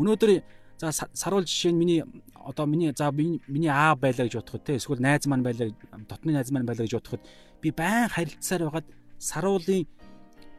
Өнөөдөр 0.00 0.30
за 0.78 0.92
саруул 0.92 1.44
жишээ 1.44 1.72
нь 1.72 1.78
миний 1.78 2.00
одоо 2.34 2.66
миний 2.66 2.92
за 2.96 3.10
миний 3.12 3.70
аа 3.70 3.94
байлаа 3.96 4.26
гэж 4.26 4.40
бодоход 4.40 4.64
те 4.64 4.76
эсвэл 4.76 5.00
найз 5.00 5.26
маань 5.26 5.42
байлаа 5.42 5.70
дотны 6.08 6.32
найз 6.32 6.50
маань 6.50 6.66
байлаа 6.66 6.86
гэж 6.86 6.94
бодоход 6.98 7.22
би 7.62 7.70
байн 7.70 8.08
харилцаар 8.08 8.62
байгаад 8.66 8.86
саруулын 9.18 9.86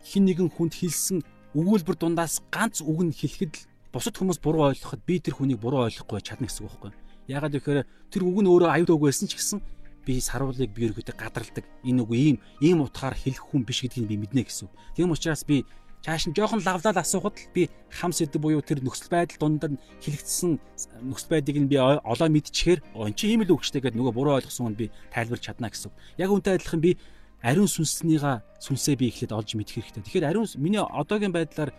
хин 0.03 0.24
нэгэн 0.26 0.49
хүнд 0.51 0.74
хэлсэн 0.76 1.20
өгүүлбэр 1.53 1.97
дундаас 1.99 2.41
ганц 2.49 2.82
үг 2.82 2.99
нь 3.03 3.14
хэлэхэд 3.14 3.53
л 3.55 3.64
бусад 3.93 4.18
хүмүүс 4.18 4.41
буруу 4.41 4.74
ойлгоход 4.74 5.01
би 5.05 5.20
тэр 5.22 5.38
хүнийг 5.38 5.61
буруу 5.61 5.86
ойлгохгүй 5.86 6.20
чадна 6.26 6.49
гэсэн 6.49 6.66
үг 6.66 6.72
байхгүй. 6.74 6.91
Ягаад 7.30 7.53
гэхээр 7.53 7.86
тэр 8.09 8.24
үг 8.26 8.38
нь 8.41 8.49
өөрөө 8.49 8.72
аюул 8.74 8.91
үг 8.97 9.03
байсан 9.05 9.30
ч 9.30 9.38
гэсэн 9.38 9.61
би 10.01 10.18
саруулыг 10.18 10.74
би 10.74 10.89
ерөөдөө 10.89 11.14
гадралдаг. 11.14 11.64
Энэ 11.86 12.01
үг 12.01 12.11
ийм 12.18 12.38
ийм 12.57 12.82
утгаар 12.82 13.14
хэлэх 13.14 13.45
хүн 13.53 13.61
биш 13.64 13.86
гэдгийг 13.86 14.09
би 14.09 14.18
мэднэ 14.18 14.49
гэсэн. 14.49 14.68
Тийм 14.97 15.14
учраас 15.14 15.45
би 15.45 15.61
чааш 16.03 16.27
нь 16.27 16.35
жоохон 16.35 16.59
лавлал 16.59 16.99
асуухад 16.99 17.39
л 17.39 17.47
би 17.55 17.71
хам 17.87 18.11
сэдв 18.11 18.43
буюу 18.43 18.59
тэр 18.59 18.83
нөхцөл 18.83 19.07
байдал 19.07 19.39
дундад 19.39 19.79
хэлэгдсэн 20.03 20.59
нөхцөл 21.07 21.31
байдлыг 21.31 21.57
нь 21.63 21.71
би 21.71 21.79
олоо 21.79 22.27
мэдчихээр 22.27 22.83
эн 22.91 23.15
чи 23.15 23.31
ийм 23.31 23.47
л 23.47 23.55
үгчтэй 23.55 23.79
гэдэг 23.79 23.95
нөгөө 23.95 24.11
буруу 24.11 24.35
ойлгосон 24.35 24.75
нь 24.75 24.79
би 24.83 24.91
тайлбарч 25.15 25.47
чадна 25.47 25.71
гэсэн. 25.71 25.95
Яг 26.19 26.27
үнтэй 26.27 26.59
адилхан 26.59 26.83
би 26.83 26.99
ариун 27.39 27.71
сүнснийга 27.71 28.43
сүнсээ 28.59 28.99
би 28.99 29.15
эхлээд 29.15 29.31
олж 29.31 29.55
мэдэх 29.55 29.79
хэрэгтэй. 29.79 30.03
Тэгэхээр 30.03 30.27
ариун 30.27 30.47
миний 30.59 30.83
одоогийн 30.83 31.31
байдлаар 31.31 31.71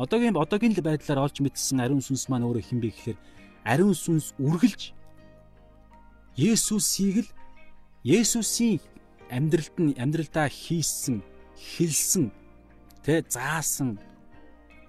одоогийн 0.00 0.40
одоогийн 0.40 0.72
л 0.72 0.80
байдлаар 0.80 1.28
олж 1.28 1.44
мэдсэн 1.44 1.84
ариун 1.84 2.00
сүнс 2.00 2.32
маань 2.32 2.48
өөрөө 2.48 2.64
хэн 2.64 2.80
бэ 2.80 2.88
гэхээр 2.96 3.18
ариун 3.68 3.92
сүнс 3.92 4.32
үргэлж 4.40 4.96
Есүсийг 6.36 7.24
л 7.24 7.28
Есүсийн 8.04 8.80
амьдралд 9.32 9.76
нь 9.80 9.96
амьдралдаа 9.96 10.52
хийсэн, 10.52 11.24
хэлсэн, 11.56 12.28
тэ 13.06 13.22
заасан 13.30 14.02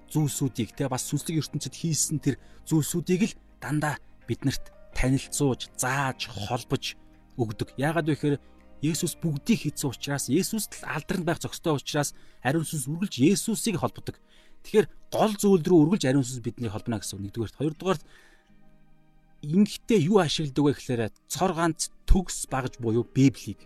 зүйлсүүдийг 0.09 0.73
тэ 0.73 0.89
бас 0.89 1.05
сүнслэг 1.05 1.37
ертөнцид 1.45 1.75
хийсэн 1.77 2.17
тэр 2.17 2.41
зүйлсүүдийг 2.65 3.21
л 3.29 3.33
дандаа 3.61 4.01
биднэрт 4.25 4.73
танилцуулж, 4.97 5.69
зааж, 5.77 6.25
холбож 6.25 6.97
өгдөг. 7.37 7.77
Яагаад 7.77 8.09
вэ 8.09 8.15
гэхээр 8.17 8.37
Есүс 8.81 9.17
бүгдийг 9.21 9.69
хийсэн 9.69 9.89
учраас 9.93 10.25
Есүст 10.29 10.81
л 10.81 10.89
алдарнд 10.89 11.25
байх 11.25 11.41
зохистой 11.41 11.77
учраас 11.77 12.17
ариун 12.41 12.65
сүнс 12.65 12.89
үргэлж 12.89 13.21
Есүсийг 13.21 13.77
холбодог. 13.77 14.17
Тэгэхээр 14.65 14.89
гол 15.13 15.33
зүйл 15.37 15.61
рүү 15.61 15.97
үргэлж 15.97 16.03
ариун 16.09 16.25
сүнс 16.25 16.41
бидний 16.41 16.69
холбоно 16.69 17.01
гэсэн 17.01 17.17
үг. 17.17 17.25
Нэгдүгээр, 17.29 17.57
хоёрдугаар 17.57 17.99
ингэхдээ 19.41 19.99
юу 20.09 20.17
ашигладаг 20.21 20.65
вэ 20.65 20.73
гэхээр 20.77 21.01
цор 21.29 21.51
ганц 21.53 21.89
төгс 22.09 22.49
багж 22.49 22.81
буюу 22.81 23.05
Библийг. 23.05 23.65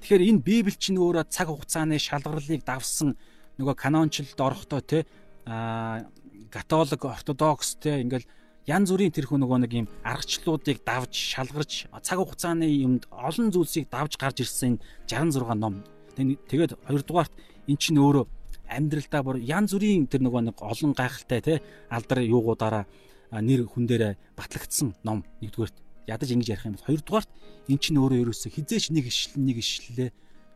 Тэгэхээр 0.00 0.28
энэ 0.28 0.44
Библи 0.44 0.76
чинь 0.76 1.00
өөрөө 1.00 1.28
цаг 1.32 1.48
хугацааны 1.48 1.96
шалгарлыг 1.96 2.64
давсан 2.64 3.16
нөгөө 3.58 3.74
канончлалд 3.74 4.40
орохдоо 4.40 4.80
те 4.80 5.04
а 5.46 6.06
католик 6.50 7.04
ортодокс 7.04 7.76
те 7.82 8.00
ингээл 8.02 8.26
янз 8.66 8.90
бүрийн 8.90 9.12
тэрхүү 9.12 9.38
нөгөө 9.42 9.58
нэг 9.64 9.72
юм 9.74 9.88
аргачлалуудыг 10.02 10.80
давж 10.86 11.12
шалгарч 11.12 11.86
цаг 12.00 12.18
хугацааны 12.18 12.64
юмд 12.64 13.04
олон 13.10 13.52
зүйлсийг 13.52 13.90
давж 13.92 14.16
гарч 14.16 14.40
ирсэн 14.40 14.80
66 15.06 15.52
ном. 15.58 15.84
Тэгээд 16.16 16.80
хоёрдугаарт 16.88 17.34
эн 17.68 17.76
чинь 17.76 18.00
өөрөө 18.00 18.24
амьдралдаа 18.70 19.22
бүр 19.22 19.36
янз 19.44 19.76
бүрийн 19.76 20.08
тэр 20.08 20.24
нөгөө 20.24 20.42
нэг 20.48 20.56
олон 20.62 20.96
гайхалтай 20.96 21.40
те 21.44 21.54
алдар 21.90 22.24
юугуудаараа 22.24 22.88
нэр 23.34 23.68
хүн 23.68 23.84
дээр 23.84 24.16
батлагдсан 24.38 24.94
ном 25.04 25.26
нэгдүгээрт 25.42 25.76
ядаж 26.08 26.28
ингэж 26.32 26.48
ярих 26.48 26.64
юм 26.64 26.76
бол 26.78 26.88
хоёрдугаарт 26.88 27.30
эн 27.68 27.78
чинь 27.78 28.00
өөрөө 28.00 28.22
ерөөсө 28.24 28.48
хизээч 28.48 28.94
нэг 28.96 29.12
ишлэн 29.12 29.44
нэг 29.44 29.58
ишлэлээ 29.60 30.10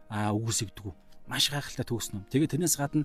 а 0.08 0.32
үгүйсгдэг. 0.32 0.96
Маш 1.28 1.50
гайхалтай 1.52 1.84
төгс 1.84 2.12
ном. 2.12 2.24
Тэгээ 2.32 2.56
тэрнээс 2.56 2.76
гадна 2.80 3.04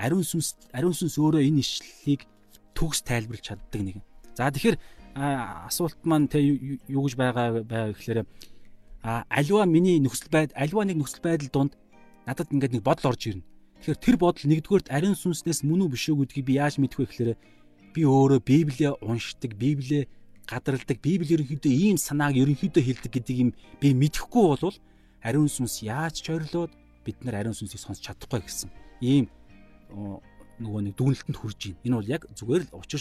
ариун 0.00 0.24
сүнс 0.24 0.56
ариун 0.72 0.96
сүнс 0.96 1.20
өөрөө 1.20 1.44
энэ 1.44 1.60
ишлэлийг 1.60 2.24
төгс 2.72 3.04
тайлбарлаж 3.04 3.44
чаддаг 3.44 3.80
нэг. 3.84 3.96
За 4.32 4.48
тэгэхээр 4.48 4.76
асуулт 5.68 6.00
маань 6.04 6.28
тэ 6.28 6.40
юу 6.40 7.04
гэж 7.04 7.14
байгаа 7.14 7.62
байгаа 7.62 7.92
гэхээр 7.92 8.24
а 9.04 9.24
альва 9.28 9.66
миний 9.66 10.00
нөхцөл 10.00 10.30
байдал 10.30 10.56
альва 10.56 10.82
нэг 10.88 10.96
нөхцөл 10.98 11.22
байдал 11.22 11.50
донд 11.52 11.72
надад 12.26 12.48
ингээд 12.54 12.74
нэг 12.78 12.82
бодол 12.82 13.12
орж 13.12 13.22
ирнэ. 13.26 13.44
Тэгэхээр 13.82 13.98
тэр 14.02 14.16
бодол 14.16 14.46
нэгдүгээрт 14.48 14.88
ариун 14.94 15.18
сүнснээс 15.18 15.66
мөн 15.66 15.86
үү 15.86 15.92
биш 15.92 16.08
үү 16.10 16.18
гэдгийг 16.24 16.46
би 16.46 16.54
яаж 16.58 16.78
мэдэх 16.78 16.98
вэ 16.98 17.06
гэхээр 17.06 17.30
би 17.94 18.00
өөрөө 18.06 18.40
Библийг 18.42 18.94
уншдаг, 19.02 19.54
Библийг 19.54 20.06
гадралдаг, 20.48 20.98
Библи 21.02 21.36
ерөнхийдөө 21.36 21.72
ийм 21.72 21.96
санааг 22.00 22.34
ерөнхийдөө 22.40 22.82
хэлдэг 22.82 23.12
гэдэг 23.12 23.36
юм 23.36 23.50
би 23.80 23.92
мэдэхгүй 23.92 24.42
болвол 24.48 24.76
ариун 25.20 25.50
сүнс 25.52 25.84
яаж 25.84 26.24
ч 26.24 26.32
ойрлоод 26.32 26.72
бид 27.08 27.24
нар 27.24 27.40
ариун 27.40 27.56
сүнсийг 27.56 27.80
сонсч 27.80 28.04
чадахгүй 28.04 28.44
гэсэн 28.44 28.68
ийм 29.00 29.32
нөгөө 30.60 30.80
нэг 30.90 30.94
дүгнэлтэнд 30.98 31.38
хүрж 31.38 31.60
байна. 31.72 31.80
Энэ 31.86 31.96
бол 31.96 32.12
яг 32.12 32.22
зүгээр 32.36 32.62
л 32.68 32.76
учир 32.76 33.00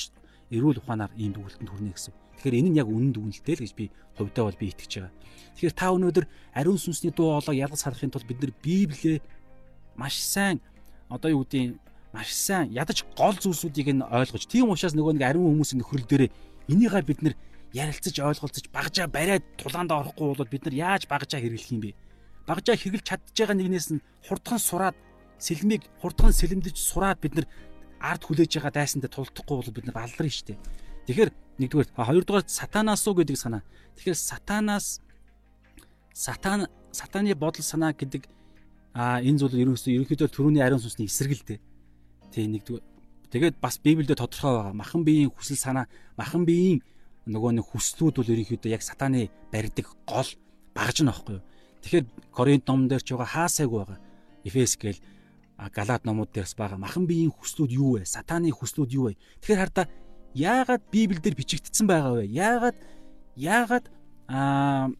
эрүүл 0.54 0.80
ухаанаар 0.80 1.12
ийм 1.18 1.34
дүгнэлтэнд 1.36 1.70
хүрнэ 1.70 1.92
гэсэн. 1.92 2.14
Тэгэхээр 2.38 2.60
энэ 2.64 2.70
нь 2.72 2.80
яг 2.80 2.88
үнэн 2.88 3.12
дүгнэлтэй 3.12 3.56
л 3.58 3.64
гэж 3.66 3.74
би 3.76 3.86
хувьдаа 4.16 4.44
бол 4.48 4.62
би 4.62 4.72
итгэж 4.72 4.92
байгаа. 5.02 5.14
Тэгэхээр 5.58 5.76
та 5.76 5.92
өнөөдөр 5.92 6.26
ариун 6.54 6.80
сүнсний 6.80 7.12
дуу 7.12 7.36
хоолойг 7.36 7.66
ялгаж 7.66 7.82
харахын 7.82 8.14
тулд 8.14 8.30
бид 8.30 8.40
нар 8.40 8.54
Библиэ 8.62 9.20
маш 9.98 10.22
сайн 10.22 10.62
одоо 11.10 11.34
юу 11.34 11.42
гэдгийг 11.44 11.82
маш 12.14 12.30
сайн 12.32 12.70
ядаж 12.72 13.04
гол 13.18 13.36
зүйлсүүдийг 13.36 13.90
нь 13.98 14.06
ойлгож 14.06 14.46
тийм 14.46 14.70
учраас 14.70 14.94
нөгөө 14.94 15.18
нэг 15.18 15.26
ариун 15.26 15.58
хүмүүсийн 15.58 15.82
нөхрөл 15.82 16.06
дээр 16.06 16.30
энийгээ 16.70 17.04
бид 17.10 17.20
нар 17.26 17.36
ярилцаж 17.74 18.16
ойлголцож 18.22 18.66
багжаа 18.72 19.08
бариад 19.10 19.44
тулаанд 19.58 19.92
орохгүй 19.92 20.38
бол 20.38 20.54
бид 20.54 20.64
нар 20.70 20.76
яаж 20.78 21.04
багжаа 21.10 21.42
хэрэглэх 21.42 21.74
юм 21.74 21.82
бэ? 21.84 21.98
Багжаа 22.48 22.80
хэрэглэж 22.80 23.04
чадж 23.04 23.36
байгаа 23.36 23.58
нэгнээс 23.60 23.88
нь 23.92 24.04
хурдхан 24.24 24.60
сураад 24.60 24.96
сэлмийг 25.38 25.84
хурдхан 26.00 26.32
сэлэмдэж 26.32 26.76
сураад 26.80 27.20
бид 27.20 27.36
нар 27.36 27.48
ард 28.00 28.24
хүлээж 28.24 28.58
байгаа 28.58 28.74
дайсандаа 28.74 29.12
тулдахгүй 29.12 29.56
бол 29.60 29.76
бид 29.76 29.86
нар 29.92 30.08
алдарна 30.08 30.32
шүү 30.32 30.48
дээ. 30.56 30.60
Тэгэхээр 31.08 31.32
нэгдүгээр 31.60 31.90
хоёрдугаар 31.94 32.46
сатанаас 32.48 33.04
уу 33.04 33.20
гэдэг 33.20 33.38
санаа. 33.38 33.64
Тэгэхээр 34.00 34.20
сатанаас 34.20 35.02
сатан 36.14 36.72
сатаны 36.92 37.36
бодол 37.36 37.66
санаа 37.68 37.94
гэдэг 37.94 38.26
а 38.98 39.22
энэ 39.22 39.38
зүйл 39.38 39.62
ерөөсөө 39.62 39.94
ерөнхийдөө 39.94 40.30
төрөний 40.32 40.64
ариун 40.64 40.82
сүнсний 40.82 41.06
эсрэг 41.06 41.38
л 41.38 41.46
дээ. 41.46 41.60
Тэг 42.34 42.44
нэгдүгээр. 42.50 42.84
Тэгээд 43.30 43.56
бас 43.62 43.78
Библиэд 43.78 44.18
тодорхой 44.18 44.56
байгаа. 44.56 44.74
Махан 44.74 45.04
биеийн 45.06 45.30
хүсэл 45.30 45.60
санаа, 45.60 45.86
махан 46.18 46.48
биеийн 46.48 46.82
нөгөө 47.30 47.60
нэг 47.60 47.66
хүслүүд 47.70 48.16
бол 48.18 48.34
ерөнхийдөө 48.34 48.72
яг 48.72 48.82
сатаны 48.82 49.30
барьдаг 49.52 49.86
гол 50.08 50.30
багж 50.74 50.98
нь 51.04 51.12
аахгүй 51.12 51.38
юу. 51.38 51.46
Тэгэхээр 51.82 52.06
Коринт 52.32 52.68
номон 52.68 52.88
дээр 52.88 53.04
ч 53.04 53.14
байгаа 53.14 53.30
хаасайг 53.30 53.70
байгаа. 53.70 54.00
Эфес 54.44 54.78
гээл 54.78 55.02
Галаад 55.58 56.06
номууд 56.06 56.30
дээрс 56.32 56.54
байгаа. 56.54 56.78
Махан 56.78 57.10
биеийн 57.10 57.34
хүслүүд 57.34 57.72
юу 57.74 57.98
вэ? 57.98 58.06
Сатаны 58.06 58.54
хүслүүд 58.54 58.94
юу 58.94 59.10
вэ? 59.10 59.18
Тэгэхээр 59.42 59.62
хардаа 59.66 59.86
яагаад 60.38 60.84
Библиэлд 60.94 61.34
бичигдсэн 61.34 61.90
байгаа 61.90 62.22
вэ? 62.22 62.30
Яагаад 62.30 62.78
яагаад 63.34 63.86
аа 64.30 64.94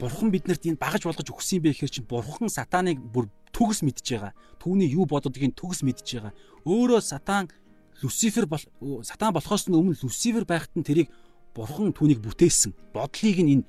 бурхан 0.00 0.32
биднэрт 0.32 0.64
энэ 0.64 0.80
багаж 0.80 1.04
болгож 1.04 1.28
өгсөн 1.28 1.60
юм 1.60 1.62
бэ 1.68 1.76
гэхээр 1.76 1.92
чинь 1.92 2.08
бурхан 2.08 2.48
сатаныг 2.48 3.04
бүр 3.04 3.28
төгс 3.52 3.84
мэдж 3.84 4.06
байгаа. 4.16 4.32
Түүний 4.56 4.88
юу 4.88 5.04
бододгийг 5.04 5.52
төгс 5.52 5.84
мэдж 5.84 6.08
байгаа. 6.16 6.32
Өөрөө 6.64 7.00
сатан 7.04 7.52
Люцифер 8.00 8.48
бол 8.48 8.64
сатан 9.04 9.36
болохоос 9.36 9.68
өмнө 9.68 10.00
Люцифер 10.00 10.48
байхад 10.48 10.72
нь 10.72 10.88
тэрийг 10.88 11.12
бурхан 11.52 11.92
түүнийг 11.92 12.24
бүтээсэн. 12.24 12.72
Бодлыг 12.96 13.38
нь 13.44 13.52
энэ 13.60 13.64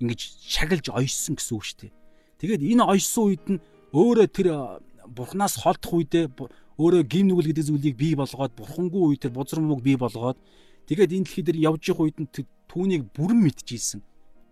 ингэж 0.00 0.20
шагилж 0.44 0.86
ойсон 0.92 1.36
гэсэн 1.36 1.54
үг 1.56 1.64
шүү 1.64 1.78
дээ. 1.88 1.92
Тэгээд 2.40 2.62
энэ 2.76 2.84
ойсон 2.84 3.24
үед 3.30 3.44
нь 3.48 3.58
өөрөө 3.96 4.26
тэр 4.28 4.48
бурхнаас 5.08 5.56
холдох 5.62 5.92
үедээ 5.96 6.26
өөрөө 6.76 7.02
гин 7.08 7.32
нүгэл 7.32 7.48
гэдэг 7.50 7.66
зүйлийг 7.72 7.96
бий 7.96 8.12
болгоод 8.12 8.52
бурхангүй 8.52 9.02
үед 9.16 9.20
тэр 9.24 9.32
бузар 9.32 9.64
мууг 9.64 9.80
бий 9.80 9.96
болгоод 9.96 10.36
тэгээд 10.84 11.14
энэ 11.16 11.24
дэлхий 11.24 11.44
дээр 11.44 11.64
явж 11.72 11.82
явах 11.88 12.12
үед 12.12 12.18
нь 12.20 12.28
түүнийг 12.68 13.08
бүрэн 13.16 13.40
мэдчихсэн 13.40 14.04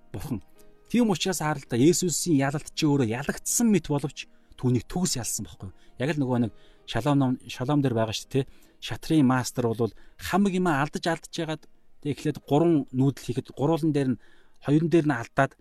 бурхан. 0.08 0.40
Тийм 0.88 1.10
учраас 1.12 1.44
харал 1.44 1.64
та 1.68 1.76
Есүсийн 1.76 2.40
ялалт 2.40 2.72
чи 2.72 2.88
өөрөө 2.88 3.08
ялагдсан 3.12 3.68
мэт 3.68 3.92
боловч 3.92 4.24
түүнийг 4.56 4.88
төгс 4.88 5.20
ялсан 5.20 5.44
байхгүй. 5.44 5.70
Яг 6.00 6.16
л 6.16 6.22
нөгөө 6.22 6.38
нэг 6.48 6.52
шалом 6.88 7.18
ном 7.18 7.32
шалом 7.44 7.82
дээр 7.82 7.92
байгаа 7.92 8.16
шүү 8.16 8.30
дээ. 8.32 8.48
Шатрын 8.80 9.26
мастер 9.26 9.68
бол 9.68 9.92
хамаг 10.16 10.52
юм 10.54 10.68
алдаж 10.70 11.04
алдаж 11.04 11.34
ягаад 11.34 11.62
тэг 12.00 12.16
эхлээд 12.16 12.38
гурван 12.48 12.86
нүүдэл 12.92 13.26
хийхэд 13.26 13.48
гурван 13.52 13.92
дээр 13.92 14.08
нь 14.14 14.20
хоёрын 14.64 14.90
дээр 14.90 15.06
нь 15.06 15.14
алдаад 15.14 15.52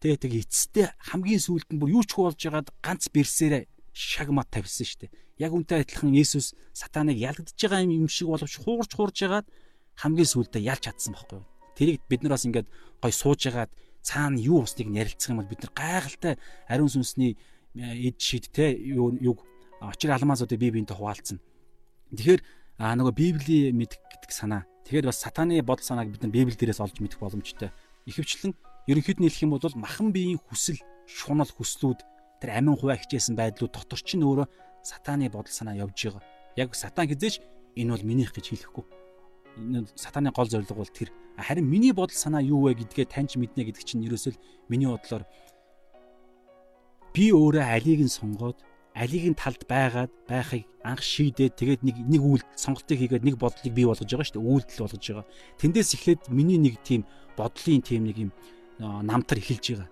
тэг 0.00 0.16
тэг 0.20 0.32
эцэстээ 0.48 0.96
хамгийн 1.12 1.40
сүүлд 1.44 1.68
нь 1.76 1.80
бүр 1.80 2.00
юу 2.00 2.04
ч 2.08 2.16
болж 2.16 2.40
ягаад 2.40 2.72
ганц 2.80 3.12
бэрсээрээ 3.12 3.68
шагмат 3.92 4.48
тавьсан 4.48 4.86
шүү 4.88 5.00
дээ. 5.04 5.12
Яг 5.44 5.52
үнтэй 5.52 5.84
адилхан 5.84 6.16
Есүс 6.16 6.56
сатаныг 6.72 7.20
ялгдж 7.20 7.56
байгаа 7.56 7.84
юм 7.84 8.08
шиг 8.08 8.32
боловч 8.32 8.54
хуурж 8.60 8.90
хуурж 8.96 9.16
ягаад 9.28 9.46
хамгийн 10.00 10.28
сүүлдээ 10.28 10.68
ялж 10.72 10.82
чадсан 10.88 11.12
байхгүй 11.12 11.36
юу? 11.40 11.48
Тэрийг 11.76 12.00
бид 12.08 12.20
нар 12.24 12.36
бас 12.36 12.44
ингээд 12.48 12.68
гой 13.00 13.12
сууж 13.12 13.40
ягаад 13.44 13.72
цаана 14.00 14.40
юу 14.40 14.64
усныг 14.64 14.88
ярилцах 14.88 15.36
юм 15.36 15.40
бол 15.44 15.52
бид 15.52 15.60
нар 15.64 15.72
гайхалтай 15.76 16.34
ариун 16.68 16.88
сүнсний 16.88 17.36
э, 17.76 18.08
эд 18.08 18.16
шидтэй 18.20 18.76
юу 18.96 19.16
юг 19.20 19.44
очир 19.80 20.12
алмаазуудыг 20.12 20.60
бие 20.60 20.72
биентэй 20.72 20.96
хуваалцсан. 20.96 21.40
Тэгэхээр 22.16 22.40
а 22.80 22.96
нөгөө 22.96 23.12
библийн 23.12 23.76
мэдэх 23.76 24.00
гэдэг 24.00 24.32
санаа. 24.32 24.64
Тэгэхээр 24.88 25.08
бас 25.08 25.20
сатаны 25.20 25.60
бодол 25.60 25.84
санааг 25.84 26.08
бид 26.08 26.22
нар 26.24 26.32
библи 26.32 26.56
дээрээс 26.56 26.80
олж 26.80 26.96
мэдэх 27.00 27.20
боломжтой. 27.20 27.72
Ихэвчлэн 28.10 28.52
ерөнхийд 28.90 29.18
нь 29.22 29.26
хэлэх 29.30 29.44
юм 29.46 29.54
бол 29.54 29.76
махан 29.78 30.10
биеийн 30.10 30.42
хүсэл, 30.42 30.82
шунал 31.06 31.48
хүслүүд 31.48 32.02
тэр 32.42 32.50
амин 32.58 32.74
хуваа 32.74 32.98
хичээсэн 32.98 33.38
байдлууд 33.38 33.70
дотор 33.70 34.00
ч 34.02 34.18
нөөрэ 34.18 34.44
сатааны 34.82 35.30
бодол 35.30 35.52
санаа 35.52 35.78
явж 35.78 35.94
байгаа. 35.94 36.22
Яг 36.56 36.74
сатан 36.74 37.06
хизээч 37.06 37.38
энэ 37.76 37.92
бол 37.94 38.04
минийх 38.04 38.34
гэж 38.34 38.46
хэлэхгүй. 38.50 38.84
Энэ 39.60 39.86
сатааны 39.94 40.32
гол 40.34 40.48
зорилго 40.48 40.74
бол 40.74 40.90
тэр. 40.90 41.12
Харин 41.38 41.68
миний 41.68 41.92
бодол 41.92 42.16
санаа 42.16 42.42
юу 42.42 42.66
вэ 42.66 42.74
гэдгээ 42.80 43.06
таньж 43.06 43.36
мэднэ 43.36 43.64
гэдэг 43.70 43.84
чинь 43.84 44.04
ерөөсөө 44.08 44.34
миний 44.68 44.88
бодлоор 44.88 45.24
би 47.14 47.32
өөрөө 47.32 47.64
алийг 47.64 48.00
нь 48.06 48.12
сонгоод 48.12 48.58
алийг 48.94 49.24
нь 49.30 49.38
талд 49.38 49.62
байгаад 49.70 50.10
байхыг 50.26 50.66
анх 50.82 51.02
шийдээд 51.02 51.54
тэгээд 51.56 51.80
нэг 51.86 51.96
нэг 52.06 52.22
үйл 52.22 52.44
сонголтыг 52.56 52.98
хийгээд 52.98 53.26
нэг 53.26 53.36
бодлыг 53.38 53.72
бий 53.72 53.86
болгож 53.86 54.06
байгаа 54.06 54.26
шүү 54.26 54.36
дээ 54.38 54.50
үйлдэл 54.50 54.82
болгож 54.82 55.04
байгаа. 55.06 55.26
Тэндээс 55.60 55.90
эхлээд 55.94 56.22
миний 56.28 56.58
нэг 56.58 56.82
тийм 56.82 57.06
бодлын 57.40 57.80
тийм 57.80 58.04
нэг 58.04 58.16
юм 58.28 58.30
намтар 58.78 59.40
эхэлж 59.40 59.66
байгаа. 59.72 59.88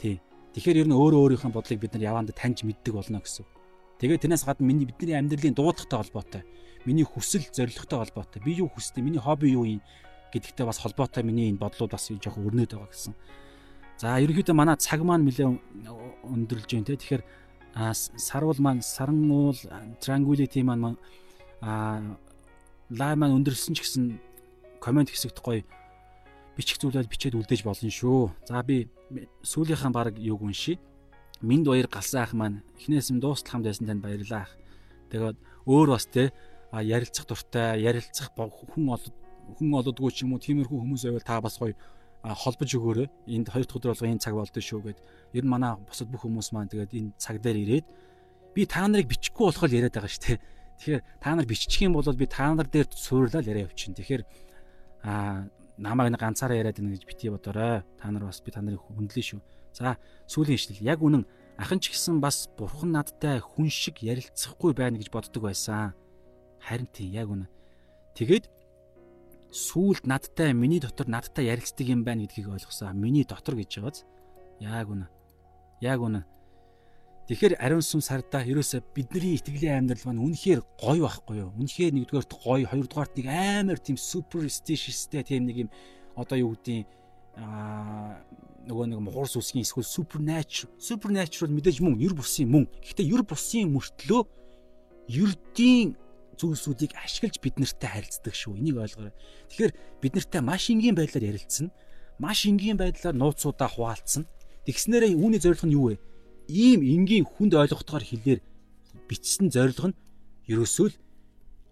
Тий. 0.00 0.20
Тэгэхээр 0.56 0.80
ер 0.84 0.88
нь 0.88 0.96
өөрөө 0.96 1.20
өөрийнхөө 1.36 1.52
бодлыг 1.52 1.78
бид 1.80 1.92
нар 1.94 2.08
яваанд 2.16 2.32
таньж 2.32 2.64
мэддэг 2.64 2.92
болно 2.94 3.20
гэсэн. 3.20 3.44
Тэгээд 4.00 4.22
тэрнээс 4.24 4.44
гадна 4.48 4.66
миний 4.66 4.88
бидний 4.88 5.14
амьдралын 5.14 5.54
дуудахтай 5.54 5.98
холбоотой. 6.00 6.42
Миний 6.84 7.04
хүсэл 7.04 7.46
зорилготой 7.52 7.98
холбоотой. 8.04 8.42
Би 8.42 8.58
юу 8.58 8.68
хүсдэг, 8.68 9.02
миний 9.04 9.22
хобби 9.22 9.52
юу 9.52 9.64
юм 9.64 9.80
гэдэгтэй 10.34 10.66
бас 10.66 10.78
холбоотой 10.82 11.22
миний 11.22 11.50
энэ 11.50 11.62
бодлууд 11.62 11.90
бас 11.94 12.10
жоохон 12.10 12.46
өрнөд 12.50 12.74
байгаа 12.74 12.90
гэсэн. 12.90 13.14
За 13.98 14.18
ерөнхийдөө 14.18 14.54
манай 14.54 14.76
цаг 14.76 15.00
маань 15.06 15.24
нэлээд 15.24 15.54
өндөрлж 16.26 16.70
байна 16.74 16.86
те. 16.90 16.98
Тэгэхээр 16.98 17.22
сарвал 18.18 18.58
маань 18.58 18.82
саран 18.82 19.30
уул 19.30 19.58
tranquility 20.02 20.62
маань 20.62 20.98
а 21.62 22.02
лай 22.90 23.14
маань 23.14 23.38
өндөрсөн 23.38 23.74
ч 23.74 23.86
гэсэн 23.86 24.18
комент 24.82 25.10
хэсэгт 25.10 25.38
гоё 25.38 25.62
бичих 26.56 26.78
зүйлээ 26.78 27.10
бичээд 27.10 27.34
үлдээж 27.34 27.62
болно 27.66 27.90
шүү. 27.90 28.30
За 28.48 28.62
би 28.62 28.88
сүүлийнхаа 29.42 29.90
баг 29.90 30.18
юг 30.18 30.42
уншия. 30.42 30.78
Минд 31.42 31.66
баяр 31.66 31.90
галсан 31.90 32.22
ах 32.22 32.32
маань 32.32 32.62
эхнээс 32.78 33.10
нь 33.10 33.20
дуустал 33.20 33.58
хамт 33.58 33.66
байсан 33.66 33.86
танд 33.86 34.02
баярлаа 34.02 34.46
ах. 34.46 34.54
Тэгээд 35.10 35.36
өөр 35.66 35.88
бас 35.92 36.06
те 36.06 36.30
ярилцах 36.72 37.26
дуртай, 37.26 37.82
ярилцах 37.82 38.32
хүн 38.34 38.88
олод 38.88 39.14
хүн 39.58 39.70
олодгүй 39.76 40.10
ч 40.14 40.24
юм 40.24 40.34
уу 40.34 40.40
тиймэрхүү 40.40 40.78
хүмүүс 40.78 41.04
байвал 41.04 41.26
та 41.26 41.40
бас 41.42 41.58
гоё 41.58 41.74
холбож 42.24 42.70
өгөөрэй. 42.72 43.08
Энд 43.28 43.52
хоёр 43.52 43.66
дахь 43.68 43.76
өдөр 43.76 43.92
болго 43.92 44.08
энэ 44.08 44.22
цаг 44.24 44.34
болдсон 44.34 44.64
шүү 44.64 44.80
гэд. 44.88 44.98
Ер 45.36 45.44
нь 45.44 45.52
манай 45.52 45.76
бусад 45.76 46.08
бүх 46.08 46.24
хүмүүс 46.24 46.56
маань 46.56 46.72
тэгээд 46.72 46.96
энэ 46.96 47.10
цаг 47.20 47.44
дээр 47.44 47.58
ирээд 47.60 47.86
би 48.56 48.62
та 48.64 48.88
нарыг 48.88 49.12
бичихгүй 49.12 49.44
болох 49.52 49.64
л 49.68 49.76
яриад 49.76 49.92
байгаа 49.92 50.08
шүү 50.08 50.24
дээ. 50.24 50.38
Тэгэхээр 50.80 51.02
та 51.20 51.34
нар 51.34 51.44
бичих 51.44 51.82
юм 51.84 51.92
бол 51.92 52.08
би 52.16 52.26
та 52.26 52.48
нар 52.54 52.68
дээр 52.70 52.88
суурлал 52.94 53.44
яриа 53.44 53.68
явчихна. 53.68 53.98
Тэгэхээр 54.00 54.22
аа 55.04 55.50
намайг 55.76 56.12
нэг 56.14 56.20
ганцаараа 56.20 56.58
яриад 56.58 56.78
байна 56.78 56.94
гэж 56.94 57.04
битгий 57.06 57.30
бодоорой. 57.30 57.82
Та 57.98 58.10
нар 58.10 58.24
бас 58.28 58.40
би 58.40 58.50
та 58.50 58.62
нарыг 58.62 58.80
хүндлээ 58.80 59.24
шүү. 59.34 59.40
За 59.74 59.96
сүүлийн 60.30 60.58
ишлэл 60.58 60.82
яг 60.82 61.02
үнэн 61.02 61.26
ахын 61.58 61.82
ч 61.82 61.90
гэсэн 61.90 62.22
бас 62.22 62.46
бурхан 62.58 62.94
надтай 62.94 63.42
хүн 63.42 63.70
шиг 63.70 64.02
ярилцахгүй 64.02 64.74
байна 64.74 64.98
гэж 64.98 65.10
боддог 65.10 65.50
байсан. 65.50 65.94
Харин 66.62 66.86
тийм 66.90 67.10
яг 67.10 67.28
үнэн. 67.30 67.50
Тэгээд 68.14 68.46
сүүлд 69.50 70.06
надтай 70.06 70.54
миний 70.54 70.78
дотор 70.78 71.06
надтай 71.10 71.50
ярилцдаг 71.50 71.86
юм 71.86 72.02
байна 72.06 72.26
гэдгийг 72.26 72.54
ойлгосон. 72.54 72.94
Миний 72.98 73.26
дотор 73.26 73.54
гэж 73.58 73.82
байгааз 73.82 74.06
яг 74.62 74.90
үнэн. 74.90 75.10
Яг 75.82 75.98
үнэн. 76.02 76.26
Тэгэхээр 77.24 77.56
ариун 77.56 77.80
сүм 77.80 78.04
сардаа 78.04 78.44
ерөөсө 78.44 78.84
бидний 78.92 79.40
итгэлийн 79.40 79.88
амьдрал 79.88 80.12
маань 80.12 80.20
үнэхээр 80.28 80.60
гоё 80.76 81.08
байхгүй 81.08 81.40
юу? 81.40 81.56
Үнэхээр 81.56 81.96
нэгдүгээрт 81.96 82.32
гоё, 82.36 82.68
хоёрдугаарт 82.68 83.16
нэг 83.16 83.26
амар 83.32 83.80
тийм 83.80 83.96
superstitiousтэй 83.96 85.24
тийм 85.24 85.48
нэг 85.48 85.56
юм 85.64 85.70
одоо 86.20 86.36
юу 86.36 86.52
гэдгийг 86.52 86.84
аа 87.40 88.20
нөгөө 88.68 88.86
нэг 88.92 89.00
мухар 89.00 89.28
сүсгийн 89.28 89.64
эсвэл 89.64 89.88
supernatural 89.88 90.68
supernatural 90.76 91.48
мэдээж 91.52 91.80
мөн 91.80 92.00
ер 92.04 92.12
бусын 92.12 92.48
мөн. 92.48 92.68
Гэхдээ 92.84 93.08
ер 93.08 93.24
бусын 93.24 93.72
мөртлөө 93.72 94.20
ердийн 95.08 95.96
зүйлсүүдийг 96.36 96.92
ашиглаж 96.96 97.40
бид 97.40 97.56
нартай 97.60 97.88
харилцдаг 97.88 98.36
шүү. 98.36 98.56
Энийг 98.60 98.80
ойлгоорой. 98.80 99.16
Тэгэхээр 99.48 99.72
бид 100.00 100.12
нартай 100.16 100.40
маш 100.40 100.68
энгийн 100.68 100.96
байдлаар 100.96 101.28
ярилцсан. 101.28 101.72
Маш 102.18 102.44
энгийн 102.48 102.76
байдлаар 102.76 103.16
нууцудаа 103.16 103.68
хуваалцсан. 103.68 104.24
Тэгснээрээ 104.64 105.16
үүний 105.16 105.40
зорилго 105.40 105.68
нь 105.68 105.76
юу 105.76 105.86
вэ? 105.92 105.96
Ийм 106.48 106.80
энгийн 106.84 107.24
хүнд 107.24 107.54
ойлгохтойгоор 107.54 108.04
хэлээр 108.04 108.40
бичсэн 109.08 109.48
зорилго 109.52 109.92
нь 109.92 109.98
ерөөсөө 110.48 110.86
л 110.92 110.96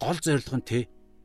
гол 0.01 0.19
зорилго 0.19 0.57
нь 0.59 0.69
те 0.69 0.79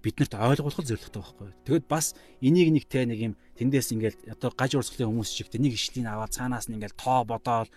биднэрт 0.03 0.33
ойлгуулах 0.35 0.87
зорилготой 0.87 1.21
байхгүй. 1.21 1.49
Тэгэд 1.65 1.85
бас 1.89 2.15
энийг 2.39 2.69
нэг 2.71 2.85
те 2.87 3.03
нэг 3.03 3.19
юм 3.19 3.33
тэндээс 3.59 3.91
ингээл 3.91 4.17
одоо 4.31 4.51
гаж 4.55 4.77
урсгалын 4.77 5.11
хүмүүс 5.11 5.31
шиг 5.33 5.49
те 5.51 5.59
нэг 5.59 5.73
ишлийг 5.75 6.07
аваад 6.07 6.31
цаанаас 6.31 6.69
нь 6.69 6.77
ингээл 6.79 6.95
тоо 6.95 7.25
бодоол 7.27 7.67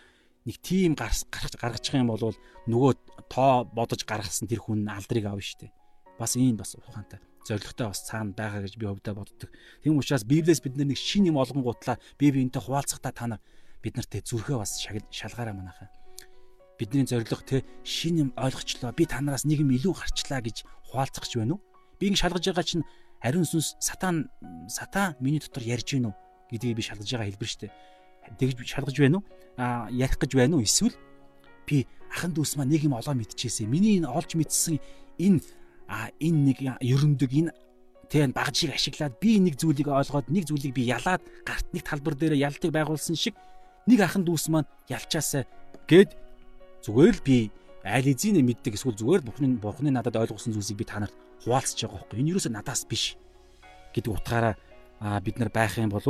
нэг 0.47 0.57
тим 0.63 0.95
гаргаж 0.95 1.55
гаргачих 1.59 1.95
юм 1.97 2.13
бол 2.13 2.37
нөгөө 2.71 2.93
тоо 3.33 3.67
бодож 3.67 4.05
гаргасан 4.05 4.47
тэр 4.47 4.63
хүн 4.63 4.87
алдрыг 4.87 5.27
авна 5.27 5.43
штэ. 5.43 5.73
Бас 6.21 6.37
ийм 6.37 6.61
бас 6.61 6.77
ухаантай 6.77 7.19
зоригтой 7.47 7.89
бас 7.89 8.05
цаана 8.05 8.37
байгаа 8.37 8.63
гэж 8.65 8.77
би 8.77 8.87
өвдө 8.87 9.15
боддог. 9.17 9.51
Тийм 9.83 9.99
учраас 9.99 10.25
Библиэс 10.25 10.61
бид 10.61 10.77
нэг 10.77 10.97
шин 10.97 11.27
юм 11.27 11.41
олонгуутлаа 11.41 11.99
би 12.19 12.31
биентэй 12.31 12.61
хуваалцахдаа 12.63 13.13
та 13.13 13.27
нар 13.27 13.41
бид 13.83 13.97
нарт 13.97 14.13
зүрхээ 14.13 14.57
бас 14.57 14.79
шалгаараа 14.81 15.55
манайхаа. 15.55 15.89
Бидний 16.79 17.05
зорилго 17.05 17.43
те 17.45 17.65
шин 17.85 18.17
юм 18.19 18.31
ойлгочлоо. 18.37 18.93
Би 18.93 19.05
танараас 19.05 19.45
нэг 19.45 19.61
юм 19.61 19.71
илүү 19.73 19.93
гарчлаа 19.93 20.41
гэж 20.41 20.65
хуалцах 20.89 21.29
ч 21.29 21.37
байна 21.37 21.57
уу? 21.57 21.63
Би 22.01 22.09
ингэ 22.09 22.21
шалгаж 22.21 22.45
байгаа 22.45 22.65
чинь 22.65 22.85
ариун 23.21 23.45
сүнс 23.45 23.77
сатан 23.81 24.33
сатан 24.69 25.17
миний 25.21 25.41
дотор 25.41 25.63
ярьж 25.63 25.93
гин 25.93 26.09
үү 26.09 26.15
гэдгийг 26.51 26.77
би 26.77 26.83
шалгаж 26.83 27.09
байгаа 27.09 27.29
хэлбэр 27.29 27.51
штэ. 27.53 27.69
Тэгж 28.41 28.65
шалгаж 28.65 28.97
байна 28.97 29.21
уу? 29.21 29.25
А 29.61 29.89
ярих 29.93 30.17
гэж 30.17 30.33
байна 30.37 30.57
уу? 30.57 30.65
Эсвэл 30.65 30.97
би 31.69 31.85
ахан 32.09 32.33
дүүс 32.33 32.57
маа 32.57 32.65
нэг 32.65 32.85
юм 32.85 32.97
олоо 32.97 33.13
мэдчихээсэ. 33.13 33.69
Миний 33.69 34.01
энэ 34.01 34.09
олж 34.09 34.35
мэдсэн 34.41 34.81
энэ 35.21 35.41
а 35.89 36.09
энэ 36.17 36.41
нэг 36.49 36.59
ерөндөг 36.81 37.31
энэ 37.31 37.53
тэг 38.11 38.35
багжийг 38.35 38.75
ашиглаад 38.75 39.21
би 39.23 39.39
нэг 39.39 39.55
зүйлийг 39.61 39.87
ойлгоод 39.87 40.33
нэг 40.35 40.51
зүйлийг 40.51 40.75
би 40.75 40.91
ялаад 40.91 41.23
гарт 41.47 41.67
нэг 41.71 41.87
талбар 41.87 42.19
дээр 42.19 42.35
ялтыг 42.35 42.75
байгуулсан 42.75 43.15
шиг 43.15 43.39
нэг 43.87 44.01
ахын 44.05 44.25
дүүс 44.27 44.51
маань 44.53 44.69
ялчаасаа 44.89 45.45
гээд 45.89 46.11
зүгээр 46.85 47.15
л 47.17 47.23
би 47.25 47.39
айл 47.85 48.09
эзэний 48.13 48.45
мэддэг 48.45 48.77
эсвэл 48.77 48.97
зүгээр 48.97 49.23
бурхны 49.25 49.57
бурхны 49.57 49.91
надад 49.93 50.17
ойлгуулсан 50.17 50.53
зүйлсийг 50.53 50.81
би 50.81 50.85
та 50.85 51.01
нарт 51.01 51.17
хуваалцж 51.45 51.81
байгаа 51.81 52.05
байхгүй. 52.05 52.21
Энэ 52.21 52.33
юусоо 52.37 52.53
надаас 52.53 52.85
биш? 52.85 53.17
Гэдэг 53.97 54.13
утгаараа 54.13 54.55
бид 55.25 55.37
нар 55.41 55.49
байх 55.49 55.81
юм 55.81 55.89
бол 55.89 56.05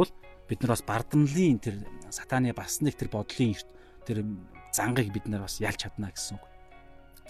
бид 0.51 0.59
нар 0.63 0.75
бас 0.75 0.83
бардамлын 0.83 1.63
тэр 1.63 1.87
сатаны 2.11 2.51
бас 2.51 2.83
нэг 2.83 2.99
тэр 2.99 3.09
бодлын 3.15 3.55
тэр 4.03 4.27
зангыг 4.75 5.15
бид 5.15 5.31
нар 5.31 5.47
бас 5.47 5.63
ялж 5.63 5.87
чадна 5.87 6.11
гэсэн 6.11 6.43
үг. 6.43 6.45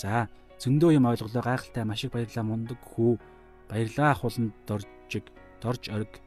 За 0.00 0.28
зөндөө 0.56 0.96
юм 0.96 1.08
ойлголоо. 1.08 1.44
Гайхалтай 1.44 1.84
маш 1.84 2.04
их 2.04 2.12
баярлалаа. 2.12 2.48
Мундаг 2.48 2.80
хүү. 2.80 3.20
Баярлаа 3.68 4.16
хуланд 4.16 4.56
доржиг 4.64 5.28
дорж 5.60 5.92
ориг 5.92 6.20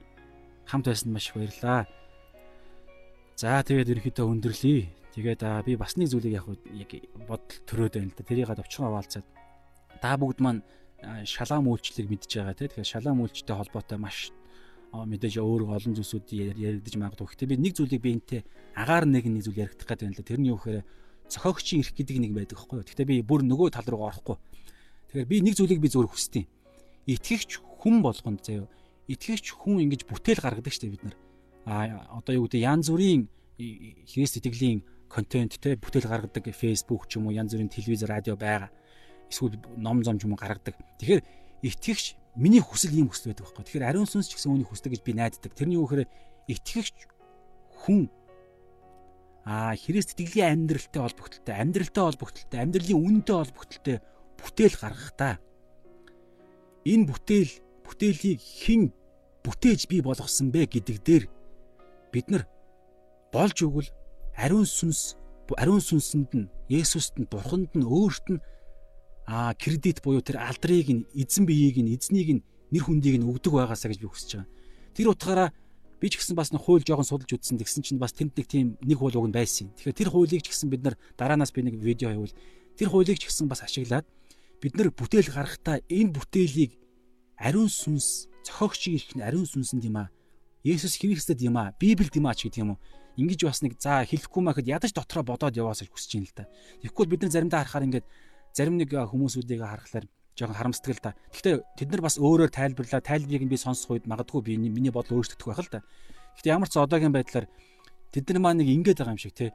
хамт 0.70 0.86
байсан 0.86 1.14
маш 1.14 1.30
их 1.30 1.36
баярлалаа. 1.36 1.90
За 3.34 3.64
тэгээд 3.66 3.90
ерөөхдөө 3.90 4.30
өндөрлөе. 4.30 4.86
Тэгээд 5.18 5.42
би 5.66 5.74
бас 5.74 5.98
нэг 5.98 6.10
зүйлийг 6.14 6.38
яг 6.38 6.48
яг 6.74 6.92
бодол 7.26 7.60
төрөөд 7.66 7.94
байна 7.98 8.10
л 8.14 8.18
да. 8.18 8.24
Тэрийг 8.30 8.50
авчгаа 8.50 8.94
хаалцаад 8.94 9.28
та 10.02 10.14
бүгд 10.22 10.40
маань 10.42 10.62
шалаам 11.26 11.66
үйлчлэлийг 11.70 12.14
мэдж 12.14 12.30
байгаа 12.30 12.54
тийм. 12.54 12.70
Тэгэхээр 12.70 12.92
шалаам 12.94 13.26
үйлчлэлтэй 13.26 13.58
холбоотой 13.58 13.98
маш 13.98 14.30
мэдээж 14.94 15.42
өөр 15.42 15.66
олон 15.66 15.94
зүйлсүүд 15.98 16.26
яригдж 16.62 16.94
магадгүй. 17.02 17.26
Гэхдээ 17.34 17.50
би 17.50 17.58
нэг 17.58 17.74
зүйлийг 17.74 18.02
би 18.06 18.12
энтэй 18.14 18.42
агаар 18.78 19.10
нэг 19.10 19.26
нэг 19.26 19.42
зүйл 19.50 19.66
яригдах 19.66 19.90
гэдэг 19.90 20.06
юм 20.06 20.14
л 20.14 20.20
да. 20.22 20.30
Тэрний 20.30 20.50
юу 20.54 20.62
гэхээр 20.62 20.86
зохиогчийн 21.34 21.82
эрх 21.82 21.94
гэдэг 21.98 22.18
нэг 22.22 22.32
байдаг 22.38 22.58
байхгүй 22.62 22.78
юу. 22.78 22.86
Гэхдээ 22.86 23.10
би 23.10 23.16
бүр 23.26 23.42
нөгөө 23.42 23.74
тал 23.74 23.90
руу 23.90 24.06
орохгүй. 24.06 24.38
Тэгэхээр 25.10 25.30
би 25.34 25.38
нэг 25.42 25.58
зүйлийг 25.58 25.82
би 25.82 25.90
зөвөр 25.90 26.14
хүсдэг. 26.14 26.46
Итгэгч 27.10 27.58
хүн 27.82 28.06
болгонд 28.06 28.46
заяа 28.46 28.70
итгэгч 29.10 29.58
хүн 29.58 29.82
ингэж 29.90 30.06
бүтээл 30.06 30.46
гаргадаг 30.46 30.70
дээ 30.70 30.94
бид 30.94 31.04
нар. 31.10 31.18
А 31.66 32.08
одоо 32.20 32.36
юу 32.36 32.46
гэдэг 32.48 32.62
янз 32.62 32.90
бүрийн 32.92 33.28
Христ 34.10 34.38
итгэлийн 34.38 34.84
контент 35.08 35.56
те 35.62 35.78
бүтээл 35.78 36.10
гаргадаг 36.10 36.52
Facebook 36.52 37.08
ч 37.08 37.22
юм 37.22 37.30
уу 37.30 37.38
янз 37.38 37.54
бүрийн 37.54 37.72
телевиз 37.72 38.04
радио 38.04 38.36
байгаа. 38.36 38.72
Эсвэл 39.30 39.56
ном 39.78 40.04
зам 40.04 40.20
ч 40.20 40.28
юм 40.28 40.36
уу 40.36 40.42
гаргадаг. 40.42 40.76
Тэгэхээр 41.00 41.22
итгэгч 41.64 42.20
миний 42.36 42.60
хүсэл 42.60 42.92
ийм 42.92 43.08
хүсэл 43.08 43.32
байдаг 43.32 43.46
байхгүй. 43.48 43.64
Тэгэхээр 43.64 43.88
ариун 43.88 44.10
сүнс 44.10 44.28
ч 44.28 44.36
гэсэн 44.36 44.52
үүнийг 44.52 44.70
хүсдэг 44.70 44.92
гэж 44.92 45.02
би 45.06 45.14
найддаг. 45.16 45.52
Тэрний 45.56 45.78
юу 45.80 45.88
гэхээр 45.88 46.10
итгэгч 46.52 46.96
хүн 47.86 48.12
аа 49.48 49.76
Христ 49.80 50.18
итгэлийн 50.18 50.68
амьдралтай 50.68 51.00
холбогдлолтой, 51.00 51.56
амьдралтай 51.56 52.04
холбогдлолтой, 52.04 52.60
амьдралын 52.60 53.00
үнэтэй 53.00 53.36
холбогдлолтой 53.38 53.98
бүтээл 54.40 54.76
гаргахдаа 54.80 55.40
энэ 56.84 57.08
бүтээл 57.08 57.52
бүтээлийг 57.84 58.40
хэн 58.40 58.92
бүтээж 59.44 59.88
бий 59.88 60.02
болгосон 60.04 60.52
бэ 60.52 60.68
гэдэг 60.68 60.98
дээр 61.04 61.24
бид 62.14 62.30
нар 62.30 62.46
болж 63.34 63.58
өгвөл 63.66 63.90
ариун 64.38 64.70
сүнс 64.70 65.18
ариун 65.58 65.82
сүнсэнд 65.82 66.32
нь 66.38 66.48
Есүст 66.70 67.18
нь 67.18 67.28
Бурханд 67.30 67.74
нь 67.74 67.84
өөрт 67.86 68.26
нь 68.38 68.42
а 69.26 69.54
кредит 69.58 70.06
буюу 70.06 70.22
тэр 70.22 70.38
алдрыг 70.38 70.90
нь 70.94 71.06
эзэн 71.18 71.50
биеийг 71.50 71.82
нь 71.82 71.92
эзнийг 71.98 72.30
нь 72.40 72.46
нэр 72.72 72.84
хүндийг 72.86 73.18
нь 73.18 73.28
өгдөг 73.28 73.54
байгаасаа 73.54 73.92
гэж 73.92 74.00
би 74.02 74.08
хүсэж 74.08 74.30
байгаа. 74.38 74.50
Тэр 74.94 75.08
утгаараа 75.12 75.50
би 76.00 76.08
ч 76.12 76.20
гэсэн 76.20 76.36
бас 76.36 76.52
нэг 76.52 76.62
хууль 76.62 76.84
жоохон 76.84 77.08
судалж 77.08 77.32
үзсэн. 77.40 77.58
Тэгсэн 77.62 77.84
чинь 77.84 78.02
бас 78.02 78.12
тэнд 78.12 78.36
нэг 78.36 78.48
тийм 78.48 78.76
нэг 78.84 78.98
хууль 79.00 79.16
уг 79.16 79.30
нь 79.30 79.36
байсан. 79.36 79.72
Тэгэхээр 79.80 80.00
тэр 80.00 80.10
хуулийг 80.12 80.44
ч 80.44 80.52
гэсэн 80.52 80.68
бид 80.68 80.84
нар 80.84 80.96
дараанаас 81.16 81.56
би 81.56 81.64
нэг 81.64 81.80
видео 81.80 82.12
хийвэл 82.12 82.36
тэр 82.76 82.88
хуулийг 82.92 83.20
ч 83.22 83.32
гэсэн 83.32 83.48
бас 83.48 83.64
ашиглаад 83.64 84.04
бид 84.60 84.74
нар 84.76 84.92
бүтээл 84.92 85.32
гаргахтаа 85.32 85.80
энэ 85.88 86.12
бүтээлийг 86.12 86.76
ариун 87.40 87.72
сүнс 87.72 88.28
зохиогчийн 88.44 89.00
ирэх 89.00 89.12
нь 89.16 89.24
ариун 89.24 89.48
сүнсэнд 89.48 89.88
юм 89.88 90.04
аа. 90.04 90.10
Есүс 90.64 90.96
Христэд 90.96 91.44
юм 91.44 91.60
аа. 91.60 91.76
Библиэд 91.76 92.16
юм 92.16 92.28
аа 92.32 92.36
ч 92.36 92.48
гэдэг 92.48 92.64
юм 92.64 92.76
уу. 92.76 92.80
Ингиж 93.20 93.44
бас 93.44 93.60
нэг 93.60 93.76
за 93.78 94.08
хэлэхгүй 94.08 94.42
махад 94.42 94.64
ядаж 94.64 94.96
дотроо 94.96 95.24
бодоод 95.28 95.54
яваасаа 95.54 95.92
хүсэж 95.92 96.12
юм 96.18 96.26
л 96.26 96.32
та. 96.32 96.48
Тэгэхгүй 96.80 97.06
бид 97.12 97.22
нар 97.28 97.32
заримдаа 97.36 97.68
харахаар 97.68 97.88
ингээд 97.92 98.08
зарим 98.56 98.80
нэг 98.80 98.90
хүмүүсүүдийг 98.96 99.60
харахаар 99.60 100.08
жоохон 100.40 100.56
харамсдаг 100.56 100.96
л 100.96 101.04
да. 101.04 101.12
Гэхдээ 101.36 101.56
тэд 101.78 101.90
нар 101.92 102.02
бас 102.02 102.16
өөрөөр 102.18 102.50
тайлбарлаа. 102.50 103.04
Тайлбарыг 103.04 103.46
би 103.52 103.58
сонсох 103.60 104.00
үед 104.00 104.08
магадгүй 104.08 104.42
би 104.42 104.58
миний 104.58 104.90
бодол 104.90 105.22
өөрчлөгдөх 105.22 105.52
байх 105.52 105.62
л 105.62 105.74
да. 105.78 105.86
Гэхдээ 106.40 106.56
ямар 106.56 106.70
ч 106.72 106.80
одоогийн 106.80 107.14
байдлаар 107.14 107.46
тэд 108.16 108.26
нар 108.34 108.40
маань 108.42 108.64
нэг 108.64 108.72
ингэж 108.72 108.98
байгаа 109.04 109.14
юм 109.14 109.22
шиг 109.22 109.36
те. 109.36 109.54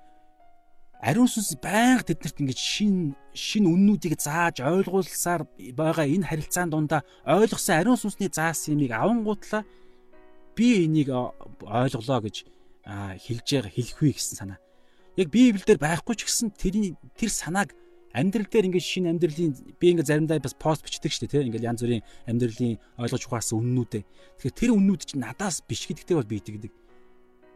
Ариун 0.98 1.30
сүнс 1.30 1.58
байнга 1.62 2.02
тэднэрт 2.06 2.42
ингэж 2.42 2.58
шин 2.58 3.14
шин 3.30 3.70
үннүүдийг 3.70 4.18
зааж 4.18 4.62
ойлгуулсаар 4.66 5.46
байгаа 5.74 6.06
энэ 6.10 6.26
харилцаан 6.26 6.70
дундаа 6.74 7.06
ойлгосон 7.22 7.78
ариун 7.78 7.98
сүнсний 7.98 8.26
заасан 8.26 8.74
юмыг 8.74 8.90
авангуутлаа 8.90 9.62
би 10.58 10.84
энийг 10.90 11.14
ойлголоо 11.14 12.20
гэж 12.26 12.36
хэлж 13.22 13.46
байгаа 13.46 13.70
хэлэхгүй 13.70 14.10
гэсэн 14.18 14.36
санаа. 14.42 14.58
Яг 15.14 15.30
Библиэлд 15.30 15.78
байхгүй 15.78 16.14
ч 16.18 16.26
гэсэн 16.26 16.50
тэрний 16.58 16.98
тэр 17.14 17.30
санааг 17.30 17.78
амьдрал 18.14 18.48
дээр 18.48 18.66
ингээд 18.66 18.86
шинэ 18.90 19.10
амьдралын 19.14 19.52
би 19.78 19.86
ингээд 19.94 20.10
заримдаа 20.10 20.42
бас 20.42 20.56
пост 20.58 20.82
бичдэг 20.82 21.12
шүү 21.12 21.28
дээ 21.28 21.32
тийм 21.44 21.48
ингээд 21.52 21.68
янз 21.68 21.80
бүрийн 21.84 22.02
амьдралын 22.26 22.78
ойлгож 22.98 23.22
ухаарсан 23.28 23.60
үннүүдээ. 23.60 24.02
Тэгэхээр 24.40 24.58
тэр 24.58 24.70
үннүүд 24.74 25.02
чинь 25.04 25.22
надаас 25.22 25.62
биш 25.62 25.86
гэдэгтэй 25.86 26.16
бол 26.16 26.26
би 26.26 26.40
итгэдэг. 26.40 26.72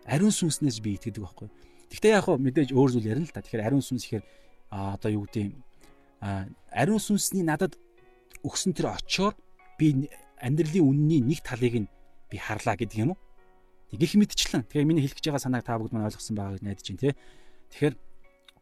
Ариун 0.07 0.35
сүнснээс 0.35 0.79
би 0.85 0.99
итгэдэг 1.01 1.23
байхгүй. 1.23 1.49
Гэхдээ 1.91 2.13
яг 2.13 2.25
хөө 2.29 2.37
мэдээж 2.39 2.71
өөр 2.77 2.91
зүйл 2.93 3.11
ярина 3.11 3.27
л 3.27 3.35
та. 3.35 3.41
Тэгэхээр 3.41 3.67
ариун 3.67 3.85
сүнс 3.85 4.05
ихээр 4.07 4.25
а 4.69 4.95
одоо 5.01 5.11
юу 5.11 5.25
гэдэг 5.27 5.43
юм 5.43 5.65
а 6.21 6.47
ариун 6.71 7.01
сүнсний 7.01 7.43
надад 7.43 7.81
өгсөн 8.45 8.77
тэр 8.77 8.93
очоор 8.93 9.35
би 9.79 10.11
амьдралын 10.39 10.85
үнний 10.85 11.21
нэг 11.25 11.41
талыг 11.43 11.87
нь 11.87 11.89
би 12.33 12.41
харлаа 12.41 12.81
гэдэг 12.81 12.99
юм 13.05 13.13
уу? 13.13 13.21
Гэх 13.93 14.17
мэдчлэн. 14.17 14.65
Тэгэхээр 14.65 14.89
миний 14.89 15.05
хэлэх 15.05 15.21
гэж 15.21 15.27
байгаа 15.29 15.45
санааг 15.45 15.69
та 15.69 15.77
бүгд 15.77 15.93
маань 15.93 16.09
ойлгосон 16.09 16.33
байгаа 16.33 16.57
гэж 16.57 16.65
найдаж 16.65 16.87
байна 16.89 17.03
тий. 17.05 17.15
Тэгэхээр 17.77 17.95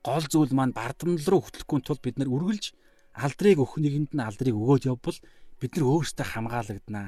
гол 0.03 0.25
зүйл 0.27 0.53
маань 0.59 0.75
бардамнал 0.75 1.29
руу 1.31 1.43
хөтлөхгүй 1.47 1.79
тул 1.87 2.03
бид 2.03 2.19
нар 2.19 2.27
үргэлж 2.35 2.75
алдрыг 3.15 3.63
өгөх 3.63 3.79
нэгэнд 3.79 4.11
нь 4.17 4.27
алдрыг 4.27 4.57
өгөөд 4.59 4.91
явбал 4.91 5.19
бид 5.63 5.73
нар 5.77 5.85
өөрсдөө 5.87 6.27
хамгаалагдана. 6.27 7.03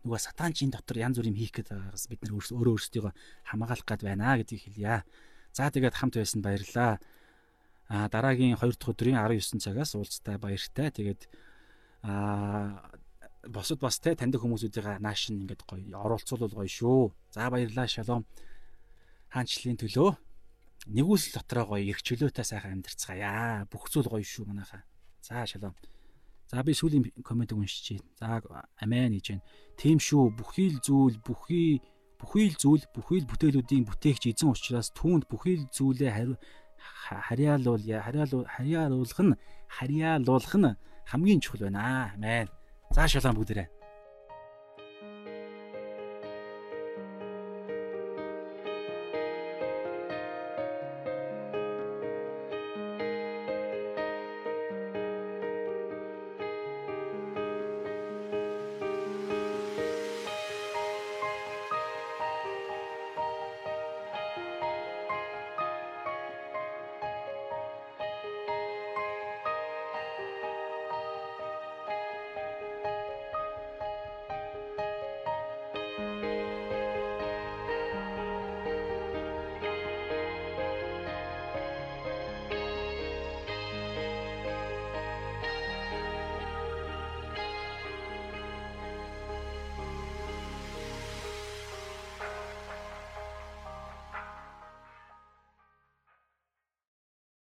Нөгөө 0.00 0.20
сатанчийн 0.24 0.72
дотор 0.72 0.96
янз 0.96 1.20
бүр 1.20 1.28
юм 1.28 1.36
хийх 1.36 1.52
гээд 1.52 1.68
байгаагаас 1.74 2.08
бид 2.08 2.20
нар 2.24 2.32
өөрөө 2.40 2.72
өөрсдийгөө 2.80 3.12
хамгаалах 3.52 3.84
гээд 3.84 4.02
байна 4.08 4.40
гэдгийг 4.40 4.62
хэлье. 4.64 5.04
За 5.52 5.68
тэгээд 5.68 5.98
хамт 5.98 6.16
байсан 6.16 6.40
баярлаа. 6.40 6.96
А 7.90 8.08
дараагийн 8.08 8.56
2 8.56 8.78
дахь 8.78 8.92
өдрийн 8.94 9.18
19 9.18 9.60
цагаас 9.60 9.92
уулзтай 9.98 10.38
баяртай. 10.38 10.88
Тэгээд 10.94 11.28
а 12.06 12.88
босод 13.48 13.80
бас 13.80 13.98
те 13.98 14.14
таньдаг 14.14 14.42
хүмүүсүүдийн 14.42 15.00
нааш 15.00 15.30
нь 15.32 15.44
ингээд 15.44 15.64
гоё 15.64 15.96
оролцуулбал 15.96 16.60
гоё 16.60 16.68
шүү. 16.68 17.12
За 17.32 17.48
баярлаа 17.48 17.88
шалом. 17.88 18.26
Хаанчлалын 19.32 19.80
төлөө 19.80 20.10
нэгүсэл 20.92 21.40
дотроо 21.40 21.76
гоё 21.76 21.88
эрх 21.88 22.02
чөлөөтэй 22.04 22.44
сайхан 22.44 22.80
амьдарцгаая. 22.80 23.64
Бүх 23.72 23.88
зүйл 23.88 24.12
гоё 24.12 24.24
шүү 24.24 24.44
манайхаа. 24.44 24.84
За 25.24 25.46
шалом. 25.46 25.72
За 26.50 26.62
би 26.62 26.76
сүүлийн 26.76 27.08
комментиг 27.24 27.56
уншиж 27.56 28.02
байна. 28.20 28.42
За 28.44 28.60
амен 28.82 29.16
гэж 29.16 29.26
байна. 29.32 29.44
Тийм 29.80 29.98
шүү. 29.98 30.36
Бүхий 30.36 30.68
л 30.76 30.80
зүйл, 30.84 31.16
бүхий 31.24 31.80
бүхий 32.20 32.52
л 32.52 32.56
зүйл, 32.60 32.84
бүхий 32.92 33.24
л 33.24 33.30
бүтээлүүдийн 33.30 33.88
бүтээгч 33.88 34.28
эзэн 34.36 34.52
учраас 34.52 34.92
түүнд 34.92 35.24
бүхий 35.32 35.56
л 35.56 35.70
зүйлээ 35.72 36.12
хариу 36.12 36.36
харьяалуул 37.08 37.80
харьяалуул 37.80 38.44
харьяалуулах 38.44 39.20
нь 39.24 39.38
харьяалуулах 39.72 40.54
нь 40.60 40.76
хамгийн 41.08 41.40
чухал 41.40 41.72
байна. 41.72 42.12
Амен. 42.12 42.48
За 42.90 43.06
шалом 43.06 43.36
бүгдээрээ. 43.38 43.79